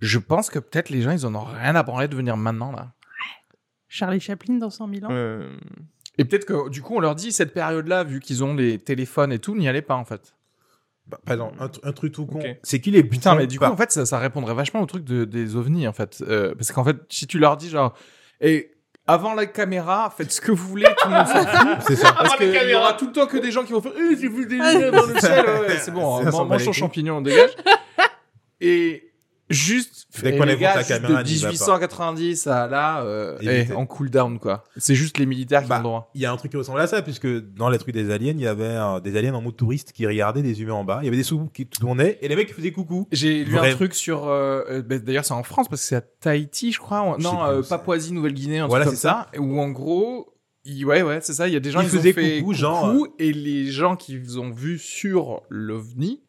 je 0.00 0.18
pense 0.18 0.50
que 0.50 0.58
peut-être 0.58 0.88
les 0.88 1.02
gens, 1.02 1.10
ils 1.12 1.24
en 1.26 1.34
ont 1.34 1.44
rien 1.44 1.76
à 1.76 1.82
branler 1.82 2.08
de 2.08 2.16
venir 2.16 2.36
maintenant, 2.36 2.72
là. 2.72 2.92
Charlie 3.88 4.20
Chaplin 4.20 4.54
dans 4.54 4.70
100 4.70 4.88
000 4.88 5.04
ans. 5.06 5.08
Euh, 5.12 5.56
Et 6.18 6.24
peut-être 6.24 6.46
que, 6.46 6.68
du 6.68 6.82
coup, 6.82 6.96
on 6.96 7.00
leur 7.00 7.14
dit, 7.14 7.30
cette 7.30 7.54
période-là, 7.54 8.02
vu 8.04 8.18
qu'ils 8.20 8.42
ont 8.42 8.54
les 8.54 8.78
téléphones 8.78 9.32
et 9.32 9.38
tout, 9.38 9.54
n'y 9.54 9.68
allez 9.68 9.82
pas, 9.82 9.94
en 9.94 10.04
fait. 10.04 10.34
Bah, 11.06 11.18
par 11.26 11.34
exemple, 11.34 11.56
un, 11.60 11.66
tr- 11.66 11.80
un 11.82 11.92
truc 11.92 12.12
tout 12.12 12.24
con, 12.26 12.40
c'est 12.62 12.80
qu'il 12.80 12.96
est 12.96 13.04
Putain, 13.04 13.34
mais 13.34 13.46
du 13.46 13.58
coup, 13.58 13.64
par- 13.64 13.72
en 13.72 13.76
fait, 13.76 13.92
ça, 13.92 14.06
ça 14.06 14.18
répondrait 14.18 14.54
vachement 14.54 14.80
au 14.80 14.86
truc 14.86 15.04
de, 15.04 15.24
des 15.26 15.54
ovnis, 15.56 15.86
en 15.86 15.92
fait. 15.92 16.22
Euh, 16.26 16.54
parce 16.54 16.72
qu'en 16.72 16.82
fait, 16.84 16.96
si 17.10 17.26
tu 17.26 17.38
leur 17.38 17.56
dis, 17.58 17.68
genre, 17.68 17.94
et 18.40 18.70
avant 19.06 19.34
la 19.34 19.44
caméra, 19.44 20.12
faites 20.16 20.32
ce 20.32 20.40
que 20.40 20.50
vous 20.50 20.66
voulez, 20.66 20.86
tout 20.98 21.08
le 21.08 21.14
monde 21.14 21.26
s'en 21.26 21.44
fout. 21.44 21.68
c'est 21.86 21.96
ça. 21.96 22.12
Parce 22.12 22.32
Avant 22.34 22.44
les 22.44 22.58
qu'il 22.58 22.70
y 22.70 22.74
aura 22.74 22.94
tout 22.94 23.06
le 23.06 23.12
temps 23.12 23.26
que 23.26 23.36
des 23.36 23.50
gens 23.50 23.64
qui 23.64 23.72
vont 23.72 23.82
faire 23.82 23.92
Eh, 23.98 24.16
j'ai 24.16 24.28
vu 24.28 24.46
des 24.46 24.54
lumières 24.54 24.92
dans 24.92 25.04
le 25.06 25.18
ciel. 25.20 25.44
Ouais, 25.44 25.76
c'est 25.78 25.90
bon, 25.90 26.16
hein, 26.26 26.30
mange 26.44 26.64
ton 26.64 26.72
champignon, 26.72 27.20
dégage. 27.20 27.50
Et 28.60 29.12
juste, 29.50 30.06
Dès 30.22 30.32
les 30.32 30.56
gars, 30.56 30.74
la 30.74 30.78
juste 30.82 30.88
caméra, 30.88 31.22
de 31.22 31.28
n'y 31.28 31.36
va 31.36 31.48
pas. 31.48 31.52
1890 31.52 32.46
à 32.46 32.66
là, 32.66 33.02
euh, 33.02 33.36
eh, 33.42 33.72
en 33.72 33.86
cool 33.86 34.10
down, 34.10 34.38
quoi. 34.38 34.64
C'est 34.76 34.94
juste 34.94 35.18
les 35.18 35.26
militaires 35.26 35.62
qui 35.62 35.68
Bah, 35.68 35.76
ont 35.76 35.78
le 35.78 35.84
droit. 35.84 36.10
Il 36.14 36.20
y 36.20 36.26
a 36.26 36.32
un 36.32 36.36
truc 36.36 36.50
qui 36.52 36.56
ressemble 36.56 36.80
à 36.80 36.86
ça, 36.86 37.02
puisque 37.02 37.26
dans 37.54 37.68
les 37.68 37.78
trucs 37.78 37.94
des 37.94 38.10
aliens, 38.10 38.32
il 38.36 38.40
y 38.40 38.46
avait 38.46 38.64
euh, 38.64 39.00
des 39.00 39.16
aliens 39.16 39.34
en 39.34 39.42
mode 39.42 39.56
touriste 39.56 39.92
qui 39.92 40.06
regardaient 40.06 40.42
des 40.42 40.62
humains 40.62 40.74
en 40.74 40.84
bas. 40.84 40.98
Il 41.02 41.04
y 41.04 41.08
avait 41.08 41.16
des 41.16 41.22
sous 41.22 41.46
qui 41.52 41.66
tournaient 41.66 42.18
et 42.22 42.28
les 42.28 42.36
mecs 42.36 42.54
faisaient 42.54 42.72
coucou. 42.72 43.06
J'ai 43.12 43.44
lu 43.44 43.58
un 43.58 43.70
truc 43.72 43.94
sur. 43.94 44.26
euh, 44.28 44.62
euh, 44.70 44.82
bah, 44.82 44.98
D'ailleurs, 44.98 45.24
c'est 45.24 45.34
en 45.34 45.42
France 45.42 45.68
parce 45.68 45.82
que 45.82 45.86
c'est 45.88 45.96
à 45.96 46.00
Tahiti, 46.00 46.72
je 46.72 46.78
crois. 46.78 47.16
Je 47.18 47.22
Non, 47.24 47.44
euh. 47.44 47.62
Papouasie, 47.62 48.12
Nouvelle-Guinée, 48.12 48.58
un 48.60 48.66
Voilà, 48.66 48.84
truc 48.86 48.92
comme 48.94 49.00
c'est 49.00 49.08
ça. 49.08 49.26
Où 49.38 49.60
en 49.60 49.70
gros, 49.70 50.32
il- 50.64 50.86
ouais, 50.86 51.02
ouais, 51.02 51.18
c'est 51.20 51.34
ça. 51.34 51.48
Il 51.48 51.54
y 51.54 51.56
a 51.56 51.60
des 51.60 51.70
gens 51.70 51.80
qui 51.80 51.86
ont 51.86 51.88
faisaient 51.90 52.12
fait 52.12 52.38
coucou, 52.38 52.50
coucou, 52.52 52.54
genre, 52.54 52.86
euh, 52.88 53.06
et 53.18 53.32
les 53.32 53.66
gens 53.70 53.96
qui 53.96 54.18
ont 54.38 54.50
vu 54.50 54.78
sur 54.78 55.42
l'OVNI 55.50 56.22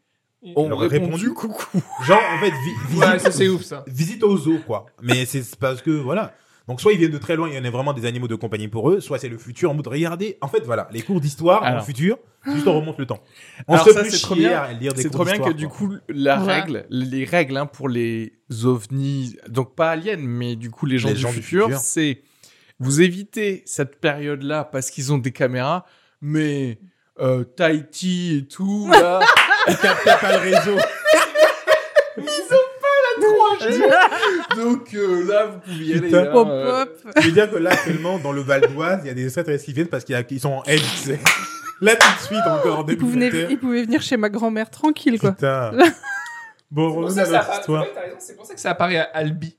ont 0.56 0.76
répondu, 0.76 1.06
répondu. 1.06 1.34
coucou. 1.34 1.82
Genre, 2.04 2.22
en 2.36 2.40
fait, 2.40 2.52
vi- 2.52 2.88
visite, 2.90 3.04
Ouais, 3.04 3.32
c'est 3.32 3.48
ouf 3.48 3.62
ça. 3.64 3.84
visite 3.88 4.24
au 4.24 4.38
zoo, 4.38 4.60
quoi. 4.66 4.86
Mais 5.02 5.26
c'est 5.26 5.56
parce 5.58 5.82
que, 5.82 5.92
voilà. 5.92 6.34
Donc, 6.68 6.82
soit 6.82 6.94
ils 6.94 6.98
viennent 6.98 7.12
de 7.12 7.18
très 7.20 7.36
loin, 7.36 7.48
il 7.48 7.54
y 7.56 7.60
en 7.60 7.64
a 7.64 7.70
vraiment 7.70 7.94
des 7.94 8.06
animaux 8.08 8.28
de 8.28 8.34
compagnie 8.34 8.68
pour 8.68 8.90
eux, 8.90 9.00
soit 9.00 9.20
c'est 9.20 9.30
le 9.30 9.38
futur 9.38 9.70
en 9.70 9.76
mode, 9.76 9.86
regardez. 9.88 10.38
En 10.42 10.48
fait, 10.48 10.62
voilà, 10.66 10.88
les 10.92 11.02
cours 11.04 11.22
d'histoire 11.22 11.76
le 11.76 11.82
futur, 11.82 12.18
juste 12.44 12.66
on 12.68 12.80
remonte 12.80 12.98
le 12.98 13.06
temps. 13.06 13.20
On 13.68 13.74
Alors 13.76 13.86
se 13.86 13.94
ça, 13.94 14.04
fait 14.04 14.10
c'est 14.10 14.22
trop 14.24 14.34
bien. 14.34 14.58
à 14.60 14.74
lire 14.74 14.94
des 14.94 15.04
C'est 15.04 15.12
trop 15.12 15.26
bien 15.26 15.38
que 15.38 15.52
du 15.52 15.68
coup, 15.68 15.94
la 16.10 16.42
Ouais. 16.42 16.54
règle, 16.62 16.86
les 16.90 17.24
règles 17.24 17.58
hein, 17.58 17.68
pour 17.68 17.88
les 17.88 18.34
ovnis, 18.64 19.38
donc 19.48 19.76
pas 19.76 19.92
aliens, 19.92 20.18
mais 20.20 20.56
du 20.56 20.72
coup 20.72 20.88
les 20.88 20.98
gens, 20.98 21.10
Les 21.10 21.14
du, 21.16 21.20
gens 21.22 21.30
du 21.30 21.36
futur, 21.44 21.66
futur. 21.66 21.80
c'est 21.80 22.22
vous 22.80 23.00
évitez 23.00 23.62
cette 23.68 24.02
période-là 24.02 24.64
parce 24.64 24.90
qu'ils 24.90 25.14
ont 25.14 25.18
des 25.20 25.32
caméras, 25.32 25.86
mais 26.20 26.80
euh, 27.22 27.44
Tahiti 27.44 28.38
et 28.38 28.48
tout, 28.48 28.90
là, 28.92 29.20
Ils 29.68 29.78
captaient 29.78 30.18
pas 30.22 30.32
le 30.34 30.38
réseau. 30.38 30.78
donc 34.56 34.94
euh, 34.94 35.26
là 35.28 35.46
vous 35.48 35.60
pouvez 35.60 35.86
y 35.86 35.92
aller. 35.94 36.02
Putain. 36.02 36.24
hein, 36.24 36.30
Pop, 36.32 36.48
euh, 36.50 36.86
pop. 36.86 37.14
Je 37.18 37.22
veux 37.28 37.32
dire 37.32 37.50
que 37.52 37.56
là, 37.58 37.72
actuellement, 37.72 38.20
dans 38.20 38.32
le 38.32 38.42
Val 38.42 38.62
d'Oise, 38.62 39.00
il 39.04 39.08
y 39.08 39.10
a 39.10 39.14
des 39.14 39.26
extraterrestres 39.26 39.66
qui 39.66 39.74
viennent 39.74 39.88
parce 39.88 40.04
qu'ils 40.04 40.40
sont 40.40 40.52
en 40.52 40.64
L, 40.64 40.80
tu 40.80 40.86
sais. 40.86 41.20
Là, 41.82 41.96
tout 41.96 42.08
de 42.08 42.26
suite, 42.26 42.46
encore 42.48 42.80
en 42.80 42.86
Ils 42.88 42.98
pouvaient, 42.98 43.30
2021. 43.30 43.50
ils 43.50 43.60
pouvaient 43.60 43.84
venir 43.84 44.02
chez 44.02 44.18
ma 44.18 44.30
grand-mère 44.30 44.70
tranquille, 44.70 45.20
quoi. 45.20 45.32
Putain. 45.32 45.72
Bon, 46.72 46.92
revenons 46.94 47.06
à 47.06 47.10
que 47.10 47.14
ça 47.14 47.22
notre 47.32 47.36
apparaît- 47.44 47.60
histoire. 47.60 47.84
ouais, 47.84 47.92
t'as 47.94 48.02
raison, 48.02 48.16
c'est 48.20 48.36
pour 48.36 48.46
ça 48.46 48.54
que 48.56 48.60
ça 48.60 48.72
apparaît 48.72 48.98
à 48.98 49.04
Albi. 49.14 49.56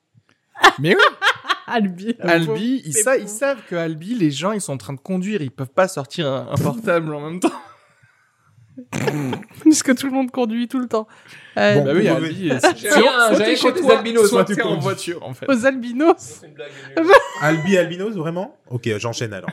Mais 0.81 0.95
oui, 0.97 1.03
Albi. 1.67 2.17
Albi, 2.21 2.83
ils, 2.85 2.93
sa- 2.95 3.17
ils 3.17 3.29
savent 3.29 3.61
que 3.71 3.77
Albi, 3.77 4.15
les 4.15 4.31
gens 4.33 4.51
ils 4.53 4.61
sont 4.61 4.73
en 4.73 4.77
train 4.77 4.93
de 4.93 4.99
conduire, 5.01 5.41
ils 5.41 5.53
peuvent 5.53 5.71
pas 5.71 5.87
sortir 5.89 6.27
un, 6.27 6.49
un 6.51 6.57
portable 6.63 7.15
en 7.15 7.21
même 7.21 7.39
temps. 7.41 7.53
Parce 9.65 9.83
que 9.83 9.93
tout 9.93 10.07
le 10.07 10.13
monde 10.13 10.31
conduit 10.31 10.69
tout 10.69 10.79
le 10.79 10.89
temps. 10.89 11.07
Euh, 11.57 11.75
Bon, 11.77 11.85
bah 11.85 11.93
oui, 11.95 12.05
j'ai 12.51 12.59
t'es 12.59 12.95
rien 12.95 13.57
chez 13.57 13.73
toi, 13.73 13.99
albinos, 13.99 14.29
soit 14.29 14.45
tu 14.45 14.61
en 14.61 14.79
voiture 14.79 15.23
en 15.23 15.33
fait. 15.33 15.47
Aux 15.49 15.65
albinos. 15.65 16.43
Albi 17.41 17.77
albinos, 17.77 18.15
vraiment 18.15 18.57
Ok, 18.69 18.89
j'enchaîne 18.99 19.33
alors. 19.33 19.51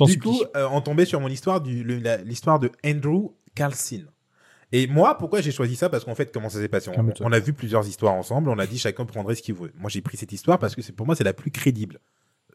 Du 0.00 0.18
coup, 0.18 0.42
euh, 0.56 0.68
on 0.70 0.80
tombait 0.80 1.06
sur 1.06 1.20
mon 1.20 1.28
histoire, 1.28 1.60
du, 1.60 1.82
l'histoire 2.24 2.58
de 2.58 2.70
Andrew 2.84 3.32
Carlson. 3.54 4.04
Et 4.70 4.86
moi, 4.86 5.16
pourquoi 5.16 5.40
j'ai 5.40 5.50
choisi 5.50 5.76
ça? 5.76 5.88
Parce 5.88 6.04
qu'en 6.04 6.14
fait, 6.14 6.30
comment 6.32 6.50
ça 6.50 6.60
s'est 6.60 6.68
passé? 6.68 6.90
On, 7.20 7.32
a 7.32 7.38
vu 7.38 7.54
plusieurs 7.54 7.88
histoires 7.88 8.12
ensemble, 8.12 8.50
on 8.50 8.58
a 8.58 8.66
dit 8.66 8.78
chacun 8.78 9.06
prendrait 9.06 9.34
ce 9.34 9.42
qu'il 9.42 9.54
veut. 9.54 9.72
Moi, 9.76 9.88
j'ai 9.88 10.02
pris 10.02 10.18
cette 10.18 10.32
histoire 10.32 10.58
parce 10.58 10.74
que 10.74 10.82
c'est 10.82 10.92
pour 10.92 11.06
moi, 11.06 11.16
c'est 11.16 11.24
la 11.24 11.32
plus 11.32 11.50
crédible 11.50 12.00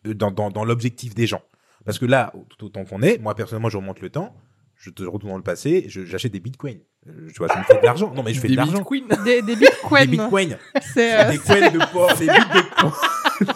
euh, 0.06 0.14
dans, 0.14 0.30
dans, 0.30 0.52
dans 0.52 0.64
l'objectif 0.64 1.16
des 1.16 1.26
gens. 1.26 1.42
Parce 1.86 2.00
que 2.00 2.06
là, 2.06 2.32
tout 2.50 2.68
autant 2.68 2.86
qu'on 2.86 3.02
est, 3.02 3.18
moi, 3.18 3.36
personnellement, 3.36 3.70
je 3.70 3.78
remonte 3.78 4.00
le 4.00 4.10
temps, 4.10 4.36
je 4.84 4.90
te 4.90 5.04
retourne 5.04 5.32
dans 5.32 5.38
le 5.38 5.44
passé, 5.44 5.86
je- 5.88 6.04
j'achète 6.04 6.32
des 6.34 6.40
bitcoins. 6.42 6.80
Euh, 7.08 7.28
tu 7.30 7.38
vois, 7.38 7.48
je 7.54 7.58
me 7.58 7.64
fais 7.64 7.80
de 7.80 7.86
l'argent. 7.86 8.14
Non, 8.14 8.22
mais 8.24 8.34
je 8.34 8.40
fais 8.42 8.48
Des 8.50 8.54
de 8.54 8.58
l'argent. 8.58 8.74
bitcoins. 8.80 9.08
Des, 9.24 9.42
des 9.42 9.56
Des 9.56 9.56
bitcoins. 9.56 10.06
bitcoins. 10.10 10.58
C'est, 10.94 11.20
euh, 11.26 11.32
des 11.32 11.38
coins 11.38 11.70
de 11.70 11.92
porc, 11.92 12.16
des 12.18 12.28
porc. 12.28 13.02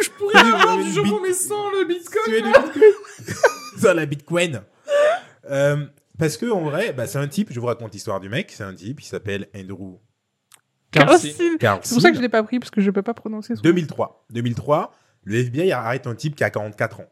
Je 0.00 0.10
pourrais 0.18 0.38
avoir 0.38 0.78
du 0.78 0.90
jambon 0.92 1.16
bite- 1.16 1.22
mais 1.22 1.32
sans 1.32 1.70
le 1.70 1.84
bitcoin. 1.86 2.22
Tu 2.26 2.34
es 2.36 2.42
bitcoin 2.42 2.92
Ça, 3.78 3.94
la 3.94 4.06
bitcoin. 4.06 4.62
Euh, 5.50 5.84
parce 6.18 6.36
que, 6.36 6.46
en 6.50 6.62
vrai, 6.62 6.92
bah, 6.92 7.06
c'est 7.06 7.18
un 7.18 7.28
type, 7.28 7.52
je 7.52 7.58
vous 7.60 7.66
raconte 7.66 7.92
l'histoire 7.92 8.20
du 8.20 8.28
mec, 8.28 8.52
c'est 8.54 8.62
un 8.64 8.74
type, 8.74 9.00
il 9.00 9.04
s'appelle 9.04 9.48
Andrew 9.56 9.98
Carlson. 10.92 11.28
C'est 11.36 11.58
pour 11.94 12.00
ça 12.00 12.10
que 12.10 12.16
je 12.16 12.22
l'ai 12.22 12.28
pas 12.28 12.42
pris, 12.42 12.58
parce 12.60 12.70
que 12.70 12.80
je 12.80 12.90
peux 12.90 13.02
pas 13.02 13.14
prononcer 13.14 13.54
son 13.56 13.62
nom. 13.62 13.70
2003. 13.70 14.26
2003, 14.30 14.92
le 15.24 15.36
FBI 15.40 15.72
arrête 15.72 16.06
un 16.06 16.14
type 16.14 16.36
qui 16.36 16.44
a 16.44 16.50
44 16.50 17.00
ans. 17.00 17.06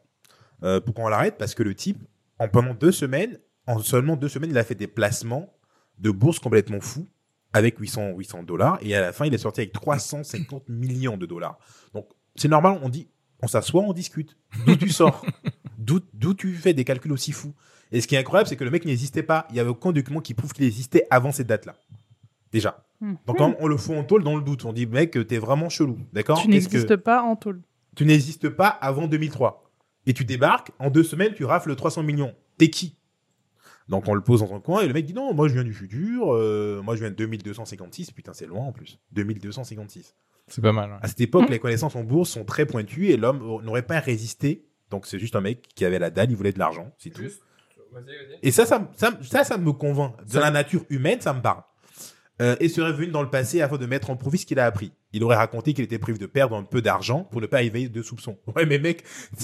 Euh, 0.62 0.80
pourquoi 0.80 1.04
on 1.04 1.08
l'arrête? 1.08 1.36
Parce 1.38 1.54
que 1.54 1.62
le 1.64 1.74
type, 1.74 1.98
en 2.38 2.48
pendant 2.48 2.74
deux 2.74 2.92
semaines, 2.92 3.38
en 3.66 3.78
seulement 3.80 4.16
deux 4.16 4.28
semaines, 4.28 4.50
il 4.50 4.58
a 4.58 4.64
fait 4.64 4.74
des 4.74 4.86
placements 4.86 5.52
de 5.98 6.10
bourse 6.10 6.38
complètement 6.38 6.80
fous 6.80 7.06
avec 7.52 7.78
800, 7.78 8.16
800 8.16 8.42
dollars 8.44 8.78
et 8.80 8.94
à 8.96 9.00
la 9.00 9.12
fin, 9.12 9.26
il 9.26 9.34
est 9.34 9.38
sorti 9.38 9.60
avec 9.60 9.72
350 9.72 10.68
millions 10.68 11.16
de 11.16 11.26
dollars. 11.26 11.58
Donc, 11.94 12.08
c'est 12.34 12.48
normal, 12.48 12.78
on 12.82 12.88
dit, 12.88 13.08
on 13.42 13.46
s'assoit, 13.46 13.82
on 13.82 13.92
discute. 13.92 14.36
D'où 14.66 14.76
tu 14.76 14.88
sors? 14.88 15.24
D'où 15.78 16.34
tu 16.34 16.54
fais 16.54 16.72
des 16.74 16.84
calculs 16.84 17.12
aussi 17.12 17.32
fous? 17.32 17.54
Et 17.90 18.00
ce 18.00 18.06
qui 18.06 18.14
est 18.14 18.18
incroyable, 18.18 18.48
c'est 18.48 18.56
que 18.56 18.64
le 18.64 18.70
mec 18.70 18.84
n'existait 18.86 19.22
pas. 19.22 19.46
Il 19.50 19.56
y 19.56 19.60
avait 19.60 19.68
aucun 19.68 19.92
document 19.92 20.20
qui 20.20 20.32
prouve 20.32 20.52
qu'il 20.52 20.64
existait 20.64 21.06
avant 21.10 21.30
cette 21.30 21.46
date-là. 21.48 21.74
Déjà. 22.52 22.84
Hmm. 23.00 23.14
Donc, 23.26 23.40
on, 23.40 23.54
on 23.60 23.66
le 23.66 23.76
fout 23.76 23.96
en 23.96 24.04
tôle 24.04 24.22
dans 24.24 24.36
le 24.36 24.42
doute. 24.42 24.64
On 24.64 24.72
dit, 24.72 24.86
mec, 24.86 25.18
t'es 25.26 25.38
vraiment 25.38 25.68
chelou. 25.68 25.98
D'accord? 26.12 26.40
Tu 26.40 26.46
que- 26.46 26.52
n'existes 26.52 26.96
pas 26.96 27.22
en 27.22 27.36
tôle. 27.36 27.60
tu 27.96 28.06
n'existes 28.06 28.48
pas 28.48 28.68
avant 28.68 29.08
2003. 29.08 29.61
Et 30.06 30.14
tu 30.14 30.24
débarques, 30.24 30.70
en 30.78 30.90
deux 30.90 31.04
semaines, 31.04 31.34
tu 31.34 31.44
rafles 31.44 31.74
300 31.76 32.02
millions. 32.02 32.34
T'es 32.58 32.68
qui? 32.70 32.96
Donc 33.88 34.06
on 34.08 34.14
le 34.14 34.22
pose 34.22 34.40
dans 34.40 34.54
un 34.54 34.60
coin 34.60 34.80
et 34.82 34.86
le 34.86 34.94
mec 34.94 35.04
dit 35.04 35.12
non, 35.12 35.34
moi 35.34 35.48
je 35.48 35.54
viens 35.54 35.64
du 35.64 35.74
futur, 35.74 36.34
euh, 36.34 36.80
moi 36.82 36.94
je 36.94 37.00
viens 37.00 37.10
de 37.10 37.16
2256, 37.16 38.12
putain 38.12 38.32
c'est 38.32 38.46
loin 38.46 38.64
en 38.64 38.72
plus, 38.72 38.98
2256. 39.12 40.14
C'est 40.48 40.60
pas 40.62 40.72
mal. 40.72 40.90
ouais. 40.90 40.96
À 41.02 41.08
cette 41.08 41.20
époque, 41.20 41.44
Mhm. 41.44 41.50
les 41.50 41.58
connaissances 41.58 41.96
en 41.96 42.04
bourse 42.04 42.30
sont 42.30 42.44
très 42.44 42.64
pointues 42.66 43.08
et 43.08 43.16
l'homme 43.16 43.38
n'aurait 43.64 43.82
pas 43.86 43.98
résisté. 44.00 44.66
Donc 44.90 45.06
c'est 45.06 45.18
juste 45.18 45.34
un 45.36 45.40
mec 45.40 45.68
qui 45.74 45.84
avait 45.84 45.98
la 45.98 46.10
dalle, 46.10 46.30
il 46.30 46.36
voulait 46.36 46.52
de 46.52 46.58
l'argent, 46.58 46.92
c'est 46.98 47.10
tout. 47.10 47.22
Juste. 47.22 47.42
Vas-y, 47.92 48.04
vas-y. 48.04 48.38
Et 48.42 48.50
ça, 48.52 48.66
ça, 48.66 48.78
me- 48.78 48.86
ça, 48.96 49.10
me- 49.10 49.22
ça, 49.22 49.44
ça 49.44 49.58
me 49.58 49.72
convainc. 49.72 50.16
De 50.24 50.30
Ça- 50.32 50.40
la 50.40 50.50
nature 50.50 50.84
humaine, 50.88 51.20
ça 51.20 51.32
me 51.34 51.42
parle. 51.42 51.62
Euh, 52.42 52.56
et 52.58 52.68
serait 52.68 52.92
venu 52.92 53.06
dans 53.06 53.22
le 53.22 53.30
passé 53.30 53.60
afin 53.60 53.76
de 53.76 53.86
mettre 53.86 54.10
en 54.10 54.16
profit 54.16 54.38
ce 54.38 54.46
qu'il 54.46 54.58
a 54.58 54.66
appris. 54.66 54.90
Il 55.12 55.22
aurait 55.22 55.36
raconté 55.36 55.74
qu'il 55.74 55.84
était 55.84 55.98
prévu 55.98 56.18
de 56.18 56.26
perdre 56.26 56.56
un 56.56 56.64
peu 56.64 56.82
d'argent 56.82 57.22
pour 57.30 57.40
ne 57.40 57.46
pas 57.46 57.62
éveiller 57.62 57.88
de 57.88 58.02
soupçons. 58.02 58.36
Ouais, 58.56 58.66
mais 58.66 58.78
mec, 58.78 59.04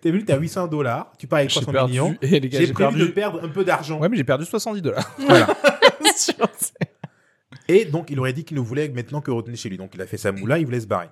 t'es 0.00 0.10
venu, 0.10 0.24
t'as 0.24 0.38
800 0.38 0.68
dollars, 0.68 1.12
tu 1.18 1.26
pars 1.26 1.40
avec 1.40 1.50
J'ai 1.50 1.60
300 1.60 1.72
perdu. 1.72 1.92
millions. 1.92 2.16
J'ai 2.22 2.40
prévu 2.40 2.74
perdu. 2.74 2.98
de 3.00 3.04
perdre 3.06 3.44
un 3.44 3.48
peu 3.48 3.62
d'argent. 3.62 4.00
Ouais, 4.00 4.08
mais 4.08 4.16
j'ai 4.16 4.24
perdu 4.24 4.44
70 4.46 4.80
dollars. 4.80 5.14
Voilà. 5.18 5.54
Et 7.68 7.84
donc, 7.84 8.10
il 8.10 8.18
aurait 8.18 8.32
dit 8.32 8.44
qu'il 8.44 8.56
ne 8.56 8.62
voulait 8.62 8.88
maintenant 8.88 9.20
que 9.20 9.30
retourner 9.30 9.56
chez 9.56 9.68
lui. 9.68 9.76
Donc, 9.76 9.94
il 9.94 10.00
a 10.00 10.06
fait 10.06 10.16
sa 10.16 10.32
moula, 10.32 10.58
il 10.58 10.64
voulait 10.64 10.80
se 10.80 10.86
barrer. 10.86 11.08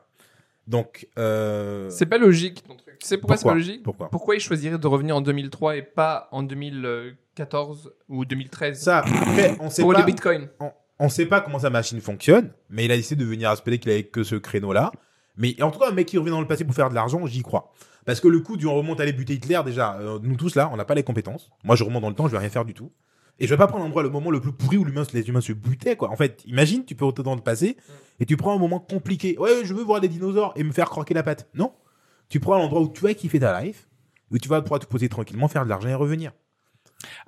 Donc, 0.66 1.08
euh... 1.18 1.88
C'est 1.90 2.06
pas 2.06 2.18
logique 2.18 2.62
ton 2.66 2.74
truc. 2.74 2.96
Sais 3.00 3.18
pourquoi 3.18 3.36
c'est 3.36 3.44
pas 3.48 3.54
logique? 3.54 3.82
Pourquoi? 3.82 4.10
Pourquoi 4.10 4.34
il 4.34 4.40
choisirait 4.40 4.78
de 4.78 4.86
revenir 4.86 5.16
en 5.16 5.20
2003 5.20 5.76
et 5.76 5.82
pas 5.82 6.28
en 6.32 6.42
2014 6.42 7.92
ou 8.08 8.24
2013 8.24 8.80
ça, 8.80 8.98
après, 8.98 9.56
on 9.60 9.70
sait 9.70 9.82
Pour 9.82 9.92
pas. 9.92 10.00
les 10.00 10.04
bitcoins. 10.04 10.48
on, 10.60 10.70
on 10.98 11.08
sait 11.08 11.26
pas 11.26 11.40
comment 11.40 11.60
sa 11.60 11.70
machine 11.70 12.00
fonctionne, 12.00 12.52
mais 12.70 12.84
il 12.84 12.92
a 12.92 12.96
décidé 12.96 13.24
de 13.24 13.28
venir 13.28 13.50
espérer 13.50 13.78
qu'il 13.78 13.90
avait 13.90 14.04
que 14.04 14.22
ce 14.24 14.34
créneau-là. 14.34 14.92
Mais 15.36 15.60
en 15.62 15.70
tout 15.70 15.78
cas, 15.78 15.88
un 15.88 15.92
mec 15.92 16.08
qui 16.08 16.18
revient 16.18 16.30
dans 16.30 16.40
le 16.40 16.46
passé 16.46 16.64
pour 16.64 16.74
faire 16.74 16.90
de 16.90 16.94
l'argent, 16.94 17.24
j'y 17.26 17.42
crois. 17.42 17.72
Parce 18.04 18.20
que 18.20 18.28
le 18.28 18.40
coup 18.40 18.56
du 18.56 18.66
on 18.66 18.74
remonte 18.74 18.98
à 18.98 19.04
aller 19.04 19.12
buter 19.12 19.34
Hitler, 19.34 19.60
déjà, 19.64 19.96
euh, 19.98 20.18
nous 20.22 20.36
tous 20.36 20.56
là, 20.56 20.68
on 20.72 20.76
n'a 20.76 20.84
pas 20.84 20.94
les 20.94 21.04
compétences. 21.04 21.50
Moi, 21.62 21.76
je 21.76 21.84
remonte 21.84 22.02
dans 22.02 22.08
le 22.08 22.14
temps, 22.14 22.26
je 22.26 22.32
vais 22.32 22.38
rien 22.38 22.48
faire 22.48 22.64
du 22.64 22.74
tout. 22.74 22.90
Et 23.38 23.46
je 23.46 23.54
vais 23.54 23.58
pas 23.58 23.68
prendre 23.68 23.84
l'endroit, 23.84 24.02
le 24.02 24.10
moment 24.10 24.32
le 24.32 24.40
plus 24.40 24.52
pourri 24.52 24.78
où 24.78 24.84
les 24.84 25.28
humains 25.28 25.40
se 25.40 25.52
butaient, 25.52 25.96
quoi. 25.96 26.10
En 26.10 26.16
fait, 26.16 26.42
imagine, 26.46 26.84
tu 26.84 26.96
peux 26.96 27.04
retourner 27.04 27.30
dans 27.30 27.36
le 27.36 27.42
passé 27.42 27.76
et 28.18 28.26
tu 28.26 28.36
prends 28.36 28.54
un 28.54 28.58
moment 28.58 28.80
compliqué. 28.80 29.38
Ouais, 29.38 29.64
je 29.64 29.74
veux 29.74 29.84
voir 29.84 30.00
des 30.00 30.08
dinosaures 30.08 30.52
et 30.56 30.64
me 30.64 30.72
faire 30.72 30.90
croquer 30.90 31.14
la 31.14 31.22
patte. 31.22 31.48
Non. 31.54 31.72
Tu 32.28 32.40
prends 32.40 32.58
l'endroit 32.58 32.80
où 32.80 32.88
tu 32.88 33.02
vas 33.02 33.14
kiffer 33.14 33.38
ta 33.38 33.62
life, 33.62 33.88
où 34.32 34.38
tu 34.38 34.48
vas 34.48 34.60
pouvoir 34.60 34.80
te 34.80 34.86
poser 34.86 35.08
tranquillement, 35.08 35.46
faire 35.46 35.64
de 35.64 35.68
l'argent 35.68 35.88
et 35.88 35.94
revenir. 35.94 36.32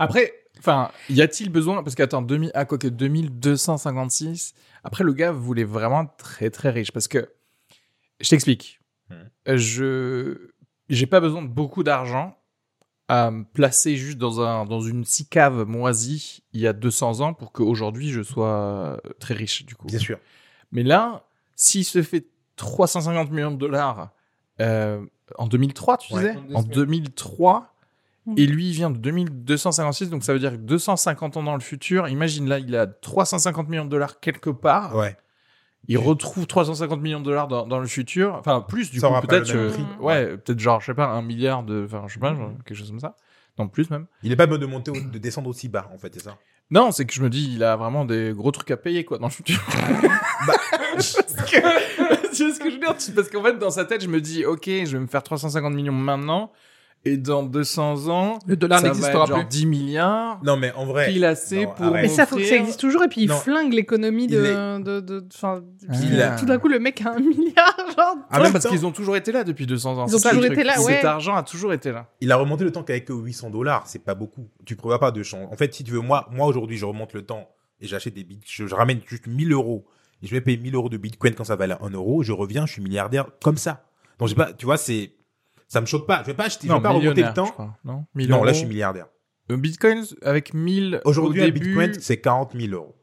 Après, 0.01 0.33
enfin, 0.61 0.91
y 1.09 1.21
a-t-il 1.23 1.51
besoin 1.51 1.83
parce 1.83 1.95
qu'attends, 1.97 2.23
2000, 2.23 2.51
ah, 2.55 2.65
quoi 2.65 2.79
que 2.79 2.87
2256. 2.89 4.55
Après, 4.85 5.05
le 5.05 5.13
gars 5.13 5.33
voulait 5.33 5.65
vraiment 5.65 6.03
être 6.05 6.17
très 6.17 6.51
très 6.51 6.71
riche 6.71 6.93
parce 6.93 7.09
que 7.09 7.29
je 8.21 8.29
t'explique. 8.29 8.81
Euh, 9.11 9.57
Je 9.57 10.51
j'ai 10.89 11.07
pas 11.07 11.21
besoin 11.21 11.43
de 11.43 11.49
beaucoup 11.49 11.83
d'argent 11.83 12.37
à 13.09 13.31
me 13.31 13.45
placer 13.45 13.97
juste 13.97 14.19
dans 14.19 14.41
un 14.41 14.65
dans 14.67 14.81
une 14.81 15.05
scie 15.05 15.27
cave 15.27 15.65
moisie 15.67 16.43
il 16.53 16.61
y 16.61 16.67
a 16.67 16.73
200 16.73 17.21
ans 17.21 17.35
pour 17.35 17.51
qu'aujourd'hui 17.53 18.11
je 18.11 18.23
sois 18.23 19.01
très 19.19 19.35
riche 19.35 19.65
du 19.67 19.75
coup. 19.75 19.87
Bien 19.89 19.99
sûr. 19.99 20.19
Mais 20.73 20.83
là, 20.85 21.25
s'il 21.57 21.85
se 21.85 22.03
fait 22.03 22.27
350 22.57 23.31
millions 23.31 23.51
de 23.51 23.57
dollars 23.57 24.11
euh, 24.61 25.05
en 25.39 25.47
2003, 25.49 25.97
tu 25.99 26.15
Ouais. 26.15 26.35
disais? 26.35 26.55
En 26.55 26.63
2003, 26.63 27.75
Et 28.37 28.47
lui, 28.47 28.68
il 28.68 28.72
vient 28.72 28.91
de 28.91 28.99
2256, 28.99 30.11
donc 30.11 30.22
ça 30.24 30.33
veut 30.33 30.39
dire 30.39 30.53
que 30.53 30.57
250 30.57 31.37
ans 31.37 31.43
dans 31.43 31.55
le 31.55 31.61
futur. 31.61 32.09
Imagine 32.09 32.49
là, 32.49 32.59
il 32.59 32.74
a 32.76 32.87
350 32.87 33.68
millions 33.68 33.85
de 33.85 33.91
dollars 33.91 34.20
quelque 34.20 34.51
part. 34.51 34.95
Ouais. 34.97 35.16
Il 35.89 35.97
retrouve 35.99 36.47
350 36.47 37.01
millions 37.01 37.20
de 37.20 37.24
dollars 37.24 37.49
dans, 37.49 37.66
dans 37.66 37.78
le 37.81 37.87
futur. 37.87 38.35
Enfin, 38.35 38.61
plus 38.61 38.91
du 38.91 39.01
Ça 39.01 39.09
coup, 39.09 39.26
peut-être. 39.26 39.51
euh, 39.55 39.70
prix. 39.72 39.85
ouais, 40.01 40.37
peut-être 40.37 40.59
genre, 40.61 40.81
je 40.81 40.87
sais 40.87 40.95
pas, 40.95 41.07
un 41.07 41.22
milliard 41.22 41.62
de. 41.62 41.85
Enfin, 41.87 42.05
je 42.07 42.14
sais 42.14 42.20
pas, 42.20 42.35
genre, 42.35 42.51
quelque 42.66 42.76
chose 42.76 42.89
comme 42.91 43.01
ça. 43.01 43.16
Non, 43.59 43.66
plus 43.68 43.91
même. 43.91 44.07
Il 44.22 44.31
est 44.31 44.37
pas 44.37 44.47
bon 44.47 44.59
de 44.59 44.66
monter, 44.66 44.93
de 44.93 45.18
descendre 45.18 45.49
aussi 45.49 45.68
bas, 45.68 45.91
en 45.95 45.99
fait, 45.99 46.12
c'est 46.14 46.22
ça? 46.22 46.37
Non, 46.70 46.93
c'est 46.93 47.05
que 47.05 47.12
je 47.12 47.20
me 47.22 47.28
dis, 47.28 47.53
il 47.55 47.64
a 47.64 47.74
vraiment 47.76 48.05
des 48.05 48.33
gros 48.35 48.53
trucs 48.53 48.70
à 48.70 48.76
payer, 48.76 49.05
quoi, 49.05 49.18
dans 49.18 49.26
le 49.26 49.33
futur. 49.33 49.59
Bah, 50.47 50.55
Parce 50.95 51.12
que- 51.51 52.37
tu 52.37 52.45
vois 52.45 52.55
ce 52.55 52.61
que 52.61 52.70
je 52.70 52.74
veux 52.74 52.78
dire? 52.81 52.95
Parce 53.14 53.28
qu'en 53.28 53.43
fait, 53.43 53.59
dans 53.59 53.70
sa 53.70 53.85
tête, 53.85 54.03
je 54.03 54.09
me 54.09 54.20
dis, 54.20 54.45
ok, 54.45 54.64
je 54.66 54.93
vais 54.93 54.99
me 55.01 55.07
faire 55.09 55.22
350 55.22 55.74
millions 55.74 55.93
maintenant, 55.93 56.53
et 57.07 57.17
dans 57.17 57.43
200 57.43 58.09
ans, 58.09 58.39
Le 58.47 58.57
dollar 58.57 58.81
va 58.83 58.89
n'existera 58.89 59.25
plus. 59.27 59.45
10 59.49 59.67
milliards, 59.67 60.39
Non, 60.45 60.57
mais 60.59 60.71
en 60.75 60.85
vrai. 60.85 61.09
pile 61.11 61.25
assez 61.25 61.65
Non, 61.65 61.73
pour. 61.75 61.91
Mais 61.93 62.09
ça, 62.09 62.27
faut 62.27 62.37
que 62.37 62.45
ça 62.45 62.57
existe 62.57 62.79
toujours. 62.79 63.03
Et 63.05 63.09
puis, 63.09 63.23
il 63.23 63.29
Non. 63.29 63.37
flingue 63.37 63.73
l'économie 63.73 64.25
Il 64.25 64.31
de, 64.33 64.45
est- 64.45 64.81
de, 64.85 65.01
de, 65.01 65.25
enfin, 65.35 65.63
Il 66.03 66.21
a- 66.21 66.37
tout 66.37 66.45
d'un 66.45 66.59
coup, 66.59 66.69
le 66.69 66.79
mec 66.79 67.01
a 67.01 67.13
un 67.13 67.19
milliard, 67.21 67.75
genre. 67.97 68.17
Ouais, 68.33 68.43
même 68.43 68.53
parce 68.53 68.67
qu'ils 68.67 68.85
ont 68.85 68.93
toujours 68.93 69.17
été 69.17 69.33
là 69.33 69.45
depuis 69.45 69.67
200 69.67 69.97
ans. 69.99 70.07
Ils 70.09 70.15
ont 70.15 70.19
ça, 70.19 70.31
toujours 70.31 70.45
été 70.45 70.63
là, 70.63 70.79
ouais. 70.83 70.95
Cet 70.97 71.05
argent 71.07 71.35
a 71.37 71.43
toujours 71.43 71.73
été 71.73 71.91
là. 71.91 72.07
il 72.21 72.31
a 72.33 72.37
remonté 72.37 72.65
le 72.65 72.73
temps 72.73 72.83
qu'avec 72.83 73.09
800 73.09 73.49
dollars, 73.51 73.85
c'est 73.87 74.05
pas 74.05 74.15
beaucoup. 74.15 74.49
Tu 74.67 74.77
prévois 74.77 74.99
pas 74.99 75.11
de 75.11 75.23
changer. 75.23 75.47
En 75.51 75.57
fait, 75.57 75.73
si 75.75 75.85
tu 75.85 75.93
veux, 75.93 76.01
moi, 76.01 76.29
moi 76.31 76.47
aujourd'hui, 76.47 76.77
je 76.77 76.85
remonte 76.85 77.15
le 77.15 77.23
temps 77.23 77.49
et 77.81 77.87
j'achète 77.87 78.13
des 78.15 78.25
bits, 78.25 78.41
je, 78.47 78.67
je 78.67 78.75
ramène 78.75 79.01
juste 79.07 79.27
1000 79.27 79.53
euros 79.53 79.87
et 80.23 80.27
je 80.27 80.33
vais 80.33 80.43
payer 80.43 80.59
1000 80.59 80.75
euros 80.75 80.91
de 80.91 80.99
bitcoin 80.99 81.33
quand 81.35 81.45
ça 81.45 81.57
valait 81.57 81.77
1 81.81 81.89
euro, 81.91 82.23
je 82.23 82.33
reviens, 82.33 82.67
je 82.67 82.73
suis 82.75 82.83
milliardaire 82.83 83.27
comme 83.43 83.57
ça. 83.57 83.85
Donc, 84.19 84.29
j'ai 84.29 84.35
pas, 84.35 84.53
tu 84.53 84.67
vois, 84.67 84.77
c'est, 84.77 85.13
ça 85.71 85.81
me 85.81 85.87
choque 85.87 86.07
pas. 86.07 86.21
Je 86.23 86.27
vais 86.27 86.35
pas 86.35 86.45
acheter, 86.47 86.66
je 86.68 86.73
vais 86.73 86.81
pas 86.81 86.91
remonter 86.91 87.23
le 87.23 87.33
temps. 87.33 87.47
crois. 87.47 87.77
Non, 87.85 88.05
1000 88.14 88.29
Non, 88.29 88.37
là, 88.39 88.43
euros. 88.43 88.49
je 88.53 88.59
suis 88.59 88.66
milliardaire. 88.66 89.07
Euh, 89.51 89.57
Bitcoin 89.57 90.05
avec 90.23 90.53
1000 90.53 91.01
Aujourd'hui, 91.05 91.41
au 91.41 91.45
un 91.45 91.47
début, 91.47 91.61
bitcoin, 91.61 91.95
c'est 92.01 92.21
40 92.21 92.53
000 92.55 92.73
euros. 92.75 92.97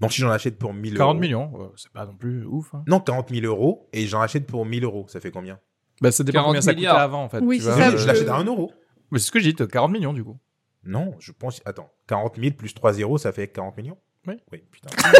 Donc, 0.00 0.12
si 0.12 0.20
j'en 0.20 0.30
achète 0.30 0.58
pour 0.58 0.72
1000 0.74 0.94
euros. 0.94 0.98
40 0.98 1.20
millions. 1.20 1.50
ouais, 1.54 1.68
c'est 1.76 1.92
pas 1.92 2.06
non 2.06 2.14
plus 2.16 2.44
ouf. 2.46 2.74
hein. 2.74 2.82
Non, 2.88 2.98
40 3.00 3.28
000 3.32 3.44
euros 3.46 3.88
et 3.92 4.06
j'en 4.06 4.20
achète 4.20 4.46
pour 4.46 4.64
1000 4.66 4.84
euros. 4.84 5.06
Ça 5.08 5.20
fait 5.20 5.30
combien? 5.30 5.58
Bah, 6.00 6.10
ça 6.10 6.24
dépend 6.24 6.38
40 6.38 6.46
combien 6.48 6.60
ça 6.62 6.70
coûtait 6.72 6.76
milliards. 6.80 6.98
avant, 6.98 7.22
en 7.24 7.28
fait. 7.28 7.40
Oui, 7.40 7.58
tu 7.58 7.64
c'est 7.64 7.70
vois, 7.70 7.78
ça, 7.82 7.90
je 7.90 7.94
euh, 7.96 7.98
je 7.98 8.06
l'achète 8.06 8.28
à 8.28 8.36
1 8.36 8.44
euro. 8.44 8.72
Mais 9.10 9.18
c'est 9.18 9.26
ce 9.26 9.30
que 9.32 9.38
j'ai 9.40 9.50
dit, 9.50 9.56
t'as 9.56 9.66
40 9.66 9.92
millions 9.92 10.12
du 10.12 10.24
coup. 10.24 10.38
Non, 10.84 11.14
je 11.20 11.30
pense, 11.30 11.60
attends, 11.64 11.92
40 12.08 12.36
000 12.40 12.54
plus 12.56 12.74
3 12.74 12.94
zéros, 12.94 13.18
ça 13.18 13.30
fait 13.32 13.46
40 13.48 13.76
millions? 13.76 13.98
Oui. 14.26 14.34
Oui, 14.50 14.64
putain. 14.70 14.88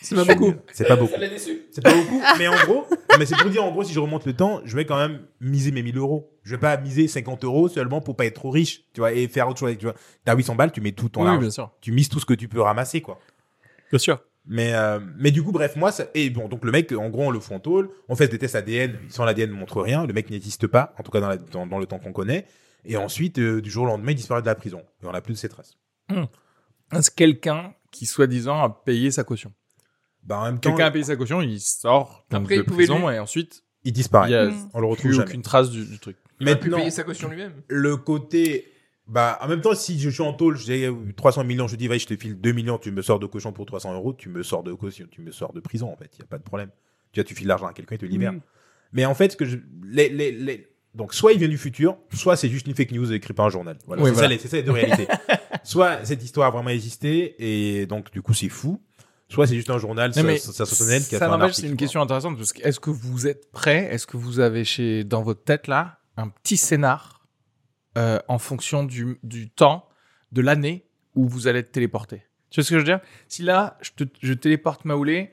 c'est 0.00 0.14
pas 0.14 0.24
beaucoup. 0.24 0.54
C'est 0.72 0.86
pas 0.86 0.96
beaucoup. 0.96 1.14
C'est 1.70 1.82
pas 1.82 1.94
beaucoup, 1.94 2.20
mais 2.38 2.48
en 2.48 2.56
gros, 2.64 2.86
mais 3.18 3.26
c'est 3.26 3.36
pour 3.36 3.50
dire, 3.50 3.64
en 3.64 3.70
gros, 3.72 3.84
si 3.84 3.92
je 3.92 4.00
remonte 4.00 4.26
le 4.26 4.34
temps, 4.34 4.60
je 4.64 4.74
vais 4.76 4.84
quand 4.84 4.96
même 4.96 5.20
miser 5.40 5.70
mes 5.72 5.82
1000 5.82 5.96
euros. 5.98 6.30
Je 6.44 6.52
vais 6.54 6.60
pas 6.60 6.76
miser 6.76 7.08
50 7.08 7.44
euros 7.44 7.68
seulement 7.68 8.00
pour 8.00 8.16
pas 8.16 8.24
être 8.26 8.34
trop 8.34 8.50
riche, 8.50 8.84
tu 8.94 9.00
vois, 9.00 9.12
et 9.12 9.28
faire 9.28 9.48
autre 9.48 9.58
chose 9.60 9.76
tu 9.78 9.84
vois. 9.86 9.94
T'as 10.24 10.34
800 10.36 10.54
balles, 10.54 10.72
tu 10.72 10.80
mets 10.80 10.92
tout 10.92 11.08
ton 11.08 11.22
oui, 11.22 11.28
argent. 11.28 11.40
bien 11.40 11.50
sûr. 11.50 11.70
Tu 11.80 11.92
mises 11.92 12.08
tout 12.08 12.20
ce 12.20 12.26
que 12.26 12.34
tu 12.34 12.48
peux 12.48 12.60
ramasser, 12.60 13.00
quoi. 13.00 13.18
Bien 13.90 13.98
sûr. 13.98 14.22
Mais, 14.46 14.72
euh, 14.72 14.98
mais 15.18 15.30
du 15.30 15.42
coup, 15.42 15.52
bref, 15.52 15.76
moi, 15.76 15.92
ça, 15.92 16.06
et 16.14 16.30
bon, 16.30 16.48
donc 16.48 16.64
le 16.64 16.70
mec, 16.72 16.90
en 16.92 17.10
gros, 17.10 17.24
on 17.26 17.30
le 17.30 17.38
fout 17.40 17.52
en 17.56 17.60
tôle, 17.60 17.90
on 18.08 18.16
fait 18.16 18.28
des 18.28 18.38
tests 18.38 18.54
ADN, 18.54 18.96
sans 19.10 19.26
l'ADN 19.26 19.50
ne 19.50 19.54
montre 19.54 19.82
rien, 19.82 20.06
le 20.06 20.12
mec 20.14 20.30
n'existe 20.30 20.66
pas, 20.66 20.94
en 20.98 21.02
tout 21.02 21.10
cas 21.10 21.20
dans, 21.20 21.28
la- 21.28 21.36
dans, 21.36 21.66
dans 21.66 21.78
le 21.78 21.84
temps 21.84 21.98
qu'on 21.98 22.12
connaît, 22.14 22.46
et 22.86 22.96
ensuite, 22.96 23.38
euh, 23.40 23.60
du 23.60 23.68
jour 23.70 23.84
au 23.84 23.86
lendemain, 23.88 24.12
il 24.12 24.14
disparaît 24.14 24.40
de 24.40 24.46
la 24.46 24.54
prison, 24.54 24.82
et 25.02 25.06
on 25.06 25.12
n'a 25.12 25.20
plus 25.20 25.34
de 25.34 25.38
ses 25.38 25.50
traces. 25.50 25.76
C'est 26.98 27.14
quelqu'un 27.14 27.74
qui, 27.90 28.06
soi-disant, 28.06 28.62
a 28.62 28.70
payé 28.70 29.10
sa 29.10 29.22
caution? 29.22 29.52
Bah, 30.28 30.40
en 30.40 30.44
même 30.44 30.60
temps, 30.60 30.70
Quelqu'un 30.70 30.86
a 30.86 30.90
payé 30.90 31.04
sa 31.04 31.16
caution, 31.16 31.40
il 31.40 31.58
sort 31.60 32.26
donc, 32.30 32.42
Après, 32.42 32.56
de 32.56 32.60
il 32.60 32.64
pouvait 32.66 32.84
prison 32.86 33.08
lui- 33.08 33.16
et 33.16 33.18
ensuite, 33.18 33.64
il 33.84 33.92
disparaît. 33.92 34.28
il 34.28 34.32
y 34.32 34.36
a 34.36 34.46
Mm. 34.50 34.70
On 34.74 34.80
le 34.80 34.86
retrouve 34.86 35.06
plus 35.10 35.14
jamais. 35.14 35.28
aucune 35.28 35.42
trace 35.42 35.70
du, 35.70 35.84
du 35.84 35.98
truc. 35.98 36.16
Il 36.40 36.48
a 36.48 36.56
pu 36.56 36.70
payer 36.70 36.90
sa 36.90 37.02
caution 37.02 37.28
lui-même. 37.28 37.52
le 37.68 37.96
côté 37.96 38.66
bah 39.10 39.38
en 39.40 39.48
même 39.48 39.62
temps 39.62 39.74
si 39.74 39.98
je 39.98 40.10
suis 40.10 40.22
en 40.22 40.34
tôle 40.34 40.58
j'ai 40.58 40.84
euh, 40.86 40.92
300 41.16 41.42
millions 41.44 41.66
je 41.66 41.76
dis 41.76 41.88
vas 41.88 41.96
je 41.96 42.04
te 42.04 42.14
file 42.14 42.38
2 42.38 42.52
millions 42.52 42.76
tu 42.76 42.90
me 42.92 43.00
sors 43.00 43.18
de 43.18 43.24
caution 43.24 43.52
pour 43.54 43.64
300 43.64 43.94
euros 43.94 44.12
tu 44.12 44.28
me 44.28 44.42
sors 44.42 44.62
de 44.62 44.74
caution 44.74 45.06
tu 45.10 45.22
me 45.22 45.30
sors 45.30 45.54
de 45.54 45.60
prison 45.60 45.90
en 45.90 45.96
fait 45.96 46.10
il 46.16 46.18
y 46.18 46.22
a 46.22 46.26
pas 46.26 46.36
de 46.36 46.42
problème 46.42 46.68
tu 47.12 47.18
vois 47.20 47.24
tu 47.24 47.34
files 47.34 47.46
l'argent 47.46 47.64
à 47.66 47.72
quelqu'un 47.72 47.94
il 47.94 47.98
te 47.98 48.04
libère 48.04 48.32
Oui. 48.34 48.40
mais 48.92 49.06
en 49.06 49.14
fait 49.14 49.32
ce 49.32 49.36
que 49.38 49.46
je 49.46 49.56
les, 49.82 50.10
les, 50.10 50.30
les... 50.32 50.68
donc 50.94 51.14
soit 51.14 51.32
il 51.32 51.38
vient 51.38 51.48
du 51.48 51.56
futur 51.56 51.96
soit 52.12 52.36
c'est 52.36 52.50
juste 52.50 52.66
une 52.66 52.74
fake 52.74 52.92
news 52.92 53.10
écrite 53.10 53.34
par 53.34 53.46
un 53.46 53.50
journal 53.50 53.78
voilà 53.86 54.02
Oui, 54.02 54.10
c'est 54.10 54.12
voilà. 54.12 54.28
ça 54.28 54.34
les- 54.34 54.38
c'est 54.40 54.48
ça 54.48 54.56
les 54.58 54.62
deux 54.62 54.72
réalités 54.72 55.08
soit 55.64 56.04
cette 56.04 56.22
histoire 56.22 56.48
a 56.48 56.50
vraiment 56.50 56.68
existé 56.68 57.34
et 57.80 57.86
donc 57.86 58.12
du 58.12 58.20
coup 58.20 58.34
c'est 58.34 58.50
fou 58.50 58.78
soit 59.28 59.46
c'est 59.46 59.54
juste 59.56 59.70
un 59.70 59.78
journal 59.78 60.12
sensationnel 60.14 61.04
qui 61.04 61.16
a 61.16 61.18
ça 61.18 61.26
fait 61.26 61.32
un 61.32 61.36
n'empêche, 61.36 61.50
article 61.50 61.60
c'est 61.60 61.66
une 61.70 61.72
quoi. 61.72 61.78
question 61.78 62.00
intéressante 62.00 62.36
parce 62.36 62.52
que 62.52 62.62
est-ce 62.62 62.80
que 62.80 62.90
vous 62.90 63.26
êtes 63.26 63.50
prêt 63.50 63.88
Est-ce 63.92 64.06
que 64.06 64.16
vous 64.16 64.40
avez 64.40 64.64
chez 64.64 65.04
dans 65.04 65.22
votre 65.22 65.44
tête 65.44 65.66
là 65.66 65.98
un 66.16 66.28
petit 66.28 66.56
scénar 66.56 67.26
euh, 67.96 68.18
en 68.28 68.38
fonction 68.38 68.84
du, 68.84 69.18
du 69.22 69.50
temps 69.50 69.88
de 70.32 70.40
l'année 70.40 70.86
où 71.14 71.28
vous 71.28 71.46
allez 71.46 71.60
être 71.60 71.72
téléporté? 71.72 72.22
Tu 72.50 72.60
vois 72.60 72.64
ce 72.64 72.70
que 72.70 72.74
je 72.76 72.78
veux 72.78 72.84
dire? 72.84 73.00
Si 73.28 73.42
là, 73.42 73.76
je, 73.82 73.90
te, 73.90 74.04
je 74.22 74.32
téléporte 74.32 74.84
Maoulé 74.84 75.30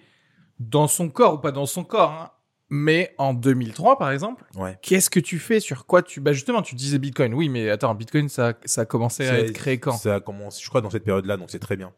dans 0.59 0.87
son 0.87 1.09
corps 1.09 1.35
ou 1.35 1.37
pas 1.37 1.51
dans 1.51 1.65
son 1.65 1.83
corps, 1.83 2.11
hein, 2.11 2.31
mais 2.69 3.13
en 3.17 3.33
2003 3.33 3.97
par 3.97 4.11
exemple, 4.11 4.43
ouais. 4.55 4.77
qu'est-ce 4.81 5.09
que 5.09 5.19
tu 5.19 5.39
fais? 5.39 5.59
Sur 5.59 5.85
quoi 5.85 6.01
tu 6.01 6.19
Bah 6.19 6.33
justement, 6.33 6.61
tu 6.61 6.75
disais 6.75 6.97
Bitcoin. 6.99 7.33
Oui, 7.33 7.47
mais 7.47 7.69
attends, 7.69 7.93
Bitcoin 7.95 8.27
ça, 8.27 8.53
ça 8.65 8.81
a 8.81 8.85
commencé 8.85 9.25
à 9.27 9.39
être 9.39 9.53
créé 9.53 9.79
quand? 9.79 9.93
ça 9.93 10.19
commence 10.19 10.61
je 10.61 10.67
crois 10.67 10.81
dans 10.81 10.89
cette 10.89 11.03
période 11.03 11.25
là 11.25 11.37
donc 11.37 11.49
c'est 11.51 11.59
très 11.59 11.77
bien 11.77 11.93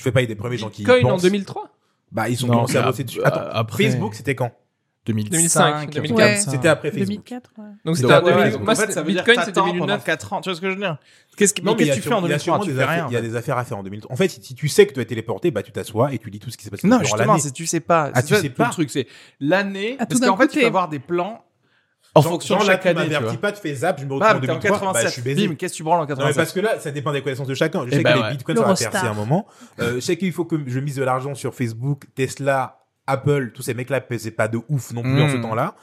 je 0.00 0.04
fais 0.04 0.12
pas 0.12 0.24
des 0.24 0.34
premiers 0.34 0.56
gens 0.56 0.70
qui 0.70 0.82
Bitcoin 0.82 1.04
en 1.04 1.08
pensent. 1.10 1.22
2003 1.22 1.68
bah 2.12 2.28
ils 2.28 2.44
Non, 2.46 2.64
à 2.64 2.66
mais 2.72 2.82
bosser 2.82 3.04
dessus 3.04 3.20
ap- 3.22 3.26
attends 3.36 3.48
après- 3.52 3.84
Facebook 3.84 4.14
c'était 4.14 4.34
quand 4.34 4.50
2005, 5.06 5.30
2005, 5.30 5.62
un 5.74 5.76
truc 5.82 5.90
2004. 5.94 6.16
comme 6.34 6.36
ça. 6.44 6.50
C'était 6.50 6.68
après 6.68 6.90
Facebook. 6.90 7.08
2004, 7.08 7.50
ouais. 7.58 7.64
Donc 7.84 7.96
c'était 7.96 8.12
en 8.12 8.22
ouais, 8.22 8.32
2000. 8.34 8.52
donc, 8.52 8.62
Moi, 8.62 8.72
en 8.72 8.76
fait, 8.76 8.80
c'était- 8.82 8.92
ça 8.92 9.02
veut 9.02 9.06
dire 9.12 9.16
Bitcoin 9.22 9.36
que 9.36 9.40
c'était 9.42 9.52
t'attends 9.54 9.66
pendant 9.68 9.86
2009. 9.86 10.04
4 10.04 10.32
ans. 10.34 10.40
Tu 10.40 10.48
vois 10.50 10.56
ce 10.56 10.60
que 10.60 10.66
je 10.68 10.74
veux 10.74 10.80
dire 10.80 10.98
Qu'est-ce 11.36 11.54
qui- 11.54 11.62
Non, 11.62 11.72
mais 11.72 11.76
mais 11.78 11.82
il 11.82 11.86
y 11.86 11.88
qu'est-ce 11.88 11.92
a 11.92 11.96
que 11.96 11.96
tu 11.96 12.02
fais 12.02 12.08
sûrement- 12.08 12.22
en 12.22 12.26
il 12.26 12.30
y 12.30 12.34
a 12.34 12.36
2003 12.36 12.42
sûrement 12.44 12.64
Tu 12.64 12.70
des 12.70 12.76
fais 12.76 12.82
affaires- 12.82 12.94
rien. 12.96 13.04
en 13.04 13.08
Il 13.08 13.12
y 13.12 13.16
a 13.16 13.20
fait. 13.20 13.28
des 13.28 13.36
affaires 13.36 13.58
à 13.58 13.64
faire 13.64 13.78
en 13.78 13.82
2003. 13.82 14.12
En 14.12 14.16
fait, 14.16 14.28
si 14.28 14.42
si 14.42 14.54
tu 14.54 14.68
sais 14.68 14.86
que 14.86 14.92
tu 14.92 15.00
être 15.00 15.08
téléporté, 15.08 15.50
bah 15.50 15.62
tu 15.62 15.72
t'assois 15.72 16.12
et 16.12 16.18
tu 16.18 16.28
lis 16.30 16.38
tout 16.38 16.50
ce 16.50 16.56
qui 16.58 16.64
s'est 16.64 16.70
passé 16.70 16.86
Non, 16.86 16.96
durant 16.98 17.04
justement, 17.08 17.32
l'année. 17.32 17.40
c'est 17.42 17.52
tu 17.52 17.66
sais 17.66 17.80
pas. 17.80 18.10
Ah, 18.12 18.20
C'est 18.20 18.26
tu 18.28 18.34
ça, 18.34 18.40
sais 18.42 18.48
tout 18.50 18.54
pas. 18.56 18.66
Le 18.66 18.70
truc, 18.72 18.90
c'est 18.90 19.06
l'année. 19.40 19.96
Ah, 19.98 20.04
tout 20.04 20.08
Parce 20.10 20.20
d'un 20.20 20.26
qu'en 20.28 20.36
coup, 20.36 20.42
fait, 20.42 20.48
tu 20.48 20.58
t'es- 20.60 20.64
avoir 20.66 20.88
des 20.88 20.98
plans 20.98 21.44
en 22.14 22.22
Genre- 22.22 22.32
fonction 22.32 22.54
genre 22.56 22.64
de 22.64 22.68
là, 22.68 22.74
chaque 22.74 22.82
tu 22.82 22.88
année. 22.88 23.00
tu 23.02 23.06
m'avertis 23.06 23.26
vois. 23.36 23.40
pas, 23.40 23.52
tu 23.52 23.60
fais 23.60 23.74
zap, 23.74 24.00
je 24.00 24.04
me 24.04 24.12
retrouve 24.14 24.28
Bam, 24.28 24.36
en 24.36 24.40
t'es 24.40 24.50
en 24.50 24.54
2003, 24.58 24.70
bah, 24.70 24.76
je 24.76 24.80
87. 25.04 25.12
suis 25.12 25.22
baisé. 25.22 25.48
Bim, 25.48 25.54
qu'est-ce 25.54 25.72
que 25.72 25.76
tu 25.76 25.82
branles 25.84 25.98
en 26.00 26.02
Non, 26.02 26.08
mais 26.08 26.14
87 26.16 26.36
parce 26.36 26.52
que 26.52 26.60
là, 26.60 26.78
ça 26.80 26.90
dépend 26.90 27.12
des 27.12 27.22
connaissances 27.22 27.46
de 27.46 27.54
chacun. 27.54 27.82
Je 27.86 27.92
Eh 27.92 27.96
sais 27.96 28.02
ben 28.02 28.14
que 28.14 28.18
ouais. 28.18 28.24
les 28.30 28.36
bitcoins, 28.36 28.56
ça 28.56 28.62
va 28.64 28.74
percer 28.74 29.06
à 29.06 29.10
un 29.10 29.14
moment. 29.14 29.46
Euh, 29.78 29.94
je 29.94 30.00
sais 30.00 30.16
qu'il 30.16 30.32
faut 30.32 30.44
que 30.44 30.56
je 30.66 30.80
mise 30.80 30.96
de 30.96 31.04
l'argent 31.04 31.34
sur 31.34 31.54
Facebook, 31.54 32.04
Tesla, 32.14 32.78
Apple, 33.06 33.52
tous 33.54 33.62
ces 33.62 33.74
mecs-là, 33.74 34.00
c'est 34.18 34.30
pas 34.32 34.48
de 34.48 34.60
ouf 34.68 34.92
non 34.92 35.02
plus 35.02 35.22
en 35.22 35.28
ce 35.28 35.36
Mm. 35.36 35.42
temps-là. 35.42 35.74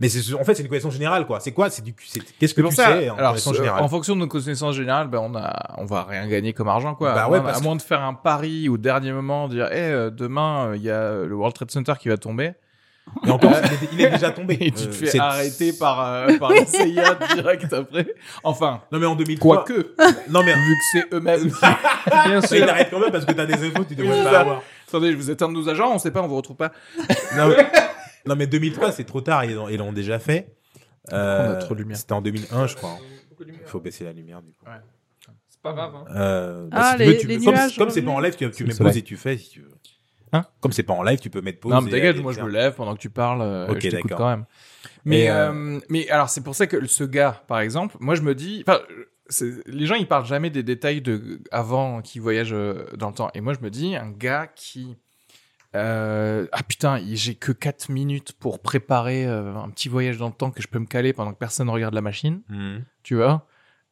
Mais 0.00 0.08
c'est, 0.08 0.34
en 0.34 0.42
fait, 0.42 0.56
c'est 0.56 0.62
une 0.64 0.68
connaissance 0.68 0.94
générale, 0.94 1.24
quoi. 1.24 1.38
C'est 1.38 1.52
quoi? 1.52 1.70
C'est 1.70 1.82
du, 1.82 1.94
c'est, 2.04 2.20
qu'est-ce 2.40 2.52
que 2.52 2.62
tu 2.62 2.72
ça. 2.74 2.86
sais 2.98 3.10
en 3.10 3.16
Alors, 3.16 3.30
connaissance 3.30 3.52
ce- 3.52 3.58
générale? 3.58 3.82
en 3.84 3.88
fonction 3.88 4.14
de 4.16 4.20
nos 4.20 4.26
connaissances 4.26 4.74
générales, 4.74 5.06
ben, 5.06 5.18
on 5.20 5.36
a, 5.36 5.74
on 5.78 5.84
va 5.84 6.02
rien 6.02 6.26
gagner 6.26 6.52
comme 6.52 6.66
argent, 6.66 6.96
quoi. 6.96 7.14
Bah 7.14 7.24
à, 7.24 7.30
ouais, 7.30 7.38
à 7.38 7.52
que- 7.52 7.62
moins 7.62 7.76
de 7.76 7.82
faire 7.82 8.02
un 8.02 8.12
pari 8.12 8.68
au 8.68 8.76
dernier 8.76 9.12
moment, 9.12 9.46
dire, 9.46 9.68
eh, 9.70 9.76
euh, 9.76 10.10
demain, 10.10 10.70
euh, 10.70 10.76
il 10.76 10.82
y 10.82 10.90
a 10.90 11.22
le 11.24 11.32
World 11.34 11.54
Trade 11.54 11.70
Center 11.70 11.92
qui 12.00 12.08
va 12.08 12.16
tomber. 12.16 12.54
Et 13.26 13.30
encore, 13.30 13.52
il 13.52 13.56
est, 13.72 13.88
il 13.92 14.00
est 14.00 14.10
déjà 14.10 14.30
tombé. 14.30 14.54
Et 14.60 14.70
tu 14.70 14.84
te 14.84 14.88
Euh, 14.88 14.92
fais 14.92 15.06
c'est- 15.06 15.18
arrêter 15.18 15.72
par, 15.72 16.00
euh, 16.04 16.38
par 16.38 16.50
la 16.50 16.64
CIA 16.66 17.14
direct 17.34 17.72
après. 17.72 18.14
Enfin, 18.42 18.82
Non, 18.90 18.98
mais 18.98 19.06
en 19.06 19.14
2003. 19.14 19.64
quoique, 19.64 19.94
Non, 20.30 20.42
mais, 20.42 20.52
vu 20.54 20.74
que 20.74 20.84
c'est 20.92 21.14
eux-mêmes. 21.14 21.42
Bien 21.50 22.40
mais 22.40 22.46
sûr. 22.46 22.56
il 22.56 22.62
arrête 22.68 22.88
quand 22.90 22.98
même 23.00 23.12
parce 23.12 23.24
que 23.24 23.32
t'as 23.32 23.46
des 23.46 23.54
infos, 23.66 23.84
tu 23.84 23.94
devrais 23.94 24.24
pas 24.24 24.40
avoir. 24.40 24.62
Attendez, 24.88 25.14
vous 25.14 25.30
êtes 25.30 25.40
un 25.42 25.48
de 25.48 25.54
nos 25.54 25.68
agents, 25.68 25.92
on 25.94 25.98
sait 25.98 26.10
pas, 26.10 26.22
on 26.22 26.28
vous 26.28 26.36
retrouve 26.36 26.56
pas. 26.56 26.72
Non, 27.36 27.48
mais, 27.48 27.66
non, 28.26 28.36
mais 28.36 28.46
2003, 28.46 28.92
c'est 28.92 29.04
trop 29.04 29.20
tard, 29.20 29.44
ils 29.44 29.54
l'ont, 29.54 29.92
déjà 29.92 30.18
fait. 30.18 30.48
Euh, 31.12 31.48
On 31.48 31.52
a 31.52 31.56
trop 31.56 31.74
de 31.74 31.80
lumière. 31.80 31.98
C'était 31.98 32.14
en 32.14 32.22
2001, 32.22 32.66
je 32.66 32.76
crois. 32.76 32.90
hein. 32.90 32.98
Beaucoup 33.30 33.44
de 33.44 33.48
lumière. 33.50 33.66
Il 33.66 33.70
faut 33.70 33.80
baisser 33.80 34.04
la 34.04 34.12
lumière, 34.12 34.40
du 34.42 34.52
coup. 34.52 34.64
C'est 35.48 35.60
pas 35.60 35.72
grave. 35.72 35.94
hein. 35.94 36.04
Euh, 36.16 36.66
bah, 36.68 36.76
Ah, 36.80 36.90
si 36.92 36.96
tu 36.96 37.02
les- 37.02 37.06
veux, 37.12 37.16
tu 37.18 37.26
les 37.26 37.38
peux- 37.38 37.44
comme, 37.44 37.54
nuages 37.54 37.76
comme 37.78 37.90
c'est 37.90 38.02
pas 38.02 38.10
en 38.10 38.20
live, 38.20 38.34
tu, 38.36 38.50
tu 38.50 38.64
mets 38.64 38.74
pause 38.74 38.96
et 38.96 39.02
tu 39.02 39.16
fais 39.16 39.36
si 39.36 39.50
tu 39.50 39.60
veux. 39.60 39.70
Hein 40.34 40.44
Comme 40.60 40.72
c'est 40.72 40.82
pas 40.82 40.92
en 40.92 41.02
live, 41.02 41.18
tu 41.20 41.30
peux 41.30 41.40
mettre 41.40 41.60
pause. 41.60 41.72
Non, 41.72 41.80
mais 41.80 41.90
t'inquiète, 41.90 42.20
moi 42.20 42.32
je 42.32 42.40
me 42.40 42.48
lève 42.50 42.74
pendant 42.74 42.94
que 42.94 43.00
tu 43.00 43.08
parles, 43.10 43.40
euh, 43.40 43.68
Ok, 43.68 43.80
je 43.80 43.88
t'écoute 43.88 44.10
d'accord. 44.10 44.18
quand 44.18 44.30
même. 44.30 44.44
Mais, 45.04 45.30
euh, 45.30 45.52
euh, 45.52 45.80
mais 45.88 46.08
alors, 46.10 46.28
c'est 46.28 46.42
pour 46.42 46.54
ça 46.54 46.66
que 46.66 46.84
ce 46.86 47.04
gars, 47.04 47.42
par 47.46 47.60
exemple, 47.60 47.96
moi 48.00 48.14
je 48.16 48.22
me 48.22 48.34
dis, 48.34 48.62
enfin, 48.66 48.80
les 49.66 49.86
gens 49.86 49.94
ils 49.94 50.08
parlent 50.08 50.26
jamais 50.26 50.50
des 50.50 50.62
détails 50.62 51.00
de 51.00 51.40
avant 51.50 52.02
qui 52.02 52.18
voyagent 52.18 52.50
dans 52.96 53.08
le 53.08 53.14
temps. 53.14 53.30
Et 53.34 53.40
moi 53.40 53.54
je 53.54 53.60
me 53.60 53.70
dis, 53.70 53.94
un 53.96 54.10
gars 54.10 54.46
qui. 54.54 54.96
euh, 55.76 56.46
ah 56.52 56.62
putain, 56.62 57.00
j'ai 57.12 57.34
que 57.34 57.52
4 57.52 57.88
minutes 57.90 58.32
pour 58.32 58.60
préparer 58.60 59.26
euh, 59.26 59.54
un 59.56 59.70
petit 59.70 59.88
voyage 59.88 60.18
dans 60.18 60.28
le 60.28 60.34
temps 60.34 60.50
que 60.50 60.62
je 60.62 60.68
peux 60.68 60.78
me 60.78 60.86
caler 60.86 61.12
pendant 61.12 61.32
que 61.32 61.38
personne 61.38 61.68
regarde 61.70 61.94
la 61.94 62.00
machine, 62.02 62.42
Mhm. 62.48 62.84
tu 63.02 63.14
vois. 63.16 63.46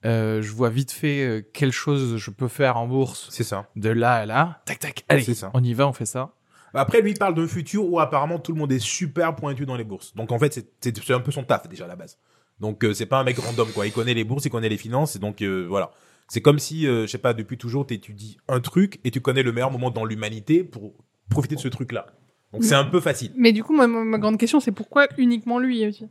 Euh, 0.05 0.43
je 0.43 0.51
vois 0.53 0.69
vite 0.71 0.91
fait 0.91 1.23
euh, 1.25 1.43
quelle 1.53 1.71
chose 1.73 2.17
je 2.17 2.31
peux 2.31 2.49
faire 2.49 2.77
en 2.77 2.89
bourse 2.89 3.29
C'est 3.31 3.45
ça. 3.45 3.69
de 3.77 3.89
là 3.91 4.15
à 4.15 4.27
là. 4.27 4.63
Tac 4.67 4.79
tac, 4.81 5.05
allez, 5.09 5.23
C'est 5.23 5.35
ça. 5.35 5.51
on 5.55 5.63
y 5.63 5.75
va, 5.75 5.87
on 5.87 5.93
fait 5.93 6.07
ça. 6.07 6.35
Après, 6.75 7.03
lui, 7.03 7.11
il 7.13 7.19
parle 7.19 7.35
d'un 7.35 7.47
futur 7.47 7.85
où 7.89 8.01
apparemment 8.01 8.39
tout 8.39 8.53
le 8.53 8.59
monde 8.59 8.73
est 8.73 8.79
super 8.79 9.35
pointu 9.37 9.67
dans 9.67 9.77
les 9.77 9.85
bourses. 9.85 10.15
Donc 10.17 10.33
en 10.33 10.39
fait, 10.39 10.53
c'est- 10.55 10.71
c'est 10.81 10.97
c'est 11.05 11.13
un 11.13 11.21
peu 11.21 11.31
son 11.31 11.45
taf 11.45 11.69
déjà 11.69 11.85
à 11.85 11.89
la 11.89 11.97
base. 11.97 12.19
Donc 12.61 12.85
euh, 12.85 12.95
c'est 12.95 13.07
pas 13.07 13.19
un 13.19 13.25
mec 13.25 13.37
random 13.39 13.69
quoi. 13.73 13.87
Il 13.87 13.93
connaît 13.93 14.15
les 14.15 14.25
bourses, 14.25 14.45
il 14.47 14.51
connaît 14.51 14.69
les 14.71 14.77
finances, 14.79 15.15
et 15.17 15.19
donc 15.19 15.43
euh, 15.43 15.67
voilà. 15.69 15.91
C'est 16.29 16.41
comme 16.41 16.59
si, 16.59 16.87
euh, 16.87 17.03
je 17.03 17.07
sais 17.09 17.19
pas, 17.19 17.35
depuis 17.35 17.59
toujours, 17.59 17.87
t'étudies 17.87 18.39
un 18.49 18.61
truc 18.61 19.01
et 19.05 19.11
tu 19.11 19.21
connais 19.21 19.43
le 19.43 19.53
meilleur 19.53 19.71
moment 19.71 19.91
dans 19.91 20.05
l'humanité 20.07 20.65
pour 20.65 20.95
profiter 21.29 21.57
de 21.57 21.61
ce 21.61 21.69
truc-là. 21.69 22.07
Donc 22.53 22.65
c'est 22.65 22.75
un 22.75 22.85
peu 22.85 23.01
facile. 23.01 23.33
Mais 23.37 23.53
du 23.53 23.63
coup, 23.63 23.75
moi, 23.75 23.87
ma 23.87 24.03
ma 24.05 24.19
grande 24.19 24.39
question, 24.39 24.59
c'est 24.61 24.73
pourquoi 24.73 25.07
uniquement 25.19 25.59
lui 25.59 25.87
aussi? 25.87 26.07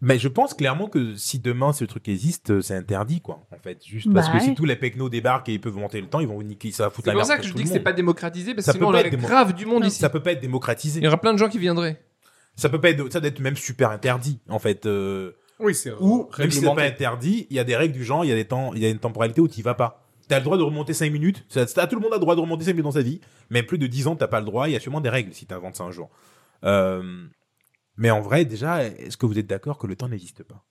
Mais 0.00 0.18
je 0.18 0.28
pense 0.28 0.54
clairement 0.54 0.88
que 0.88 1.16
si 1.16 1.40
demain 1.40 1.72
ce 1.72 1.84
truc 1.84 2.08
existe, 2.08 2.50
euh, 2.50 2.60
c'est 2.60 2.74
interdit, 2.74 3.20
quoi. 3.20 3.40
En 3.52 3.58
fait, 3.58 3.84
juste 3.84 4.12
parce 4.12 4.28
Bah 4.28 4.34
que 4.34 4.40
si 4.40 4.50
ouais. 4.50 4.54
tous 4.54 4.64
les 4.64 4.76
pecnos 4.76 5.08
débarquent 5.08 5.48
et 5.48 5.54
ils 5.54 5.60
peuvent 5.60 5.76
monter 5.76 6.00
le 6.00 6.06
temps, 6.06 6.20
ils 6.20 6.28
vont 6.28 6.40
niquer, 6.42 6.70
ça 6.70 6.84
va 6.84 6.90
foutre 6.90 7.06
C'est 7.06 7.10
la 7.10 7.14
pour 7.14 7.18
merde. 7.18 7.28
ça 7.28 7.36
que 7.36 7.40
pour 7.42 7.48
je 7.50 7.54
dis 7.54 7.62
que 7.64 7.68
c'est 7.68 7.80
pas 7.80 7.92
démocratisé, 7.92 8.54
parce 8.54 8.66
que 8.66 8.72
sinon 8.72 8.86
peut 8.92 8.96
on 8.96 9.00
aurait 9.00 9.10
grave 9.10 9.54
du 9.54 9.66
monde 9.66 9.84
ici. 9.84 9.98
Ça 9.98 10.08
peut 10.08 10.22
pas 10.22 10.32
être 10.32 10.40
démocratisé. 10.40 11.00
Il 11.00 11.04
y 11.04 11.08
aura 11.08 11.20
plein 11.20 11.32
de 11.32 11.38
gens 11.38 11.48
qui 11.48 11.58
viendraient. 11.58 12.00
Ça 12.54 12.68
peut 12.68 12.80
pas 12.80 12.90
être, 12.90 13.12
ça 13.12 13.18
doit 13.20 13.28
être 13.28 13.40
même 13.40 13.56
super 13.56 13.90
interdit, 13.90 14.40
en 14.48 14.58
fait. 14.60 14.86
euh, 14.86 15.32
Oui, 15.58 15.74
c'est 15.74 15.92
Ou 16.00 16.28
même 16.38 16.50
si 16.52 16.60
c'est 16.60 16.74
pas 16.74 16.82
interdit, 16.84 17.46
il 17.50 17.56
y 17.56 17.60
a 17.60 17.64
des 17.64 17.74
règles 17.76 17.94
du 17.94 18.04
genre, 18.04 18.24
il 18.24 18.28
y 18.28 18.32
a 18.32 18.36
des 18.36 18.44
temps, 18.44 18.72
il 18.74 18.82
y 18.82 18.86
a 18.86 18.88
une 18.90 18.98
temporalité 19.00 19.40
où 19.40 19.48
tu 19.48 19.62
vas 19.62 19.74
pas. 19.74 20.04
T'as 20.28 20.38
le 20.38 20.44
droit 20.44 20.58
de 20.58 20.62
remonter 20.62 20.92
5 20.92 21.10
minutes. 21.10 21.44
Ça, 21.48 21.66
ça- 21.66 21.86
tout 21.88 21.96
le 21.96 22.02
monde 22.02 22.12
a 22.12 22.16
le 22.16 22.20
droit 22.20 22.36
de 22.36 22.40
remonter 22.40 22.62
5 22.64 22.72
minutes 22.72 22.84
dans 22.84 22.90
sa 22.92 23.02
vie. 23.02 23.20
Mais 23.50 23.62
plus 23.64 23.78
de 23.78 23.86
10 23.88 24.06
ans, 24.06 24.14
t'as 24.14 24.28
pas 24.28 24.38
le 24.40 24.46
droit. 24.46 24.68
Il 24.68 24.72
y 24.72 24.76
a 24.76 24.80
sûrement 24.80 25.00
des 25.00 25.08
règles 25.08 25.32
si 25.34 25.46
t'inventes 25.46 25.74
ça 25.76 25.84
un 25.84 25.90
jour. 25.90 26.10
Euh, 26.64 27.02
mais 27.98 28.10
en 28.10 28.20
vrai, 28.22 28.44
déjà, 28.46 28.82
est-ce 28.84 29.16
que 29.16 29.26
vous 29.26 29.38
êtes 29.38 29.46
d'accord 29.46 29.76
que 29.78 29.86
le 29.86 29.96
temps 29.96 30.08
n'existe 30.08 30.42
pas? 30.42 30.64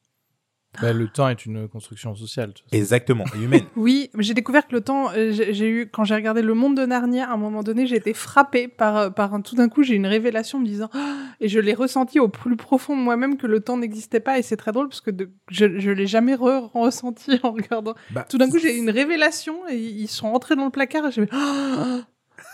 Bah, 0.81 0.93
le 0.93 1.07
temps 1.07 1.27
est 1.27 1.43
une 1.45 1.67
construction 1.67 2.13
sociale. 2.13 2.53
Exactement. 2.71 3.23
Et 3.35 3.41
humaine. 3.43 3.63
Oui, 3.77 4.11
j'ai 4.19 4.35
découvert 4.35 4.67
que 4.67 4.75
le 4.75 4.81
temps, 4.81 5.09
euh, 5.15 5.31
j'ai 5.31 5.67
eu 5.67 5.89
quand 5.91 6.03
j'ai 6.03 6.13
regardé 6.13 6.43
Le 6.43 6.53
Monde 6.53 6.77
de 6.77 6.85
Narnia, 6.85 7.27
à 7.27 7.33
un 7.33 7.37
moment 7.37 7.63
donné, 7.63 7.87
j'ai 7.87 7.95
été 7.95 8.13
frappée 8.13 8.67
par 8.67 8.97
euh, 8.97 9.09
par 9.09 9.33
un 9.33 9.41
tout 9.41 9.55
d'un 9.55 9.69
coup, 9.69 9.81
j'ai 9.81 9.93
eu 9.93 9.97
une 9.97 10.05
révélation 10.05 10.59
me 10.59 10.65
disant 10.65 10.89
et 11.39 11.47
je 11.47 11.59
l'ai 11.59 11.73
ressenti 11.73 12.19
au 12.19 12.27
plus 12.27 12.57
profond 12.57 12.95
de 12.95 13.01
moi-même 13.01 13.37
que 13.37 13.47
le 13.47 13.59
temps 13.61 13.77
n'existait 13.77 14.19
pas 14.19 14.37
et 14.37 14.43
c'est 14.43 14.57
très 14.57 14.71
drôle 14.71 14.89
parce 14.89 15.01
que 15.01 15.09
de- 15.09 15.31
je 15.49 15.79
je 15.79 15.89
l'ai 15.89 16.05
jamais 16.05 16.35
re- 16.35 16.69
ressenti 16.73 17.39
en 17.43 17.53
regardant. 17.53 17.95
Bah, 18.11 18.27
Tout 18.29 18.37
d'un 18.37 18.47
coup, 18.49 18.59
j'ai 18.59 18.75
eu 18.75 18.79
une 18.79 18.91
révélation 18.91 19.67
et 19.69 19.77
ils 19.77 20.09
sont 20.09 20.31
rentrés 20.31 20.55
dans 20.55 20.65
le 20.65 20.71
placard 20.71 21.07
et 21.07 21.11
j'ai 21.11 21.27
Ah 21.31 22.01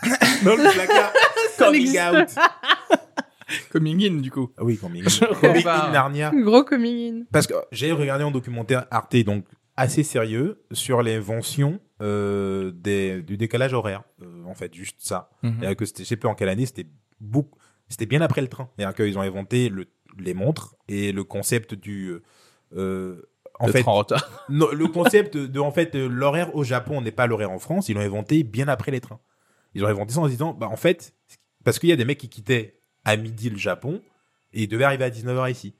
dans 0.44 0.56
le 0.56 0.72
placard. 0.72 1.12
Coming 1.58 1.98
out. 1.98 2.28
Coming 3.70 4.02
in, 4.04 4.20
du 4.20 4.30
coup. 4.30 4.50
Ah 4.56 4.64
oui, 4.64 4.76
coming 4.78 5.04
in. 5.04 5.26
Coming 5.40 5.66
in 5.66 5.92
Narnia. 5.92 6.30
gros 6.34 6.64
coming 6.64 7.20
in. 7.20 7.24
Parce 7.32 7.46
que 7.46 7.54
j'ai 7.72 7.92
regardé 7.92 8.24
un 8.24 8.30
documentaire 8.30 8.86
Arte, 8.90 9.16
donc 9.24 9.44
assez 9.76 10.02
sérieux, 10.02 10.64
sur 10.72 11.02
l'invention 11.02 11.80
euh, 12.00 12.70
des, 12.74 13.22
du 13.22 13.36
décalage 13.36 13.72
horaire. 13.72 14.04
Euh, 14.22 14.44
en 14.44 14.54
fait, 14.54 14.72
juste 14.74 14.96
ça. 15.00 15.30
Mhm. 15.42 15.56
C'est-à-dire 15.58 15.76
que 15.76 15.84
c'était, 15.84 16.04
je 16.04 16.08
sais 16.08 16.16
plus 16.16 16.28
en 16.28 16.34
quelle 16.34 16.48
année, 16.48 16.66
c'était 16.66 16.86
beaucoup, 17.20 17.58
c'était 17.88 18.06
bien 18.06 18.20
après 18.20 18.40
le 18.40 18.48
train. 18.48 18.70
C'est-à-dire 18.76 18.94
qu'ils 18.94 19.18
ont 19.18 19.22
inventé 19.22 19.68
le, 19.68 19.86
les 20.18 20.34
montres 20.34 20.76
et 20.88 21.12
le 21.12 21.24
concept 21.24 21.74
du, 21.74 22.14
euh, 22.76 23.22
en 23.58 23.66
D'être 23.66 23.78
fait, 23.78 23.88
en 23.88 23.94
retard. 23.94 24.44
non, 24.48 24.68
le 24.72 24.86
concept 24.88 25.36
de, 25.36 25.60
en 25.60 25.70
fait, 25.70 25.94
l'horaire 25.94 26.54
au 26.54 26.64
Japon 26.64 27.00
n'est 27.00 27.12
pas 27.12 27.26
l'horaire 27.26 27.50
en 27.50 27.58
France. 27.58 27.88
Ils 27.88 27.94
l'ont 27.94 28.00
inventé 28.00 28.42
bien 28.42 28.68
après 28.68 28.90
les 28.90 29.00
trains. 29.00 29.20
Ils 29.74 29.84
ont 29.84 29.88
inventé 29.88 30.14
ça 30.14 30.20
en 30.20 30.26
se 30.26 30.30
disant, 30.30 30.54
bah, 30.54 30.68
en 30.68 30.76
fait, 30.76 31.14
parce 31.64 31.78
qu'il 31.78 31.88
y 31.88 31.92
a 31.92 31.96
des 31.96 32.04
mecs 32.04 32.18
qui 32.18 32.28
quittaient 32.28 32.80
à 33.04 33.16
midi 33.16 33.50
le 33.50 33.56
Japon 33.58 34.00
et 34.52 34.62
ils 34.64 34.68
devaient 34.68 34.84
arriver 34.84 35.04
à 35.04 35.10
19h 35.10 35.50
ici. 35.50 35.74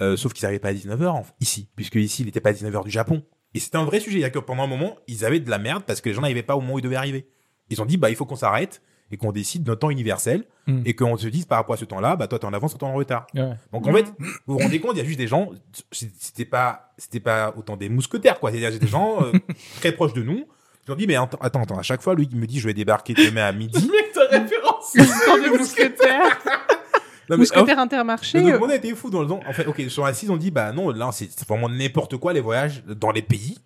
Euh, 0.00 0.16
sauf 0.16 0.32
qu'ils 0.32 0.44
n'arrivaient 0.44 0.58
pas 0.60 0.68
à 0.70 0.74
19h 0.74 1.06
en- 1.08 1.26
ici, 1.40 1.68
puisque 1.76 1.96
ici, 1.96 2.22
il 2.22 2.26
n'était 2.26 2.40
pas 2.40 2.50
à 2.50 2.52
19h 2.52 2.84
du 2.84 2.90
Japon. 2.90 3.22
Et 3.54 3.60
c'était 3.60 3.76
un 3.76 3.84
vrai 3.84 4.00
sujet. 4.00 4.18
Il 4.18 4.22
y 4.22 4.24
a 4.24 4.30
que 4.30 4.38
pendant 4.38 4.62
un 4.62 4.66
moment, 4.66 4.96
ils 5.06 5.24
avaient 5.24 5.40
de 5.40 5.50
la 5.50 5.58
merde 5.58 5.84
parce 5.86 6.00
que 6.00 6.08
les 6.08 6.14
gens 6.14 6.22
n'arrivaient 6.22 6.42
pas 6.42 6.56
au 6.56 6.60
moment 6.60 6.74
où 6.74 6.78
ils 6.78 6.82
devaient 6.82 6.96
arriver. 6.96 7.26
Ils 7.70 7.80
ont 7.82 7.86
dit, 7.86 7.96
bah, 7.98 8.08
il 8.10 8.16
faut 8.16 8.24
qu'on 8.24 8.36
s'arrête 8.36 8.80
et 9.10 9.16
qu'on 9.18 9.30
décide 9.32 9.62
d'un 9.62 9.76
temps 9.76 9.90
universel 9.90 10.44
Mm. 10.68 10.82
et 10.86 10.94
qu'on 10.94 11.16
se 11.16 11.26
dise 11.26 11.44
par 11.44 11.58
rapport 11.58 11.74
à 11.74 11.76
ce 11.76 11.84
temps-là, 11.84 12.14
bah, 12.16 12.28
toi, 12.28 12.38
t'es 12.38 12.44
en 12.46 12.52
avance, 12.52 12.70
toi, 12.72 12.78
t'es 12.78 12.84
en 12.86 12.94
retard. 12.94 13.26
Ouais. 13.34 13.50
Donc, 13.72 13.86
en 13.86 13.92
fait, 13.92 14.06
vous 14.46 14.54
vous 14.54 14.58
rendez 14.58 14.80
compte, 14.80 14.92
il 14.94 14.98
y 14.98 15.02
a 15.02 15.04
juste 15.04 15.18
des 15.18 15.26
gens, 15.26 15.50
c'était 15.90 16.44
pas, 16.44 16.92
c'était 16.96 17.20
pas 17.20 17.52
autant 17.56 17.76
des 17.76 17.88
mousquetaires, 17.88 18.38
quoi. 18.40 18.50
C'est-à-dire, 18.52 18.78
des 18.78 18.86
gens 18.86 19.22
euh, 19.24 19.32
très 19.80 19.92
proches 19.92 20.12
de 20.14 20.22
nous. 20.22 20.46
Ont 20.88 20.94
dit, 20.96 21.06
mais 21.06 21.14
attends, 21.14 21.38
attends, 21.40 21.62
attends, 21.62 21.78
à 21.78 21.82
chaque 21.82 22.02
fois, 22.02 22.14
lui, 22.14 22.28
il 22.30 22.36
me 22.36 22.46
dit, 22.46 22.58
je 22.58 22.66
vais 22.66 22.74
débarquer 22.74 23.14
demain 23.14 23.44
à 23.46 23.52
midi. 23.52 23.88
Mec, 23.90 24.12
ta 24.12 24.26
référence 24.26 24.92
L'histoire 24.94 25.38
des 25.40 25.50
mousquetaires. 25.58 26.38
Non, 27.30 27.36
mais, 27.36 27.42
mousquetaires 27.42 27.76
oh, 27.78 27.82
intermarché. 27.82 28.38
le 28.40 28.44
euh, 28.48 28.50
documentaire 28.50 28.76
était 28.78 28.94
fou 28.96 29.08
dans 29.08 29.22
le 29.22 29.28
sens. 29.28 29.40
En 29.46 29.52
fait, 29.52 29.64
ok, 29.66 29.76
ils 29.78 29.90
sont 29.92 30.02
assis, 30.04 30.26
ils 30.26 30.32
ont 30.32 30.36
dit, 30.36 30.50
bah 30.50 30.72
non, 30.72 30.90
là, 30.90 31.08
c'est 31.12 31.30
vraiment 31.48 31.68
n'importe 31.68 32.16
quoi, 32.16 32.32
les 32.32 32.40
voyages 32.40 32.82
dans 32.84 33.12
les 33.12 33.22
pays. 33.22 33.58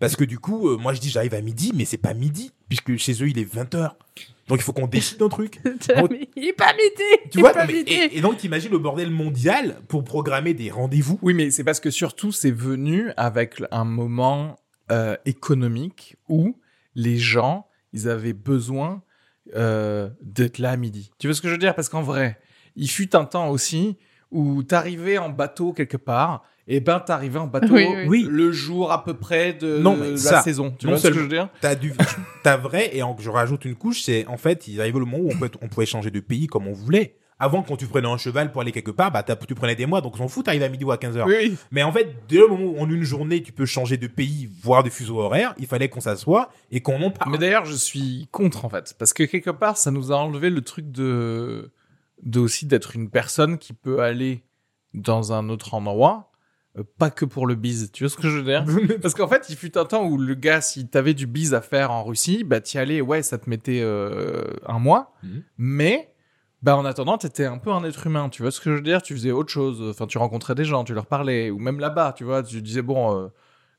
Parce 0.00 0.16
que 0.16 0.24
du 0.24 0.38
coup, 0.38 0.70
euh, 0.70 0.78
moi, 0.78 0.94
je 0.94 1.00
dis, 1.00 1.10
j'arrive 1.10 1.34
à 1.34 1.42
midi, 1.42 1.72
mais 1.76 1.84
c'est 1.84 1.98
pas 1.98 2.14
midi, 2.14 2.50
puisque 2.66 2.96
chez 2.96 3.12
eux, 3.22 3.28
il 3.28 3.38
est 3.38 3.44
20h. 3.54 3.90
Donc, 4.48 4.58
il 4.58 4.62
faut 4.62 4.72
qu'on 4.72 4.86
décide 4.86 5.20
un 5.22 5.28
truc. 5.28 5.60
il 5.64 6.44
est 6.48 6.52
pas 6.54 6.72
midi. 6.72 7.30
Tu 7.30 7.38
il 7.38 7.40
vois, 7.40 7.50
est 7.50 7.52
pas 7.52 7.66
non, 7.66 7.72
mais- 7.72 7.78
midi. 7.78 7.92
et, 7.92 8.18
et 8.18 8.20
donc, 8.22 8.38
t'imagines 8.38 8.72
le 8.72 8.78
bordel 8.78 9.10
mondial 9.10 9.76
pour 9.86 10.02
programmer 10.02 10.54
des 10.54 10.70
rendez-vous? 10.70 11.18
Oui, 11.20 11.34
mais 11.34 11.50
c'est 11.50 11.62
parce 11.62 11.80
que 11.80 11.90
surtout, 11.90 12.32
c'est 12.32 12.50
venu 12.50 13.10
avec 13.18 13.62
un 13.70 13.84
moment 13.84 14.56
euh, 14.92 15.16
économique 15.24 16.16
où 16.28 16.56
les 16.94 17.16
gens, 17.18 17.66
ils 17.92 18.08
avaient 18.08 18.32
besoin 18.32 19.02
euh, 19.54 20.08
d'être 20.22 20.58
là 20.58 20.70
à 20.70 20.76
midi. 20.76 21.10
Tu 21.18 21.26
vois 21.26 21.34
ce 21.34 21.40
que 21.42 21.48
je 21.48 21.52
veux 21.52 21.58
dire? 21.58 21.74
Parce 21.74 21.88
qu'en 21.88 22.02
vrai, 22.02 22.38
il 22.76 22.88
fut 22.90 23.14
un 23.16 23.24
temps 23.24 23.50
aussi 23.50 23.96
où 24.30 24.62
t'arrivais 24.62 25.18
en 25.18 25.28
bateau 25.28 25.72
quelque 25.72 25.96
part, 25.96 26.42
et 26.66 26.80
ben 26.80 26.98
t'arrivais 26.98 27.38
en 27.38 27.46
bateau 27.46 27.76
Oui, 28.06 28.26
le 28.28 28.50
jour 28.52 28.90
à 28.90 29.04
peu 29.04 29.14
près 29.14 29.52
de, 29.52 29.78
Non, 29.78 29.96
de 29.96 30.10
la 30.12 30.16
ça, 30.16 30.42
saison. 30.42 30.74
Tu 30.78 30.86
non 30.86 30.92
vois 30.92 30.98
ce 31.00 31.08
que 31.08 31.14
je 31.14 31.20
veux 31.20 31.28
dire? 31.28 31.50
T'as 31.60 31.74
du, 31.74 31.92
t'as 32.42 32.56
vrai, 32.56 32.96
et 32.96 33.02
en- 33.02 33.16
je 33.18 33.28
rajoute 33.30 33.64
une 33.66 33.74
couche, 33.76 34.02
c'est 34.02 34.26
en 34.26 34.36
fait, 34.38 34.66
il 34.66 34.80
arrive 34.80 34.98
le 34.98 35.04
moment 35.04 35.18
où 35.18 35.30
on, 35.30 35.36
peut, 35.38 35.50
on 35.60 35.68
pouvait 35.68 35.86
changer 35.86 36.10
de 36.10 36.20
pays 36.20 36.46
comme 36.46 36.66
on 36.66 36.72
voulait. 36.72 37.16
Avant, 37.44 37.62
quand 37.62 37.76
tu 37.76 37.86
prenais 37.86 38.08
un 38.08 38.16
cheval 38.16 38.50
pour 38.52 38.60
aller 38.62 38.72
quelque 38.72 38.90
part, 38.90 39.10
bah, 39.12 39.22
t'as- 39.22 39.36
tu 39.36 39.54
prenais 39.54 39.74
des 39.76 39.86
mois, 39.86 40.00
donc 40.00 40.14
on 40.14 40.18
s'en 40.18 40.28
fout, 40.28 40.44
t'arrives 40.46 40.62
à 40.62 40.68
midi 40.68 40.84
ou 40.84 40.90
à 40.92 40.96
15h. 40.96 41.24
Oui, 41.26 41.34
oui. 41.38 41.56
Mais 41.70 41.82
en 41.82 41.92
fait, 41.92 42.08
dès 42.28 42.38
le 42.38 42.48
moment 42.48 42.64
où 42.64 42.78
en 42.80 42.88
une 42.88 43.02
journée, 43.02 43.42
tu 43.42 43.52
peux 43.52 43.66
changer 43.66 43.96
de 43.98 44.06
pays, 44.06 44.48
voire 44.62 44.82
de 44.82 44.90
fuseau 44.90 45.18
horaire, 45.20 45.54
il 45.58 45.66
fallait 45.66 45.88
qu'on 45.88 46.00
s'assoie 46.00 46.50
et 46.70 46.80
qu'on 46.80 47.02
en 47.02 47.10
parle. 47.10 47.32
Mais 47.32 47.38
d'ailleurs, 47.38 47.64
je 47.66 47.74
suis 47.76 48.28
contre 48.32 48.64
en 48.64 48.68
fait, 48.68 48.94
parce 48.98 49.12
que 49.12 49.24
quelque 49.24 49.50
part, 49.50 49.76
ça 49.76 49.90
nous 49.90 50.10
a 50.12 50.16
enlevé 50.16 50.48
le 50.50 50.62
truc 50.62 50.90
de, 50.90 51.70
de 52.22 52.40
aussi 52.40 52.66
d'être 52.66 52.96
une 52.96 53.10
personne 53.10 53.58
qui 53.58 53.72
peut 53.74 54.00
aller 54.00 54.42
dans 54.94 55.32
un 55.32 55.48
autre 55.48 55.74
endroit, 55.74 56.30
euh, 56.78 56.82
pas 56.98 57.10
que 57.10 57.24
pour 57.24 57.46
le 57.46 57.56
bise. 57.56 57.90
Tu 57.92 58.04
vois 58.04 58.10
ce 58.10 58.16
que 58.16 58.28
je 58.30 58.38
veux 58.38 58.44
dire? 58.44 58.64
Parce 59.02 59.14
qu'en 59.14 59.28
fait, 59.28 59.46
il 59.50 59.56
fut 59.56 59.76
un 59.76 59.84
temps 59.84 60.04
où 60.06 60.16
le 60.16 60.34
gars, 60.34 60.60
si 60.60 60.88
t'avais 60.88 61.12
du 61.14 61.26
bise 61.26 61.52
à 61.52 61.60
faire 61.60 61.90
en 61.90 62.04
Russie, 62.04 62.44
bah 62.44 62.60
t'y 62.60 62.78
allais, 62.78 63.00
ouais, 63.00 63.22
ça 63.22 63.38
te 63.38 63.50
mettait 63.50 63.80
euh, 63.82 64.44
un 64.66 64.78
mois, 64.78 65.12
Mhm. 65.22 65.42
mais 65.58 66.13
bah 66.64 66.76
en 66.76 66.84
attendant, 66.84 67.18
t'étais 67.18 67.44
un 67.44 67.58
peu 67.58 67.70
un 67.70 67.84
être 67.84 68.06
humain. 68.06 68.28
Tu 68.30 68.42
vois 68.42 68.50
ce 68.50 68.60
que 68.60 68.70
je 68.70 68.76
veux 68.76 68.82
dire? 68.82 69.02
Tu 69.02 69.14
faisais 69.14 69.30
autre 69.30 69.50
chose. 69.52 69.82
Enfin, 69.90 70.06
tu 70.06 70.18
rencontrais 70.18 70.54
des 70.54 70.64
gens, 70.64 70.82
tu 70.84 70.94
leur 70.94 71.06
parlais, 71.06 71.50
ou 71.50 71.58
même 71.58 71.78
là-bas, 71.80 72.14
tu 72.16 72.24
vois, 72.24 72.42
tu 72.42 72.60
disais 72.62 72.82
bon. 72.82 73.16
euh, 73.16 73.28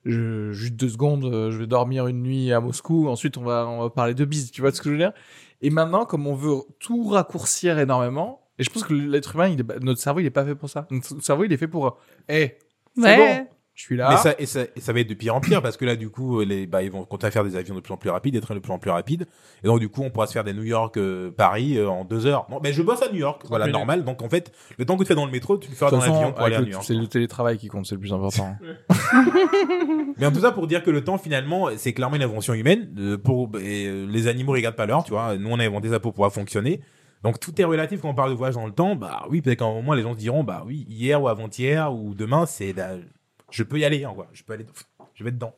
je, 0.06 0.52
juste 0.52 0.76
deux 0.76 0.90
secondes, 0.90 1.26
euh, 1.26 1.50
je 1.52 1.58
vais 1.58 1.66
dormir 1.68 2.06
une 2.08 2.22
nuit 2.22 2.54
à 2.54 2.60
Moscou, 2.62 3.08
ensuite 3.08 3.38
on 3.38 3.44
va, 3.44 3.66
on 3.68 3.82
va 3.82 3.90
parler 3.90 4.14
de 4.14 4.24
bise, 4.24 4.52
tu 4.52 4.62
vois 4.62 4.72
ce 4.72 4.80
que 4.80 4.90
je 4.90 4.92
veux 4.92 5.00
dire? 5.00 5.14
Et 5.64 5.72
maintenant, 5.72 6.06
comme 6.06 6.28
on 6.28 6.36
veut 6.36 6.58
tout 6.80 7.06
raccourcir 7.10 7.80
énormément, 7.80 8.42
et 8.60 8.64
je 8.64 8.70
pense 8.70 8.84
que 8.84 8.94
l'être 8.94 9.34
humain, 9.36 9.48
il 9.48 9.60
est, 9.60 9.64
pas- 9.64 9.80
notre 9.82 10.00
cerveau, 10.00 10.20
il 10.20 10.26
est 10.28 10.30
pas 10.30 10.46
fait 10.46 10.54
pour 10.54 10.70
ça. 10.70 10.86
Notre 10.92 11.24
cerveau, 11.24 11.44
il 11.46 11.52
est 11.54 11.58
fait 11.58 11.68
pour, 11.68 11.98
hé, 12.30 12.58
c'est 12.96 13.02
Ouais. 13.02 13.16
bon, 13.18 13.48
je 13.76 13.82
suis 13.84 13.98
là. 13.98 14.10
Mais 14.10 14.18
ça, 14.18 14.34
et, 14.40 14.46
ça, 14.46 14.62
et 14.76 14.80
ça 14.80 14.94
va 14.94 15.02
être 15.02 15.10
de 15.10 15.14
pire 15.14 15.36
en 15.36 15.42
pire 15.42 15.62
parce 15.62 15.76
que 15.78 15.84
là, 15.86 15.96
du 15.98 16.10
coup, 16.10 16.40
les, 16.42 16.66
bah, 16.66 16.82
ils 16.82 16.90
vont 16.92 17.04
continuer 17.04 17.28
à 17.28 17.32
faire 17.32 17.44
des 17.44 17.56
avions 17.58 17.76
de 17.76 17.82
plus 17.82 17.94
en 17.94 17.98
plus 17.98 18.10
rapides, 18.10 18.34
des 18.34 18.40
trains 18.42 18.56
de 18.56 18.60
plus 18.60 18.72
en 18.72 18.80
plus 18.80 18.90
rapides. 18.90 19.28
Et 19.64 19.68
donc, 19.68 19.80
du 19.80 19.90
coup, 19.90 20.02
on 20.02 20.10
pourra 20.10 20.28
se 20.28 20.32
faire 20.34 20.44
des 20.46 20.54
New 20.54 20.64
York, 20.64 20.96
euh, 20.98 21.30
Paris 21.32 21.78
euh, 21.78 21.90
en 21.90 22.06
deux 22.06 22.26
heures. 22.26 22.48
Non, 22.50 22.60
mais 22.64 22.72
je 22.74 22.82
bosse 22.82 23.02
à 23.02 23.12
New 23.12 23.20
York, 23.20 23.44
voilà, 23.50 23.66
minutes. 23.66 23.78
normal. 23.78 24.04
Donc, 24.06 24.22
en 24.22 24.30
fait, 24.30 24.52
le 24.78 24.86
temps 24.86 24.96
que 24.96 25.04
tu 25.04 25.08
fais 25.10 25.16
dans 25.16 25.26
le 25.26 25.32
métro, 25.32 25.58
tu 25.58 25.70
le 25.70 25.76
feras 25.76 25.92
dans 25.92 26.00
l'avion 26.00 26.32
pour 26.32 26.42
aller 26.46 26.56
à 26.56 26.62
New 26.62 26.68
York. 26.72 26.84
c'est 26.88 26.94
le 26.94 27.06
télétravail 27.08 27.58
qui 27.58 27.68
compte, 27.68 27.86
c'est 27.86 27.96
le 27.96 28.02
plus 28.02 28.14
important. 28.14 28.56
Mais 30.18 30.26
en 30.26 30.32
tout 30.32 30.40
ça, 30.40 30.52
pour 30.52 30.68
dire 30.68 30.84
que 30.84 30.92
le 30.92 31.04
temps, 31.04 31.18
finalement, 31.18 31.68
c'est 31.78 31.94
clairement 31.94 32.16
une 32.16 32.24
invention 32.24 32.54
humaine. 32.54 32.90
euh, 32.98 33.18
pour, 33.18 33.50
et, 33.60 33.88
euh, 33.88 34.06
les 34.10 34.28
animaux 34.28 34.54
regardent 34.54 34.76
pas 34.76 34.86
l'heure, 34.86 35.04
tu 35.04 35.12
vois. 35.12 35.38
Nous, 35.38 35.50
on 35.50 35.60
a 35.60 35.66
inventé 35.66 35.90
ça 35.90 36.00
pour 36.00 36.14
pouvoir 36.14 36.32
fonctionner. 36.32 36.80
Donc, 37.24 37.40
tout 37.40 37.60
est 37.60 37.64
relatif 37.66 38.02
quand 38.02 38.10
on 38.10 38.14
parle 38.14 38.30
de 38.30 38.36
voyage 38.36 38.56
dans 38.56 38.66
le 38.66 38.72
temps. 38.72 38.96
Bah 38.96 39.24
oui, 39.30 39.42
peut-être 39.42 39.60
qu'à 39.60 39.66
un 39.66 39.74
moment, 39.74 39.94
les 39.94 40.04
gens 40.04 40.14
se 40.14 40.20
diront, 40.20 40.44
bah 40.44 40.64
oui, 40.66 40.86
hier 40.90 41.22
ou 41.22 41.28
avant-hier 41.28 41.94
ou 41.94 42.14
demain, 42.14 42.46
c'est 42.46 42.72
la- 42.74 42.98
je 43.56 43.64
peux 43.64 43.80
y 43.80 43.86
aller, 43.86 44.04
hein, 44.04 44.12
quoi. 44.14 44.28
Je 44.34 44.44
peux 44.44 44.54
aller, 44.54 44.66
je 45.14 45.24
vais 45.24 45.32
dedans. 45.32 45.54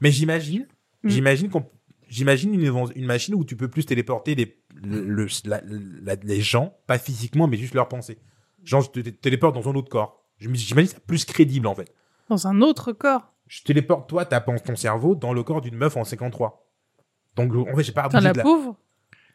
Mais 0.00 0.10
j'imagine, 0.10 0.66
Mm. 1.04 1.08
j'imagine 1.08 1.48
qu'on, 1.50 1.64
j'imagine 2.08 2.54
une, 2.54 3.06
machine 3.06 3.34
où 3.34 3.44
tu 3.44 3.56
peux 3.56 3.68
plus 3.68 3.84
téléporter 3.86 4.34
les, 4.34 4.60
le, 4.74 5.00
le- 5.04 5.26
la- 5.44 5.62
la- 5.64 6.14
les 6.16 6.40
gens, 6.40 6.76
pas 6.86 6.98
physiquement, 6.98 7.46
mais 7.48 7.56
juste 7.56 7.74
leurs 7.74 7.88
pensées. 7.88 8.18
Genre, 8.62 8.82
je 8.82 8.90
te 8.90 9.00
té- 9.00 9.12
téléporte 9.12 9.54
dans 9.54 9.68
un 9.68 9.74
autre 9.74 9.88
corps. 9.88 10.24
J'imagine 10.38 10.86
ça 10.86 10.98
plus 11.06 11.24
crédible, 11.24 11.66
en 11.66 11.74
fait. 11.74 11.92
Dans 12.28 12.46
un 12.46 12.60
autre 12.62 12.92
corps. 12.92 13.32
Je 13.46 13.62
téléporte 13.62 14.08
toi, 14.08 14.24
ta 14.24 14.40
ton 14.40 14.76
cerveau 14.76 15.14
dans 15.14 15.32
le 15.32 15.42
corps 15.42 15.60
d'une 15.60 15.74
meuf 15.76 15.96
en 15.96 16.04
53. 16.04 16.68
Donc 17.36 17.54
en 17.54 17.76
fait, 17.76 17.82
j'ai 17.82 17.92
pas 17.92 18.02
la 18.20 18.32
de 18.32 18.36
la. 18.38 18.42
pauvre. 18.44 18.76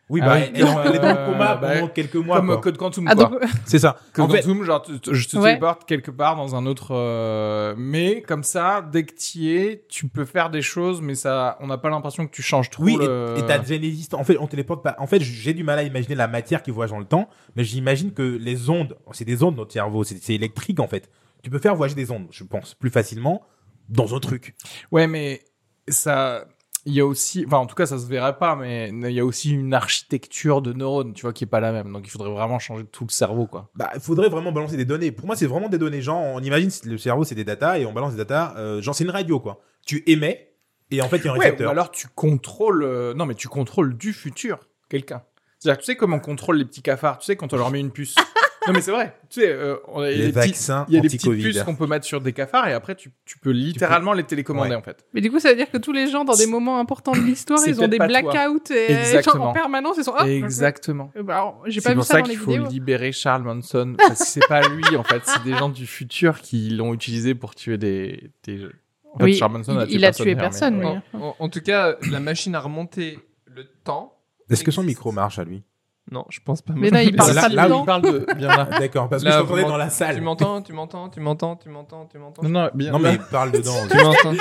Oui, 0.10 0.22
Ah 0.24 0.26
bah, 0.28 0.36
oui. 0.38 0.42
elle, 0.44 0.50
elle 0.56 0.96
est 0.96 1.00
dans 1.00 1.12
le 1.12 1.18
Euh, 1.18 1.26
coma 1.34 1.56
bah, 1.58 1.70
pendant 1.74 1.88
quelques 1.90 2.16
mois. 2.16 2.38
Comme 2.38 2.48
quoi. 2.48 2.58
Code 2.62 2.78
Quantum, 2.78 3.08
Ah, 3.10 3.16
quoi. 3.16 3.26
donc, 3.26 3.40
C'est 3.66 3.80
ça. 3.80 3.98
Code 4.14 4.26
En 4.26 4.30
fait, 4.30 4.42
Quantum, 4.42 4.64
genre, 4.64 4.86
je 4.88 5.28
te 5.28 5.36
Ouais. 5.38 5.44
téléporte 5.50 5.84
quelque 5.86 6.12
part 6.12 6.38
dans 6.38 6.56
un 6.56 6.66
autre. 6.66 6.96
euh, 6.96 7.76
Mais 7.78 8.22
comme 8.22 8.44
ça, 8.44 8.82
dès 8.90 9.04
que 9.04 9.14
tu 9.14 9.40
y 9.40 9.58
es, 9.58 9.86
tu 9.90 10.08
peux 10.08 10.24
faire 10.24 10.50
des 10.50 10.62
choses, 10.62 11.02
mais 11.02 11.14
ça, 11.16 11.58
on 11.60 11.68
n'a 11.68 11.78
pas 11.78 11.90
l'impression 11.90 12.26
que 12.26 12.32
tu 12.32 12.42
changes 12.42 12.70
trop. 12.70 12.84
oui, 12.84 12.96
le- 12.98 13.34
et- 13.36 13.40
et 13.42 13.46
t'as 13.46 13.58
déjà 13.60 13.76
une 13.76 13.84
existence. 13.84 14.22
En 14.22 14.24
fait, 14.24 14.38
on 14.40 14.48
téléporte 14.48 14.82
pas. 14.82 14.96
En 15.00 15.08
fait, 15.08 15.20
j'ai 15.22 15.54
du 15.54 15.64
mal 15.66 15.78
à 15.78 15.84
imaginer 15.84 16.16
la 16.16 16.28
matière 16.30 16.64
qui 16.64 16.72
voyage 16.72 16.92
dans 16.92 17.00
le 17.00 17.06
temps, 17.06 17.28
mais 17.58 17.66
j'imagine 17.66 18.14
que 18.14 18.22
les 18.22 18.70
ondes, 18.70 18.96
c'est 19.12 19.26
des 19.26 19.44
ondes 19.44 19.58
notre 19.58 19.74
cerveau, 19.74 20.06
c'est 20.06 20.34
électrique 20.34 20.80
en 20.80 20.88
fait. 20.88 21.10
Tu 21.44 21.50
peux 21.50 21.60
faire 21.60 21.76
voyager 21.76 21.96
des 21.96 22.12
ondes, 22.12 22.28
je 22.32 22.44
pense, 22.46 22.74
plus 22.76 22.90
facilement 22.90 23.44
dans 23.90 24.16
un 24.16 24.20
truc. 24.20 24.56
Ouais, 24.92 25.06
mais 25.08 25.42
ça. 25.90 26.46
Il 26.88 26.94
y 26.94 27.02
a 27.02 27.06
aussi, 27.06 27.44
enfin 27.46 27.58
en 27.58 27.66
tout 27.68 27.76
cas 27.76 27.86
ça 27.86 28.00
se 28.00 28.08
verrait 28.08 28.38
pas, 28.38 28.56
mais 28.56 28.90
il 28.90 29.12
y 29.12 29.20
a 29.20 29.26
aussi 29.26 29.52
une 29.52 29.74
architecture 29.74 30.62
de 30.62 30.72
neurones, 30.74 31.14
tu 31.14 31.24
vois, 31.24 31.34
qui 31.34 31.44
est 31.44 31.48
pas 31.48 31.60
la 31.60 31.72
même. 31.74 31.92
Donc 31.92 32.08
il 32.08 32.10
faudrait 32.10 32.32
vraiment 32.32 32.60
changer 32.60 32.86
tout 32.86 33.04
le 33.06 33.12
cerveau, 33.12 33.46
quoi. 33.46 33.70
Bah, 33.76 33.92
il 33.94 34.00
faudrait 34.00 34.30
vraiment 34.30 34.52
balancer 34.54 34.78
des 34.78 34.86
données. 34.86 35.12
Pour 35.12 35.26
moi, 35.28 35.36
c'est 35.36 35.48
vraiment 35.48 35.68
des 35.70 35.78
données. 35.78 36.02
Genre, 36.02 36.18
on 36.20 36.40
imagine 36.42 36.70
si 36.70 36.88
le 36.88 36.98
cerveau, 36.98 37.26
c'est 37.26 37.36
des 37.36 37.44
data 37.44 37.78
et 37.78 37.86
on 37.86 37.92
balance 37.94 38.14
des 38.14 38.18
data. 38.18 38.54
Euh, 38.58 38.82
genre, 38.82 38.96
c'est 38.96 39.04
une 39.04 39.10
radio, 39.12 39.40
quoi. 39.40 39.60
Tu 39.86 40.02
émets 40.08 40.54
et 40.90 41.02
en 41.02 41.10
fait, 41.10 41.18
il 41.18 41.26
y 41.26 41.28
a 41.28 41.32
un 41.34 41.36
Ouais, 41.38 41.44
récepteur. 41.46 41.68
ou 41.68 41.72
alors 41.72 41.92
tu 41.92 42.08
contrôles, 42.16 42.84
euh, 42.84 43.14
non 43.14 43.26
mais 43.26 43.36
tu 43.36 43.50
contrôles 43.50 43.98
du 43.98 44.14
futur 44.14 44.60
quelqu'un. 44.90 45.22
C'est-à-dire, 45.60 45.80
tu 45.80 45.86
sais 45.86 45.96
comment 45.98 46.16
on 46.18 46.20
contrôle 46.22 46.58
les 46.58 46.66
petits 46.66 46.82
cafards, 46.82 47.18
tu 47.18 47.26
sais 47.26 47.36
quand 47.36 47.52
on 47.52 47.58
leur 47.58 47.70
met 47.72 47.82
une 47.82 47.92
puce. 47.92 48.16
non 48.68 48.74
mais 48.74 48.82
c'est 48.82 48.92
vrai, 48.92 49.18
tu 49.30 49.42
sais, 49.42 49.50
euh, 49.50 49.78
on 49.88 50.02
a- 50.02 50.12
il 50.12 50.18
y 50.18 50.22
a 50.22 50.26
les 50.26 50.32
des 50.32 50.40
petits- 50.40 50.48
vaccins 50.50 50.86
il 50.90 50.96
y 50.96 50.98
a 50.98 51.02
des 51.02 51.08
petites 51.10 51.32
puces 51.32 51.64
qu'on 51.64 51.76
peut 51.76 51.88
mettre 51.88 52.06
sur 52.06 52.22
des 52.22 52.34
cafards 52.34 52.68
et 52.68 52.74
après 52.74 52.96
tu, 52.96 53.12
tu 53.26 53.38
peux 53.40 53.52
littéralement 53.52 54.14
les 54.14 54.24
télécommander 54.24 54.70
Ouais. 54.72 54.76
en 54.76 54.82
fait. 54.82 55.06
Mais 55.14 55.22
du 55.22 55.32
coup, 55.32 55.40
ça 55.40 55.50
veut 55.50 55.56
dire 55.56 55.70
que 55.72 55.78
tous 55.78 55.92
les 55.94 56.08
gens, 56.10 56.24
dans 56.26 56.36
des 56.36 56.46
moments 56.48 56.80
importants 56.80 57.14
de 57.14 57.20
l'histoire, 57.22 57.60
C'est 57.60 57.72
ils 57.72 57.82
ont 57.82 57.88
des 57.88 57.98
blackouts 57.98 58.72
et 58.72 59.22
genre, 59.24 59.42
en 59.42 59.54
permanence, 59.54 59.96
ils 59.98 60.04
sont. 60.04 60.14
Ah, 60.18 60.28
Exactement. 60.28 61.12
euh, 61.18 61.24
bah, 61.24 61.56
J'ai 61.66 61.80
C'est 61.80 61.84
pas 61.86 61.90
vu 61.92 61.96
pour 61.96 62.06
ça 62.06 62.14
ça 62.16 62.20
dans 62.22 62.26
les 62.28 62.32
qu'il 62.32 62.40
faut 62.40 62.52
vidéos. 62.52 62.68
libérer 62.70 63.12
Charles 63.12 63.44
Manson 63.44 63.96
parce 63.98 64.20
que 64.20 64.26
c'est 64.28 64.48
pas 64.48 64.62
lui 64.68 64.96
en 64.96 65.04
fait, 65.04 65.22
c'est 65.26 65.44
des 65.44 65.56
gens 65.56 65.70
du 65.70 65.88
futur 65.88 66.42
qui 66.42 66.70
l'ont 66.70 66.94
utilisé 66.94 67.36
pour 67.36 67.56
tuer 67.56 67.78
des. 67.78 68.32
des... 68.44 68.66
En 69.14 69.20
fait, 69.20 69.24
Oui, 69.26 69.34
Charles 69.36 69.54
Manson 69.54 69.86
il- 69.88 69.96
il 69.96 70.06
a 70.06 70.12
tué 70.12 70.26
d'ailleurs, 70.36 70.42
personne, 70.42 70.78
mais- 70.78 70.86
oui. 71.14 71.20
En, 71.40 71.50
tout 71.50 71.62
cas, 71.62 71.96
la 72.12 72.20
machine 72.20 72.54
a 72.56 72.60
remonté 72.60 73.18
le 73.48 73.66
temps. 73.84 74.14
Est-ce 74.50 74.64
que 74.64 74.72
son 74.72 74.84
micro 74.84 75.12
marche 75.12 75.40
à 75.40 75.44
lui? 75.44 75.64
Non, 76.12 76.26
je 76.30 76.40
pense 76.44 76.62
pas. 76.62 76.74
Mais 76.76 76.90
là, 76.90 77.04
il 77.04 77.16
parle 77.18 77.34
Là- 77.34 77.50
là, 77.50 77.68
il 77.70 77.86
parle 77.86 78.02
de 78.02 78.26
bien 78.38 78.48
là. 78.48 78.68
Ah, 78.72 78.80
D'accord, 78.80 79.10
parce 79.10 79.24
que 79.24 79.30
je 79.30 79.38
t'entendais 79.38 79.64
dans 79.64 79.78
la 79.78 79.88
Tu 79.88 79.96
salle. 79.96 80.22
m'entends, 80.22 80.62
tu 80.62 80.72
m'entends, 80.74 81.10
tu 81.10 81.20
m'entends, 81.20 81.56
tu 81.58 81.70
m'entends, 81.70 82.06
tu 82.06 82.18
m'entends. 82.18 82.44
Non, 82.44 82.50
non, 82.50 82.70
bien 82.74 82.92
Non, 82.92 83.00
mais 83.00 83.14
il 83.14 83.20
parle 83.20 83.52
dedans. 83.52 83.74
Tu 83.90 83.98
m'entends. 83.98 84.32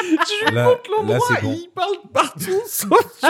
là, 0.52 0.68
là 1.06 1.18
c'est 1.28 1.42
bon. 1.42 1.52
il 1.58 1.68
parle 1.74 1.96
partout. 2.12 2.50
sauf- 2.66 3.20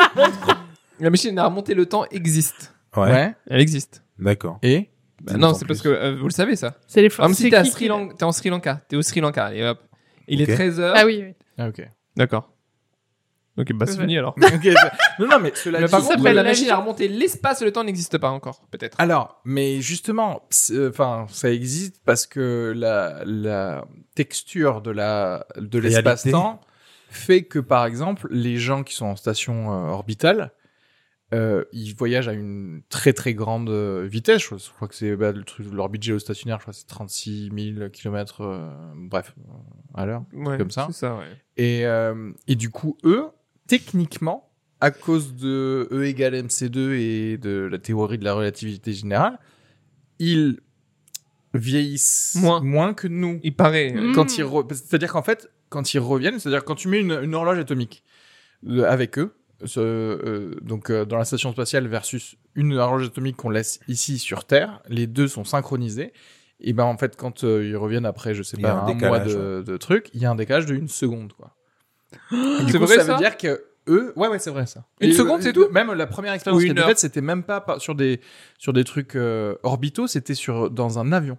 La 1.00 1.10
machine 1.10 1.38
a 1.38 1.46
remonté 1.46 1.74
le 1.74 1.86
temps 1.86 2.04
existe. 2.10 2.74
Ouais, 2.96 3.10
Ouais. 3.10 3.34
Elle 3.48 3.60
existe. 3.60 4.02
d'accord. 4.18 4.58
Et 4.62 4.90
Bah 5.22 5.34
non, 5.38 5.54
c'est 5.54 5.66
parce 5.66 5.80
que 5.82 5.88
euh, 5.88 6.16
vous 6.16 6.24
le 6.26 6.32
savez 6.32 6.56
ça. 6.56 6.74
C'est 6.86 7.00
les 7.00 7.06
exemple, 7.06 7.34
c'est 7.34 7.44
si 7.44 7.50
t'es, 7.50 7.56
à 7.56 7.60
en 8.26 8.32
Sri 8.32 8.48
Lanka, 8.50 8.80
t'es 8.88 8.96
au 8.96 9.02
Sri 9.02 9.20
Lanka, 9.20 9.46
allez 9.46 9.64
hop. 9.64 9.78
Il 10.28 10.42
est 10.42 10.46
13h. 10.58 10.92
Ah 10.94 11.04
oui, 11.06 11.22
oui. 11.26 11.34
ah, 11.58 11.68
ok. 11.68 11.88
D'accord. 12.16 12.50
Ok, 13.58 13.72
bah 13.72 13.86
c'est 13.86 13.98
fini 13.98 14.18
alors. 14.18 14.34
Ok, 14.42 14.68
non, 15.18 15.28
non, 15.28 15.38
mais 15.40 15.52
cela 15.54 15.80
Mais 15.80 15.86
dit, 15.86 15.90
par 15.90 16.02
contre, 16.02 16.22
la 16.22 16.32
la 16.34 16.42
machine 16.42 16.68
a 16.70 16.76
remonté 16.76 17.08
l'espace 17.08 17.62
et 17.62 17.64
le 17.64 17.72
temps 17.72 17.84
n'existe 17.84 18.18
pas 18.18 18.30
encore, 18.30 18.60
peut-être. 18.70 19.00
Alors, 19.00 19.40
mais 19.44 19.80
justement, 19.80 20.42
c'est- 20.50 20.88
enfin, 20.88 21.26
ça 21.30 21.50
existe 21.50 22.02
parce 22.04 22.26
que 22.26 22.72
la, 22.76 23.22
la 23.24 23.86
texture 24.14 24.82
de 24.82 24.90
la 24.90 25.46
de 25.56 25.78
Réalité. 25.80 25.88
l'espace-temps 25.96 26.60
fait 27.08 27.44
que, 27.44 27.58
par 27.58 27.86
exemple, 27.86 28.26
les 28.30 28.56
gens 28.58 28.82
qui 28.82 28.94
sont 28.94 29.06
en 29.06 29.16
station 29.16 29.72
euh, 29.72 29.88
orbitale, 29.90 30.52
euh, 31.34 31.64
ils 31.72 31.94
voyagent 31.94 32.28
à 32.28 32.32
une 32.34 32.82
très 32.88 33.12
très 33.12 33.32
grande 33.34 33.68
euh, 33.70 34.06
vitesse. 34.06 34.42
Je, 34.42 34.56
je 34.58 34.70
crois 34.70 34.86
que 34.86 34.94
c'est 34.94 35.16
bah, 35.16 35.32
le 35.32 35.42
truc, 35.44 35.66
l'orbite 35.72 36.02
géostationnaire, 36.02 36.58
je 36.58 36.62
crois 36.64 36.72
que 36.72 36.78
c'est 36.78 36.86
36 36.86 37.50
000 37.74 37.88
km, 37.90 38.42
bref, 38.96 39.34
euh, 39.38 39.52
à 39.94 40.04
l'heure. 40.06 40.22
Ouais, 40.34 40.58
comme 40.58 40.70
ça. 40.70 40.86
C'est 40.90 40.98
ça, 40.98 41.16
ouais. 41.16 41.24
Et, 41.56 41.86
euh, 41.86 42.32
et 42.46 42.54
du 42.54 42.70
coup, 42.70 42.96
eux, 43.04 43.26
techniquement, 43.66 44.50
à 44.80 44.90
cause 44.90 45.34
de 45.34 45.88
E 45.90 46.04
égale 46.04 46.34
MC2 46.34 46.92
et 46.92 47.38
de 47.38 47.68
la 47.70 47.78
théorie 47.78 48.18
de 48.18 48.24
la 48.24 48.34
relativité 48.34 48.92
générale, 48.92 49.38
ils 50.18 50.60
vieillissent 51.54 52.36
Moins. 52.40 52.94
que 52.94 53.08
nous. 53.08 53.40
Il 53.42 53.54
paraît. 53.54 53.92
Mm. 53.92 54.12
Quand 54.14 54.36
ils 54.38 54.44
re- 54.44 54.66
C'est-à-dire 54.74 55.12
qu'en 55.12 55.22
fait, 55.22 55.50
quand 55.68 55.94
ils 55.94 55.98
reviennent, 55.98 56.38
c'est-à-dire 56.38 56.64
quand 56.64 56.74
tu 56.74 56.88
mets 56.88 57.00
une, 57.00 57.12
une 57.22 57.34
horloge 57.34 57.58
atomique 57.58 58.04
euh, 58.68 58.84
avec 58.84 59.18
eux, 59.18 59.34
ce, 59.64 59.80
euh, 59.80 60.54
donc 60.60 60.90
euh, 60.90 61.04
dans 61.06 61.16
la 61.16 61.24
station 61.24 61.50
spatiale 61.52 61.86
versus 61.88 62.36
une 62.54 62.74
horloge 62.74 63.06
atomique 63.06 63.36
qu'on 63.36 63.48
laisse 63.50 63.80
ici 63.88 64.18
sur 64.18 64.44
Terre, 64.44 64.82
les 64.88 65.06
deux 65.06 65.28
sont 65.28 65.44
synchronisés. 65.44 66.12
Et 66.60 66.72
ben 66.72 66.84
en 66.84 66.96
fait, 66.96 67.16
quand 67.16 67.44
euh, 67.44 67.66
ils 67.66 67.76
reviennent 67.76 68.06
après, 68.06 68.34
je 68.34 68.42
sais 68.42 68.56
pas, 68.58 68.72
un 68.72 68.86
un, 68.86 68.94
mois 68.94 69.18
de, 69.20 69.62
de 69.66 69.76
truc, 69.76 70.10
il 70.14 70.20
y 70.20 70.26
a 70.26 70.30
un 70.30 70.34
décalage 70.34 70.66
de 70.66 70.74
une 70.74 70.88
seconde, 70.88 71.32
quoi. 71.32 71.55
Du 72.30 72.72
C'est 72.72 72.78
coup, 72.78 72.84
vrai, 72.86 72.96
ça, 72.96 73.04
ça 73.04 73.12
veut 73.14 73.18
dire 73.18 73.36
que 73.36 73.64
eux, 73.88 74.12
ouais, 74.16 74.28
ouais, 74.28 74.38
c'est 74.38 74.50
vrai 74.50 74.66
ça. 74.66 74.84
Une 75.00 75.10
Et, 75.10 75.12
seconde, 75.12 75.42
c'est 75.42 75.52
tout 75.52 75.68
Même 75.70 75.92
la 75.92 76.06
première 76.06 76.32
expérience 76.32 76.60
Ou 76.60 76.64
qui 76.64 76.68
a 76.68 76.72
une 76.72 76.76
été 76.78 76.82
heure 76.82 76.88
faite, 76.88 76.98
c'était 76.98 77.20
même 77.20 77.42
pas 77.44 77.64
sur 77.78 77.94
des 77.94 78.20
sur 78.58 78.72
des 78.72 78.84
trucs 78.84 79.14
euh, 79.16 79.54
orbitaux, 79.62 80.06
c'était 80.06 80.34
sur 80.34 80.70
dans 80.70 80.98
un 80.98 81.12
avion. 81.12 81.38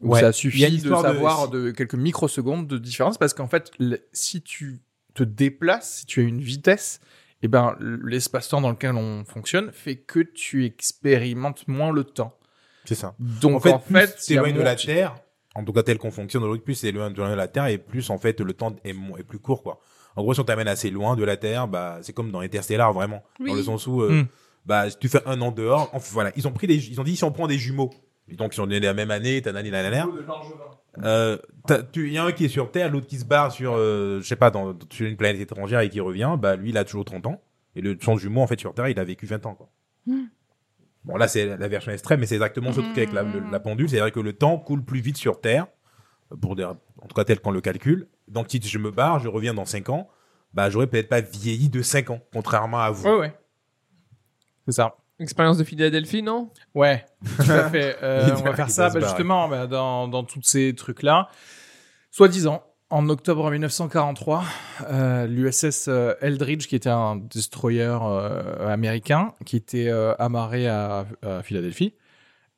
Où 0.00 0.14
Ouais. 0.14 0.20
ça 0.20 0.26
Il 0.26 0.26
y 0.26 0.28
a 0.28 0.32
suffit 0.32 0.62
une 0.64 0.70
de 0.70 0.74
histoire 0.76 1.02
de- 1.02 1.08
savoir 1.08 1.48
de, 1.48 1.70
quelques 1.70 1.94
microsecondes 1.94 2.66
de 2.66 2.78
différence 2.78 3.18
parce 3.18 3.34
qu'en 3.34 3.46
fait, 3.46 3.70
le- 3.78 4.00
si 4.12 4.42
tu 4.42 4.80
te 5.14 5.22
déplaces, 5.22 5.98
si 5.98 6.06
tu 6.06 6.20
as 6.20 6.24
une 6.24 6.40
vitesse, 6.40 6.98
et 7.42 7.48
ben 7.48 7.76
l'espace-temps 8.04 8.60
dans 8.60 8.70
lequel 8.70 8.94
on 8.96 9.24
fonctionne 9.24 9.70
fait 9.72 9.96
que 9.96 10.20
tu 10.20 10.64
expérimentes 10.64 11.66
moins 11.68 11.92
le 11.92 12.04
temps. 12.04 12.38
C'est 12.84 12.94
ça. 12.94 13.14
Donc 13.18 13.56
en 13.56 13.60
fait, 13.60 13.72
en 13.72 13.78
plus 13.78 13.94
fait, 13.94 14.34
loin 14.34 14.50
de 14.52 14.60
la 14.62 14.74
Terre, 14.76 15.14
en 15.54 15.62
tout 15.64 15.72
cas 15.72 15.82
tel 15.82 15.98
qu'on 15.98 16.10
fonctionne 16.10 16.42
aujourd'hui, 16.42 16.64
plus 16.64 16.74
c'est 16.74 16.90
loin 16.92 17.10
de 17.10 17.22
la 17.22 17.48
Terre 17.48 17.66
et 17.66 17.78
plus 17.78 18.10
en 18.10 18.18
fait 18.18 18.40
le 18.40 18.52
temps 18.54 18.74
est, 18.84 18.90
est 19.18 19.24
plus 19.24 19.38
court 19.38 19.62
quoi. 19.62 19.80
En 20.16 20.22
gros, 20.22 20.34
si 20.34 20.40
on 20.40 20.44
t'amène 20.44 20.68
assez 20.68 20.90
loin 20.90 21.16
de 21.16 21.24
la 21.24 21.36
Terre, 21.36 21.68
bah 21.68 21.98
c'est 22.02 22.12
comme 22.12 22.30
dans 22.30 22.40
Interstellar 22.40 22.92
vraiment, 22.92 23.22
dans 23.38 23.54
le 23.54 23.62
sens 23.62 23.86
où 23.86 24.02
euh, 24.02 24.22
Hmm. 24.22 24.26
bah 24.66 24.90
si 24.90 24.98
tu 24.98 25.08
fais 25.08 25.20
un 25.26 25.40
an 25.40 25.50
dehors, 25.52 25.88
enfin, 25.92 26.10
voilà, 26.12 26.32
ils 26.36 26.46
ont 26.46 26.52
pris 26.52 26.66
des, 26.66 26.76
ils 26.90 27.00
ont 27.00 27.04
dit 27.04 27.16
si 27.16 27.24
on 27.24 27.32
prend 27.32 27.46
des 27.46 27.58
jumeaux, 27.58 27.90
et 28.28 28.36
donc 28.36 28.52
ils 28.52 28.56
sont 28.56 28.66
nés 28.66 28.78
la 28.80 28.94
même 28.94 29.10
année, 29.10 29.40
tanani 29.42 29.70
nanana, 29.70 30.06
euh, 31.04 31.38
il 31.96 32.12
y 32.12 32.18
a 32.18 32.24
un 32.24 32.32
qui 32.32 32.44
est 32.44 32.48
sur 32.48 32.70
Terre, 32.70 32.90
l'autre 32.90 33.06
qui 33.06 33.16
se 33.18 33.24
barre 33.24 33.50
sur, 33.52 33.74
euh, 33.74 34.20
je 34.20 34.26
sais 34.26 34.36
pas, 34.36 34.50
dans, 34.50 34.74
sur 34.90 35.06
une 35.06 35.16
planète 35.16 35.40
étrangère 35.40 35.80
et 35.80 35.88
qui 35.88 36.00
revient, 36.00 36.36
bah 36.38 36.56
lui 36.56 36.70
il 36.70 36.76
a 36.78 36.84
toujours 36.84 37.04
30 37.04 37.26
ans 37.26 37.40
et 37.74 37.80
le 37.80 37.96
son 38.00 38.18
jumeau 38.18 38.42
en 38.42 38.46
fait 38.46 38.60
sur 38.60 38.74
Terre 38.74 38.88
il 38.88 38.98
a 39.00 39.04
vécu 39.04 39.24
20 39.26 39.46
ans 39.46 39.54
quoi. 39.54 39.70
Hmm. 40.06 40.24
Bon 41.04 41.16
là 41.16 41.26
c'est 41.28 41.56
la 41.56 41.68
version 41.68 41.90
extrême, 41.90 42.20
mais 42.20 42.26
c'est 42.26 42.34
exactement 42.36 42.72
ce 42.72 42.80
truc 42.80 42.96
avec 42.98 43.12
la, 43.12 43.22
le- 43.22 43.42
la 43.50 43.58
pendule, 43.60 43.88
c'est-à-dire 43.88 44.12
que 44.12 44.20
le 44.20 44.34
temps 44.34 44.58
coule 44.58 44.84
plus 44.84 45.00
vite 45.00 45.16
sur 45.16 45.40
Terre, 45.40 45.66
pour 46.40 46.56
des, 46.56 46.64
en 46.64 46.74
tout 47.08 47.14
cas 47.14 47.24
tel 47.24 47.40
qu'on 47.40 47.50
le 47.50 47.60
calcule. 47.60 48.08
Donc 48.28 48.46
si 48.48 48.60
je 48.62 48.78
me 48.78 48.90
barre, 48.90 49.18
je 49.18 49.28
reviens 49.28 49.54
dans 49.54 49.64
5 49.64 49.88
ans, 49.90 50.08
bah 50.54 50.70
j'aurais 50.70 50.86
peut-être 50.86 51.08
pas 51.08 51.20
vieilli 51.20 51.68
de 51.68 51.82
5 51.82 52.10
ans, 52.10 52.20
contrairement 52.32 52.80
à 52.80 52.90
vous. 52.90 53.08
Ouais, 53.08 53.18
ouais. 53.18 53.34
C'est 54.66 54.72
ça. 54.72 54.96
Expérience 55.18 55.58
de 55.58 55.64
Philadelphie, 55.64 56.22
non? 56.22 56.50
Ouais, 56.74 57.04
tout 57.36 57.50
à 57.50 57.68
fait. 57.70 57.96
Euh, 58.02 58.34
on 58.36 58.42
va 58.42 58.54
faire 58.54 58.70
ça 58.70 58.90
bah, 58.90 59.00
justement 59.00 59.48
bah, 59.48 59.66
dans, 59.66 60.08
dans 60.08 60.24
tous 60.24 60.42
ces 60.42 60.74
trucs-là. 60.74 61.28
Soi-disant, 62.10 62.64
en 62.90 63.08
octobre 63.08 63.50
1943, 63.50 64.44
euh, 64.90 65.26
l'USS 65.26 65.86
euh, 65.88 66.14
Eldridge, 66.20 66.66
qui 66.66 66.76
était 66.76 66.90
un 66.90 67.16
destroyer 67.16 67.96
euh, 68.02 68.68
américain, 68.68 69.32
qui 69.46 69.56
était 69.56 69.88
euh, 69.88 70.14
amarré 70.18 70.66
à, 70.68 71.06
à 71.22 71.42
Philadelphie, 71.42 71.94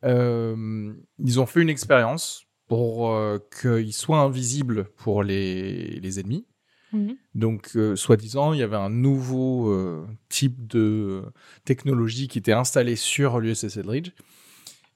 euh, 0.05 0.93
ils 1.19 1.41
ont 1.41 1.47
fait 1.47 1.61
une 1.61 1.69
expérience 1.69 2.47
pour 2.75 3.13
euh, 3.13 3.39
qu'il 3.61 3.93
soit 3.93 4.19
invisible 4.19 4.87
pour 4.97 5.23
les, 5.23 6.01
les 6.01 6.19
ennemis. 6.19 6.45
Mhm. 6.93 7.17
Donc, 7.37 7.71
euh, 7.77 7.95
soi-disant, 7.95 8.53
il 8.53 8.59
y 8.59 8.63
avait 8.65 8.75
un 8.75 8.91
nouveau 8.91 9.71
euh, 9.71 10.05
type 10.29 10.67
de 10.67 11.23
technologie 11.65 12.27
qui 12.27 12.39
était 12.39 12.53
installé 12.53 12.97
sur 12.97 13.39
l'USS 13.39 13.77
Eldridge. 13.77 14.11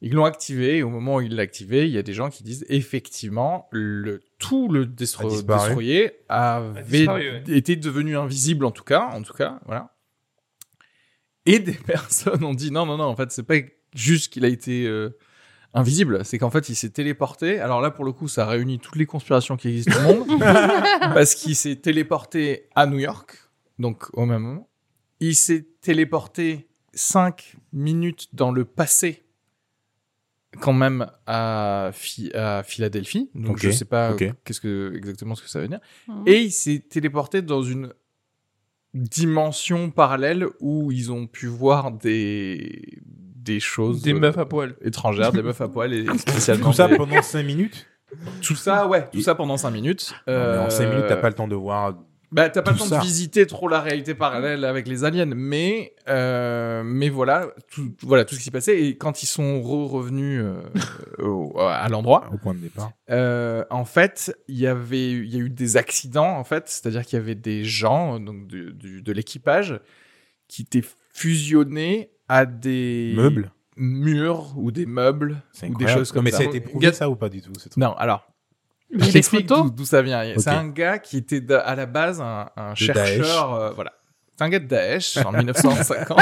Ils 0.00 0.12
l'ont 0.12 0.24
activé 0.24 0.78
et 0.78 0.82
au 0.82 0.90
moment 0.90 1.16
où 1.16 1.20
ils 1.20 1.30
l'ont 1.36 1.42
activé, 1.42 1.86
il 1.86 1.92
y 1.92 1.98
a 1.98 2.02
des 2.02 2.14
gens 2.14 2.30
qui 2.30 2.42
disent 2.42 2.66
effectivement 2.68 3.68
le 3.70 4.22
tout 4.38 4.68
le 4.68 4.84
destro- 4.84 5.28
destroyer 5.28 6.12
avait 6.28 6.82
disparu, 6.82 7.30
ouais. 7.30 7.42
été 7.46 7.76
devenu 7.76 8.16
invisible 8.16 8.64
en 8.64 8.72
tout 8.72 8.84
cas, 8.84 9.08
en 9.12 9.22
tout 9.22 9.34
cas, 9.34 9.60
voilà. 9.66 9.96
Et 11.46 11.60
des 11.60 11.72
personnes 11.86 12.42
ont 12.42 12.54
dit 12.54 12.70
non 12.72 12.86
non 12.86 12.96
non 12.96 13.06
en 13.06 13.16
fait 13.16 13.30
c'est 13.32 13.42
pas 13.42 13.56
juste 13.94 14.32
qu'il 14.32 14.44
a 14.44 14.48
été 14.48 14.86
euh, 14.86 15.16
invisible, 15.78 16.24
c'est 16.24 16.38
qu'en 16.38 16.50
fait 16.50 16.68
il 16.68 16.74
s'est 16.74 16.90
téléporté. 16.90 17.58
Alors 17.60 17.80
là 17.80 17.90
pour 17.90 18.04
le 18.04 18.12
coup 18.12 18.28
ça 18.28 18.46
réunit 18.46 18.78
toutes 18.78 18.96
les 18.96 19.06
conspirations 19.06 19.56
qui 19.56 19.68
existent 19.68 19.96
au 20.00 20.02
monde 20.26 20.40
parce 20.40 21.34
qu'il 21.34 21.54
s'est 21.56 21.76
téléporté 21.76 22.68
à 22.74 22.86
New 22.86 22.98
York, 22.98 23.36
donc 23.78 24.06
au 24.12 24.26
même 24.26 24.42
moment. 24.42 24.68
Il 25.20 25.34
s'est 25.34 25.66
téléporté 25.80 26.68
5 26.94 27.56
minutes 27.72 28.28
dans 28.34 28.50
le 28.52 28.64
passé, 28.64 29.24
quand 30.60 30.72
même 30.72 31.06
à, 31.26 31.90
Phi- 31.92 32.32
à 32.34 32.62
Philadelphie. 32.62 33.28
Donc 33.34 33.56
Ok, 33.56 33.62
je 33.62 33.70
sais 33.70 33.84
pas 33.84 34.12
ok. 34.12 34.32
qu'est-ce 34.44 34.60
que 34.60 34.92
exactement 34.96 35.34
ce 35.34 35.42
que 35.42 35.48
ça 35.48 35.60
veut 35.60 35.68
dire. 35.68 35.80
Mhm. 36.08 36.22
Et 36.26 36.42
il 36.42 36.50
s'est 36.52 36.78
téléporté 36.88 37.42
dans 37.42 37.62
une 37.62 37.92
dimension 38.94 39.90
parallèle 39.90 40.46
où 40.60 40.90
ils 40.92 41.12
ont 41.12 41.26
pu 41.26 41.46
voir 41.46 41.92
des 41.92 42.98
des 43.52 43.60
choses 43.60 44.02
Des 44.02 44.12
euh, 44.14 44.18
meufs 44.18 44.38
à 44.38 44.46
poil. 44.46 44.76
étrangères, 44.82 45.32
des 45.32 45.42
meufs 45.42 45.60
à 45.60 45.68
poil 45.68 45.92
et 45.92 46.06
spécialement 46.18 46.66
Tout 46.70 46.72
ça 46.76 46.88
des- 46.88 46.96
pendant 46.96 47.22
5 47.22 47.42
minutes 47.42 47.86
tout 48.40 48.56
ça 48.56 48.86
ouais, 48.86 49.06
tout 49.12 49.20
ça 49.20 49.34
pendant 49.34 49.58
5 49.58 49.70
minutes. 49.70 50.14
En 50.26 50.70
5 50.70 50.84
Euh, 50.84 50.90
minutes, 50.90 51.04
t'as 51.08 51.16
pas 51.16 51.28
le 51.28 51.34
temps 51.34 51.46
de 51.46 51.54
voir 51.54 51.94
Bah, 52.32 52.48
t'as 52.48 52.62
pas 52.62 52.70
le 52.72 52.78
temps 52.78 52.86
ça. 52.86 52.96
de 53.00 53.02
visiter 53.04 53.46
trop 53.46 53.68
la 53.68 53.82
réalité 53.82 54.14
parallèle 54.14 54.64
avec 54.64 54.88
les 54.88 55.04
aliens, 55.04 55.26
mais 55.34 55.94
euh, 56.08 56.82
mais 56.84 57.10
voilà, 57.10 57.48
tout, 57.70 57.94
voilà 58.02 58.24
tout 58.24 58.34
ce 58.34 58.38
qui 58.40 58.44
s'est 58.46 58.50
passé. 58.50 58.72
Et 58.72 58.96
quand 58.96 59.22
ils 59.22 59.26
sont 59.26 59.60
re 59.60 59.90
revenus 59.90 60.40
euh, 60.42 60.62
au- 61.22 61.58
à 61.60 61.86
l'endroit, 61.90 62.24
Au 62.32 62.38
point 62.38 62.54
de 62.54 62.60
départ. 62.60 62.92
euh, 63.10 63.62
en 63.68 63.84
fait, 63.84 64.34
il 64.48 64.58
y 64.58 64.66
avait, 64.66 65.10
il 65.12 65.28
y 65.34 65.36
a 65.36 65.40
eu 65.40 65.50
des 65.50 65.76
accidents 65.76 66.34
en 66.38 66.44
fait, 66.44 66.64
c'est-à-dire 66.68 67.04
qu'il 67.04 67.18
y 67.18 67.22
avait 67.22 67.34
des 67.34 67.62
gens 67.64 68.18
donc 68.20 68.46
du- 68.46 68.72
du- 68.72 69.02
de 69.02 69.12
l'équipage 69.12 69.78
qui 70.48 70.62
étaient 70.62 70.84
fusionnés 71.12 72.10
à 72.28 72.46
des 72.46 73.12
Meubles. 73.16 73.50
murs 73.76 74.54
ou 74.56 74.70
des 74.70 74.86
meubles 74.86 75.42
ou 75.62 75.74
des 75.76 75.88
choses 75.88 76.12
comme 76.12 76.24
mais 76.24 76.30
ça. 76.30 76.38
ça 76.38 76.42
a 76.44 76.46
été 76.46 76.60
prouvé 76.60 76.92
ça 76.92 77.08
ou 77.08 77.16
pas 77.16 77.28
du 77.28 77.40
tout 77.40 77.52
Non, 77.76 77.94
alors 77.94 78.28
je 78.90 79.10
t'explique 79.10 79.46
d'où 79.46 79.84
ça 79.84 80.02
vient. 80.02 80.24
C'est 80.38 80.48
un 80.50 80.68
gars 80.68 80.98
qui 80.98 81.18
était 81.18 81.42
à 81.52 81.74
la 81.74 81.86
base 81.86 82.20
un, 82.20 82.74
chercheur, 82.74 83.54
euh, 83.54 83.70
voilà. 83.72 83.92
C'est 84.36 84.44
un 84.44 84.50
gars 84.50 84.60
de 84.60 84.66
Daesh 84.66 85.16
en 85.16 85.32
1950. 85.36 86.16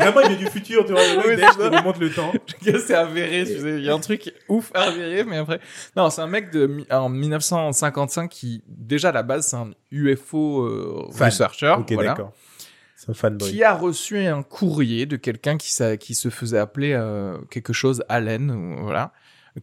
Vraiment, 0.00 0.20
il 0.26 0.32
est 0.32 0.36
du 0.36 0.46
futur, 0.46 0.84
tu 0.84 0.90
vois. 0.90 1.00
Le 1.00 1.38
ça. 1.38 1.70
il 1.72 1.84
montre 1.84 2.00
le 2.00 2.10
temps. 2.10 2.32
C'est 2.60 2.92
avéré. 2.92 3.44
tu 3.44 3.60
sais, 3.60 3.78
Il 3.78 3.84
y 3.84 3.88
a 3.88 3.94
un 3.94 4.00
truc 4.00 4.34
ouf 4.48 4.72
avéré, 4.74 5.22
mais 5.22 5.36
après, 5.36 5.60
non, 5.96 6.10
c'est 6.10 6.22
un 6.22 6.26
mec 6.26 6.50
de 6.50 6.84
en 6.90 7.08
1955 7.08 8.28
qui 8.28 8.64
déjà 8.66 9.10
à 9.10 9.12
la 9.12 9.22
base 9.22 9.46
c'est 9.46 9.56
un 9.56 9.70
UFO 9.92 10.62
euh, 10.62 11.04
researcher, 11.20 11.76
Ok, 11.78 11.92
voilà, 11.92 12.10
d'accord. 12.10 12.32
C'est 13.08 13.26
un 13.26 13.30
fanboy. 13.30 13.50
qui 13.50 13.62
a 13.64 13.74
reçu 13.74 14.18
un 14.18 14.42
courrier 14.42 15.06
de 15.06 15.16
quelqu'un 15.16 15.56
qui, 15.56 15.72
s'a- 15.72 15.96
qui 15.96 16.14
se 16.14 16.28
faisait 16.30 16.58
appeler 16.58 16.92
euh, 16.92 17.38
quelque 17.50 17.72
chose 17.72 18.04
Allen, 18.08 18.76
voilà, 18.82 19.12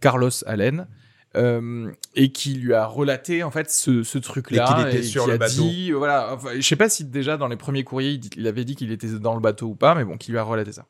Carlos 0.01 0.31
Allen. 0.45 0.87
euh, 1.35 1.91
et 2.15 2.31
qui 2.31 2.53
lui 2.55 2.73
a 2.73 2.85
relaté 2.85 3.43
en 3.43 3.51
fait 3.51 3.69
ce, 3.69 4.03
ce 4.03 4.17
truc-là 4.17 4.63
Et 4.63 4.73
qu'il 4.73 4.87
était 4.87 5.03
sur 5.03 5.23
qui 5.23 5.29
le 5.29 5.35
a 5.35 5.37
bateau. 5.37 5.61
dit 5.63 5.91
voilà 5.91 6.33
enfin, 6.33 6.51
je 6.55 6.61
sais 6.61 6.77
pas 6.77 6.87
si 6.87 7.03
déjà 7.03 7.35
dans 7.35 7.49
les 7.49 7.57
premiers 7.57 7.83
courriers 7.83 8.11
il, 8.11 8.19
dit- 8.19 8.29
il 8.37 8.47
avait 8.47 8.63
dit 8.63 8.75
qu'il 8.77 8.89
était 8.91 9.09
dans 9.19 9.33
le 9.35 9.41
bateau 9.41 9.67
ou 9.67 9.75
pas 9.75 9.95
mais 9.95 10.05
bon 10.05 10.15
qui 10.17 10.31
lui 10.31 10.37
a 10.37 10.43
relaté 10.43 10.71
ça 10.71 10.85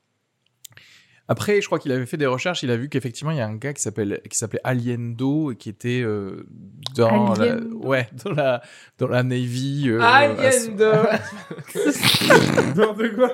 après 1.28 1.62
je 1.62 1.66
crois 1.66 1.80
qu'il 1.80 1.92
avait 1.92 2.06
fait 2.06 2.18
des 2.18 2.26
recherches 2.26 2.64
il 2.64 2.72
a 2.72 2.78
vu 2.78 2.90
qu'effectivement 2.90 3.32
il 3.32 3.38
y 3.38 3.42
a 3.42 3.48
un 3.48 3.56
gars 3.56 3.74
qui 3.74 3.82
s'appelle 3.82 4.22
qui 4.30 4.38
s'appelait 4.38 4.62
Aliendo 4.64 5.52
et 5.52 5.56
qui 5.56 5.70
était 5.70 6.02
euh, 6.04 6.46
dans 6.96 7.34
la, 7.34 7.54
Aliendo. 7.54 7.78
ouais 7.84 8.08
dans 8.24 8.32
la 8.32 8.62
dans 8.98 9.08
la 9.08 9.24
navy 9.24 9.86
euh, 9.90 10.00
Alien 10.02 10.40
à 10.46 10.52
ce- 10.52 10.70
de... 10.72 10.92
N'importe 12.80 13.16
quoi? 13.16 13.32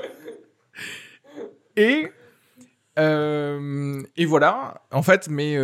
Et 1.76 2.08
euh, 3.00 4.02
et 4.18 4.26
voilà, 4.26 4.82
en 4.92 5.02
fait, 5.02 5.30
mais 5.30 5.58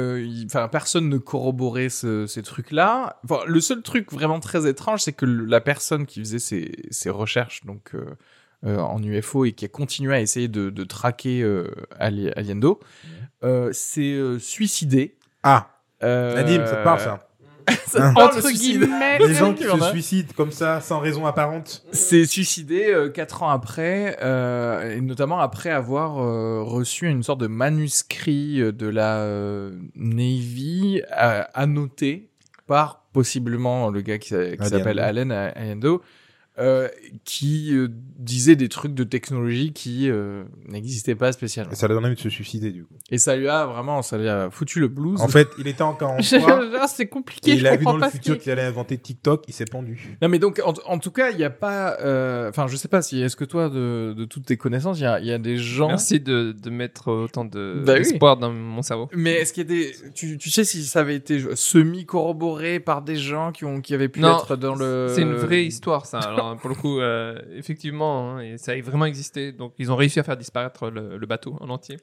enfin 0.46 0.70
personne 0.70 1.10
ne 1.10 1.18
corroborait 1.18 1.90
ce, 1.90 2.26
ces 2.26 2.42
trucs-là. 2.42 3.20
Enfin, 3.26 3.42
le 3.46 3.60
seul 3.60 3.82
truc 3.82 4.12
vraiment 4.14 4.40
très 4.40 4.68
étrange, 4.68 5.02
c'est 5.02 5.12
que 5.14 5.26
le- 5.26 5.44
la 5.46 5.60
personne 5.60 6.06
qui 6.06 6.20
faisait 6.22 6.40
ces, 6.40 6.72
ces 6.90 7.10
recherches, 7.10 7.66
donc 7.66 7.92
euh, 8.66 8.78
euh, 8.78 8.80
en 8.80 9.02
UFO 9.04 9.46
et 9.46 9.52
qui 9.54 9.66
a 9.66 9.68
continué 9.68 10.14
à 10.16 10.20
essayer 10.22 10.48
de, 10.48 10.70
de 10.70 10.84
traquer 10.84 11.42
euh, 11.44 11.68
Ali- 12.00 12.32
Aliendo, 12.36 12.80
euh, 13.44 13.70
s'est 13.72 14.14
euh, 14.14 14.40
suicidé. 14.40 15.16
Ah, 15.44 15.70
Euh, 16.04 16.36
Nadim, 16.36 16.66
ça 16.66 16.76
te 16.78 16.84
parle 16.84 17.00
ça. 17.00 17.24
ça 17.86 18.00
te 18.00 18.04
Hein. 18.04 18.14
parle, 18.16 18.32
le 18.32 18.38
Entre 18.38 18.48
suicide 18.48 18.80
guillemets. 18.80 19.18
Les 19.20 19.34
gens 19.34 19.54
qui 19.54 19.64
se 19.64 19.70
a. 19.70 19.92
suicident 19.92 20.30
comme 20.38 20.52
ça, 20.52 20.80
sans 20.82 21.00
raison 21.00 21.26
apparente. 21.26 21.84
s'est 21.92 22.26
suicidé 22.26 22.86
euh, 22.94 23.10
quatre 23.10 23.44
ans 23.44 23.50
après, 23.50 24.18
euh, 24.22 24.96
et 24.96 25.02
notamment 25.02 25.40
après 25.40 25.70
avoir 25.70 26.18
euh, 26.20 26.62
reçu 26.64 27.08
une 27.08 27.24
sorte 27.24 27.42
de 27.42 27.48
manuscrit 27.48 28.62
euh, 28.62 28.72
de 28.72 28.88
la 28.88 29.18
euh, 29.18 29.72
Navy 29.96 31.02
euh, 31.20 31.44
annoté 31.54 32.30
par 32.68 33.04
possiblement 33.14 33.90
le 33.90 34.02
gars 34.02 34.18
qui, 34.18 34.30
s'a- 34.30 34.44
qui 34.46 34.52
Allendo. 34.62 34.70
s'appelle 34.78 35.00
Allen 35.00 35.32
Allendo, 35.32 36.02
euh, 36.60 36.88
qui 37.24 37.74
euh, 37.76 37.88
disait 38.18 38.56
des 38.56 38.68
trucs 38.70 38.94
de 38.94 39.04
technologie 39.04 39.74
qui 39.74 40.10
euh, 40.10 40.44
n'existaient 40.68 41.16
pas 41.16 41.32
spécialement. 41.32 41.72
Et 41.72 41.76
ça 41.76 41.88
l'a 41.88 41.94
donné 41.94 42.08
envie 42.08 42.16
de 42.16 42.20
se 42.22 42.30
suicider 42.30 42.72
du 42.72 42.84
coup. 42.86 42.96
Et 43.12 43.18
ça 43.20 43.36
lui 43.36 43.48
a 43.48 43.66
vraiment, 43.66 44.02
ça 44.02 44.18
lui 44.18 44.28
a 44.28 44.50
foutu 44.50 44.80
le 44.80 44.88
blues. 44.88 45.22
En 45.22 45.28
fait, 45.28 45.48
il 45.60 45.68
était 45.68 45.84
encore 45.84 46.12
en 46.12 46.18
C'est 46.88 47.08
compliqué, 47.08 47.52
Et 47.52 47.56
je 47.58 47.62
il 47.62 47.68
a 47.68 47.76
vu 47.76 47.86
dans 47.86 47.98
le 47.98 48.10
futur 48.10 48.36
qui- 48.36 48.44
qu'il 48.44 48.52
allait 48.52 48.64
inventer 48.64 48.98
TikTok, 48.98 49.44
il 49.48 49.54
s'est 49.54 49.66
pendu. 49.66 50.18
Non 50.22 50.30
mais 50.30 50.40
donc 50.40 50.62
en, 50.66 50.74
en 50.86 50.98
tout 51.00 51.12
cas 51.12 51.30
il 51.32 51.38
n'y 51.38 51.44
a 51.44 51.50
pas, 51.50 51.98
euh, 52.02 52.50
enfin 52.50 52.68
je 52.68 52.76
sais 52.76 52.88
pas 52.88 53.02
si 53.02 53.22
est-ce 53.22 53.36
que 53.36 53.46
toi 53.46 53.70
de, 53.70 54.14
de 54.18 54.26
toutes 54.26 54.46
tes 54.46 54.58
connaissances 54.58 55.00
il 55.00 55.04
y 55.04 55.06
a, 55.06 55.20
il 55.20 55.26
y 55.28 55.32
a 55.32 55.38
des 55.38 55.58
gens 55.58 55.90
Merci 55.90 56.20
de, 56.20 56.54
de 56.54 56.70
mettre 56.70 57.12
autant 57.12 57.46
de 57.46 57.82
Bah 57.86 57.94
oui. 57.94 58.00
d'espoir 58.00 58.38
dans 58.38 58.52
mon 58.52 58.82
cerveau. 58.82 59.10
Mais 59.14 59.34
est-ce 59.34 59.54
qu'il 59.54 59.64
y 59.64 59.66
a 59.66 59.70
des, 59.78 59.92
tu, 60.16 60.38
tu 60.38 60.50
sais 60.50 60.64
si 60.64 60.84
ça 60.86 61.02
avait 61.02 61.16
été 61.16 61.40
semi 61.56 62.06
corroboré 62.06 62.80
par 62.80 63.02
des 63.02 63.16
gens 63.16 63.52
qui 63.52 63.66
ont 63.66 63.82
qui 63.82 63.94
avaient 63.94 64.10
pu 64.10 64.20
Non, 64.22 64.38
être 64.40 64.56
dans 64.56 64.76
le. 64.76 65.12
C'est 65.14 65.22
une 65.22 65.34
vraie 65.36 65.66
histoire, 65.66 66.06
ça. 66.06 66.20
Alors, 66.20 66.47
pour 66.56 66.70
le 66.70 66.76
coup, 66.76 67.00
euh, 67.00 67.40
effectivement, 67.56 68.36
hein, 68.38 68.40
et 68.42 68.58
ça 68.58 68.72
a 68.72 68.82
vraiment 68.82 69.06
existé. 69.06 69.52
Donc, 69.52 69.74
ils 69.78 69.92
ont 69.92 69.96
réussi 69.96 70.20
à 70.20 70.24
faire 70.24 70.38
disparaître 70.38 70.90
le, 70.90 71.18
le 71.18 71.26
bateau 71.28 71.58
en 71.60 71.70
entier. 71.70 71.98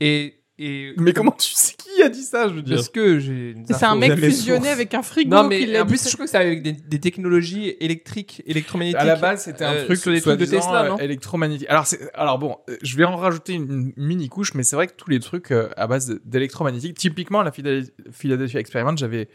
Et, 0.00 0.40
et 0.58 0.92
Mais 0.98 1.12
comment 1.12 1.32
tu 1.32 1.52
sais 1.52 1.74
qui 1.76 2.02
a 2.02 2.08
dit 2.08 2.22
ça 2.22 2.48
Je 2.48 2.54
veux 2.54 2.62
dire. 2.62 2.76
Parce 2.76 2.88
que 2.88 3.18
j'ai. 3.18 3.50
une 3.52 3.66
C'est 3.66 3.84
un 3.84 3.94
mec 3.96 4.18
fusionné 4.18 4.68
avec 4.68 4.94
un 4.94 5.02
frigo 5.02 5.30
Non, 5.30 5.48
mais 5.48 5.78
en 5.80 5.84
dit. 5.84 5.88
plus, 5.94 6.08
je 6.08 6.14
crois 6.14 6.26
que 6.26 6.30
c'est 6.30 6.36
avec 6.38 6.62
des, 6.62 6.72
des 6.72 7.00
technologies 7.00 7.74
électriques, 7.80 8.42
électromagnétiques. 8.46 9.00
À 9.00 9.04
la 9.04 9.16
base, 9.16 9.44
c'était 9.44 9.64
un 9.64 9.74
euh, 9.74 9.84
truc 9.84 9.98
sur 9.98 10.12
des 10.12 10.20
trucs 10.20 10.38
de 10.38 10.44
Tesla, 10.46 10.84
euh, 10.84 10.88
non 10.90 10.98
électromagnétique. 10.98 11.68
Alors, 12.14 12.38
bon, 12.38 12.56
euh, 12.68 12.76
je 12.82 12.96
vais 12.96 13.04
en 13.04 13.16
rajouter 13.16 13.52
une 13.54 13.92
mini 13.96 14.28
couche, 14.28 14.54
mais 14.54 14.62
c'est 14.64 14.76
vrai 14.76 14.86
que 14.86 14.94
tous 14.94 15.10
les 15.10 15.20
trucs 15.20 15.50
euh, 15.50 15.68
à 15.76 15.86
base 15.86 16.18
d'électromagnétique, 16.24 16.96
typiquement 16.98 17.40
à 17.40 17.44
la 17.44 17.50
Phila- 17.52 17.86
Philadelphia 18.12 18.60
Experiment, 18.60 18.96
j'avais, 18.96 19.28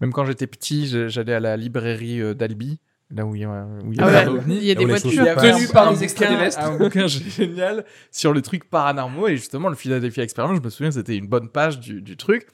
même 0.00 0.12
quand 0.12 0.24
j'étais 0.24 0.46
petit, 0.46 0.86
j'allais 1.08 1.34
à 1.34 1.40
la 1.40 1.56
librairie 1.56 2.20
euh, 2.20 2.34
d'Albi, 2.34 2.78
là 3.12 3.26
où 3.26 3.34
il 3.34 3.40
y 3.40 3.44
a, 3.44 3.66
où 3.84 3.92
il 3.92 3.98
y 3.98 4.00
Ah 4.00 4.06
avait 4.06 4.28
ouais, 4.30 4.40
il 4.48 4.64
y 4.64 4.70
a 4.70 4.74
des 4.74 4.84
voitures. 4.84 5.10
sauve 5.10 5.20
Il 5.20 5.24
y 5.24 5.28
avait 5.28 5.52
Tenu 5.52 5.64
un- 5.64 5.72
par 5.72 5.92
des 5.92 6.04
extraterrestres. 6.04 6.58
bouquin- 6.60 6.74
Un 6.74 6.78
bouquin 6.78 7.06
génial 7.08 7.84
sur 8.10 8.32
les 8.32 8.42
trucs 8.42 8.68
paranormaux 8.70 9.26
et 9.28 9.36
justement 9.36 9.68
le 9.68 9.74
Philadelphia 9.74 10.22
Experiment, 10.22 10.54
je 10.54 10.60
me 10.62 10.70
souviens, 10.70 10.90
c'était 10.92 11.16
une 11.16 11.26
bonne 11.26 11.48
page 11.48 11.80
du, 11.80 12.02
du 12.02 12.16
truc 12.16 12.46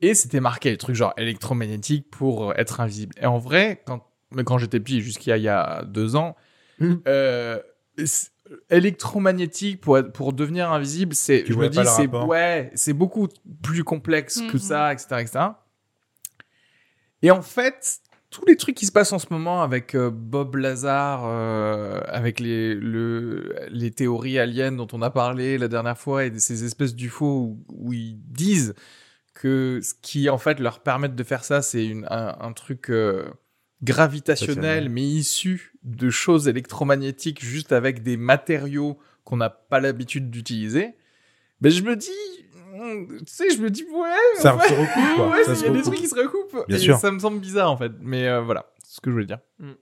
et 0.00 0.14
c'était 0.14 0.40
marqué 0.40 0.70
les 0.70 0.76
trucs 0.76 0.94
genre 0.96 1.14
électromagnétique 1.16 2.10
pour 2.10 2.50
euh, 2.50 2.54
être 2.56 2.80
invisible. 2.80 3.14
Et 3.20 3.26
en 3.26 3.38
vrai, 3.38 3.82
quand, 3.86 4.06
mais 4.32 4.44
quand 4.44 4.58
j'étais 4.58 4.78
petit, 4.80 5.00
jusqu'à 5.00 5.36
il 5.36 5.42
y 5.42 5.48
a 5.48 5.84
deux 5.84 6.14
ans, 6.16 6.36
Mhm. 6.80 7.00
euh, 7.08 7.60
électromagnétique 8.70 9.80
pour 9.80 9.98
être- 9.98 10.12
pour 10.12 10.32
devenir 10.32 10.70
invisible, 10.72 11.14
c'est 11.14 11.44
Tu 11.44 11.52
je 11.52 11.58
me 11.58 11.68
dis 11.68 11.78
le 11.78 11.84
c'est 11.84 12.08
ouais, 12.08 12.70
c'est 12.74 12.92
beaucoup 12.92 13.28
plus 13.62 13.84
complexe 13.84 14.42
que 14.50 14.58
ça, 14.58 14.92
etc., 14.92 15.06
etc. 15.20 15.38
Et 17.22 17.30
en 17.30 17.42
fait, 17.42 18.00
tous 18.34 18.44
les 18.46 18.56
trucs 18.56 18.74
qui 18.76 18.86
se 18.86 18.92
passent 18.92 19.12
en 19.12 19.18
ce 19.20 19.26
moment 19.30 19.62
avec 19.62 19.94
euh, 19.94 20.10
Bob 20.10 20.56
Lazar, 20.56 21.22
euh, 21.24 22.00
avec 22.08 22.40
les, 22.40 22.74
le, 22.74 23.54
les 23.70 23.90
théories 23.92 24.38
aliens 24.40 24.72
dont 24.72 24.88
on 24.92 25.02
a 25.02 25.10
parlé 25.10 25.56
la 25.56 25.68
dernière 25.68 25.96
fois 25.98 26.24
et 26.24 26.38
ces 26.38 26.64
espèces 26.64 26.94
d'UFO 26.96 27.26
où, 27.26 27.64
où 27.68 27.92
ils 27.92 28.18
disent 28.26 28.74
que 29.34 29.78
ce 29.82 29.94
qui 30.02 30.28
en 30.28 30.38
fait 30.38 30.58
leur 30.58 30.80
permettent 30.80 31.14
de 31.14 31.22
faire 31.22 31.44
ça, 31.44 31.62
c'est 31.62 31.86
une- 31.86 32.06
un, 32.10 32.36
un 32.40 32.52
truc 32.52 32.90
euh, 32.90 33.24
gravitationnel 33.82 34.88
mais 34.88 35.02
issu 35.02 35.72
de 35.82 36.10
choses 36.10 36.48
électromagnétiques 36.48 37.44
juste 37.44 37.72
avec 37.72 38.02
des 38.02 38.16
matériaux 38.16 38.98
qu'on 39.24 39.36
n'a 39.36 39.50
pas 39.50 39.80
l'habitude 39.80 40.30
d'utiliser. 40.30 40.94
Ben 41.60 41.70
je 41.70 41.82
me 41.82 41.94
dis, 41.96 42.10
tu 43.18 43.24
sais, 43.26 43.50
je 43.50 43.60
me 43.62 43.70
dis 43.70 43.84
ouais, 43.84 44.08
Ça 44.40 44.56
ouais. 44.56 44.68
se 44.68 44.72
recoupe, 44.74 45.16
quoi. 45.16 45.28
Ouais, 45.30 45.44
Ça 45.44 45.52
il 45.54 45.62
y 45.62 45.66
a 45.66 45.70
des 45.72 45.82
trucs 45.82 45.94
qui 45.96 46.08
se 46.08 46.14
recoupent. 46.14 46.66
Bien 46.68 46.76
et 46.76 46.80
sûr. 46.80 46.96
Ça 46.98 47.10
me 47.10 47.18
semble 47.18 47.38
bizarre 47.40 47.70
en 47.70 47.76
fait. 47.76 47.92
Mais 48.00 48.26
euh, 48.28 48.40
voilà, 48.40 48.66
c'est 48.82 48.96
ce 48.96 49.00
que 49.00 49.10
je 49.10 49.14
voulais 49.14 49.26
dire. 49.26 49.38
Mm. 49.58 49.72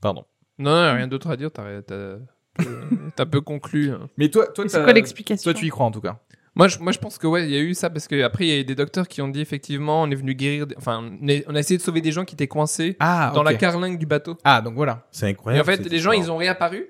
Pardon. 0.00 0.24
Non, 0.58 0.70
non, 0.70 0.94
rien 0.94 1.06
d'autre 1.08 1.30
à 1.30 1.36
dire. 1.36 1.50
T'as 1.50 1.82
t'as- 1.82 3.26
peu 3.26 3.40
conclu. 3.40 3.90
hein. 3.90 4.08
Mais 4.16 4.28
toi, 4.28 4.46
toi, 4.48 4.64
C'est 4.68 4.76
t'as- 4.78 4.84
quoi 4.84 4.92
l'explication 4.92 5.50
Toi, 5.50 5.58
tu 5.58 5.66
y 5.66 5.68
crois 5.70 5.86
en 5.86 5.90
tout 5.90 6.00
cas? 6.00 6.18
Moi 6.54 6.68
je, 6.68 6.78
moi, 6.80 6.92
je 6.92 6.98
pense 6.98 7.16
que 7.16 7.26
ouais, 7.26 7.44
il 7.44 7.50
y 7.50 7.56
a 7.56 7.60
eu 7.60 7.72
ça 7.72 7.88
parce 7.88 8.06
que 8.06 8.22
après 8.22 8.44
il 8.46 8.50
y 8.50 8.52
a 8.52 8.58
eu 8.60 8.64
des 8.64 8.74
docteurs 8.74 9.08
qui 9.08 9.22
ont 9.22 9.28
dit 9.28 9.40
effectivement, 9.40 10.02
on 10.02 10.10
est 10.10 10.14
venu 10.14 10.34
guérir. 10.34 10.66
des- 10.66 10.76
Enfin, 10.76 11.02
on, 11.22 11.26
est- 11.28 11.44
on 11.48 11.54
a 11.54 11.58
essayé 11.60 11.78
de 11.78 11.82
sauver 11.82 12.02
des 12.02 12.12
gens 12.12 12.26
qui 12.26 12.34
étaient 12.34 12.46
coincés 12.48 12.96
Ah, 13.00 13.32
dans 13.34 13.42
la 13.42 13.54
carlingue 13.54 13.98
du 13.98 14.04
bateau. 14.04 14.36
Ah, 14.44 14.60
donc 14.60 14.74
voilà. 14.74 15.06
C'est 15.12 15.26
Et 15.26 15.30
incroyable. 15.30 15.62
en 15.62 15.72
fait, 15.76 15.88
les 15.88 15.98
gens, 15.98 16.12
ils 16.12 16.30
ont 16.30 16.36
réapparu. 16.36 16.88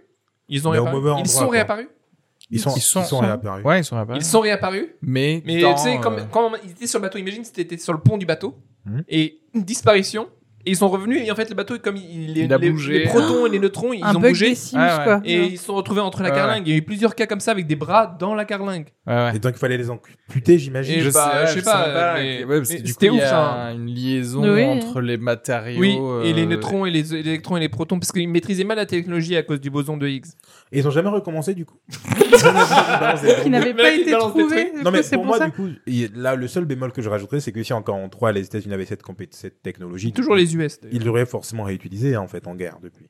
Ils 0.48 0.66
ont 0.66 0.72
réapparu. 0.72 1.00
Ils 1.20 1.28
sont 1.28 1.44
quoi. 1.44 1.52
réapparus. 1.52 1.86
Ils 2.52 2.60
sont, 2.60 2.74
Ils 2.76 2.80
sont- 2.82 3.00
ils 3.00 3.06
sont 3.06 3.18
réapparus. 3.18 3.64
Ouais, 3.64 3.80
ils 3.80 3.84
sont 3.84 3.96
là-bas. 3.96 4.14
Ils 4.16 4.24
sont 4.24 4.40
réapparus. 4.40 4.86
Mais, 5.00 5.42
Mais 5.46 5.60
dans, 5.60 5.74
tu 5.74 5.82
sais, 5.82 5.96
euh, 5.96 6.24
quand 6.30 6.52
ils 6.62 6.70
étaient 6.72 6.86
sur 6.86 6.98
le 6.98 7.02
bateau, 7.02 7.18
imagine 7.18 7.44
si 7.44 7.52
t'étais 7.52 7.78
sur 7.78 7.92
le 7.94 7.98
pont 7.98 8.18
du 8.18 8.26
bateau 8.26 8.54
Mhm. 8.84 9.04
et 9.08 9.40
une 9.54 9.62
disparition. 9.64 10.28
Et 10.64 10.70
ils 10.70 10.76
sont 10.76 10.88
revenus 10.88 11.20
et 11.26 11.30
en 11.30 11.34
fait 11.34 11.48
le 11.50 11.54
bateau, 11.56 11.76
comme 11.82 11.96
il, 11.96 12.34
les, 12.34 12.42
Il 12.42 12.52
a 12.54 12.58
les- 12.58 12.70
bougé. 12.70 13.00
les 13.00 13.04
protons 13.06 13.46
et 13.46 13.50
les 13.50 13.58
neutrons, 13.58 13.92
ils 13.92 14.02
un 14.04 14.14
ont 14.14 14.20
bug 14.20 14.30
bougé. 14.30 14.50
des 14.50 14.54
Sims, 14.54 14.78
Ah 14.78 14.98
ouais. 14.98 15.04
quoi. 15.04 15.20
Et 15.24 15.36
ils 15.46 15.58
se 15.58 15.64
sont 15.64 15.74
retrouvés 15.74 16.00
entre 16.00 16.22
la 16.22 16.28
Ouais, 16.30 16.34
carlingue. 16.36 16.66
Il 16.66 16.70
y 16.70 16.74
a 16.74 16.76
eu 16.78 16.82
plusieurs 16.82 17.14
cas 17.16 17.26
comme 17.26 17.40
ça 17.40 17.50
avec 17.50 17.66
des 17.66 17.74
bras 17.76 18.16
dans 18.18 18.34
la 18.34 18.44
carlingue. 18.44 18.86
Ouais, 19.06 19.12
ouais. 19.14 19.36
Et 19.36 19.38
donc 19.40 19.54
il 19.56 19.58
fallait 19.58 19.76
les 19.76 19.90
amputer, 19.90 20.58
j'imagine. 20.58 21.00
Je 21.00 21.10
bah, 21.10 21.46
sais, 21.46 21.54
je 21.54 21.58
sais 21.58 21.64
pas, 21.64 22.14
mais- 22.14 22.44
mais 22.46 22.64
c'était 22.64 23.06
il 23.06 23.14
y 23.14 23.16
ouf, 23.16 23.22
a 23.22 23.26
ça. 23.28 23.72
une 23.74 23.86
liaison 23.86 24.42
Oui. 24.54 24.64
entre 24.64 25.00
les 25.00 25.16
matériaux. 25.16 25.80
Oui, 25.80 25.98
et 26.24 26.32
les 26.32 26.42
euh, 26.44 26.46
neutrons 26.46 26.86
et 26.86 26.90
les, 26.90 27.02
les 27.02 27.14
électrons 27.16 27.56
et 27.56 27.60
les 27.60 27.68
protons, 27.68 27.98
parce 27.98 28.12
qu'ils 28.12 28.28
maîtrisaient 28.28 28.62
mal 28.64 28.76
la 28.76 28.86
technologie 28.86 29.36
à 29.36 29.42
cause 29.42 29.60
du 29.60 29.70
boson 29.70 29.96
de 29.96 30.06
Higgs. 30.06 30.26
Et 30.70 30.78
ils 30.78 30.86
ont 30.86 30.92
jamais 30.92 31.08
recommencé 31.08 31.54
du 31.54 31.64
coup. 31.66 31.76
qui 33.42 33.50
n'avait 33.50 33.74
pas 33.74 33.92
été 33.92 34.12
trouvé. 34.12 34.72
Non 34.84 34.90
mais 34.90 35.02
c'est 35.02 35.16
pour 35.16 35.24
moi 35.24 35.38
ça. 35.38 35.46
du 35.46 35.52
coup, 35.52 35.68
là 36.14 36.34
le 36.36 36.46
seul 36.48 36.64
bémol 36.64 36.92
que 36.92 37.02
je 37.02 37.08
rajouterais 37.08 37.40
c'est 37.40 37.52
que 37.52 37.62
si 37.62 37.72
encore 37.72 37.96
en 37.96 38.08
3 38.08 38.32
les 38.32 38.44
États-Unis 38.46 38.74
avaient 38.74 38.86
cette 38.86 39.62
technologie, 39.62 40.12
Toujours 40.12 40.34
les 40.34 40.51
les 40.58 40.64
US. 40.64 40.80
Ils 40.92 41.04
l'auraient 41.04 41.26
forcément 41.26 41.64
réutilisé, 41.64 42.14
hein, 42.14 42.20
en 42.20 42.28
fait, 42.28 42.46
en 42.46 42.54
guerre, 42.54 42.78
depuis. 42.82 43.08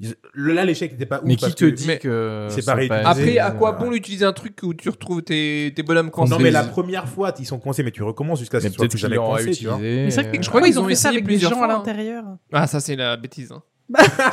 Ils- 0.00 0.16
Là, 0.34 0.64
l'échec 0.64 0.90
n'était 0.90 1.06
pas 1.06 1.18
ouf. 1.20 1.24
Mais 1.24 1.36
qui 1.36 1.42
parce 1.42 1.54
te 1.54 1.64
que- 1.66 1.70
dit 1.70 1.86
mais- 1.86 1.98
que 1.98 2.48
c'est 2.50 2.64
pas 2.64 2.74
pas- 2.74 2.96
Après, 2.96 3.12
réutilisé. 3.12 3.38
à 3.38 3.52
quoi 3.52 3.74
euh, 3.74 3.78
bon 3.78 3.90
l'utiliser 3.90 4.24
un 4.24 4.32
truc 4.32 4.58
où 4.64 4.74
tu 4.74 4.88
retrouves 4.88 5.22
tes, 5.22 5.72
tes 5.74 5.82
bonhommes 5.84 6.06
Non, 6.06 6.10
coincés 6.12 6.36
mais 6.42 6.50
la 6.50 6.64
première 6.64 7.08
fois, 7.08 7.32
ils 7.38 7.46
sont 7.46 7.60
coincés, 7.60 7.84
mais 7.84 7.92
tu 7.92 8.02
recommences 8.02 8.40
jusqu'à 8.40 8.58
ce 8.60 8.66
qu'ils 8.66 8.74
soient 8.74 8.82
peut-être 8.82 8.90
plus 8.90 8.98
jamais 8.98 9.14
tu 9.16 9.22
réutilisé. 9.22 9.70
Mais 9.78 10.10
c'est 10.10 10.22
vrai 10.22 10.32
que 10.32 10.38
euh, 10.38 10.42
je 10.42 10.48
crois 10.48 10.60
Ouais, 10.62 10.66
qu'ils 10.68 10.76
ils 10.76 10.80
ont 10.80 10.88
fait 10.88 10.94
ça 10.96 11.08
avec 11.10 11.20
des 11.22 11.26
plusieurs 11.26 11.52
gens 11.52 11.62
à 11.62 11.66
hein. 11.66 11.68
l'intérieur. 11.68 12.24
Ah, 12.52 12.66
ça, 12.66 12.80
c'est 12.80 12.96
la 12.96 13.16
bêtise. 13.16 13.52
hein. 13.52 13.62
Ah 13.96 14.30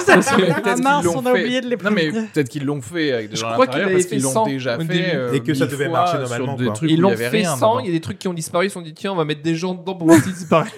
qu'ils 0.76 0.84
mince, 0.84 1.03
l'ont 1.03 1.18
on 1.18 1.26
a 1.26 1.34
fait. 1.34 1.41
oublié 1.41 1.61
de 1.61 1.68
les 1.68 1.76
Non 1.76 1.91
mais 1.91 2.10
peut-être 2.10 2.48
qu'ils 2.48 2.64
l'ont 2.65 2.82
fait 2.82 3.11
avec 3.11 3.30
des 3.32 3.36
Je 3.36 3.41
gens 3.41 3.52
crois 3.52 3.68
qu'ils 3.68 3.82
parce 3.84 4.06
qu'ils 4.06 4.22
l'ont 4.22 4.45
déjà 4.45 4.78
fait 4.78 4.86
début. 4.86 5.03
euh, 5.14 5.34
Et 5.34 5.40
que 5.41 5.53
ça 5.53 5.65
devait 5.65 5.86
fois 5.90 5.94
marcher 5.94 6.18
normalement, 6.19 6.56
des 6.56 6.72
trucs 6.72 6.90
Ils 6.90 7.02
l'ont 7.02 7.15
fait 7.18 7.44
sans, 7.44 7.80
il 7.80 7.88
y 7.88 7.90
a 7.90 7.91
des 7.91 7.99
trucs 7.99 8.18
qui 8.18 8.28
ont 8.30 8.34
disparu, 8.34 8.68
ils 8.68 8.69
se 8.69 8.76
sont 8.76 8.82
dit, 8.82 8.94
tiens, 8.94 9.11
on 9.11 9.15
va 9.15 9.26
mettre 9.26 9.41
des 9.41 9.56
gens 9.56 9.76
dedans 9.76 9.95
pour 9.95 10.07
voir 10.07 10.22
s'ils 10.22 10.34
disparaissent. 10.34 10.72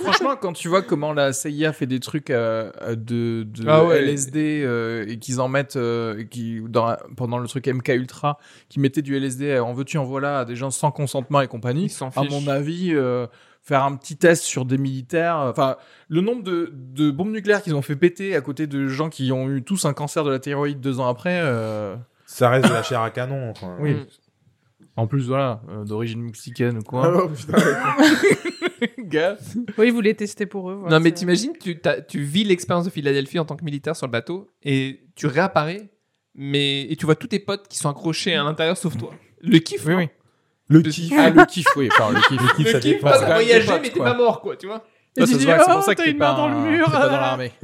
Franchement, 0.00 0.36
quand 0.40 0.52
tu 0.52 0.68
vois 0.68 0.82
comment 0.82 1.12
la 1.12 1.32
CIA 1.32 1.72
fait 1.72 1.86
des 1.86 1.98
trucs 1.98 2.30
euh, 2.30 2.70
euh, 2.82 2.94
de, 2.94 3.42
de 3.42 3.64
Ah 3.68 3.84
ouais. 3.84 4.00
LSD 4.02 4.62
euh, 4.64 5.04
et 5.08 5.18
qu'ils 5.18 5.40
en 5.40 5.48
mettent 5.48 5.76
euh, 5.76 6.18
et 6.20 6.26
qui 6.28 6.60
dans 6.68 6.96
pendant 7.16 7.38
le 7.38 7.48
truc 7.48 7.66
MK 7.66 7.88
Ultra, 7.88 8.38
qui 8.68 8.78
mettaient 8.78 9.02
du 9.02 9.16
LSD 9.16 9.46
euh, 9.50 9.64
en 9.64 9.72
veux-tu 9.72 9.98
en 9.98 10.04
voilà 10.04 10.40
à 10.40 10.44
des 10.44 10.54
gens 10.54 10.70
sans 10.70 10.92
consentement 10.92 11.40
et 11.40 11.48
compagnie. 11.48 11.92
À 12.14 12.22
mon 12.22 12.46
avis, 12.46 12.90
euh, 12.94 13.26
faire 13.62 13.84
un 13.84 13.94
petit 13.96 14.16
test 14.16 14.42
sur 14.42 14.64
des 14.64 14.76
militaires, 14.78 15.38
euh, 15.38 15.50
enfin 15.50 15.76
le 16.08 16.20
nombre 16.20 16.42
de, 16.42 16.70
de 16.72 17.10
bombes 17.10 17.30
nucléaires 17.30 17.62
qu'ils 17.62 17.74
ont 17.76 17.82
fait 17.82 17.96
péter 17.96 18.34
à 18.36 18.40
côté 18.40 18.66
de 18.66 18.88
gens 18.88 19.08
qui 19.08 19.30
ont 19.32 19.48
eu 19.48 19.62
tous 19.62 19.84
un 19.84 19.92
cancer 19.92 20.24
de 20.24 20.30
la 20.30 20.38
thyroïde 20.40 20.80
deux 20.80 20.98
ans 21.00 21.08
après. 21.08 21.40
euh, 21.42 21.94
Ça 22.26 22.50
reste 22.50 22.68
de 22.68 22.72
la 22.74 22.82
chair 22.82 23.00
à 23.00 23.10
canon. 23.10 23.50
enfin. 23.50 23.76
Oui. 23.80 23.94
Mm. 23.94 24.06
En 24.96 25.06
plus, 25.06 25.26
voilà, 25.28 25.62
euh, 25.70 25.84
d'origine 25.84 26.20
mexicaine 26.22 26.76
ou 26.76 26.80
Ah 26.80 26.88
quoi. 26.88 27.10
non, 27.10 27.28
putain. 27.34 27.56
Gars. 28.98 29.36
Oui, 29.78 29.86
ils 29.86 29.92
voulaient 29.92 30.14
tester 30.14 30.44
pour 30.46 30.70
eux. 30.70 30.74
voilà, 30.74 30.96
non, 30.98 31.02
mais 31.02 31.10
c'est- 31.10 31.14
t'imagines, 31.14 31.52
tu, 31.58 31.78
t'as- 31.78 32.00
tu 32.02 32.20
vis 32.20 32.44
l'expérience 32.44 32.84
de 32.84 32.90
Philadelphie 32.90 33.38
en 33.38 33.44
tant 33.44 33.56
que 33.56 33.64
militaire 33.64 33.96
sur 33.96 34.06
le 34.06 34.10
bateau 34.12 34.48
et 34.62 35.04
tu 35.14 35.26
réapparais, 35.26 35.88
mais 36.34 36.82
et 36.90 36.96
tu 36.96 37.06
vois 37.06 37.14
tous 37.14 37.28
tes 37.28 37.38
potes 37.38 37.68
qui 37.68 37.78
sont 37.78 37.88
accrochés 37.88 38.34
à 38.34 38.42
l'intérieur 38.42 38.76
sauf 38.76 38.96
toi. 38.98 39.14
Le 39.40 39.58
kiff, 39.58 39.86
Oui, 39.86 39.92
non 39.92 39.98
oui. 39.98 40.08
Le 40.72 40.82
kiff. 40.82 41.12
Ah, 41.16 41.30
le 41.30 41.44
kiff, 41.46 41.66
oui. 41.76 41.88
Enfin, 41.92 42.12
le 42.12 42.20
kiff. 42.20 42.40
Le 42.40 42.48
kiff, 42.56 42.66
Le 42.66 42.72
ça 42.72 42.80
kiff, 42.80 42.92
dépend. 42.94 43.10
potes, 43.10 43.80
mais 43.82 43.90
t'es 43.90 43.98
pas 44.00 44.14
mort, 44.14 44.40
quoi, 44.40 44.56
tu 44.56 44.66
vois. 44.66 44.82
Et 45.14 45.20
Ça, 45.20 45.26
tu 45.26 45.32
ça 45.34 45.38
se 45.40 45.44
voit 45.44 45.58
c'est 45.58 45.64
oh, 45.68 45.74
pour 45.74 45.82
ça 45.82 45.94
que 45.94 45.98
t'as 45.98 46.04
t'es 46.04 46.10
une 46.12 46.16
pas, 46.18 46.32
main 46.32 46.38
dans 46.38 46.48
le 46.48 46.54
un- 46.54 46.70
mur. 46.70 46.86
t'es 46.86 46.92
pas 46.92 47.08
dans 47.08 47.20
l'armée. 47.20 47.52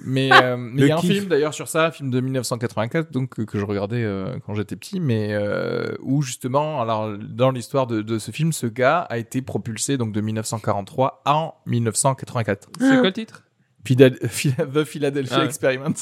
mais 0.00 0.30
euh, 0.32 0.56
mais 0.56 0.72
il 0.74 0.80
Le 0.82 0.88
y 0.88 0.90
a 0.90 0.96
un 0.96 1.00
kiff. 1.00 1.12
film 1.12 1.26
d'ailleurs 1.26 1.54
sur 1.54 1.68
ça, 1.68 1.86
un 1.86 1.90
film 1.92 2.10
de 2.10 2.20
1984, 2.20 3.12
donc 3.12 3.44
que, 3.46 3.56
je 3.58 3.64
regardais 3.64 4.02
euh, 4.02 4.36
quand 4.44 4.54
j'étais 4.54 4.74
petit, 4.74 4.98
mais 4.98 5.28
euh, 5.32 5.94
où 6.00 6.22
justement, 6.22 6.80
alors 6.82 7.16
dans 7.18 7.52
l'histoire 7.52 7.86
de, 7.86 8.02
de 8.02 8.18
ce 8.18 8.32
film, 8.32 8.52
ce 8.52 8.66
gars 8.66 8.98
a 9.08 9.16
été 9.18 9.42
propulsé 9.42 9.96
donc 9.96 10.10
de 10.10 10.20
1943 10.20 11.22
en 11.24 11.54
1984. 11.66 12.68
C'est 12.80 12.94
quoi 12.96 13.02
le 13.02 13.12
titre? 13.12 13.44
The 13.84 14.84
Philadelphia 14.84 15.38
Ah. 15.40 15.44
Experiment. 15.44 15.94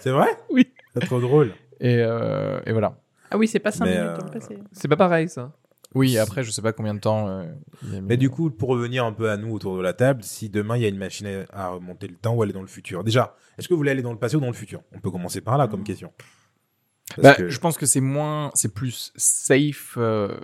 C'est 0.00 0.10
vrai? 0.10 0.28
Oui. 0.50 0.66
C'est 0.94 1.04
trop 1.04 1.20
drôle. 1.20 1.52
Et, 1.78 1.98
euh, 1.98 2.58
et 2.64 2.72
voilà. 2.72 2.94
Ah 3.30 3.36
oui, 3.36 3.46
c'est 3.48 3.58
pas 3.58 3.70
5 3.72 3.84
Mais, 3.84 3.90
minutes 3.90 4.06
euh, 4.08 4.16
dans 4.16 4.24
le 4.24 4.30
passé. 4.30 4.58
C'est 4.72 4.88
pas 4.88 4.96
pareil, 4.96 5.28
ça. 5.28 5.52
Oui, 5.96 6.18
après, 6.18 6.42
je 6.44 6.50
sais 6.50 6.62
pas 6.62 6.72
combien 6.72 6.94
de 6.94 7.00
temps. 7.00 7.28
euh, 7.28 7.44
il 7.84 7.94
y 7.94 7.96
a 7.96 8.00
mis. 8.00 8.06
Mais 8.08 8.16
du 8.16 8.30
coup, 8.30 8.50
pour 8.50 8.68
revenir 8.68 9.04
un 9.04 9.12
peu 9.12 9.30
à 9.30 9.36
nous 9.36 9.52
autour 9.52 9.76
de 9.76 9.82
la 9.82 9.92
table, 9.92 10.22
si 10.22 10.48
demain 10.48 10.76
il 10.76 10.82
y 10.82 10.84
a 10.84 10.88
une 10.88 10.98
machine 10.98 11.46
à 11.52 11.68
remonter 11.70 12.06
le 12.06 12.14
temps 12.16 12.34
ou 12.34 12.42
aller 12.42 12.52
dans 12.52 12.60
le 12.60 12.66
futur, 12.66 13.02
déjà, 13.02 13.34
est-ce 13.58 13.66
que 13.66 13.74
vous 13.74 13.78
voulez 13.78 13.90
aller 13.90 14.02
dans 14.02 14.12
le 14.12 14.18
passé 14.18 14.36
ou 14.36 14.40
dans 14.40 14.46
le 14.46 14.52
futur? 14.52 14.82
On 14.94 15.00
peut 15.00 15.10
commencer 15.10 15.40
par 15.40 15.56
là 15.58 15.66
comme 15.68 15.82
question. 15.84 16.12
Parce 17.16 17.22
Bah, 17.22 17.34
que 17.34 17.48
je 17.48 17.58
pense 17.58 17.76
que 17.78 17.86
c'est 17.86 18.00
moins, 18.00 18.50
c'est 18.54 18.72
plus 18.74 19.12
safe 19.16 19.94
euh, 19.96 20.36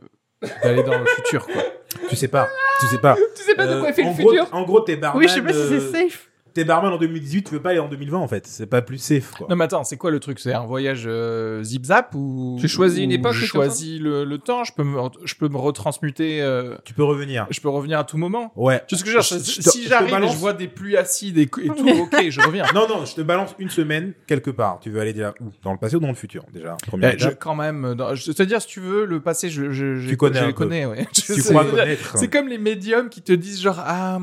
d'aller 0.62 0.82
dans 0.82 0.98
le 0.98 1.06
futur, 1.06 1.46
quoi. 1.46 1.62
tu 2.08 2.16
sais 2.16 2.28
pas, 2.28 2.48
tu 2.80 2.86
sais 2.86 2.98
pas. 2.98 3.16
Tu 3.36 3.42
sais 3.42 3.54
pas 3.54 3.66
de 3.66 3.72
Euh, 3.72 3.80
quoi 3.80 3.88
il 3.90 3.94
fait 3.94 4.04
en 4.04 4.10
le 4.10 4.16
gros, 4.22 4.30
futur 4.30 4.48
En 4.54 4.62
gros, 4.62 4.80
t'es 4.80 4.96
barman. 4.96 5.18
Oui, 5.20 5.28
je 5.28 5.34
sais 5.34 5.42
pas 5.42 5.52
si 5.52 5.58
euh, 5.58 5.80
c'est 5.92 6.08
safe. 6.08 6.30
T'es 6.54 6.64
barman 6.64 6.92
en 6.92 6.98
2018, 6.98 7.44
tu 7.48 7.54
veux 7.54 7.62
pas 7.62 7.70
aller 7.70 7.78
en 7.78 7.88
2020 7.88 8.18
en 8.18 8.28
fait. 8.28 8.46
C'est 8.46 8.66
pas 8.66 8.82
plus 8.82 8.98
safe 8.98 9.30
quoi. 9.36 9.46
Non 9.48 9.56
mais 9.56 9.64
attends, 9.64 9.84
c'est 9.84 9.96
quoi 9.96 10.10
le 10.10 10.20
truc? 10.20 10.38
C'est 10.38 10.52
un 10.52 10.64
voyage 10.66 11.04
euh, 11.06 11.62
zip 11.62 11.84
zap 11.86 12.14
ou 12.14 12.56
Tu 12.60 12.68
choisis 12.68 13.00
une 13.00 13.12
époque, 13.12 13.32
Je 13.32 13.46
choisis 13.46 14.00
le, 14.00 14.24
le 14.24 14.38
temps? 14.38 14.64
Je 14.64 14.72
peux 14.72 14.84
me 14.84 14.98
je 15.24 15.34
peux 15.34 15.48
me 15.48 15.56
retransmuter. 15.56 16.42
euh, 16.42 16.76
Tu 16.84 16.94
peux 16.94 17.04
revenir. 17.04 17.46
je 17.50 17.60
peux 17.60 17.68
revenir 17.68 17.98
à 17.98 18.04
tout 18.04 18.18
moment? 18.18 18.52
Ouais. 18.56 18.82
Tu 18.86 18.94
sais 18.96 19.00
ce 19.00 19.04
que 19.04 19.10
je 19.10 19.16
veux 19.16 19.22
dire? 19.22 19.38
Je- 19.38 19.62
je 19.62 19.70
Si 19.70 19.86
j'arrive 19.88 20.08
et 20.08 20.10
balance- 20.12 20.32
je 20.32 20.38
vois 20.38 20.52
des 20.52 20.68
pluies 20.68 20.96
acides 20.96 21.38
et, 21.38 21.42
et 21.42 21.46
tout, 21.48 21.88
ok, 21.88 22.28
je 22.28 22.40
reviens. 22.40 22.64
Non, 22.74 22.86
non, 22.88 23.04
je 23.04 23.14
te 23.14 23.20
balance 23.22 23.54
une 23.58 23.70
semaine 23.70 24.12
quelque 24.26 24.50
part. 24.50 24.78
Tu 24.80 24.90
veux 24.90 25.00
aller 25.00 25.12
déjà 25.12 25.34
où? 25.40 25.50
Dans 25.62 25.72
le 25.72 25.78
passé 25.78 25.96
ou 25.96 26.00
dans 26.00 26.08
le 26.08 26.14
futur 26.14 26.44
Déjà, 26.52 26.76
première 26.86 27.14
Eh, 27.14 27.18
je, 27.18 27.28
quand 27.30 27.54
même, 27.54 27.94
dans- 27.94 28.14
je 28.14 28.30
te 28.32 28.42
dire 28.42 28.60
si 28.60 28.68
tu 28.68 28.80
veux 28.80 29.04
le 29.04 29.20
passé, 29.20 29.48
je, 29.50 29.70
je, 29.70 29.96
je 29.96 30.08
Tu 30.10 30.16
connais 30.16 30.40
je 30.40 30.44
peu. 30.46 30.52
connais. 30.52 30.86
Ouais. 30.86 31.06
Tu 31.12 31.22
sais. 31.40 31.54
C'est 32.14 32.28
comme 32.28 32.48
les 32.48 32.58
médiums 32.58 33.08
qui 33.08 33.22
te 33.22 33.32
disent 33.32 33.60
genre 33.60 33.78
ah 33.78 34.18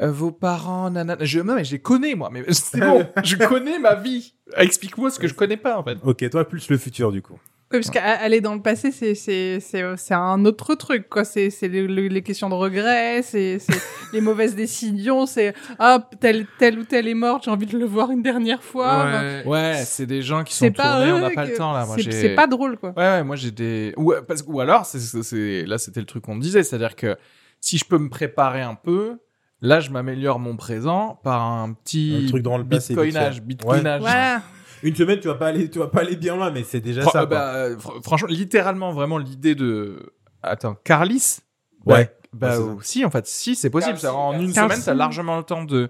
euh, 0.00 0.10
vos 0.10 0.30
parents 0.32 0.90
nanana. 0.90 1.24
Je 1.24 1.40
non 1.40 1.54
mais 1.54 1.64
je 1.64 1.72
les 1.72 1.78
connais 1.80 2.14
moi, 2.14 2.30
mais 2.32 2.44
c'est 2.52 2.80
bon, 2.80 3.06
je 3.24 3.36
connais 3.36 3.78
ma 3.78 3.94
vie. 3.94 4.34
Explique-moi 4.56 5.10
ce 5.10 5.18
que 5.18 5.28
je 5.28 5.34
connais 5.34 5.56
pas 5.56 5.78
en 5.78 5.84
fait. 5.84 5.98
Ok, 6.02 6.28
toi 6.30 6.48
plus 6.48 6.68
le 6.70 6.78
futur 6.78 7.12
du 7.12 7.22
coup. 7.22 7.38
Oui, 7.72 7.80
parce 7.80 7.90
qu'aller 7.90 8.40
dans 8.40 8.54
le 8.54 8.62
passé, 8.62 8.92
c'est 8.92 9.16
c'est 9.16 9.58
c'est 9.58 9.82
c'est 9.96 10.14
un 10.14 10.44
autre 10.44 10.74
truc 10.76 11.08
quoi. 11.08 11.24
C'est 11.24 11.50
c'est 11.50 11.66
le- 11.66 11.86
le- 11.88 12.06
les 12.08 12.22
questions 12.22 12.48
de 12.48 12.54
regret, 12.54 13.22
c'est 13.22 13.58
les 14.12 14.20
mauvaises 14.20 14.54
décisions, 14.54 15.26
c'est 15.26 15.54
ah 15.80 16.08
tel 16.20 16.46
tel 16.58 16.78
ou 16.78 16.84
tel 16.84 17.08
est 17.08 17.14
mort, 17.14 17.40
j'ai 17.44 17.50
envie 17.50 17.66
de 17.66 17.76
le 17.76 17.84
voir 17.86 18.12
une 18.12 18.22
dernière 18.22 18.62
fois. 18.62 19.08
Ouais, 19.44 19.82
c'est 19.86 20.06
des 20.06 20.22
gens 20.22 20.44
qui 20.44 20.54
sont 20.54 20.66
C'est 20.66 20.70
pas 20.70 20.98
tournés, 20.98 21.12
on 21.12 21.18
n'a 21.20 21.30
pas 21.30 21.46
que- 21.46 21.50
le 21.52 21.56
temps 21.56 21.72
là. 21.72 21.84
Moi, 21.86 21.96
c'est- 21.96 22.02
j'ai- 22.02 22.12
C'est 22.12 22.34
pas 22.36 22.46
drôle 22.46 22.76
quoi. 22.78 22.90
Ouais, 22.90 23.02
ouais, 23.02 23.24
moi 23.24 23.34
j'ai 23.34 23.50
des. 23.50 23.92
Ou, 23.96 24.12
parce... 24.28 24.44
ou 24.46 24.60
alors, 24.60 24.86
c'est, 24.86 25.64
là 25.66 25.78
c'était 25.78 26.00
le 26.00 26.06
truc 26.06 26.22
qu'on 26.24 26.36
disait, 26.36 26.62
c'est-à-dire 26.62 26.94
que 26.94 27.16
si 27.60 27.78
je 27.78 27.84
peux 27.86 27.98
me 27.98 28.10
préparer 28.10 28.60
un 28.60 28.74
peu, 28.76 29.16
là 29.64 29.80
je 29.80 29.90
m'améliore 29.90 30.38
mon 30.38 30.56
présent 30.56 31.18
par 31.24 31.42
un 31.42 31.72
petit 31.72 32.24
Un 32.26 32.28
truc 32.28 32.42
dans 32.42 32.58
le 32.58 32.64
passé, 32.64 32.94
bitcoinage. 32.94 33.42
bitcoinage. 33.42 34.00
Voilà. 34.00 34.42
Une 34.82 34.94
semaine, 34.94 35.18
tu 35.18 35.28
vas 35.28 35.34
pas 35.36 35.46
aller, 35.48 35.70
tu 35.70 35.78
vas 35.78 35.86
pas 35.86 36.00
aller 36.02 36.14
bien 36.16 36.36
loin, 36.36 36.50
mais 36.50 36.62
c'est 36.62 36.80
déjà 36.80 37.02
ça. 37.04 37.08
euh, 37.08 37.12
quoi. 37.12 37.26
bah, 37.26 37.54
euh, 37.54 37.76
fr- 37.76 38.02
franchement, 38.02 38.28
littéralement, 38.28 38.92
vraiment 38.92 39.16
l'idée 39.18 39.54
de. 39.54 40.12
Attends, 40.42 40.76
Carlis? 40.84 41.38
Ouais. 41.86 42.14
Bah, 42.34 42.48
Ouais, 42.48 42.54
c'est 42.56 42.60
euh, 42.62 42.74
si, 42.82 43.04
en 43.06 43.10
fait, 43.10 43.26
si, 43.26 43.54
c'est 43.56 43.70
possible. 43.70 43.96
Ça, 43.98 44.12
en 44.12 44.38
une 44.38 44.52
semaine, 44.52 44.80
t'as 44.84 44.92
largement 44.92 45.38
le 45.38 45.42
temps 45.44 45.64
de 45.64 45.88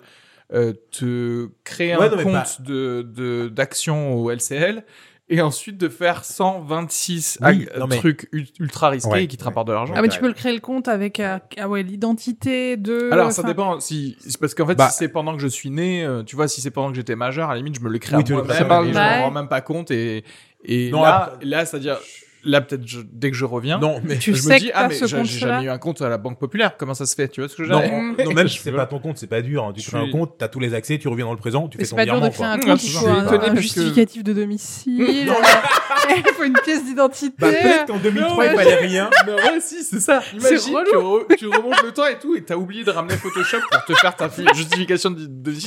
euh, 0.52 0.72
te 0.92 1.48
créer 1.64 1.96
Ouais, 1.96 2.06
un 2.06 2.16
non, 2.16 2.22
compte 2.22 2.60
de, 2.62 3.48
d'action 3.48 4.14
au 4.14 4.30
LCL 4.30 4.84
et 5.28 5.40
ensuite 5.40 5.78
de 5.78 5.88
faire 5.88 6.24
126 6.24 7.38
Oui, 7.42 7.66
non, 7.78 7.86
mais- 7.86 7.96
trucs 7.96 8.28
ul- 8.32 8.46
ultra 8.60 8.90
risqués 8.90 9.10
Ouais, 9.10 9.26
qui 9.26 9.36
te 9.36 9.42
ouais. 9.42 9.46
rapportent 9.48 9.68
de 9.68 9.72
l'argent. 9.72 9.94
Ah 9.96 10.02
mais 10.02 10.08
tu 10.08 10.20
peux 10.20 10.26
le 10.28 10.34
créer 10.34 10.52
le 10.52 10.60
compte 10.60 10.88
avec 10.88 11.18
euh, 11.20 11.38
ah 11.58 11.68
ouais 11.68 11.82
l'identité 11.82 12.76
de. 12.76 13.10
Alors, 13.12 13.32
ça 13.32 13.42
dépend. 13.42 13.80
Si, 13.80 14.16
c'est 14.20 14.38
parce 14.38 14.54
qu'en 14.54 14.66
fait, 14.66 14.74
Bah- 14.74 14.90
si 14.90 14.98
c'est 14.98 15.08
pendant 15.08 15.34
que 15.34 15.40
je 15.42 15.48
suis 15.48 15.70
né, 15.70 16.04
euh, 16.04 16.22
tu 16.22 16.36
vois, 16.36 16.48
si 16.48 16.60
c'est 16.60 16.70
pendant 16.70 16.90
que 16.90 16.96
j'étais 16.96 17.16
majeur, 17.16 17.48
à 17.50 17.54
la 17.54 17.58
limite, 17.58 17.76
je 17.76 17.80
me 17.80 17.88
le 17.90 17.98
crée 17.98 18.16
Oui, 18.16 18.22
à 18.26 18.32
moi-même 18.34 18.90
et 18.90 18.92
je 18.92 18.98
m'en 18.98 19.22
rends 19.24 19.30
même 19.30 19.48
pas 19.48 19.60
compte. 19.60 19.90
Et, 19.90 20.24
et 20.64 20.90
Non, 20.90 21.02
là, 21.02 21.14
après- 21.32 21.44
là, 21.46 21.64
c'est-à-dire, 21.66 21.98
là, 22.44 22.60
peut-être, 22.60 22.86
je- 22.86 23.00
dès 23.10 23.30
que 23.30 23.36
je 23.36 23.44
reviens, 23.44 23.78
Non, 23.78 24.00
mais 24.04 24.18
Tu 24.18 24.34
je 24.34 24.40
sais 24.40 24.54
me 24.54 24.58
dis, 24.58 24.66
que 24.68 24.72
ah, 24.74 24.88
mais 24.88 24.94
j'ai 25.24 25.38
jamais 25.38 25.64
eu 25.66 25.68
un 25.70 25.78
compte 25.78 26.00
à 26.02 26.08
la 26.08 26.18
Banque 26.18 26.38
Populaire. 26.38 26.76
Comment 26.78 26.94
ça 26.94 27.06
se 27.06 27.14
fait? 27.14 27.28
Tu 27.28 27.40
vois 27.40 27.48
ce 27.48 27.56
que 27.56 27.64
je 27.64 27.68
veux 27.68 27.74
non, 27.74 27.80
dire? 27.80 28.24
Non, 28.26 28.32
même 28.34 28.46
Je 28.48 28.52
si 28.54 28.58
c'est 28.60 28.72
pas 28.72 28.86
ton 28.86 28.98
compte, 28.98 29.18
c'est 29.18 29.26
pas 29.26 29.42
dur. 29.42 29.64
hein. 29.64 29.72
Tu 29.76 29.82
crées 29.88 29.98
un 29.98 30.10
compte, 30.10 30.34
t'as 30.38 30.48
tous 30.48 30.60
les 30.60 30.74
accès, 30.74 30.98
tu 30.98 31.08
reviens 31.08 31.24
dans 31.26 31.32
le 31.32 31.38
présent, 31.38 31.68
tu 31.68 31.78
Mais 31.78 31.84
fais 31.84 31.86
c'est 31.86 31.90
ton 31.90 31.96
pas 31.96 32.04
dur 32.04 32.14
virement. 32.14 32.28
de 32.28 32.32
créer 32.34 32.46
un 32.46 32.58
compte, 32.58 32.84
il 32.84 32.90
faut 32.90 33.06
un, 33.08 33.38
que- 33.54 33.60
justificatif 33.60 34.24
de 34.24 34.32
domicile, 34.32 35.00
il 36.08 36.32
faut 36.34 36.44
une 36.44 36.52
pièce 36.64 36.84
d'identité. 36.84 37.34
Bah, 37.38 37.48
peut-être 37.50 37.86
qu'en 37.86 37.98
2003, 37.98 38.44
Non, 38.46 38.50
il 38.52 38.56
fallait 38.56 38.74
rien. 38.76 39.10
Mais 39.26 39.32
ouais, 39.32 39.60
si, 39.60 39.82
c'est 39.84 40.00
ça. 40.00 40.22
Imagine, 40.32 40.58
tu, 40.90 40.96
re- 40.96 41.36
tu 41.36 41.46
remontes 41.48 41.82
le 41.82 41.92
temps 41.92 42.06
et 42.06 42.18
tout, 42.18 42.34
et 42.36 42.42
t'as 42.42 42.56
oublié 42.56 42.84
de 42.84 42.90
ramener 42.90 43.16
Photoshop 43.16 43.58
pour 43.70 43.84
te 43.84 43.94
faire 43.94 44.14
ta 44.16 44.28
fi- 44.28 44.46
justification 44.54 45.10
de, 45.10 45.26
de- 45.26 45.52
Tu 45.52 45.66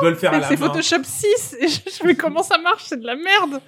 dois 0.00 0.10
le 0.10 0.16
faire 0.16 0.32
à 0.34 0.38
la 0.38 0.48
c'est 0.48 0.58
main. 0.58 0.66
Photoshop 0.66 1.02
6 1.04 1.56
et 1.60 1.68
je, 1.68 2.06
mais 2.06 2.14
comment 2.14 2.42
ça 2.42 2.58
marche? 2.58 2.84
C'est 2.86 3.00
de 3.00 3.06
la 3.06 3.16
merde. 3.16 3.60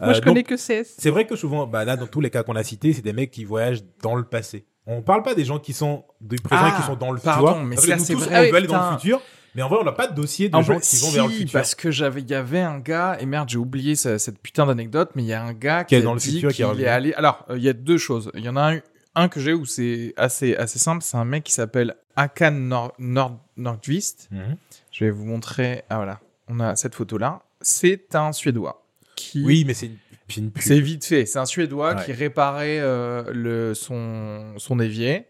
Moi 0.00 0.10
Euh, 0.10 0.14
je 0.14 0.18
donc, 0.20 0.24
connais 0.24 0.42
que 0.44 0.56
CS. 0.56 0.94
C'est 0.98 1.10
vrai 1.10 1.26
que 1.26 1.36
souvent, 1.36 1.66
bah 1.66 1.84
là, 1.84 1.96
dans 1.96 2.06
tous 2.06 2.20
les 2.20 2.30
cas 2.30 2.42
qu'on 2.42 2.56
a 2.56 2.62
cités, 2.64 2.92
c'est 2.92 3.02
des 3.02 3.12
mecs 3.12 3.30
qui 3.30 3.44
voyagent 3.44 3.82
dans 4.02 4.14
le 4.14 4.24
passé. 4.24 4.66
On 4.86 5.02
parle 5.02 5.22
pas 5.22 5.34
des 5.34 5.44
gens 5.44 5.58
qui 5.58 5.72
sont 5.74 6.04
du 6.20 6.36
présent 6.36 6.62
Ah, 6.66 6.68
et 6.74 6.80
qui 6.80 6.86
sont 6.86 6.96
dans 6.96 7.10
le 7.10 7.18
futur. 7.18 7.32
pardon, 7.32 7.62
mais 7.62 7.76
c'est 7.76 7.96
tous, 8.14 8.14
vrai, 8.24 8.48
on 8.48 8.50
veut 8.52 8.56
aller 8.56 8.66
dans 8.66 8.90
le 8.92 8.96
futur, 8.96 9.20
mais 9.54 9.60
en 9.62 9.68
vrai, 9.68 9.78
on 9.80 9.84
n'a 9.84 9.92
pas 9.92 10.06
de 10.06 10.14
dossier 10.14 10.48
de 10.48 10.56
En 10.56 10.62
gens 10.62 10.74
vrai, 10.74 10.82
qui 10.82 10.96
vont 10.96 11.10
vers 11.10 11.26
le 11.26 11.32
futur. 11.32 11.52
parce 11.52 11.74
que 11.74 11.90
j'avais, 11.90 12.22
il 12.22 12.30
y 12.30 12.34
avait 12.34 12.60
un 12.60 12.78
gars, 12.78 13.18
et 13.20 13.26
merde, 13.26 13.48
j'ai 13.50 13.58
oublié 13.58 13.96
ce- 13.96 14.16
cette 14.18 14.38
putain 14.38 14.64
d'anecdote, 14.66 15.10
mais 15.14 15.22
il 15.24 15.26
y 15.28 15.34
a 15.34 15.42
un 15.42 15.52
gars 15.52 15.84
Qui 15.84 15.88
qui, 15.88 15.94
est 15.96 16.02
dans 16.02 16.14
le 16.14 16.20
futur, 16.20 16.50
qui 16.52 16.62
est 16.62 16.86
allé. 16.86 17.12
Alors, 17.14 17.44
euh, 17.50 17.58
il 17.58 17.64
y 17.64 17.68
a 17.68 17.74
deux 17.74 17.98
choses. 17.98 18.30
Il 18.34 18.42
y 18.44 18.48
en 18.48 18.56
a 18.56 18.72
un, 18.76 18.80
un 19.14 19.28
que 19.28 19.40
j'ai 19.40 19.52
où 19.52 19.66
c'est 19.66 20.14
assez, 20.16 20.54
assez 20.56 20.78
simple. 20.78 21.02
C'est 21.02 21.16
un 21.18 21.24
mec 21.26 21.44
qui 21.44 21.52
s'appelle 21.52 21.94
Hakan 22.16 22.52
Nord, 22.52 22.92
Nord, 22.98 23.38
Nordqvist. 23.58 24.28
Mhm. 24.30 24.56
Je 24.90 25.04
vais 25.04 25.10
vous 25.10 25.24
montrer. 25.26 25.82
Ah 25.90 25.96
voilà, 25.96 26.20
on 26.48 26.60
a 26.60 26.76
cette 26.76 26.94
photo-là. 26.94 27.42
C'est 27.60 28.14
un 28.14 28.32
Suédois 28.32 28.86
qui. 29.18 29.42
Oui, 29.44 29.64
mais 29.66 29.74
c'est 29.74 29.90
une, 30.36 30.50
c'est 30.60 30.80
vite 30.80 31.04
fait. 31.04 31.26
C'est 31.26 31.38
un 31.38 31.46
Suédois 31.46 31.94
Ouais. 31.94 32.04
qui 32.04 32.12
réparait 32.12 32.78
euh, 32.80 33.22
le, 33.32 33.74
son, 33.74 34.54
son 34.58 34.78
évier. 34.80 35.24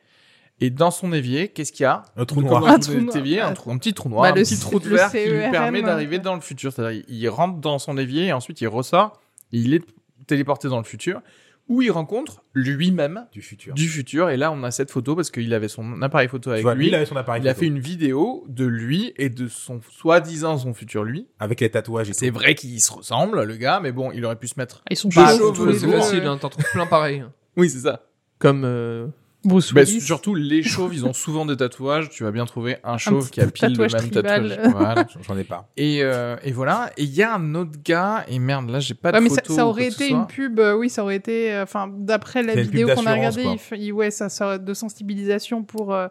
Et 0.61 0.71
dans 0.71 0.91
son 0.91 1.13
évier, 1.13 1.49
qu'est-ce 1.49 1.71
qu'il 1.71 1.85
y 1.85 1.87
a 1.87 2.03
Un 2.17 2.25
trou 2.25 2.43
noir. 2.43 2.67
Un 2.67 2.79
trou 2.81 2.95
noir. 3.01 3.17
un, 3.49 3.53
trou- 3.55 3.71
un 3.71 3.79
petit 3.79 3.95
trou 3.95 4.09
noir, 4.09 4.23
Bah, 4.25 4.29
un 4.31 4.35
le 4.35 4.43
petit 4.43 4.59
trou 4.59 4.81
de 4.81 4.89
verre 4.89 5.09
qui 5.11 5.19
lui 5.19 5.39
CERM, 5.41 5.53
permet 5.53 5.83
d'arriver 5.83 6.19
dans 6.19 6.35
le 6.35 6.41
futur. 6.41 6.73
C'est-à-dire, 6.73 7.05
il 7.09 7.29
rentre 7.29 7.59
dans 7.59 7.79
son 7.79 7.97
évier 7.97 8.27
et 8.27 8.33
ensuite 8.33 8.61
il 8.61 8.67
ressort. 8.67 9.21
Et 9.53 9.59
il 9.59 9.73
est 9.75 9.83
téléporté 10.27 10.67
dans 10.69 10.79
le 10.79 10.85
futur. 10.85 11.21
Où 11.69 11.83
il 11.83 11.91
rencontre 11.91 12.43
lui-même 12.55 13.27
Du 13.33 13.43
futur. 13.43 13.75
du 13.75 13.87
futur. 13.89 14.31
Et 14.31 14.37
là, 14.37 14.51
on 14.53 14.63
a 14.63 14.71
cette 14.71 14.91
photo 14.91 15.15
parce 15.15 15.31
qu'il 15.31 15.53
avait 15.55 15.69
son 15.69 16.01
appareil 16.03 16.29
photo 16.29 16.51
avec 16.51 16.63
vois, 16.63 16.75
lui. 16.75 16.89
il 16.89 16.95
avait 16.95 17.05
son 17.07 17.17
appareil 17.17 17.43
Il 17.43 17.49
a 17.49 17.55
fait 17.55 17.67
une 17.67 17.79
vidéo 17.79 18.45
de 18.49 18.65
lui 18.65 19.13
et 19.17 19.29
de 19.29 19.49
son 19.49 19.81
soi-disant 19.91 20.57
son 20.59 20.73
futur 20.75 21.05
lui. 21.05 21.27
avec 21.39 21.61
les 21.61 21.71
tatouages 21.71 22.09
et 22.11 22.13
C'est 22.15 22.31
vrai 22.31 22.55
qu'il 22.55 22.81
se 22.81 22.93
ressemble, 22.93 23.43
le 23.43 23.57
gars, 23.57 23.81
mais 23.83 23.93
bon, 23.93 24.11
il 24.13 24.25
aurait 24.25 24.37
pu 24.37 24.49
se 24.49 24.55
mettre. 24.59 24.83
Ils 24.91 24.97
sont 24.97 25.09
Pas 25.11 25.33
chauds 25.33 25.39
chauve 25.39 25.57
tous 25.57 25.67
les 25.67 25.75
tous 25.79 25.87
deux. 25.87 25.93
les 25.93 25.99
facile, 25.99 26.25
hein, 26.25 26.39
t'en 26.39 26.49
trouves 26.49 26.65
plein 26.73 26.87
pareil. 26.87 27.21
hein. 27.21 27.33
Oui, 27.57 27.69
c'est 27.69 27.81
ça. 27.81 28.03
Comme 28.39 28.63
euh, 28.65 29.07
Bruce 29.45 29.73
Bah, 29.73 29.83
Willis. 29.83 30.01
surtout, 30.01 30.35
les 30.35 30.63
chauves, 30.65 30.93
ils 30.95 31.07
ont 31.07 31.13
souvent 31.13 31.47
des 31.47 31.57
tatouages. 31.57 32.11
Tu 32.11 32.25
vas 32.25 32.33
bien 32.33 32.45
trouver 32.45 32.79
un 32.83 32.99
chauve 32.99 33.25
petit 33.27 33.31
qui 33.31 33.41
a 33.41 33.47
pile 33.47 33.69
le 33.69 33.77
tatouage 33.77 33.93
même 33.93 34.11
tribal. 34.11 34.49
tatouage. 34.51 34.73
Voilà. 34.75 35.07
J'en 35.27 35.39
ai 35.39 35.45
pas. 35.45 35.69
Et, 35.77 36.03
euh, 36.03 36.37
et 36.43 36.51
voilà. 36.53 36.91
Et 36.97 37.05
il 37.05 37.15
y 37.15 37.23
a 37.23 37.35
un 37.35 37.55
autre 37.55 37.79
gars. 37.85 38.25
Et 38.29 38.39
merde, 38.41 38.69
là, 38.71 38.81
j'ai 38.81 38.95
pas 38.95 39.11
Ouais, 39.13 39.19
de 39.19 39.23
mais 39.25 39.29
ça, 39.31 39.37
photo. 39.37 39.55
ça 39.55 39.67
aurait 39.67 39.87
été 39.87 40.09
une 40.09 40.27
pub, 40.27 40.59
euh, 40.59 40.75
oui, 40.75 40.91
ça 40.91 41.03
aurait 41.05 41.17
été, 41.17 41.53
euh, 41.55 41.63
enfin, 41.63 41.89
d'après 41.93 42.43
la 42.43 42.57
vidéo 42.57 42.89
qu'on 42.95 43.07
a 43.07 43.15
regardée, 43.15 43.47
il 43.77 43.93
ouais, 43.93 44.11
ça, 44.11 44.29
ça 44.29 44.59
de 44.59 44.75
sensibilisation 44.75 45.63
pour, 45.63 45.95
euh, 45.95 46.09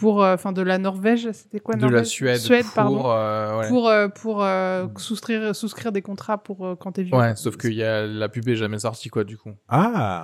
pour, 0.00 0.24
euh, 0.24 0.32
enfin, 0.34 0.52
de 0.52 0.62
la 0.62 0.78
Norvège, 0.78 1.28
c'était 1.32 1.60
quoi 1.60 1.74
de 1.74 1.86
la 1.86 2.04
Suède, 2.04 2.40
pour, 2.64 2.74
pardon, 2.74 3.02
euh, 3.06 3.58
ouais. 3.58 3.68
pour, 3.68 3.88
euh, 3.88 4.08
pour 4.08 4.42
euh, 4.42 4.86
souscrire, 4.96 5.54
souscrire 5.54 5.92
des 5.92 6.00
contrats 6.00 6.38
pour 6.38 6.64
euh, 6.66 6.74
quand 6.74 6.92
t'es 6.92 7.02
vieux. 7.02 7.14
Ouais, 7.14 7.36
sauf 7.36 7.58
que 7.58 7.68
y 7.68 7.82
a, 7.82 8.06
la 8.06 8.30
pub 8.30 8.48
est 8.48 8.56
jamais 8.56 8.78
sortie, 8.78 9.10
quoi, 9.10 9.24
du 9.24 9.36
coup. 9.36 9.50
Ah, 9.68 10.22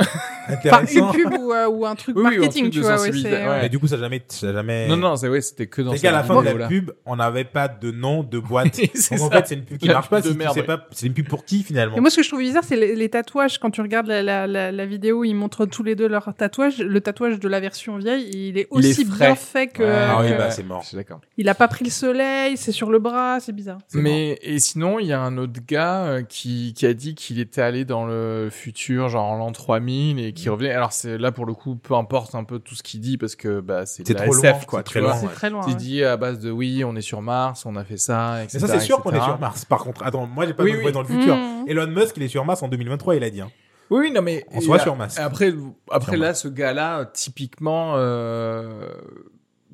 Enfin, 0.48 0.52
une 0.52 0.54
intéressant. 0.54 1.12
pub 1.12 1.32
ou, 1.40 1.52
euh, 1.52 1.68
ou 1.68 1.84
un 1.84 1.94
truc 1.94 2.16
Oui, 2.16 2.22
oui, 2.24 2.36
un 2.36 2.38
marketing, 2.40 2.62
truc 2.64 2.72
tu 2.72 2.78
de 2.78 2.84
vois, 2.84 3.00
ouais, 3.02 3.10
ouais. 3.10 3.58
Mais 3.62 3.68
du 3.68 3.78
coup, 3.78 3.86
ça 3.86 3.98
jamais, 3.98 4.22
ça 4.28 4.52
jamais. 4.52 4.88
Non, 4.88 4.96
non, 4.96 5.16
c'est 5.16 5.28
ouais, 5.28 5.40
c'était 5.42 5.66
que 5.66 5.82
dans 5.82 5.92
C'est 5.92 5.98
qu'à 5.98 6.12
la 6.12 6.22
fin 6.22 6.40
de 6.42 6.48
la 6.50 6.68
pub, 6.68 6.92
on 7.04 7.16
n'avait 7.16 7.44
pas 7.44 7.68
de 7.68 7.90
nom 7.90 8.22
de 8.22 8.38
boîte. 8.38 8.80
C'est 8.94 9.16
Donc 9.16 9.26
en 9.32 9.36
fait, 9.36 9.46
c'est 9.48 9.54
une 9.56 9.64
pub 9.64 9.76
qui 9.78 9.88
La 9.88 9.94
marche 9.94 10.08
pas. 10.08 10.20
de 10.20 10.26
Si 10.26 10.32
tu 10.32 10.38
merde, 10.38 10.54
sais 10.54 10.60
ouais. 10.60 10.66
pas, 10.66 10.86
c'est 10.92 11.06
une 11.06 11.12
pub 11.14 11.28
pour 11.28 11.44
qui 11.44 11.62
finalement? 11.62 11.96
Et 11.96 12.00
moi, 12.00 12.08
ce 12.10 12.16
que 12.16 12.22
je 12.22 12.28
trouve 12.28 12.40
bizarre, 12.40 12.64
c'est 12.64 12.76
les, 12.76 12.94
les 12.94 13.08
tatouages. 13.08 13.58
Quand 13.58 13.70
tu 13.70 13.80
regardes 13.80 14.06
la, 14.06 14.22
la, 14.22 14.46
la, 14.46 14.72
la 14.72 14.86
vidéo, 14.86 15.24
ils 15.24 15.34
montrent 15.34 15.66
tous 15.66 15.82
les 15.82 15.94
deux 15.96 16.08
leurs 16.08 16.32
tatouages. 16.34 16.78
Le 16.78 17.00
tatouage 17.00 17.38
de 17.40 17.48
la 17.48 17.58
version 17.60 17.96
vieille, 17.98 18.30
il 18.32 18.56
est 18.58 18.68
aussi 18.70 19.04
bien 19.04 19.34
fait 19.34 19.65
Ouais, 19.78 19.86
Ah 20.08 20.18
oui, 20.22 20.30
bah 20.36 20.50
c'est 20.50 20.62
mort. 20.62 20.82
Je 20.82 20.88
suis 20.88 20.96
d'accord. 20.96 21.20
Il 21.36 21.48
a 21.48 21.54
pas 21.54 21.68
pris 21.68 21.84
le 21.84 21.90
soleil, 21.90 22.56
c'est 22.56 22.72
sur 22.72 22.90
le 22.90 22.98
bras, 22.98 23.38
c'est 23.40 23.52
bizarre. 23.52 23.78
Mais 23.94 24.38
et 24.42 24.58
sinon, 24.58 24.98
il 24.98 25.06
y 25.06 25.12
a 25.12 25.20
un 25.20 25.36
autre 25.38 25.60
gars 25.66 26.04
euh, 26.04 26.22
qui, 26.22 26.74
qui 26.74 26.86
a 26.86 26.94
dit 26.94 27.14
qu'il 27.14 27.38
était 27.40 27.60
allé 27.62 27.84
dans 27.84 28.06
le 28.06 28.48
futur, 28.50 29.08
genre 29.08 29.24
en 29.26 29.36
l'an 29.36 29.52
3000, 29.52 30.18
et 30.18 30.30
Mm. 30.30 30.32
qui 30.32 30.48
revenait. 30.48 30.72
Alors 30.72 30.92
c'est 30.92 31.18
là 31.18 31.32
pour 31.32 31.46
le 31.46 31.54
coup, 31.54 31.76
peu 31.76 31.94
importe 31.94 32.34
un 32.34 32.44
peu 32.44 32.58
tout 32.58 32.74
ce 32.74 32.82
qu'il 32.82 33.00
dit 33.00 33.18
parce 33.18 33.36
que 33.36 33.60
bah 33.60 33.86
c'est 33.86 34.02
trop 34.04 34.32
SF 34.32 34.42
loin, 34.42 34.60
quoi. 34.66 34.82
très 34.82 35.00
loin. 35.00 35.20
Ouais. 35.20 35.28
très 35.34 35.50
loin. 35.50 35.62
Il 35.66 35.70
ouais. 35.72 35.76
dit 35.76 36.04
à 36.04 36.16
base 36.16 36.38
de 36.38 36.50
oui, 36.50 36.84
on 36.84 36.94
est 36.96 37.00
sur 37.02 37.22
Mars, 37.22 37.64
on 37.66 37.76
a 37.76 37.84
fait 37.84 37.96
ça, 37.98 38.42
etc. 38.44 38.58
Mais 38.62 38.66
ça, 38.68 38.78
c'est 38.78 38.84
sûr 38.84 39.00
qu'on 39.02 39.10
est 39.12 39.20
sur 39.20 39.38
Mars. 39.38 39.64
Par 39.64 39.80
contre, 39.80 40.02
attends, 40.04 40.26
moi, 40.26 40.46
j'ai 40.46 40.54
pas 40.54 40.62
Oui, 40.62 40.72
de 40.72 40.78
oui. 40.78 40.92
dans 40.92 41.02
le 41.02 41.08
futur. 41.08 41.34
Mmh. 41.36 41.64
Elon 41.68 41.86
Musk, 41.88 42.16
il 42.16 42.22
est 42.22 42.28
sur 42.28 42.44
Mars 42.44 42.62
en 42.62 42.68
2023, 42.68 43.16
il 43.16 43.24
a 43.24 43.30
dit. 43.30 43.40
Hein. 43.40 43.50
Oui, 43.88 44.00
oui, 44.00 44.10
non 44.10 44.20
mais 44.20 44.44
On 44.52 44.58
et 44.58 44.60
soit 44.62 44.76
a- 44.78 44.80
sur 44.80 44.96
Mars. 44.96 45.16
Après, 45.18 45.52
après 45.92 46.12
Sur 46.12 46.20
là, 46.20 46.34
ce 46.34 46.48
gars-là, 46.48 47.04
typiquement, 47.14 47.92
euh... 47.96 48.88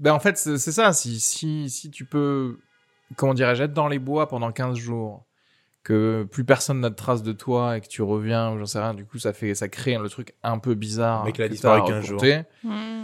ben 0.03 0.13
en 0.13 0.21
fait, 0.21 0.37
c'est 0.37 0.59
ça. 0.59 0.93
Si 0.93 1.19
si 1.21 1.71
si 1.71 1.91
tu 1.91 2.05
peux, 2.05 2.59
comment 3.17 3.33
dirais-je, 3.35 3.63
être 3.63 3.73
dans 3.73 3.89
les 3.89 3.99
bois 3.99 4.29
pendant 4.29 4.53
15 4.53 4.77
jours, 4.77 5.25
que 5.83 6.27
plus 6.31 6.45
personne 6.45 6.81
n'a 6.81 6.91
de 6.91 6.95
traces 6.95 7.23
de 7.23 7.33
toi 7.33 7.77
et 7.77 7.81
que 7.81 7.89
tu 7.89 8.03
reviens 8.03 8.53
ou 8.53 8.59
j'en 8.59 8.67
sais 8.67 8.79
rien, 8.81 8.93
du 8.95 9.05
coup, 9.07 9.19
ça 9.19 9.33
fait 9.33 9.55
ça 9.55 9.69
crée 9.69 9.97
le 9.97 10.09
truc 10.11 10.35
un 10.43 10.59
peu 10.59 10.75
bizarre. 10.75 11.25
A 11.25 11.33
que 11.33 11.43
disparu 11.49 11.81
t'as 11.87 11.89
15 11.95 12.05
jours. 12.05 12.21
raconté. 12.21 12.43
Mmh. 12.65 13.03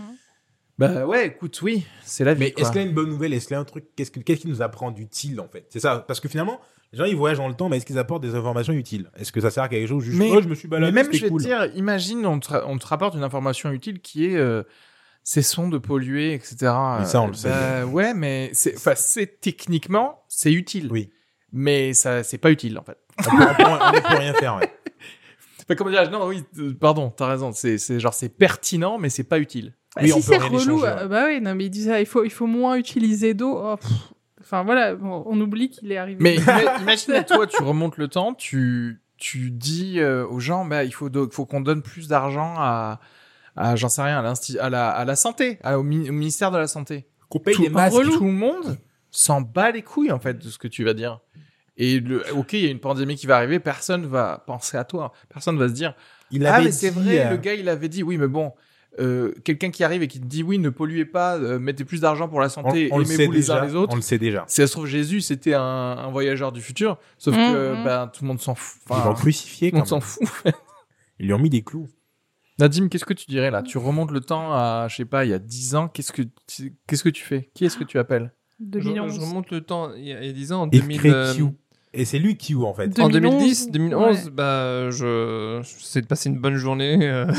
Bah 0.79 1.07
ouais, 1.07 1.27
écoute, 1.27 1.61
oui, 1.63 1.85
c'est 2.03 2.23
la 2.23 2.35
vie. 2.35 2.41
Mais 2.41 2.55
est-ce 2.57 2.71
qu'il 2.71 2.81
y 2.81 2.85
a 2.85 2.87
une 2.87 2.95
bonne 2.95 3.09
nouvelle? 3.09 3.33
Est-ce 3.35 3.49
qu'il 3.49 3.55
y 3.55 3.57
a 3.57 3.61
un 3.61 3.65
truc 3.65 3.87
Qu'est-ce 3.97 4.13
que- 4.13 4.21
qu'est-ce 4.21 4.43
qui 4.43 4.49
nous 4.49 4.63
apprend 4.63 4.93
d'utile 4.93 5.41
en 5.41 5.49
fait? 5.49 5.67
C'est 5.71 5.81
ça. 5.81 6.05
Parce 6.07 6.21
que 6.21 6.29
finalement, 6.29 6.61
les 6.93 6.99
gens 7.01 7.05
ils 7.05 7.17
voyagent 7.17 7.39
dans 7.39 7.49
le 7.49 7.55
temps, 7.55 7.69
mais 7.69 7.79
est-ce 7.79 7.87
qu'ils 7.87 7.99
apportent 7.99 8.23
des 8.23 8.37
informations 8.37 8.73
utiles? 8.73 9.11
Est-ce 9.17 9.33
que 9.33 9.41
ça 9.41 9.51
sert 9.51 9.65
à 9.65 9.69
quelque 9.69 9.89
chose 9.89 10.05
Juste, 10.05 10.17
Mais- 10.19 10.31
oh, 10.33 10.41
je 10.41 10.47
me 10.47 10.55
suis 10.55 10.69
Mais 10.69 10.77
baladé, 10.77 10.93
même, 10.93 11.13
je 11.13 11.21
vais 11.23 11.29
cool. 11.31 11.43
te 11.43 11.47
dire, 11.49 11.67
imagine, 11.75 12.25
on 12.27 12.39
te, 12.39 12.55
on 12.65 12.79
te 12.79 12.87
rapporte 12.87 13.17
une 13.17 13.25
information 13.25 13.73
utile 13.73 14.01
qui 14.01 14.27
est 14.27 14.37
euh, 14.37 14.63
cessons 15.31 15.69
de 15.69 15.77
polluer, 15.77 16.33
etc. 16.33 16.57
Mais 17.01 17.05
ça, 17.05 17.21
on 17.21 17.27
le 17.27 17.35
sait. 17.35 17.51
Bah, 17.51 17.85
ouais, 17.85 18.15
mais 18.15 18.49
c'est, 18.55 18.75
enfin, 18.77 18.95
c'est 18.97 19.41
techniquement, 19.43 20.23
c'est 20.27 20.53
utile. 20.53 20.89
Oui. 20.91 21.11
Mais 21.53 21.93
ça, 21.93 22.23
c'est 22.23 22.39
pas 22.39 22.51
utile, 22.51 22.79
en 22.79 22.83
fait. 22.83 22.97
On 23.31 23.37
ne 23.37 24.01
peut 24.01 24.17
rien 24.17 24.33
faire. 24.35 24.57
Ouais. 24.57 24.73
Enfin, 25.71 25.75
comment 25.77 25.91
dirais-je 25.91 26.11
Non, 26.11 26.27
oui, 26.27 26.43
euh, 26.61 26.73
pardon, 26.81 27.11
t'as 27.15 27.27
raison. 27.27 27.53
C'est, 27.53 27.77
c'est 27.77 28.01
genre, 28.01 28.15
c'est 28.15 28.31
pertinent, 28.31 28.97
mais 28.97 29.11
c'est 29.11 29.23
pas 29.25 29.39
utile. 29.39 29.75
Bah, 29.95 30.01
Oui, 30.03 30.09
si 30.09 30.15
on 30.15 30.17
peut 30.17 30.23
c'est 30.23 30.37
rien 30.39 30.47
relou, 30.49 30.79
échanger, 30.79 30.87
euh, 30.87 31.03
ouais. 31.03 31.09
bah 31.09 31.25
oui, 31.27 31.41
non, 31.43 31.55
mais 31.55 31.67
il 31.67 31.71
dit 31.71 31.85
ça, 31.85 32.01
il 32.01 32.07
faut, 32.07 32.25
il 32.25 32.31
faut 32.31 32.47
moins 32.47 32.77
utiliser 32.77 33.35
d'eau. 33.35 33.61
Oh, 33.63 33.77
pff. 33.77 33.91
Enfin 34.41 34.63
voilà, 34.65 34.95
bon, 34.95 35.25
on 35.27 35.39
oublie 35.43 35.69
qu'il 35.69 35.93
est 35.93 35.99
arrivé. 35.99 36.17
Mais 36.23 36.37
ima- 36.39 36.81
imagine, 36.81 37.23
toi, 37.27 37.47
tu 37.47 37.63
remontes 37.63 37.99
le 37.99 38.09
temps, 38.09 38.33
tu, 38.33 39.03
tu 39.19 39.51
dis 39.51 40.01
euh, 40.01 40.27
aux 40.27 40.41
gens, 40.41 40.65
bah, 40.65 40.85
il 40.85 40.95
faut, 40.95 41.11
do- 41.11 41.29
faut 41.31 41.45
qu'on 41.45 41.61
donne 41.61 41.83
plus 41.83 42.09
d'argent 42.09 42.55
à, 42.57 42.99
à 43.59 43.77
j'en 43.77 43.89
sais 43.89 44.03
rien, 44.03 44.19
à, 44.61 44.71
la, 44.71 44.89
à 44.91 45.05
la 45.05 45.17
santé, 45.17 45.59
à- 45.63 45.79
au, 45.79 45.83
mi- 45.83 46.09
au 46.09 46.13
ministère 46.13 46.51
de 46.51 46.59
la 46.59 46.67
santé. 46.69 47.07
Qu'on 47.29 47.39
paye 47.41 47.55
tout, 47.55 47.63
des 47.63 47.69
masques. 47.69 47.95
tout 48.03 48.25
le 48.25 48.31
monde 48.33 48.79
s'en 49.11 49.41
bat 49.41 49.71
les 49.71 49.83
couilles 49.83 50.13
en 50.13 50.19
fait 50.19 50.39
de 50.39 50.49
ce 50.49 50.59
que 50.59 50.69
tu 50.69 50.85
vas 50.85 50.95
dire. 50.95 51.21
Et 51.77 52.01
le, 52.01 52.25
ok, 52.35 52.55
il 52.55 52.61
y 52.65 52.67
a 52.67 52.71
une 52.71 52.81
pandémie 52.81 53.17
qui 53.17 53.27
va 53.27 53.37
arriver, 53.37 53.61
personne 53.61 54.07
va 54.07 54.43
penser 54.47 54.77
à 54.77 54.85
toi, 54.85 55.13
personne 55.29 55.59
va 55.59 55.69
se 55.69 55.75
dire 55.75 55.95
Il 56.31 56.45
ah 56.47 56.55
avait 56.57 56.65
mais 56.67 56.73
c'est 56.73 56.91
vrai, 56.91 57.27
euh, 57.27 57.31
le 57.31 57.37
gars 57.37 57.55
il 57.55 57.69
avait 57.69 57.89
dit 57.89 58.03
oui 58.03 58.17
mais 58.19 58.27
bon. 58.27 58.53
euh, 58.99 59.33
quelqu'un 59.45 59.71
qui 59.71 59.85
arrive 59.85 60.03
et 60.03 60.09
qui 60.09 60.19
te 60.21 60.27
dit 60.27 60.43
oui 60.43 60.59
ne 60.59 60.71
polluez 60.71 61.05
pas 61.05 61.37
euh, 61.37 61.59
mettez 61.61 61.85
plus 61.85 62.01
d'argent 62.01 62.29
pour 62.29 62.41
la 62.41 62.49
santé 62.49 62.89
aimez-vous 62.93 63.31
les 63.33 63.51
uns 63.53 63.65
les 63.65 63.75
autres 63.77 63.93
On 63.93 63.97
le 63.97 64.03
sait 64.03 64.19
déjà. 64.19 64.45
si 64.49 64.57
ça 64.57 64.67
se 64.67 64.73
trouve 64.73 64.87
Jésus 64.87 65.21
c'était 65.21 65.55
un, 65.55 65.63
un 65.63 66.11
voyageur 66.11 66.51
du 66.51 66.61
futur 66.61 66.99
sauf 67.17 67.37
Mhm. 67.37 67.53
que 67.53 67.85
ben 67.85 68.09
tout 68.13 68.25
le 68.25 68.29
monde 68.29 68.41
s'en 68.41 68.57
fout 68.57 68.81
Ils 68.91 69.05
l'ont 69.05 69.15
crucifié 69.15 69.71
tout 69.71 69.77
le 69.77 69.81
monde 69.81 69.89
s'en 69.89 70.01
fout 70.01 70.27
Ils 71.21 71.27
lui 71.27 71.33
ont 71.35 71.39
mis 71.39 71.51
des 71.51 71.63
clous. 71.63 71.89
Nadim 72.59 72.89
qu'est-ce 72.89 73.05
que 73.05 73.15
tu 73.15 73.27
dirais 73.27 73.51
là? 73.51 73.63
Tu 73.63 73.79
remontes 73.79 74.11
le 74.11 74.21
temps 74.21 74.53
à 74.53 74.87
je 74.89 74.97
sais 74.97 75.05
pas 75.05 75.25
il 75.25 75.31
y 75.31 75.35
a 75.35 75.39
10 75.39 75.75
ans 75.77 75.89
qu'est-ce 75.89 76.13
que 76.13 76.23
tu- 76.47 76.77
qu'est-ce 76.87 77.05
que 77.05 77.09
tu 77.09 77.23
fais? 77.25 77.51
Qui 77.55 77.65
est-ce 77.65 77.77
que 77.79 77.85
tu 77.85 77.99
appelles? 77.99 78.33
Je, 78.61 78.65
2011. 78.67 79.15
je 79.15 79.21
remonte 79.21 79.51
le 79.51 79.61
temps 79.61 79.93
il 79.95 80.05
y 80.07 80.13
a, 80.13 80.21
il 80.21 80.27
y 80.27 80.31
a 80.31 80.33
10 80.33 80.53
ans, 80.53 80.63
en, 80.63 80.71
Il 80.73 80.81
2000, 80.81 80.99
crée 80.99 81.11
euh. 81.11 81.33
Et 81.95 82.05
c'est 82.05 82.19
lui 82.19 82.37
Q 82.37 82.55
en 82.57 82.75
fait. 82.75 82.99
En 83.01 83.09
2011, 83.09 83.71
2010, 83.71 83.71
2011, 83.71 84.25
ouais. 84.27 84.31
bah, 84.31 84.91
je, 84.91 85.61
j'essaie 85.79 86.03
de 86.03 86.07
passer 86.07 86.29
une 86.29 86.39
bonne 86.39 86.57
journée. 86.57 86.99
euh. 87.03 87.27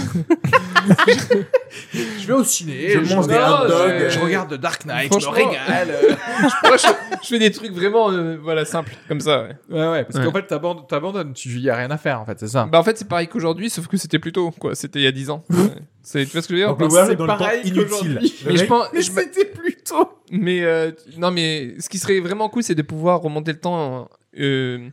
Je 2.19 2.26
vais 2.27 2.34
au 2.34 2.43
ciné, 2.43 2.89
Je 2.89 3.13
mange 3.13 3.27
des 3.27 3.35
hot 3.35 3.67
dogs. 3.67 3.93
je- 4.05 4.09
je 4.09 4.19
regarde 4.19 4.55
The 4.55 4.59
Dark 4.59 4.85
Knight, 4.85 5.11
je 5.11 5.15
me 5.17 5.21
Franchement- 5.21 5.49
régale. 5.49 5.89
Moi, 6.63 6.77
je, 6.77 6.88
je 7.23 7.27
fais 7.27 7.39
des 7.39 7.51
trucs 7.51 7.71
vraiment, 7.71 8.11
euh, 8.11 8.38
voilà, 8.41 8.65
simples, 8.65 8.93
comme 9.07 9.19
ça. 9.19 9.43
ouais. 9.43 9.55
ouais, 9.77 9.88
ouais, 9.91 10.03
parce 10.03 10.15
Ouais. 10.17 10.26
qu'en 10.26 10.31
fait, 10.31 10.47
t'abandonnes, 10.47 10.85
t'abandonnes, 10.88 11.34
tu 11.34 11.49
y 11.59 11.69
a 11.69 11.76
rien 11.76 11.91
à 11.91 11.97
faire, 11.97 12.19
en 12.21 12.26
fait, 12.26 12.39
c'est 12.39 12.47
ça. 12.47 12.65
Bah, 12.71 12.80
en 12.80 12.84
fait, 12.84 12.97
c'est 12.97 13.07
pareil 13.07 13.27
qu'aujourd'hui, 13.27 13.69
sauf 13.69 13.88
que 13.88 13.97
c'était 13.97 14.19
plus 14.19 14.31
tôt, 14.31 14.51
quoi. 14.51 14.73
C'était 14.76 14.99
il 14.99 15.03
y 15.03 15.07
a 15.07 15.11
10 15.11 15.30
ans. 15.30 15.43
Ouais. 15.49 15.57
C'est, 16.01 16.26
tu 16.26 16.31
vois 16.31 16.41
ce 16.41 16.47
que 16.47 16.55
je 16.55 16.59
veux 16.61 16.65
dire? 16.65 16.76
Donc 16.76 16.81
le 16.81 16.88
Bah, 16.95 17.05
c'est 17.07 17.15
dans 17.15 17.26
le 17.26 17.31
temps 17.31 17.38
pareil 17.38 17.61
inutile. 17.65 17.84
qu'aujourd'hui. 17.84 18.34
Le 18.45 18.51
Mais 18.51 18.55
je 18.55 18.61
mec- 18.61 18.69
pense, 18.69 18.88
Mais 18.93 19.01
je- 19.01 19.11
c'était 19.11 19.45
plus 19.45 19.76
tôt. 19.76 20.09
mais 20.31 20.63
euh, 20.63 20.91
non, 21.17 21.30
mais 21.31 21.76
ce 21.80 21.88
qui 21.89 21.99
serait 21.99 22.19
vraiment 22.19 22.49
cool, 22.49 22.63
c'est 22.63 22.73
de 22.76 22.81
pouvoir 22.81 23.21
remonter 23.21 23.51
le 23.51 23.59
temps 23.59 24.09
euh, 24.38 24.89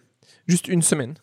juste 0.46 0.68
une 0.68 0.82
semaine. 0.82 1.14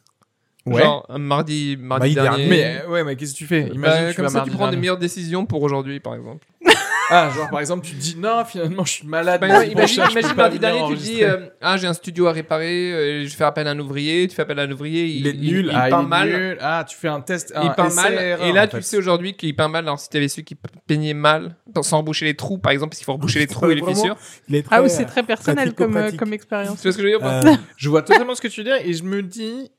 Ouais. 0.66 0.82
Genre 0.82 1.06
un 1.10 1.18
mardi, 1.18 1.76
mardi 1.78 1.82
Mardi 1.82 2.14
dernier. 2.16 2.30
dernier. 2.30 2.48
Mais 2.48 2.82
euh, 2.86 2.90
ouais, 2.90 3.04
mais 3.04 3.16
qu'est-ce 3.18 3.34
que 3.34 3.38
tu 3.38 3.46
fais? 3.48 3.68
Imagine 3.68 3.82
Bah, 3.82 4.04
que 4.06 4.10
tu 4.12 4.16
comme 4.16 4.26
vas 4.26 4.30
ça, 4.32 4.42
tu 4.46 4.50
prends 4.52 4.60
des 4.60 4.72
dernier. 4.72 4.78
meilleures 4.78 4.98
décisions 4.98 5.46
pour 5.46 5.62
aujourd'hui, 5.64 6.00
par 6.00 6.16
exemple. 6.16 6.46
Ah, 7.10 7.30
genre 7.36 7.50
par 7.50 7.60
exemple, 7.60 7.86
tu 7.86 7.94
te 7.96 8.00
dis 8.00 8.16
non, 8.18 8.46
finalement, 8.46 8.86
je 8.86 8.92
suis 8.94 9.06
malade. 9.08 9.40
Bah, 9.42 9.66
imagine, 9.66 10.04
imagine 10.10 10.36
mardi 10.38 10.58
dernier, 10.58 10.88
tu 10.88 10.96
te 10.96 11.02
dis 11.02 11.22
euh, 11.24 11.48
Ah, 11.62 11.76
j'ai 11.76 11.86
un 11.86 11.94
studio 11.94 12.28
à 12.28 12.32
réparer, 12.32 12.94
euh, 12.94 13.28
je 13.28 13.36
fais 13.36 13.44
appel 13.44 13.68
à 13.68 13.72
un 13.72 13.80
ouvrier, 13.80 14.26
tu 14.30 14.36
fais 14.36 14.44
appel 14.44 14.58
à 14.58 14.64
un 14.64 14.72
ouvrier, 14.72 15.06
il, 15.06 15.18
il 15.18 15.28
est 15.28 15.34
nul, 15.34 15.66
il, 15.70 15.76
ah, 15.76 15.90
peint 15.90 16.00
il 16.00 16.06
est 16.06 16.08
mal. 16.08 16.30
nul. 16.30 16.58
Ah, 16.62 16.86
tu 16.88 16.96
fais 16.96 17.10
un 17.10 17.20
test, 17.20 17.54
Il 17.56 17.68
un 17.68 17.72
peint 17.72 17.90
mal, 17.94 18.14
essai-erreur, 18.14 18.48
et 18.48 18.52
là 18.54 18.68
tu 18.68 18.78
fait. 18.78 18.82
sais 18.82 18.98
aujourd'hui 18.98 19.34
qu'il 19.36 19.54
peint 19.54 19.68
mal. 19.68 19.84
Alors 19.84 20.00
si 20.00 20.10
t'avais 20.10 20.30
su 20.30 20.44
qu'il 20.44 20.56
peignait 20.88 21.14
mal, 21.14 21.58
sans 21.82 21.98
reboucher 22.00 22.24
les 22.26 22.36
trous 22.36 22.58
par 22.58 22.72
exemple, 22.72 22.92
parce 22.92 23.00
qu'il 23.00 23.06
faut 23.06 23.14
reboucher 23.14 23.40
les 23.42 23.48
trous 23.48 23.70
et 23.70 23.76
les 23.76 23.84
fissures. 23.86 24.16
Il 24.48 24.64
Ah 24.72 24.82
oui, 24.82 24.90
c'est 24.90 25.06
très 25.06 25.24
personnel 25.24 25.74
comme, 25.74 25.98
euh, 25.98 26.10
expérience. 26.32 26.78
Tu 26.78 26.84
vois 26.84 26.94
ce 26.94 26.98
que 26.98 27.04
je 27.04 27.08
veux 27.14 27.18
dire 27.20 27.28
Euh, 27.28 27.54
Je 27.76 27.90
vois 27.90 28.02
totalement 28.02 28.34
ce 28.34 28.42
que 28.42 28.48
tu 28.48 28.62
veux 28.62 28.66
dire 28.66 28.78
et 28.84 28.94
je 28.94 29.04
me 29.04 29.22
dis, 29.22 29.70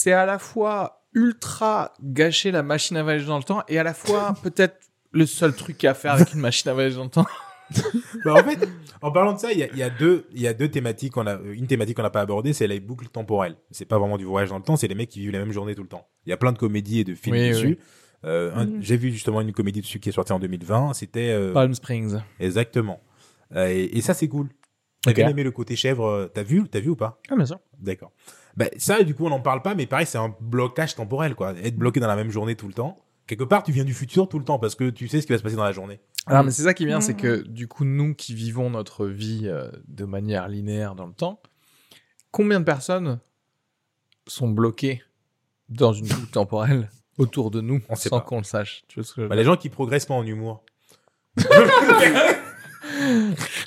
c'est 0.00 0.12
à 0.12 0.26
la 0.26 0.38
fois 0.38 1.04
ultra 1.12 1.92
gâcher 2.02 2.52
la 2.52 2.62
machine 2.62 2.96
à 2.96 3.02
voyager 3.02 3.26
dans 3.26 3.38
le 3.38 3.42
temps 3.42 3.62
et 3.66 3.78
à 3.78 3.82
la 3.82 3.94
fois 3.94 4.34
peut-être 4.44 4.76
le 5.10 5.26
seul 5.26 5.54
truc 5.56 5.82
à 5.84 5.94
faire 5.94 6.12
avec 6.12 6.32
une 6.34 6.40
machine 6.40 6.70
à 6.70 6.74
voyager 6.74 6.96
dans 6.96 7.04
le 7.04 7.10
temps. 7.10 7.26
bah, 8.24 8.34
en 8.34 8.44
fait, 8.44 8.68
en 9.02 9.10
parlant 9.10 9.32
de 9.32 9.38
ça, 9.40 9.52
il 9.52 9.58
y 9.58 9.62
a, 9.64 9.68
il 9.72 9.76
y 9.78 9.82
a 9.82 9.90
deux, 9.90 10.26
il 10.32 10.40
y 10.40 10.46
a 10.46 10.54
deux 10.54 10.68
thématiques 10.70 11.16
a, 11.18 11.40
une 11.52 11.66
thématique 11.66 11.96
qu'on 11.96 12.02
n'a 12.02 12.10
pas 12.10 12.20
abordée, 12.20 12.52
c'est 12.52 12.66
les 12.68 12.78
boucles 12.80 13.08
temporelles. 13.08 13.56
C'est 13.72 13.84
pas 13.86 13.98
vraiment 13.98 14.16
du 14.18 14.24
voyage 14.24 14.50
dans 14.50 14.58
le 14.58 14.62
temps, 14.62 14.76
c'est 14.76 14.86
les 14.88 14.94
mecs 14.94 15.08
qui 15.08 15.18
vivent 15.20 15.32
la 15.32 15.40
même 15.40 15.52
journée 15.52 15.74
tout 15.74 15.82
le 15.82 15.88
temps. 15.88 16.06
Il 16.26 16.30
y 16.30 16.32
a 16.32 16.36
plein 16.36 16.52
de 16.52 16.58
comédies 16.58 17.00
et 17.00 17.04
de 17.04 17.14
films 17.14 17.36
Oui, 17.36 17.48
dessus. 17.50 17.66
oui. 17.66 17.78
Euh, 18.24 18.52
un- 18.54 18.66
Mhm. 18.66 18.78
J'ai 18.82 18.96
vu 18.96 19.10
justement 19.12 19.40
une 19.40 19.52
comédie 19.52 19.80
dessus 19.80 19.98
qui 20.00 20.08
est 20.08 20.12
sortie 20.12 20.32
en 20.32 20.38
2020. 20.38 20.92
C'était 20.94 21.30
euh, 21.30 21.52
Palm 21.52 21.74
Springs. 21.74 22.16
exactement. 22.40 23.00
Euh, 23.56 23.66
et, 23.68 23.96
et 23.96 24.00
ça, 24.02 24.14
c'est 24.14 24.28
cool. 24.28 24.48
Ok. 25.06 25.14
bien 25.14 25.28
aimé 25.28 25.42
le 25.44 25.50
côté 25.52 25.76
chèvre. 25.76 26.04
euh, 26.06 26.26
T'as 26.32 26.42
vu, 26.42 26.68
t'as 26.68 26.80
vu 26.80 26.90
ou 26.90 26.96
pas? 26.96 27.20
Ah, 27.30 27.36
bien 27.36 27.46
sûr. 27.46 27.58
D'accord. 27.78 28.10
Bah, 28.56 28.66
ça, 28.78 29.02
du 29.04 29.14
coup, 29.14 29.26
on 29.26 29.30
n'en 29.30 29.40
parle 29.40 29.62
pas, 29.62 29.74
mais 29.74 29.86
pareil, 29.86 30.06
c'est 30.06 30.18
un 30.18 30.34
blocage 30.40 30.94
temporel, 30.96 31.34
quoi. 31.36 31.52
Être 31.62 31.76
bloqué 31.76 32.00
dans 32.00 32.08
la 32.08 32.16
même 32.16 32.30
journée 32.30 32.56
tout 32.56 32.66
le 32.66 32.74
temps. 32.74 32.98
Quelque 33.28 33.44
part, 33.44 33.62
tu 33.62 33.72
viens 33.72 33.84
du 33.84 33.94
futur 33.94 34.28
tout 34.28 34.38
le 34.38 34.44
temps 34.44 34.58
parce 34.58 34.74
que 34.74 34.88
tu 34.90 35.06
sais 35.06 35.20
ce 35.20 35.26
qui 35.26 35.32
va 35.32 35.38
se 35.38 35.42
passer 35.42 35.54
dans 35.56 35.62
la 35.64 35.72
journée. 35.72 36.00
Alors, 36.26 36.42
mais 36.44 36.50
c'est 36.50 36.62
ça 36.62 36.74
qui 36.74 36.82
est 36.82 36.86
bien, 36.86 37.00
c'est 37.00 37.14
que 37.14 37.42
du 37.46 37.68
coup, 37.68 37.84
nous 37.84 38.14
qui 38.14 38.34
vivons 38.34 38.70
notre 38.70 39.06
vie 39.06 39.42
euh, 39.44 39.70
de 39.86 40.04
manière 40.04 40.48
linéaire 40.48 40.94
dans 40.94 41.06
le 41.06 41.12
temps, 41.12 41.40
combien 42.30 42.58
de 42.58 42.64
personnes 42.64 43.20
sont 44.26 44.48
bloquées 44.48 45.02
dans 45.68 45.92
une 45.92 46.06
boucle 46.08 46.30
temporelle 46.32 46.90
autour 47.18 47.50
de 47.50 47.60
nous 47.60 47.80
On 47.90 47.94
sait 47.96 48.08
sans 48.08 48.20
qu'on 48.20 48.38
le 48.38 48.44
sache? 48.44 48.82
Tu 48.88 48.98
vois 49.00 49.04
ce 49.06 49.10
que 49.12 49.16
je 49.20 49.22
veux 49.22 49.28
Bah, 49.28 49.36
les 49.36 49.44
gens 49.44 49.56
qui 49.56 49.68
progressent 49.68 50.06
pas 50.06 50.14
en 50.14 50.24
humour. 50.26 50.64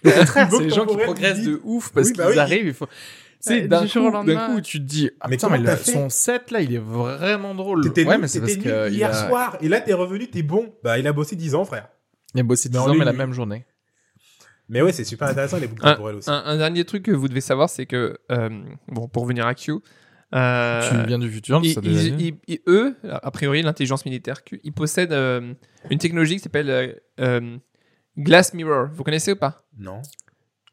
Au 0.06 0.10
contraire, 0.12 0.50
Faut 0.50 0.58
c'est 0.58 0.64
les 0.64 0.70
gens 0.70 0.86
qui 0.86 0.98
progressent 0.98 1.44
de 1.44 1.60
ouf 1.64 1.92
parce 1.94 2.08
Oui, 2.08 2.14
bah 2.18 2.24
qu'ils 2.26 2.34
oui. 2.34 2.40
arrivent. 2.40 2.66
Il 2.68 2.74
faut. 2.74 2.88
C'est 3.40 3.68
d'un 3.68 3.82
du 3.82 3.88
jour 3.88 4.04
au 4.06 4.08
coup, 4.10 4.14
lendemain. 4.18 4.48
d'un 4.50 4.54
coup, 4.54 4.62
tu 4.62 4.78
te 4.80 4.84
dis, 4.84 5.10
ah, 5.20 5.28
Mais 5.28 5.36
putain, 5.38 5.50
mais 5.50 5.58
le- 5.58 5.76
son 5.78 6.10
set 6.10 6.52
là, 6.52 6.62
il 6.62 6.76
est 6.76 6.78
vraiment 6.78 7.56
drôle. 7.56 7.82
T'étais 7.84 8.06
ouais, 8.06 8.14
nul, 8.14 8.22
mais 8.22 8.28
c'est 8.28 8.40
parce 8.40 8.52
t'étais 8.54 8.70
que 8.70 8.84
nul 8.86 8.94
il 8.94 8.98
hier 9.00 9.10
a, 9.10 9.28
soir. 9.30 9.58
Et 9.62 9.68
là, 9.68 9.82
t'es 9.82 9.94
revenu, 9.94 10.28
t'es 10.30 10.44
bon. 10.44 10.74
Bah, 10.84 11.00
il 11.00 11.08
a 11.08 11.14
bossé 11.14 11.36
10 11.36 11.56
ans, 11.56 11.66
frère. 11.66 11.88
il 12.36 12.40
a 12.42 12.44
bossé 12.44 12.70
10 12.70 12.76
Mais 12.78 12.84
en 12.84 12.90
ans, 12.92 12.94
mais 12.94 13.04
la 13.06 13.12
lui- 13.12 13.18
même 13.18 13.34
journée. 13.34 13.66
Mais 14.70 14.82
ouais, 14.84 14.94
c'est 14.94 15.04
super 15.04 15.28
intéressant, 15.28 15.58
les 15.58 15.68
boucles 15.68 15.86
Un, 15.88 15.94
temporelles 15.94 16.16
aussi. 16.18 16.30
un- 16.30 16.44
un 16.46 16.58
dernier 16.58 16.86
truc 16.86 17.04
que 17.04 17.12
vous 17.12 17.28
devez 17.28 17.42
savoir, 17.42 17.70
c'est 17.70 17.86
que, 17.88 18.18
euh, 18.32 18.50
bon, 18.88 19.08
pour 19.08 19.24
revenir 19.24 19.46
à 19.48 19.54
Q, 19.56 19.74
euh, 20.34 20.90
tu 20.90 21.08
viens 21.08 21.20
du 21.20 21.30
futur, 21.30 21.60
ils- 21.64 21.74
ça 21.74 21.82
déjà 21.82 22.04
ils- 22.04 22.16
dit. 22.16 22.36
ils- 22.48 22.54
ils- 22.54 22.62
eux, 22.68 22.96
a 23.12 23.32
priori, 23.32 23.64
l'intelligence 23.64 24.06
militaire 24.06 24.44
Q, 24.44 24.62
ils 24.64 24.72
possèdent 24.72 25.12
euh, 25.14 25.54
une 25.90 25.98
technologie 25.98 26.36
qui 26.36 26.42
s'appelle 26.44 26.70
euh, 26.70 26.94
euh, 27.20 27.58
Glass 28.18 28.54
Mirror. 28.54 28.88
Vous 28.94 29.04
connaissez 29.04 29.32
ou 29.34 29.36
pas? 29.36 29.64
Non. 29.78 30.02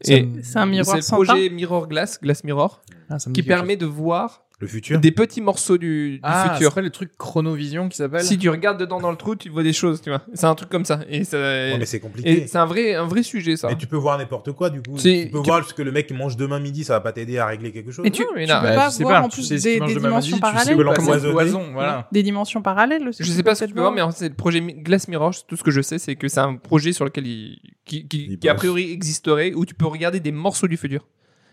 C'est 0.00 0.28
un 0.54 0.66
miroir 0.66 0.86
c'est 0.86 0.96
le 0.96 1.02
sans 1.02 1.16
projet 1.16 1.50
Mirror 1.50 1.88
Glass, 1.88 2.20
Glass 2.20 2.44
Mirror, 2.44 2.82
Ah, 3.10 3.16
qui 3.34 3.42
permet 3.42 3.76
de 3.76 3.86
voir 3.86 4.44
Le 4.60 4.66
futur 4.66 4.98
des 4.98 5.12
petits 5.12 5.40
morceaux 5.40 5.78
du, 5.78 6.14
du 6.14 6.20
Ah, 6.24 6.50
futur. 6.54 6.72
c'est 6.74 6.82
le 6.82 6.90
truc 6.90 7.12
chronovision 7.16 7.88
qui 7.88 7.96
s'appelle 7.96 8.22
Si 8.24 8.38
tu 8.38 8.48
regardes 8.48 8.80
dedans 8.80 8.98
dans 9.00 9.12
le 9.12 9.16
trou, 9.16 9.36
tu 9.36 9.50
vois 9.50 9.62
des 9.62 9.72
choses, 9.72 10.00
tu 10.02 10.10
vois. 10.10 10.22
C'est 10.34 10.46
un 10.46 10.54
truc 10.56 10.68
comme 10.68 10.84
ça. 10.84 10.98
Et, 11.08 11.22
ça- 11.22 11.36
Ouais, 11.38 11.76
mais 11.78 11.86
c'est 11.86 11.98
et 11.98 12.00
compliqué. 12.00 12.46
c'est 12.48 12.58
un 12.58 12.66
vrai, 12.66 12.96
un 12.96 13.06
vrai 13.06 13.22
sujet, 13.22 13.56
ça. 13.56 13.68
Mais 13.68 13.76
tu 13.76 13.86
peux 13.86 13.96
voir 13.96 14.18
n'importe 14.18 14.50
quoi, 14.52 14.68
du 14.70 14.82
coup. 14.82 14.98
C'est- 14.98 15.26
Tu 15.26 15.30
peux 15.30 15.42
tu- 15.42 15.48
voir 15.48 15.64
ce 15.64 15.72
que 15.72 15.82
le 15.82 15.92
mec 15.92 16.10
mange 16.10 16.36
demain 16.36 16.58
midi, 16.58 16.82
ça 16.82 16.94
va 16.94 17.00
pas 17.00 17.12
t'aider 17.12 17.38
à 17.38 17.46
régler 17.46 17.70
quelque 17.70 17.92
chose. 17.92 18.04
Et 18.04 18.10
tu, 18.10 18.22
Non, 18.22 18.28
mais 18.34 18.46
tu 18.46 18.52
non. 18.52 18.58
peux 18.60 18.66
Bah, 18.66 18.74
pas 18.74 18.90
je 18.90 19.02
voir 19.04 19.20
pas, 19.20 19.26
en 19.26 19.28
plus 19.28 19.48
des, 19.48 19.58
dimensions 19.58 20.08
midi, 20.10 20.26
tu 20.26 20.34
sais 20.34 20.40
parallèles. 20.40 21.72
voilà. 21.72 22.08
Des 22.10 22.22
dimensions 22.24 22.60
parallèles 22.60 23.06
aussi. 23.06 23.22
Je 23.22 23.30
sais 23.30 23.44
pas 23.44 23.54
ce 23.54 23.60
que 23.64 23.68
tu 23.68 23.74
peux 23.74 23.80
voir, 23.80 23.92
mais 23.92 24.00
en 24.02 24.10
fait, 24.10 24.18
c'est 24.18 24.28
le 24.28 24.34
projet 24.34 24.60
Glass 24.60 25.06
Mirror. 25.06 25.34
Tout 25.46 25.54
ce 25.56 25.62
que 25.62 25.70
je 25.70 25.82
sais, 25.82 25.98
c'est 26.00 26.16
que 26.16 26.26
c'est 26.26 26.40
un 26.40 26.56
projet 26.56 26.92
sur 26.92 27.04
lequel 27.04 27.28
il, 27.28 27.60
qui, 27.84 28.38
a 28.48 28.54
priori 28.56 28.90
existerait, 28.90 29.52
où 29.54 29.64
tu 29.64 29.74
peux 29.74 29.86
regarder 29.86 30.18
des 30.18 30.32
morceaux 30.32 30.66
du 30.66 30.76
futur 30.76 31.06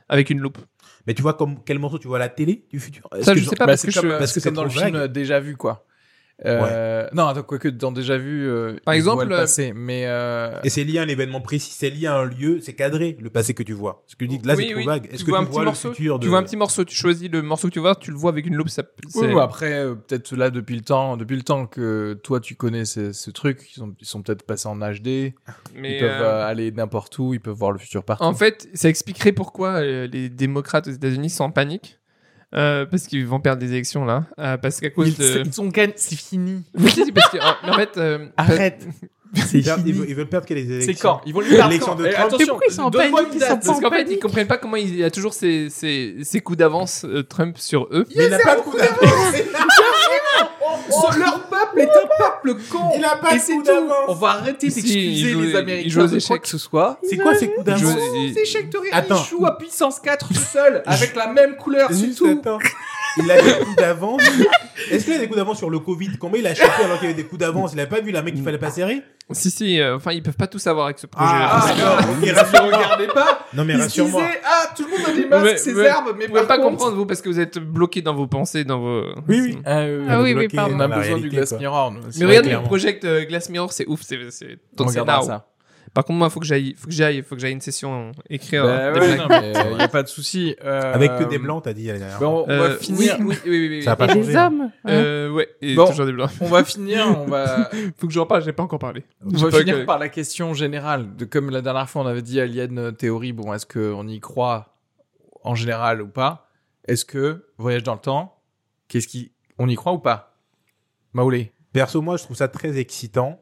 avec 0.10 0.30
une 0.32 0.40
loupe. 0.40 0.57
Mais 1.07 1.14
tu 1.14 1.22
vois 1.22 1.34
comme 1.36 1.64
quel 1.64 1.80
morceau 1.80 1.99
tu 1.99 2.07
vois 2.07 2.18
à 2.18 2.19
la 2.19 2.30
télé 2.30 2.65
du 2.72 2.80
futur? 2.80 3.07
Ça, 3.22 3.34
que 3.34 3.40
je 3.40 3.45
sais 3.49 3.56
pas 3.56 3.65
Bah, 3.65 3.72
parce 3.73 3.82
c'est 3.82 3.88
que 3.88 3.94
je- 3.94 3.99
comme, 4.02 4.10
parce 4.10 4.32
c'est 4.32 4.40
que 4.40 4.44
comme 4.45 4.53
c'est 4.53 4.56
dans 4.56 4.64
le 4.64 4.69
film 4.69 4.98
vague. 4.98 5.11
Déjà 5.11 5.40
Vu, 5.40 5.56
quoi. 5.57 5.86
Euh, 6.43 7.07
Non, 7.13 7.27
attends, 7.27 7.43
quoique 7.43 7.69
dans 7.69 7.93
Déjà 7.93 8.17
Vu, 8.17 8.45
euh, 8.47 8.75
Par 8.83 8.93
exemple, 8.93 9.25
le 9.25 9.33
euh, 9.35 9.37
passé, 9.39 9.71
mais 9.73 10.03
euh, 10.05 10.59
Et 10.65 10.69
c'est 10.69 10.83
lié 10.83 10.99
à 10.99 11.03
un 11.03 11.07
événement 11.07 11.39
précis, 11.39 11.71
c'est 11.73 11.89
lié 11.89 12.07
à 12.07 12.15
un 12.17 12.25
lieu, 12.25 12.59
c'est 12.61 12.73
cadré, 12.73 13.15
le 13.21 13.29
passé 13.29 13.53
que 13.53 13.63
tu 13.63 13.71
vois. 13.71 14.03
Ce 14.05 14.15
que 14.17 14.25
je 14.25 14.29
dis 14.31 14.41
que 14.41 14.47
là, 14.47 14.55
Oui, 14.55 14.65
c'est 14.67 14.73
trop 14.75 14.83
vague. 14.85 15.07
Tu 15.07 15.15
Est-ce 15.15 15.23
que 15.23 15.29
vois 15.29 15.39
un 15.39 15.43
tu 15.43 15.47
petit 15.47 15.53
vois 15.53 15.61
le 15.63 15.65
morceau, 15.67 15.89
futur 15.93 16.19
de... 16.19 16.23
Tu 16.23 16.29
vois 16.29 16.39
un 16.39 16.43
petit 16.43 16.57
morceau, 16.57 16.83
tu 16.83 16.93
choisis 16.95 17.29
le 17.31 17.41
morceau 17.41 17.69
que 17.69 17.73
tu 17.73 17.79
vois, 17.79 17.95
tu 17.95 18.11
le 18.11 18.17
vois 18.17 18.31
avec 18.31 18.45
une 18.45 18.55
loupe. 18.55 18.67
Ça, 18.69 18.83
Oui, 19.05 19.11
c'est- 19.13 19.33
oui, 19.33 19.39
après, 19.39 19.73
euh, 19.73 19.95
peut-être 19.95 20.35
là, 20.35 20.49
depuis 20.49 20.75
le 20.75 20.81
temps, 20.81 21.15
depuis 21.15 21.37
le 21.37 21.43
temps 21.43 21.67
que 21.67 22.19
toi, 22.21 22.41
tu 22.41 22.55
connais 22.55 22.83
ce, 22.85 23.13
ce 23.13 23.31
truc, 23.31 23.61
ils 23.71 23.79
sont, 23.79 23.95
ils 23.99 24.05
sont 24.05 24.21
peut-être 24.21 24.43
passés 24.43 24.67
en 24.67 24.75
HD, 24.77 25.33
mais 25.73 25.95
ils 25.95 25.99
peuvent 25.99 26.21
euh, 26.21 26.41
euh, 26.41 26.45
aller 26.45 26.71
n'importe 26.71 27.17
où, 27.17 27.33
ils 27.33 27.39
peuvent 27.39 27.55
voir 27.55 27.71
le 27.71 27.79
futur 27.79 28.03
partout. 28.03 28.23
en 28.25 28.33
fait, 28.33 28.67
ça 28.73 28.89
expliquerait 28.89 29.31
pourquoi 29.31 29.75
euh, 29.81 30.07
les 30.11 30.27
démocrates 30.29 30.87
aux 30.87 30.91
États-Unis 30.91 31.29
sont 31.29 31.45
en 31.45 31.51
panique. 31.51 31.97
Euh, 32.56 32.86
parce 32.86 33.07
qu'ils 33.07 33.26
vont 33.27 33.40
perdre 33.41 33.60
des 33.60 33.72
élections 33.72 34.06
là. 34.06 34.23
Euh, 34.40 34.56
parce 34.57 34.80
qu'à 34.80 34.90
cause 34.90 35.10
ils, 35.10 35.18
de. 35.18 35.44
ils 35.45 35.61
ont 35.61 35.68
gagné, 35.68 35.94
c'est 35.98 36.15
fini. 36.15 36.64
Oui, 36.77 37.11
parce 37.14 37.30
que, 37.30 37.38
en- 37.38 37.56
mais 37.65 37.69
en 37.72 37.73
fait. 37.73 37.98
euh, 37.98 38.27
Arrête. 38.38 38.88
C'est 39.36 39.57
Ils, 39.57 39.64
perdent- 39.65 39.82
ils 39.82 39.84
fini. 39.88 39.98
veulent, 39.99 40.10
ils 40.10 40.15
veulent 40.15 40.30
perdre 40.30 40.48
quelles 40.48 40.60
élections 40.60 40.94
C'est 40.94 40.99
quand? 41.02 41.19
Ils 41.26 41.34
vont 41.34 41.41
les 41.41 41.49
perdre 41.49 41.69
L'élection 41.69 41.95
de 41.95 42.06
Eh, 42.06 42.11
Trump. 42.14 42.27
Attention, 42.34 42.60
ils 42.69 42.73
sont 42.73 42.82
en 42.84 42.90
donne-moi 42.90 43.19
panique? 43.23 43.34
une 43.34 43.40
Ils 43.41 43.45
sont 43.45 43.49
date. 43.49 43.60
pas 43.61 43.65
Parce 43.68 43.77
en 43.77 43.82
qu'en 43.82 43.90
fait, 43.91 44.07
ils 44.10 44.19
comprennent 44.19 44.48
pas 44.48 44.57
comment 44.57 44.77
il 44.77 44.95
y 44.95 45.03
a 45.03 45.11
toujours 45.11 45.34
ces, 45.34 45.69
ces, 45.69 46.15
ces 46.23 46.40
coups 46.40 46.57
d'avance, 46.60 47.03
euh, 47.03 47.22
Trump, 47.23 47.57
sur 47.57 47.90
eux. 47.91 48.06
Mais 48.15 48.26
il 48.26 48.30
n'a 48.30 48.40
pas 48.40 48.56
de 48.56 48.61
coup 48.61 48.77
d'avance 48.77 48.95
Oh, 50.91 51.07
leur 51.18 51.34
peuple 51.34 51.44
est 51.80 51.89
un 51.89 52.07
peuple 52.18 52.56
con. 52.72 52.80
Il 52.97 53.03
a 53.06 53.15
pas 53.18 53.35
Et 53.35 53.39
c'est 53.39 53.53
tout. 53.56 53.64
d'avance 53.64 54.06
On 54.07 54.14
va 54.14 54.30
arrêter 54.30 54.69
Si, 54.69 54.76
d'excuser 54.81 55.03
les 55.03 55.11
il 55.45 55.52
joue 55.52 55.57
Américains 55.57 56.02
aux 56.03 56.07
échecs. 56.07 56.45
ce 56.47 56.57
soit. 56.57 56.99
C'est 57.03 57.18
quoi 57.18 57.35
ces 57.35 57.49
coups 57.49 57.65
d'avance 57.65 57.95
il- 58.15 58.34
C'est 58.34 58.41
échec 58.41 58.69
de 58.69 58.77
rire. 58.77 58.91
Attends. 58.93 59.22
Il 59.23 59.30
joue 59.38 59.45
à 59.45 59.57
puissance 59.57 59.99
4 59.99 60.34
seul, 60.34 60.84
avec 60.85 61.15
la 61.15 61.27
même 61.27 61.56
couleur, 61.57 61.89
c'est 61.91 62.14
tout. 62.15 62.41
Il 63.18 63.31
a 63.31 63.41
des 63.41 63.52
coups 63.64 63.76
d'avance. 63.77 64.22
Est-ce 64.91 65.06
qu'il 65.06 65.14
a 65.14 65.18
des 65.19 65.27
coups 65.27 65.38
d'avance 65.38 65.57
sur 65.57 65.69
le 65.69 65.80
Covid? 65.80 66.18
Comment 66.19 66.35
il 66.35 66.45
a 66.47 66.53
chopé 66.53 66.84
alors 66.84 66.99
qu'il 66.99 67.07
y 67.10 67.14
avait 67.14 67.22
des 67.22 67.27
coups 67.27 67.39
d'avance? 67.39 67.72
Il 67.73 67.80
a 67.80 67.85
pas 67.88 68.02
vu 68.02 68.11
la 68.11 68.22
mec 68.22 68.34
qu'il 68.35 68.43
fallait 68.43 68.57
pas 68.57 68.72
serrer? 68.72 69.02
Si, 69.31 69.49
si, 69.49 69.80
euh, 69.81 69.95
enfin, 69.95 70.11
ils 70.11 70.22
peuvent 70.22 70.35
pas 70.38 70.45
tout 70.45 70.60
savoir 70.60 70.85
avec 70.85 70.99
ce 70.99 71.07
projet. 71.07 71.27
Ah, 71.34 71.65
d'accord. 71.68 71.99
Ils 72.22 72.27
ne 72.31 72.65
regardaient 72.76 73.07
pas. 73.07 73.39
Non 73.56 73.65
mais 73.65 73.73
Ils 73.73 73.81
rassure-moi. 73.81 74.22
disaient, 74.22 74.41
ah, 74.45 74.68
tout 74.77 74.84
le 74.85 74.91
monde 74.91 75.07
a 75.10 75.14
des 75.14 75.26
masques, 75.26 75.65
ouais. 75.76 75.84
herbes, 75.85 76.15
mais 76.18 76.27
Vous 76.27 76.34
pouvez 76.34 76.45
pas 76.45 76.57
contre- 76.57 76.69
comprendre, 76.69 76.95
vous, 76.95 77.06
parce 77.07 77.22
que 77.22 77.30
vous 77.30 77.39
êtes 77.39 77.57
bloqué 77.57 78.03
dans 78.03 78.14
vos 78.14 78.27
pensées, 78.27 78.64
dans 78.65 78.80
vos. 78.80 79.02
Oui, 79.27 79.41
oui. 79.41 79.57
Ah, 79.65 79.84
oui, 79.85 80.06
Ah 80.07 80.22
oui, 80.22 80.47
pardon. 80.49 80.76
On 80.76 80.80
a 80.80 80.88
besoin 80.88 81.18
du 81.18 81.30
Glass 81.30 81.49
quoi. 81.49 81.57
Mirror. 81.57 81.91
nous. 81.93 81.99
Mais 82.19 82.26
Ouais, 82.26 82.38
regardez, 82.38 82.52
le. 82.52 82.64
Project 82.64 83.03
euh, 83.06 83.26
Glass 83.26 83.49
Mirror, 83.49 83.73
c'est 83.73 83.88
ouf, 83.88 84.02
c'est, 84.03 84.19
c'est, 84.30 84.60
On 84.80 84.88
c'est 84.88 84.99
regardera 84.99 85.19
now. 85.22 85.26
ça. 85.26 85.47
Par 85.95 86.03
contre, 86.05 86.19
moi, 86.19 86.30
faut 86.30 86.39
que 86.41 86.45
j'aille, 86.45 86.76
faut 86.77 86.88
que 86.88 86.93
j'aille, 86.93 87.23
faut 87.23 87.34
que 87.35 87.41
j'aille 87.41 87.53
une 87.53 87.61
session 87.61 88.11
écrire 88.30 88.63
Bah 88.65 88.91
des 88.91 88.99
ouais, 88.99 89.15
blagues. 89.15 89.17
non, 89.19 89.26
mais 89.30 89.53
il 89.72 89.76
n'y 89.77 89.81
a 89.81 89.88
pas 89.88 90.03
de 90.03 90.07
souci. 90.09 90.55
Euh, 90.63 90.93
Avec 90.93 91.09
que 91.17 91.23
des 91.23 91.38
blancs, 91.39 91.63
t'as 91.63 91.72
dit 91.73 91.85
dernière 91.85 92.19
bah, 92.19 92.27
on, 92.27 92.43
on 92.43 92.49
Euh, 92.49 92.67
va 92.67 92.76
finir. 92.76 93.15
Oui, 93.22 93.26
oui, 93.27 93.38
oui, 93.45 93.51
oui, 93.59 93.67
oui. 93.77 93.84
Ça 93.84 93.93
a 93.93 93.95
pas 93.95 94.05
Et 94.07 94.13
changé, 94.13 94.35
hein. 94.35 94.47
hommes. 94.47 94.61
ouais. 94.84 94.91
Euh, 94.91 95.30
ouais, 95.31 95.47
et 95.61 95.73
Bon. 95.73 95.88
toujours 95.88 96.05
des 96.05 96.11
blancs. 96.11 96.30
On 96.41 96.47
va 96.47 96.63
finir. 96.65 97.07
On 97.17 97.26
va. 97.27 97.69
Faut 97.97 98.07
que 98.07 98.13
j'en 98.13 98.26
parle, 98.26 98.43
j'ai 98.43 98.51
pas 98.51 98.63
encore 98.63 98.77
parlé. 98.80 99.05
On 99.26 99.30
va 99.38 99.51
finir 99.57 99.77
que- 99.80 99.85
par 99.85 99.97
la 99.97 100.09
question 100.09 100.53
générale. 100.53 101.15
De, 101.15 101.23
comme 101.23 101.49
la 101.49 101.61
dernière 101.61 101.89
fois, 101.89 102.01
on 102.01 102.07
avait 102.07 102.22
dit 102.22 102.41
Alien 102.41 102.91
Théorie. 102.93 103.31
Bon, 103.31 103.53
est-ce 103.53 103.65
qu'on 103.65 104.05
y 104.07 104.19
croit 104.19 104.76
en 105.43 105.55
général 105.55 106.01
ou 106.01 106.07
pas? 106.09 106.49
Est-ce 106.89 107.05
que 107.05 107.45
voyage 107.57 107.84
dans 107.84 107.93
le 107.93 107.99
temps, 108.01 108.38
qu'est-ce 108.89 109.07
qui, 109.07 109.31
on 109.57 109.69
y 109.69 109.76
croit 109.76 109.93
ou 109.93 109.99
pas? 109.99 110.38
Maoulé. 111.13 111.53
Perso, 111.72 112.01
moi, 112.01 112.17
je 112.17 112.23
trouve 112.23 112.35
ça 112.38 112.47
très 112.49 112.77
excitant. 112.80 113.41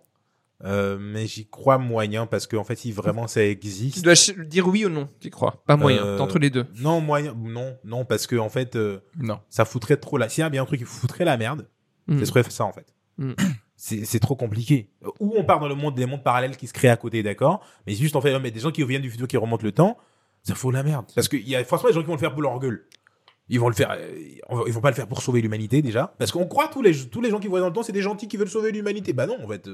Euh, 0.65 0.97
mais 0.99 1.27
j'y 1.27 1.47
crois 1.49 1.77
moyen 1.77 2.25
parce 2.25 2.47
qu'en 2.47 2.63
fait, 2.63 2.75
si 2.77 2.91
vraiment 2.93 3.27
ça 3.27 3.41
Tu 3.41 3.47
existe. 3.47 4.01
dois 4.03 4.15
ch- 4.15 4.37
dire 4.47 4.65
oui 4.67 4.85
ou 4.85 4.89
non, 4.89 5.09
tu 5.19 5.29
crois? 5.29 5.61
Pas 5.67 5.75
moyen, 5.75 6.03
Euh, 6.05 6.15
t'es 6.17 6.21
entre 6.23 6.39
les 6.39 6.49
deux. 6.49 6.65
Non, 6.79 7.01
moyen. 7.01 7.35
Non, 7.37 7.77
non, 7.83 8.05
parce 8.05 8.27
que 8.27 8.37
en 8.37 8.47
fait, 8.49 8.75
euh, 8.77 8.99
Non. 9.19 9.39
ça 9.49 9.65
foutrait 9.65 9.97
trop 9.97 10.17
la. 10.17 10.29
S'il 10.29 10.41
y 10.41 10.45
a 10.45 10.49
bien 10.49 10.63
un 10.63 10.65
truc 10.65 10.79
qui 10.79 10.85
foutrait 10.85 11.25
la 11.25 11.35
merde, 11.37 11.67
Mm. 12.07 12.19
ce 12.19 12.25
serait 12.25 12.43
ça 12.43 12.63
en 12.65 12.71
fait. 12.73 12.93
Mm. 13.17 13.33
C'est 13.75 14.05
c'est 14.05 14.19
trop 14.19 14.35
compliqué. 14.37 14.91
Ou 15.19 15.33
on 15.35 15.43
part 15.43 15.59
dans 15.59 15.67
le 15.67 15.75
monde 15.75 15.95
des 15.95 16.05
mondes 16.05 16.23
parallèles 16.23 16.55
qui 16.55 16.67
se 16.67 16.73
créent 16.73 16.87
à 16.87 16.95
côté, 16.95 17.21
d'accord? 17.21 17.65
Mais 17.85 17.93
juste 17.95 18.15
en 18.15 18.21
fait, 18.21 18.37
mais 18.39 18.49
des 18.51 18.61
gens 18.61 18.71
qui 18.71 18.81
viennent 18.85 19.01
du 19.01 19.09
futur 19.09 19.27
qui 19.27 19.35
remontent 19.35 19.63
le 19.65 19.73
temps, 19.73 19.97
ça 20.43 20.55
fout 20.55 20.73
la 20.73 20.83
merde. 20.83 21.07
Parce 21.13 21.27
qu'il 21.27 21.45
y 21.49 21.53
a 21.57 21.63
forcément 21.65 21.89
des 21.89 21.95
gens 21.95 22.01
qui 22.01 22.07
vont 22.07 22.13
le 22.13 22.19
faire 22.19 22.31
pour 22.31 22.41
leur 22.43 22.57
gueule. 22.59 22.87
Ils 23.49 23.59
vont 23.59 23.67
le 23.67 23.75
faire. 23.75 23.91
euh, 23.91 24.15
Ils 24.67 24.71
vont 24.71 24.79
pas 24.79 24.89
le 24.91 24.95
faire 24.95 25.07
pour 25.07 25.21
sauver 25.21 25.41
l'humanité 25.41 25.81
déjà, 25.81 26.15
parce 26.17 26.31
qu'on 26.31 26.45
croit 26.47 26.69
tous 26.69 26.81
les 26.81 26.93
tous 27.09 27.19
les 27.19 27.29
gens 27.29 27.39
qui 27.41 27.47
voient 27.49 27.59
dans 27.59 27.67
le 27.67 27.73
temps, 27.73 27.83
c'est 27.83 27.91
des 27.91 28.01
gentils 28.01 28.29
qui 28.29 28.37
veulent 28.37 28.47
sauver 28.47 28.71
l'humanité. 28.71 29.11
Bah 29.11 29.25
non, 29.27 29.35
en 29.43 29.47
fait. 29.49 29.67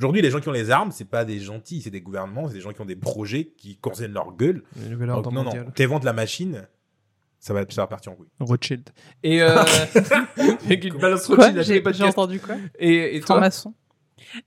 Aujourd'hui, 0.00 0.22
les 0.22 0.30
gens 0.30 0.40
qui 0.40 0.48
ont 0.48 0.52
les 0.52 0.70
armes, 0.70 0.92
c'est 0.92 1.04
pas 1.04 1.26
des 1.26 1.40
gentils, 1.40 1.82
c'est 1.82 1.90
des 1.90 2.00
gouvernements, 2.00 2.48
c'est 2.48 2.54
des 2.54 2.62
gens 2.62 2.72
qui 2.72 2.80
ont 2.80 2.86
des 2.86 2.96
projets 2.96 3.52
qui 3.58 3.76
concernent 3.76 4.14
leur 4.14 4.34
gueule. 4.34 4.62
Donc, 5.22 5.30
non, 5.30 5.44
non, 5.44 5.52
t'inventes 5.74 6.04
la 6.04 6.14
machine, 6.14 6.66
ça 7.38 7.52
va, 7.52 7.64
ça 7.68 7.82
va 7.82 7.86
partir 7.86 8.12
en 8.12 8.14
couille. 8.14 8.28
Rothschild. 8.40 8.88
Et 9.22 9.42
euh... 9.42 9.62
avec 10.64 10.84
une 10.84 10.96
balance 10.96 11.26
Rothschild 11.26 11.62
J'ai 11.64 11.82
podcasts. 11.82 12.18
entendu 12.18 12.40
quoi 12.40 12.54
Et, 12.78 13.16
et 13.16 13.20
toi. 13.20 13.46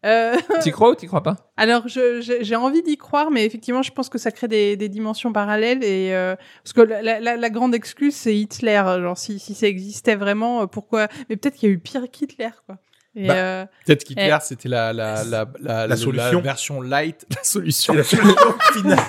Euh, 0.06 0.36
t'y 0.62 0.72
crois 0.72 0.90
ou 0.92 0.96
t'y 0.96 1.08
crois 1.08 1.22
pas? 1.24 1.52
Alors, 1.58 1.88
j'ai 1.88 2.56
envie 2.56 2.82
d'y 2.84 2.96
croire, 2.98 3.30
mais 3.32 3.46
effectivement, 3.46 3.82
je 3.84 3.92
pense 3.92 4.10
que 4.10 4.18
ça 4.18 4.32
crée 4.32 4.48
des, 4.48 4.76
des 4.78 4.90
dimensions 4.90 5.32
parallèles. 5.34 5.84
Et 5.84 6.14
euh, 6.16 6.36
parce 6.64 6.74
que 6.74 6.82
la, 6.82 7.02
la- 7.04 7.20
la- 7.20 7.38
la 7.38 7.50
grande 7.52 7.76
excuse, 7.76 8.16
c'est 8.16 8.36
Hitler. 8.36 8.82
Genre, 9.02 9.18
si, 9.18 9.40
si 9.40 9.54
ça 9.54 9.68
existait 9.68 10.16
vraiment, 10.16 10.62
euh, 10.64 10.66
pourquoi? 10.68 11.08
Mais 11.30 11.38
peut-être 11.38 11.56
qu'il 11.56 11.70
y 11.70 11.72
a 11.72 11.76
eu 11.76 11.80
pire 11.80 12.10
qu'Hitler, 12.12 12.50
quoi. 12.66 12.78
Et, 13.16 13.28
Bah, 13.28 13.34
euh, 13.36 13.66
Peut-être 13.86 14.04
qu'Hitler, 14.04 14.38
c'était 14.42 14.70
la, 14.70 14.92
la, 14.92 15.24
la, 15.24 15.46
la, 15.62 15.88
la- 15.88 15.96
solution. 15.98 16.38
la 16.38 16.42
version 16.42 16.82
light, 16.82 17.26
la 17.30 17.44
solution. 17.44 17.94
C'est 18.04 18.18
la 18.18 18.24
solution 18.24 18.56
finale. 18.74 19.00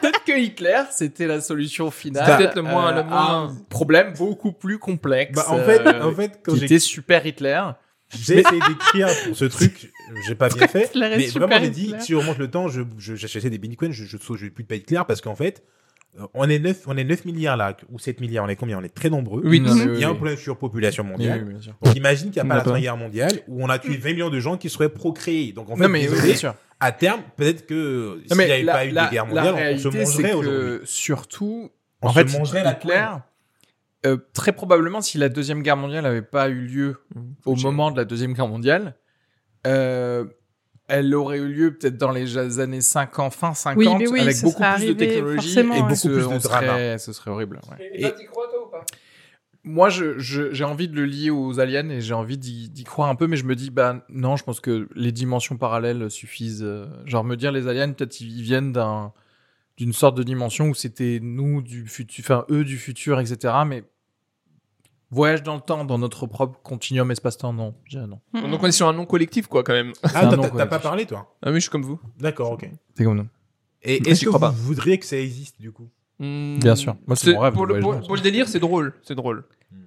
Peut-être 0.00 0.24
que 0.24 0.38
Hitler, 0.38 0.82
c'était 0.92 1.26
la 1.26 1.40
solution 1.40 1.90
finale. 1.90 2.24
C'est 2.26 2.36
peut-être 2.36 2.54
le 2.56 2.62
moins- 2.62 2.92
le 2.92 3.00
à 3.00 3.04
moins- 3.04 3.44
un 3.48 3.56
problème 3.68 4.12
beaucoup 4.16 4.52
plus 4.52 4.78
complexe. 4.78 5.34
Bah, 5.34 5.46
en 5.48 5.58
fait, 5.58 5.80
euh, 5.86 6.02
en 6.02 6.14
fait, 6.14 6.40
quand 6.44 6.52
qui 6.52 6.60
j'ai 6.60 6.64
était 6.66 6.78
super 6.78 7.26
Hitler. 7.26 7.60
J'ai 8.12 8.40
essayé 8.40 8.60
d'écrire 8.68 9.06
pour 9.24 9.36
ce 9.36 9.44
truc, 9.44 9.92
j'ai 10.26 10.34
pas 10.34 10.48
bien 10.48 10.66
fait. 10.66 10.90
Mais 10.96 11.26
vraiment, 11.28 11.58
j'ai 11.60 11.70
dit, 11.70 11.84
Hitler. 11.86 12.00
si 12.00 12.14
on 12.14 12.18
remonte 12.20 12.38
le 12.38 12.50
temps, 12.50 12.66
je, 12.66 12.82
je, 12.98 13.14
j'achetais 13.14 13.50
des 13.50 13.58
bitcoins, 13.58 13.92
je, 13.92 14.04
je, 14.04 14.16
je, 14.16 14.34
je 14.36 14.44
vais 14.46 14.50
plus 14.50 14.64
de 14.64 14.68
pas 14.68 14.74
Hitler 14.74 15.00
parce 15.06 15.20
qu'en 15.20 15.36
fait, 15.36 15.62
euh, 15.62 15.64
on 16.34 16.48
est 16.48 16.58
9, 16.58 16.82
on 16.86 16.96
est 16.96 17.04
9 17.04 17.24
milliards 17.24 17.56
là, 17.56 17.76
ou 17.90 17.98
7 17.98 18.20
milliards, 18.20 18.44
on 18.44 18.48
est 18.48 18.56
combien? 18.56 18.78
On 18.78 18.82
est 18.82 18.94
très 18.94 19.10
nombreux. 19.10 19.42
Oui, 19.44 19.60
Non, 19.60 19.74
Il 19.74 19.78
y 19.78 19.82
a 19.82 19.86
oui, 19.92 20.04
un 20.04 20.08
oui. 20.10 20.14
problème 20.16 20.36
sur 20.36 20.58
population 20.58 21.04
Oui, 21.04 21.10
mondiale. 21.10 21.44
oui. 21.46 21.70
Donc 21.82 21.94
imagine 21.96 22.30
qu'il 22.30 22.42
n'y 22.42 22.48
a 22.48 22.50
pas 22.50 22.56
la. 22.56 22.62
Première 22.62 22.80
Guerre 22.82 22.96
mondiale 22.96 23.32
où 23.48 23.62
on 23.64 23.68
a 23.68 23.78
tué 23.78 23.96
20 23.96 24.12
millions 24.12 24.30
de 24.30 24.40
gens 24.40 24.56
qui 24.56 24.68
seraient 24.70 24.88
procréés. 24.88 25.52
Donc 25.52 25.70
en 25.70 25.76
fait, 25.76 25.82
non, 25.84 25.88
mais 25.88 26.00
oui, 26.00 26.08
désolé, 26.08 26.28
bien 26.28 26.36
sûr. 26.36 26.54
à 26.80 26.92
terme, 26.92 27.20
peut-être 27.36 27.64
que 27.66 28.20
s'il 28.26 28.36
n'y 28.38 28.44
avait 28.44 28.62
la, 28.62 28.72
pas 28.72 28.84
eu 28.86 28.90
la- 28.90 29.06
de 29.06 29.10
guerre 29.12 29.26
la 29.32 29.42
mondiale, 29.44 29.74
on 29.74 29.78
se 29.78 29.88
mangerait 29.88 30.32
aujourd'hui. 30.32 30.78
que 30.80 30.82
surtout, 30.84 31.70
On 32.02 32.08
en 32.08 32.12
se 32.12 32.18
fait, 32.24 32.38
mangerait 32.38 32.64
la 32.64 32.72
Hitler, 32.72 33.06
euh, 34.06 34.16
très 34.32 34.52
probablement, 34.52 35.00
si 35.02 35.16
la 35.18 35.28
deuxième 35.28 35.62
guerre 35.62 35.76
mondiale 35.76 36.02
n'avait 36.04 36.22
pas 36.22 36.48
eu 36.48 36.60
lieu 36.62 36.96
au 37.44 37.54
J'ai- 37.54 37.62
moment 37.64 37.90
de 37.90 37.96
la 37.98 38.04
deuxième 38.04 38.32
guerre 38.32 38.48
mondiale, 38.48 38.94
euh, 39.66 40.24
elle 40.90 41.14
aurait 41.14 41.38
eu 41.38 41.48
lieu 41.48 41.72
peut-être 41.74 41.96
dans 41.96 42.10
les 42.10 42.58
années 42.58 42.80
50, 42.80 43.32
fin 43.32 43.54
50, 43.54 43.76
Oui, 43.78 43.88
mais 43.98 44.08
oui, 44.08 44.20
avec 44.20 44.42
beaucoup 44.42 44.62
plus 44.74 44.86
de 44.86 44.92
technologie 44.92 45.58
et 45.58 45.62
ouais. 45.62 45.82
beaucoup 45.82 46.08
plus 46.08 46.28
de 46.28 46.38
drama. 46.42 46.66
serait- 46.68 46.98
Ce 46.98 47.12
serait 47.12 47.30
horrible. 47.30 47.60
ouais. 47.70 47.90
Et, 47.94 48.00
toi, 48.02 48.10
t'y 48.12 48.24
crois 48.26 48.48
toi 48.48 48.66
ou 48.66 48.70
pas? 48.70 48.84
moi, 49.62 49.90
je- 49.90 50.18
je- 50.18 50.52
j'ai 50.52 50.64
envie 50.64 50.88
de 50.88 50.96
le 50.96 51.04
lier 51.04 51.30
aux 51.30 51.60
aliens 51.60 51.88
et 51.90 52.00
j'ai 52.00 52.14
envie 52.14 52.38
d'y 52.38 52.84
croire 52.84 53.08
un 53.10 53.14
peu, 53.14 53.26
mais 53.26 53.36
je 53.36 53.44
me 53.44 53.54
dis, 53.54 53.70
bah 53.70 54.04
non, 54.08 54.36
je 54.36 54.44
pense 54.44 54.58
que 54.60 54.88
les 54.94 55.12
dimensions 55.12 55.56
parallèles 55.58 56.10
suffisent. 56.10 56.66
Genre, 57.04 57.24
me 57.24 57.36
dire, 57.36 57.52
les 57.52 57.68
aliens, 57.68 57.92
peut-être 57.92 58.20
ils 58.20 58.42
viennent 58.42 58.72
d'un 58.72 59.12
d'une 59.76 59.92
sorte 59.94 60.14
de 60.16 60.22
dimension 60.22 60.68
où 60.68 60.74
c'était 60.74 61.20
nous 61.22 61.62
du 61.62 61.86
futur, 61.86 62.22
enfin 62.22 62.44
eux 62.50 62.64
du 62.64 62.76
futur, 62.76 63.18
etc. 63.18 63.54
Mais 63.66 63.82
voyage 65.10 65.42
dans 65.42 65.54
le 65.56 65.60
temps, 65.60 65.84
dans 65.84 65.98
notre 65.98 66.26
propre 66.26 66.60
continuum 66.62 67.10
espace-temps, 67.10 67.52
non. 67.52 67.74
Je 67.84 67.90
dirais 67.98 68.06
non. 68.06 68.20
Donc 68.48 68.62
on 68.62 68.66
est 68.66 68.72
sur 68.72 68.88
un 68.88 68.92
nom 68.92 69.06
collectif, 69.06 69.46
quoi, 69.46 69.62
quand 69.64 69.72
même. 69.72 69.92
Ah, 70.02 70.08
un 70.08 70.12
t'as- 70.12 70.22
nom 70.22 70.30
t'as 70.30 70.36
t'as 70.36 70.48
collectif. 70.50 70.68
pas 70.70 70.78
parlé, 70.78 71.06
toi 71.06 71.36
Ah 71.42 71.48
oui, 71.50 71.56
je 71.56 71.60
suis 71.60 71.70
comme 71.70 71.82
vous. 71.84 72.00
D'accord, 72.18 72.52
ok. 72.52 72.70
C'est 72.96 73.04
comme 73.04 73.16
nous. 73.16 73.26
Et 73.82 74.00
Mais 74.00 74.10
est-ce 74.10 74.20
j'y 74.20 74.24
que 74.26 74.30
crois 74.30 74.48
vous 74.50 74.54
pas. 74.56 74.60
voudriez 74.62 74.98
que 74.98 75.06
ça 75.06 75.16
existe, 75.16 75.60
du 75.60 75.72
coup? 75.72 75.88
Bien 76.20 76.76
sûr. 76.76 76.96
Moi, 77.06 77.16
c'est 77.16 77.32
mon 77.32 77.40
rêve, 77.40 77.54
Pour 77.54 77.66
le 77.66 77.80
pour, 77.80 77.98
pour 78.00 78.16
délire, 78.18 78.46
c'est 78.48 78.60
drôle. 78.60 78.92
C'est 79.02 79.14
drôle. 79.14 79.44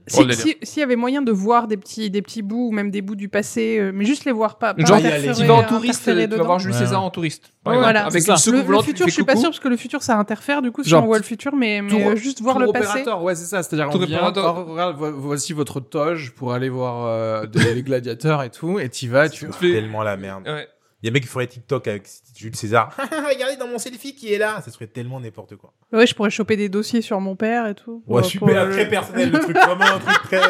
Si- 0.08 0.18
Pour 0.18 0.26
le 0.26 0.34
si- 0.34 0.58
S'il 0.64 0.80
y 0.80 0.84
avait 0.84 0.96
moyen 0.98 1.22
de 1.22 1.32
voir 1.32 1.68
des 1.68 1.78
petits, 1.78 2.10
des 2.10 2.22
petits 2.22 2.42
bouts 2.42 2.70
ou 2.70 2.72
même 2.72 2.90
des 2.92 3.02
bouts 3.02 3.16
du 3.16 3.30
passé, 3.30 3.78
euh, 3.80 3.92
mais 3.94 4.04
juste 4.06 4.26
les 4.26 4.32
voir 4.34 4.58
pas. 4.58 4.74
pas 4.74 4.84
Genre, 4.86 4.98
y 4.98 5.06
aller. 5.08 5.28
interférer- 5.30 5.36
Tu 5.42 5.46
vas 5.46 5.54
en 5.54 5.64
touriste, 5.64 6.02
interférer 6.02 6.24
tu 6.26 6.30
vas 6.32 6.36
dedans. 6.38 6.46
voir 6.46 6.60
Jules 6.60 6.72
Ouais, 6.72 6.78
César 6.78 7.02
ouais. 7.02 7.06
en 7.08 7.10
touriste. 7.10 7.52
par 7.64 7.72
Ouais, 7.74 7.78
exemple. 7.80 7.84
voilà, 7.94 8.00
Avec 8.08 8.12
c'est 8.12 8.18
une 8.32 8.38
ça. 8.38 8.38
soucoupe 8.38 8.54
Le, 8.56 8.60
le 8.62 8.66
volante, 8.66 8.84
tu 8.84 8.90
futur, 8.92 9.06
fais 9.06 9.10
je 9.12 9.14
suis 9.14 9.24
pas 9.24 9.32
coucou. 9.34 9.42
sûre 9.42 9.50
parce 9.52 9.60
que 9.62 9.68
le 9.70 9.78
futur 9.78 10.04
ça 10.04 10.18
interfère 10.18 10.62
du 10.62 10.72
coup 10.72 10.84
si 10.84 10.90
Genre, 10.90 11.04
on 11.04 11.08
voit 11.08 11.18
le 11.18 11.24
futur, 11.24 11.56
mais, 11.56 11.82
mais 11.82 11.90
tour- 11.90 12.00
euh, 12.12 12.16
juste 12.16 12.42
voir 12.42 12.56
Tour 12.56 12.66
le 12.66 12.72
passé. 12.74 12.88
opérateur, 13.02 13.24
ouais, 13.24 13.36
c'est 13.36 13.46
ça. 13.46 13.64
C'est-à-dire, 13.64 13.90
Tour 13.92 14.02
on 14.02 14.06
vient, 14.06 14.18
opérateur. 14.28 14.66
oh, 14.68 14.72
regarde, 14.72 14.98
vo- 14.98 15.14
voici 15.18 15.54
votre 15.54 15.80
toge 15.80 16.32
pour 16.36 16.52
aller 16.54 16.70
voir 16.70 17.06
euh, 17.08 17.46
des, 17.46 17.74
les 17.74 17.84
gladiateurs 17.84 18.44
et 18.44 18.50
tout, 18.50 18.80
et 18.80 18.90
t'y 18.90 19.08
vas, 19.08 19.30
tu 19.30 19.48
fais- 19.52 19.72
Tellement 19.74 20.04
la 20.04 20.18
merde. 20.18 20.44
Ouais. 20.48 20.68
Il 21.04 21.08
y 21.08 21.10
a 21.10 21.12
un 21.12 21.14
mec 21.14 21.24
qui 21.24 21.30
ferait 21.30 21.48
TikTok 21.48 21.86
avec 21.90 22.08
Jules 22.34 22.56
César. 22.56 22.96
Regardez 22.98 23.58
dans 23.58 23.68
mon 23.68 23.78
selfie 23.78 24.16
qui 24.16 24.34
est 24.34 24.38
là. 24.38 24.62
Ça 24.64 24.72
serait 24.72 24.88
tellement 24.88 25.20
n'importe 25.20 25.58
quoi. 25.58 25.74
Ouais, 25.92 26.08
je 26.08 26.16
pourrais 26.16 26.30
choper 26.30 26.56
des 26.56 26.70
dossiers 26.70 27.02
sur 27.02 27.20
mon 27.20 27.36
père 27.36 27.68
et 27.68 27.76
tout. 27.76 28.02
Ouais, 28.08 28.22
Pour- 28.22 28.30
super, 28.32 28.66
pour- 28.68 28.74
très 28.74 28.88
personnel 28.88 29.30
le 29.30 29.40
truc. 29.40 29.58
Vraiment 29.58 29.84
un 29.84 30.00
truc 30.00 30.18
très. 30.24 30.42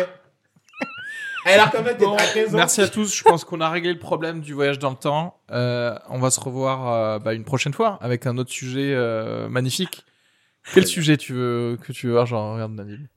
Alors, 1.45 1.71
quand 1.71 1.81
même, 1.83 1.97
Bon, 1.97 2.15
à 2.15 2.25
15 2.25 2.53
ans. 2.53 2.57
merci 2.57 2.81
à 2.81 2.87
tous. 2.87 3.13
Je 3.15 3.23
pense 3.23 3.43
qu'on 3.43 3.59
a 3.61 3.69
réglé 3.69 3.91
le 3.91 3.99
problème 3.99 4.41
du 4.41 4.53
voyage 4.53 4.77
dans 4.79 4.91
le 4.91 4.95
temps. 4.95 5.41
Euh, 5.51 5.95
on 6.09 6.19
va 6.19 6.29
se 6.29 6.39
revoir 6.39 6.87
euh, 6.87 7.19
bah, 7.19 7.33
une 7.33 7.43
prochaine 7.45 7.73
fois 7.73 7.97
avec 7.99 8.27
un 8.27 8.37
autre 8.37 8.51
sujet 8.51 8.93
euh, 8.93 9.49
magnifique. 9.49 10.05
Quel 10.73 10.85
sujet 10.85 11.17
tu 11.17 11.33
veux 11.33 11.77
que 11.81 11.91
tu 11.91 12.05
veux 12.07 12.13
voir 12.13 12.25
Genre, 12.27 12.53
regarde 12.53 12.73
Nabil. 12.73 13.09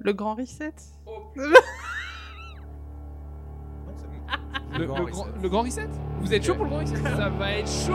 Le 0.00 0.12
grand 0.12 0.34
reset? 0.36 0.72
Le, 4.78 4.86
grand 4.86 4.98
le 4.98 5.04
reset. 5.04 5.12
grand, 5.12 5.26
le 5.42 5.48
grand 5.48 5.62
reset? 5.62 5.88
Vous 6.20 6.34
êtes 6.34 6.44
chaud 6.44 6.54
pour 6.54 6.64
le 6.64 6.70
grand 6.70 6.80
reset? 6.80 6.96
Ça 6.96 7.28
va 7.28 7.52
être 7.52 7.70
chaud 7.70 7.94